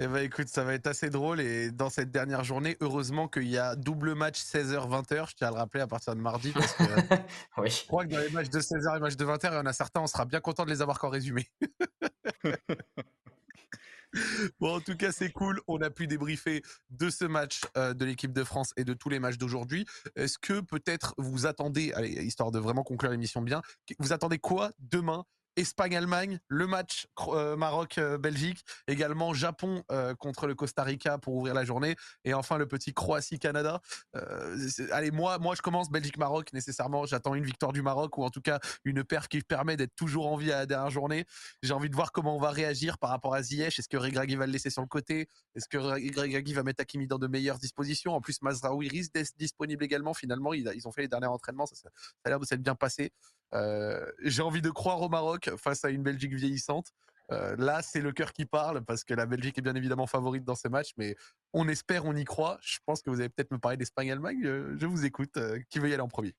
Eh 0.00 0.08
ben 0.08 0.24
écoute, 0.24 0.48
ça 0.48 0.64
va 0.64 0.74
être 0.74 0.88
assez 0.88 1.08
drôle 1.08 1.40
et 1.40 1.70
dans 1.70 1.88
cette 1.88 2.10
dernière 2.10 2.42
journée, 2.42 2.76
heureusement 2.80 3.28
qu'il 3.28 3.46
y 3.46 3.58
a 3.58 3.76
double 3.76 4.14
match 4.14 4.42
16h-20h, 4.42 5.30
je 5.30 5.36
tiens 5.36 5.48
à 5.48 5.50
le 5.52 5.56
rappeler 5.56 5.82
à 5.82 5.86
partir 5.86 6.16
de 6.16 6.20
mardi 6.20 6.50
parce 6.50 6.72
que 6.72 6.82
oui. 7.58 7.70
je 7.70 7.86
crois 7.86 8.04
que 8.04 8.10
dans 8.10 8.18
les 8.18 8.30
matchs 8.30 8.50
de 8.50 8.58
16h 8.58 8.90
et 8.90 8.94
les 8.94 9.00
matchs 9.00 9.16
de 9.16 9.24
20h, 9.24 9.52
il 9.52 9.54
y 9.54 9.56
en 9.56 9.66
a 9.66 9.72
certains, 9.72 10.00
on 10.00 10.08
sera 10.08 10.24
bien 10.24 10.40
content 10.40 10.64
de 10.64 10.70
les 10.70 10.82
avoir 10.82 10.98
qu'en 10.98 11.10
résumé. 11.10 11.48
bon, 14.58 14.74
en 14.74 14.80
tout 14.80 14.96
cas, 14.96 15.12
c'est 15.12 15.30
cool. 15.30 15.60
On 15.68 15.80
a 15.80 15.90
pu 15.90 16.08
débriefer 16.08 16.62
de 16.90 17.08
ce 17.08 17.24
match 17.24 17.60
euh, 17.76 17.94
de 17.94 18.04
l'équipe 18.04 18.32
de 18.32 18.42
France 18.42 18.72
et 18.76 18.82
de 18.82 18.94
tous 18.94 19.10
les 19.10 19.20
matchs 19.20 19.38
d'aujourd'hui. 19.38 19.86
Est-ce 20.16 20.38
que 20.38 20.60
peut-être 20.60 21.14
vous 21.18 21.46
attendez, 21.46 21.92
allez, 21.92 22.10
histoire 22.24 22.50
de 22.50 22.58
vraiment 22.58 22.82
conclure 22.82 23.12
l'émission 23.12 23.42
bien, 23.42 23.62
vous 24.00 24.12
attendez 24.12 24.38
quoi 24.38 24.72
demain 24.80 25.24
Espagne-Allemagne, 25.56 26.40
le 26.48 26.66
match 26.66 27.06
euh, 27.28 27.56
Maroc-Belgique, 27.56 28.64
également 28.88 29.34
Japon 29.34 29.82
euh, 29.90 30.14
contre 30.14 30.46
le 30.46 30.54
Costa 30.54 30.82
Rica 30.82 31.18
pour 31.18 31.34
ouvrir 31.34 31.54
la 31.54 31.64
journée, 31.64 31.96
et 32.24 32.34
enfin 32.34 32.58
le 32.58 32.66
petit 32.66 32.92
Croatie-Canada. 32.92 33.80
Euh, 34.16 34.68
allez, 34.92 35.10
moi, 35.10 35.38
moi 35.38 35.54
je 35.54 35.62
commence 35.62 35.90
Belgique-Maroc 35.90 36.52
nécessairement. 36.52 37.06
J'attends 37.06 37.34
une 37.34 37.44
victoire 37.44 37.72
du 37.72 37.82
Maroc 37.82 38.18
ou 38.18 38.24
en 38.24 38.30
tout 38.30 38.40
cas 38.40 38.58
une 38.84 39.04
perf 39.04 39.28
qui 39.28 39.40
permet 39.42 39.76
d'être 39.76 39.94
toujours 39.94 40.26
en 40.26 40.36
vie 40.36 40.52
à 40.52 40.60
la 40.60 40.66
dernière 40.66 40.90
journée. 40.90 41.24
J'ai 41.62 41.72
envie 41.72 41.90
de 41.90 41.94
voir 41.94 42.12
comment 42.12 42.36
on 42.36 42.40
va 42.40 42.50
réagir 42.50 42.98
par 42.98 43.10
rapport 43.10 43.34
à 43.34 43.42
Ziyech. 43.42 43.78
Est-ce 43.78 43.88
que 43.88 43.96
Regragui 43.96 44.36
va 44.36 44.46
le 44.46 44.52
laisser 44.52 44.70
sur 44.70 44.82
le 44.82 44.88
côté? 44.88 45.28
Est-ce 45.54 45.68
que 45.68 45.78
Regragui 45.78 46.52
va 46.52 46.62
mettre 46.62 46.80
Hakimi 46.80 47.06
dans 47.06 47.18
de 47.18 47.26
meilleures 47.26 47.58
dispositions? 47.58 48.14
En 48.14 48.20
plus, 48.20 48.42
Mazraoui 48.42 48.88
risque 48.88 49.12
d'être 49.14 49.32
disponible 49.36 49.84
également. 49.84 50.14
Finalement, 50.14 50.52
ils, 50.52 50.68
ont 50.86 50.92
fait 50.92 51.02
les 51.02 51.08
derniers 51.08 51.26
entraînements. 51.26 51.66
Ça, 51.66 51.76
ça 51.76 51.90
a 52.24 52.28
l'air 52.28 52.40
de 52.40 52.46
s'être 52.46 52.62
bien 52.62 52.74
passé. 52.74 53.12
Euh, 53.54 54.10
j'ai 54.22 54.42
envie 54.42 54.62
de 54.62 54.70
croire 54.70 55.00
au 55.00 55.08
Maroc 55.08 55.50
face 55.56 55.84
à 55.84 55.90
une 55.90 56.02
Belgique 56.02 56.34
vieillissante. 56.34 56.92
Euh, 57.30 57.56
là, 57.56 57.80
c'est 57.82 58.00
le 58.00 58.12
cœur 58.12 58.32
qui 58.32 58.44
parle 58.44 58.84
parce 58.84 59.04
que 59.04 59.14
la 59.14 59.26
Belgique 59.26 59.56
est 59.58 59.62
bien 59.62 59.74
évidemment 59.74 60.06
favorite 60.06 60.44
dans 60.44 60.54
ces 60.54 60.68
matchs, 60.68 60.92
mais 60.96 61.16
on 61.52 61.68
espère, 61.68 62.04
on 62.04 62.14
y 62.14 62.24
croit. 62.24 62.58
Je 62.60 62.78
pense 62.84 63.02
que 63.02 63.10
vous 63.10 63.20
allez 63.20 63.30
peut-être 63.30 63.50
me 63.50 63.58
parler 63.58 63.76
d'Espagne-Allemagne. 63.76 64.42
Je, 64.42 64.86
vous 64.86 65.06
écoute. 65.06 65.36
Euh, 65.36 65.60
qui 65.70 65.78
veut 65.78 65.88
y 65.88 65.94
aller 65.94 66.02
en 66.02 66.08
premier? 66.08 66.34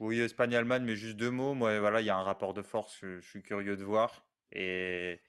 Oui, 0.00 0.20
Espagne-Allemagne, 0.20 0.84
mais 0.84 0.96
juste 0.96 1.16
deux 1.16 1.30
mots. 1.30 1.54
Moi, 1.54 1.78
voilà, 1.80 2.00
il 2.00 2.06
y 2.06 2.10
a 2.10 2.16
un 2.16 2.22
rapport 2.22 2.52
de 2.52 2.62
force. 2.62 2.98
Je, 3.00 3.20
suis 3.20 3.42
curieux 3.42 3.76
de 3.76 3.84
voir. 3.84 4.26
Et, 4.52 5.22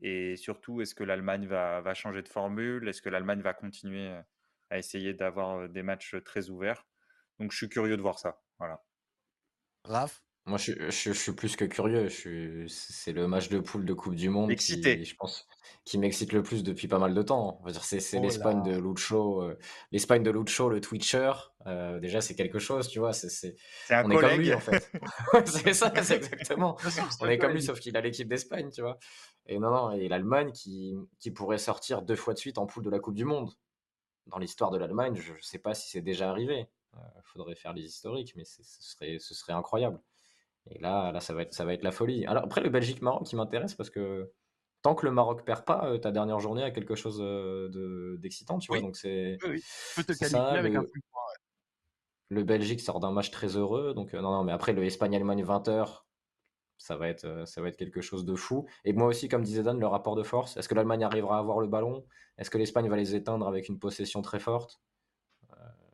et 0.00 0.36
surtout, 0.36 0.80
est-ce 0.80 0.94
que 0.94 1.04
l'Allemagne 1.04 1.46
va, 1.46 1.80
va, 1.82 1.94
changer 1.94 2.22
de 2.22 2.28
formule? 2.28 2.88
Est-ce 2.88 3.02
que 3.02 3.10
l'Allemagne 3.10 3.42
va 3.42 3.52
continuer 3.52 4.18
à 4.70 4.78
essayer 4.78 5.14
d'avoir 5.14 5.68
des 5.68 5.82
matchs 5.82 6.16
très 6.24 6.48
ouverts? 6.48 6.84
Donc, 7.38 7.52
je 7.52 7.56
suis 7.58 7.68
curieux 7.68 7.96
de 7.96 8.02
voir 8.02 8.18
ça. 8.18 8.40
Voilà. 8.58 8.82
Raph? 9.86 10.22
Moi, 10.46 10.58
je, 10.58 10.72
je- 10.90 11.12
suis 11.12 11.32
plus 11.32 11.56
que 11.56 11.64
curieux. 11.64 12.08
c'est 12.08 13.12
le 13.12 13.26
match 13.26 13.48
de 13.48 13.58
poule 13.58 13.84
de 13.84 13.92
Coupe 13.94 14.14
du 14.14 14.28
Monde 14.28 14.54
qui, 14.54 15.04
je 15.04 15.16
pense, 15.16 15.44
qui 15.84 15.98
m'excite 15.98 16.32
le 16.32 16.42
plus 16.44 16.62
depuis 16.62 16.86
pas 16.86 17.00
mal 17.00 17.14
de 17.14 17.22
temps. 17.22 17.60
dire, 17.66 17.82
c'est 17.82 17.98
c'est 17.98 18.18
oh 18.18 18.22
l'Espagne 18.22 18.62
de 18.62 18.78
Lucho, 18.78 19.42
euh, 19.42 19.58
l'Espagne 19.90 20.22
de 20.22 20.30
Lucho, 20.30 20.68
le 20.68 20.80
Twitcher. 20.80 21.32
Euh, 21.66 21.98
déjà, 21.98 22.20
c'est 22.20 22.36
quelque 22.36 22.60
chose, 22.60 22.86
tu 22.86 23.00
vois. 23.00 23.12
C'est, 23.12 23.28
c'est, 23.28 23.56
un 23.90 24.04
on 24.04 24.10
est 24.10 24.18
comme 24.18 24.38
lui, 24.38 24.54
en 24.54 24.60
fait. 24.60 24.88
c'est 25.46 25.74
ça, 25.74 25.92
c'est 26.02 26.16
exactement. 26.16 26.76
On 27.20 27.26
est 27.26 27.38
comme 27.38 27.52
lui, 27.52 27.62
sauf 27.62 27.80
qu'il 27.80 27.96
a 27.96 28.00
l'équipe 28.00 28.28
d'Espagne, 28.28 28.70
tu 28.70 28.82
vois. 28.82 28.98
Et 29.46 29.58
non, 29.58 29.70
non, 29.70 29.90
et 29.90 30.06
l'Allemagne 30.06 30.52
qui, 30.52 30.94
qui 31.18 31.32
pourrait 31.32 31.58
sortir 31.58 32.02
deux 32.02 32.16
fois 32.16 32.34
de 32.34 32.38
suite 32.38 32.58
en 32.58 32.66
poule 32.66 32.84
de 32.84 32.90
la 32.90 33.00
Coupe 33.00 33.16
du 33.16 33.24
Monde. 33.24 33.50
Dans 34.26 34.38
l'histoire 34.38 34.70
de 34.70 34.78
l'Allemagne, 34.78 35.16
je 35.16 35.32
ne 35.32 35.40
sais 35.40 35.58
pas 35.58 35.74
si 35.74 35.90
c'est 35.90 36.02
déjà 36.02 36.30
arrivé. 36.30 36.66
Il 37.16 37.22
faudrait 37.24 37.54
faire 37.54 37.72
les 37.72 37.82
historiques, 37.82 38.34
mais 38.36 38.44
ce 38.44 38.62
serait, 38.62 39.18
ce 39.18 39.34
serait 39.34 39.52
incroyable. 39.52 40.00
Et 40.68 40.78
là, 40.78 41.12
là 41.12 41.20
ça, 41.20 41.34
va 41.34 41.42
être, 41.42 41.54
ça 41.54 41.64
va 41.64 41.74
être 41.74 41.84
la 41.84 41.92
folie. 41.92 42.26
Alors 42.26 42.44
après, 42.44 42.60
le 42.60 42.70
Belgique-Maroc 42.70 43.26
qui 43.26 43.36
m'intéresse 43.36 43.74
parce 43.74 43.90
que 43.90 44.32
tant 44.82 44.94
que 44.94 45.06
le 45.06 45.12
Maroc 45.12 45.44
perd 45.44 45.64
pas, 45.64 45.98
ta 45.98 46.10
dernière 46.10 46.40
journée 46.40 46.62
a 46.62 46.70
quelque 46.70 46.94
chose 46.94 47.18
d'excitant, 48.20 48.58
tu 48.58 48.72
vois. 48.72 48.80
Donc 48.80 48.96
c'est. 48.96 49.38
Oui, 49.44 49.62
te 49.96 50.12
qualifier 50.12 50.38
avec 50.38 50.74
un 50.74 50.84
Le 52.28 52.42
Belgique 52.42 52.80
sort 52.80 53.00
d'un 53.00 53.12
match 53.12 53.30
très 53.30 53.56
heureux. 53.56 53.94
Donc 53.94 54.12
non, 54.12 54.22
non, 54.22 54.44
mais 54.44 54.52
après, 54.52 54.72
le 54.72 54.84
Espagne-Allemagne 54.84 55.44
20h, 55.44 56.02
ça 56.78 56.96
va, 56.96 57.08
être, 57.08 57.46
ça 57.46 57.60
va 57.60 57.68
être 57.68 57.76
quelque 57.76 58.00
chose 58.00 58.24
de 58.24 58.34
fou. 58.34 58.66
Et 58.84 58.92
moi 58.92 59.06
aussi, 59.08 59.28
comme 59.28 59.42
disait 59.42 59.62
Dan, 59.62 59.78
le 59.78 59.86
rapport 59.86 60.14
de 60.14 60.22
force. 60.22 60.56
Est-ce 60.56 60.68
que 60.68 60.74
l'Allemagne 60.74 61.04
arrivera 61.04 61.36
à 61.36 61.40
avoir 61.40 61.60
le 61.60 61.66
ballon? 61.66 62.04
Est-ce 62.38 62.50
que 62.50 62.58
l'Espagne 62.58 62.88
va 62.88 62.96
les 62.96 63.14
éteindre 63.14 63.48
avec 63.48 63.68
une 63.68 63.78
possession 63.78 64.20
très 64.22 64.38
forte? 64.38 64.80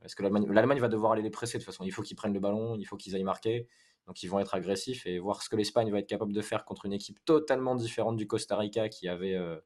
Est-ce 0.05 0.17
que 0.17 0.23
l'Allemagne 0.23 0.81
va 0.81 0.89
devoir 0.89 1.13
aller 1.13 1.23
les 1.23 1.31
presser 1.31 1.59
de 1.59 1.63
toute 1.63 1.73
façon 1.73 1.85
Il 1.85 1.93
faut 1.93 2.03
qu'ils 2.03 2.17
prennent 2.17 2.35
le 2.35 2.41
ballon, 2.41 2.77
il 2.77 2.85
faut 2.85 2.97
qu'ils 2.97 3.15
aillent 3.15 3.23
marquer. 3.25 3.69
Donc 4.07 4.23
ils 4.23 4.29
vont 4.29 4.41
être 4.41 4.55
agressifs 4.55 5.07
et 5.07 5.19
voir 5.19 5.43
ce 5.43 5.49
que 5.49 5.57
l'Espagne 5.57 5.91
va 5.91 5.99
être 5.99 6.09
capable 6.09 6.33
de 6.33 6.43
faire 6.43 6.65
contre 6.65 6.87
une 6.87 6.93
équipe 6.93 7.25
totalement 7.25 7.75
différente 7.75 8.17
du 8.17 8.27
Costa 8.27 8.57
Rica 8.57 8.89
qui 8.89 9.09
avait, 9.09 9.35
euh, 9.35 9.59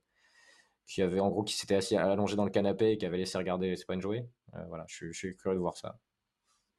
qui 0.87 1.03
avait 1.03 1.20
en 1.20 1.30
gros 1.30 1.43
qui 1.43 1.55
s'était 1.55 1.76
assis 1.76 1.97
allongé 1.97 2.37
dans 2.37 2.45
le 2.45 2.51
canapé 2.51 2.93
et 2.93 2.99
qui 2.99 3.07
avait 3.07 3.18
laissé 3.18 3.39
regarder 3.39 3.70
l'Espagne 3.70 4.01
jouer. 4.01 4.28
Euh, 4.55 4.64
voilà, 4.68 4.84
je, 4.89 5.11
suis 5.12 5.34
curieux 5.37 5.57
de 5.57 5.61
voir 5.61 5.76
ça. 5.76 5.99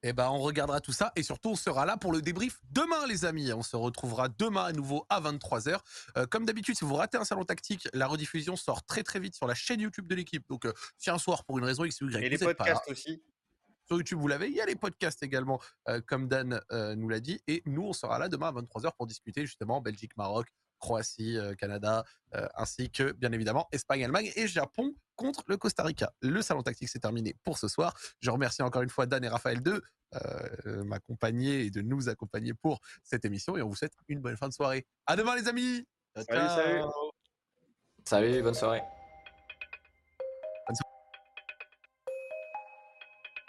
Eh 0.04 0.14
ben, 0.14 0.30
on 0.30 0.38
regardera 0.38 0.80
tout 0.80 0.92
ça 0.92 1.12
et 1.16 1.24
surtout, 1.24 1.50
on 1.50 1.56
sera 1.56 1.84
là 1.88 1.98
pour 1.98 2.12
le 2.12 2.22
débrief 2.22 2.60
demain, 2.70 3.08
les 3.08 3.26
amis. 3.26 3.52
On 3.52 3.64
se 3.64 3.76
retrouvera 3.76 4.30
demain 4.30 4.66
à 4.66 4.72
nouveau 4.72 5.08
à 5.10 5.20
23h. 5.20 5.80
Euh, 6.16 6.28
comme 6.28 6.46
d'habitude, 6.46 6.78
si 6.78 6.86
vous 6.86 6.94
ratez 6.94 7.18
un 7.18 7.26
salon 7.26 7.44
tactique, 7.44 7.88
la 7.94 8.06
rediffusion 8.06 8.56
sort 8.56 8.86
très 8.86 9.02
très 9.02 9.20
vite 9.20 9.34
sur 9.34 9.48
la 9.48 9.56
chaîne 9.56 9.82
YouTube 9.82 10.06
de 10.06 10.14
l'équipe. 10.14 10.48
Donc, 10.48 10.68
si 10.98 11.10
un 11.10 11.18
soir, 11.18 11.44
pour 11.44 11.58
une 11.58 11.66
raison 11.66 11.84
X 11.84 12.00
ou 12.02 12.10
Y, 12.12 12.24
et 12.24 12.30
les 12.30 12.38
podcasts 12.38 12.88
aussi 12.92 13.24
sur 13.88 13.98
YouTube, 13.98 14.20
vous 14.20 14.28
l'avez. 14.28 14.48
Il 14.48 14.56
y 14.56 14.62
a 14.62 14.66
les 14.66 14.76
podcasts 14.76 15.24
également, 15.24 15.60
euh, 15.88 16.02
comme 16.06 16.28
Dan 16.28 16.62
euh, 16.72 16.96
nous 16.96 17.10
l'a 17.10 17.20
dit. 17.20 17.42
Et 17.48 17.64
nous, 17.66 17.84
on 17.84 17.94
sera 17.94 18.20
là 18.20 18.30
demain 18.30 18.50
à 18.50 18.52
23h 18.52 18.92
pour 18.98 19.08
discuter 19.08 19.46
justement 19.46 19.82
Belgique, 19.82 20.16
Maroc, 20.18 20.48
Croatie, 20.80 21.38
euh, 21.38 21.56
Canada, 21.56 22.04
ainsi 22.56 22.92
que 22.92 23.14
bien 23.14 23.32
évidemment 23.32 23.68
Espagne, 23.72 24.04
Allemagne 24.04 24.32
et 24.36 24.48
Japon 24.48 24.94
contre 25.16 25.44
le 25.48 25.58
Costa 25.58 25.84
Rica. 25.84 26.14
Le 26.22 26.42
salon 26.42 26.62
tactique 26.62 26.90
s'est 26.90 27.00
terminé 27.00 27.36
pour 27.44 27.58
ce 27.58 27.68
soir. 27.68 27.98
Je 28.20 28.30
remercie 28.30 28.62
encore 28.62 28.84
une 28.84 28.90
fois 28.90 29.08
Dan 29.08 29.24
et 29.24 29.30
Raphaël 29.30 29.64
de 29.64 29.82
m'accompagner 30.84 31.66
et 31.66 31.72
de 31.72 31.82
nous 31.82 32.10
accompagner 32.10 32.54
pour 32.54 32.80
cette 33.04 33.26
émission 33.26 33.58
et 33.58 33.62
on 33.62 33.70
vous 33.70 33.76
souhaite 33.76 33.94
une 34.08 34.20
bonne 34.20 34.38
fin 34.38 34.50
de 34.50 34.54
soirée. 34.54 34.86
À 35.08 35.16
demain 35.16 35.36
les 35.36 35.48
amis. 35.48 35.88
salut. 36.16 36.84
Salut, 38.06 38.42
bonne 38.44 38.54
soirée. 38.54 38.84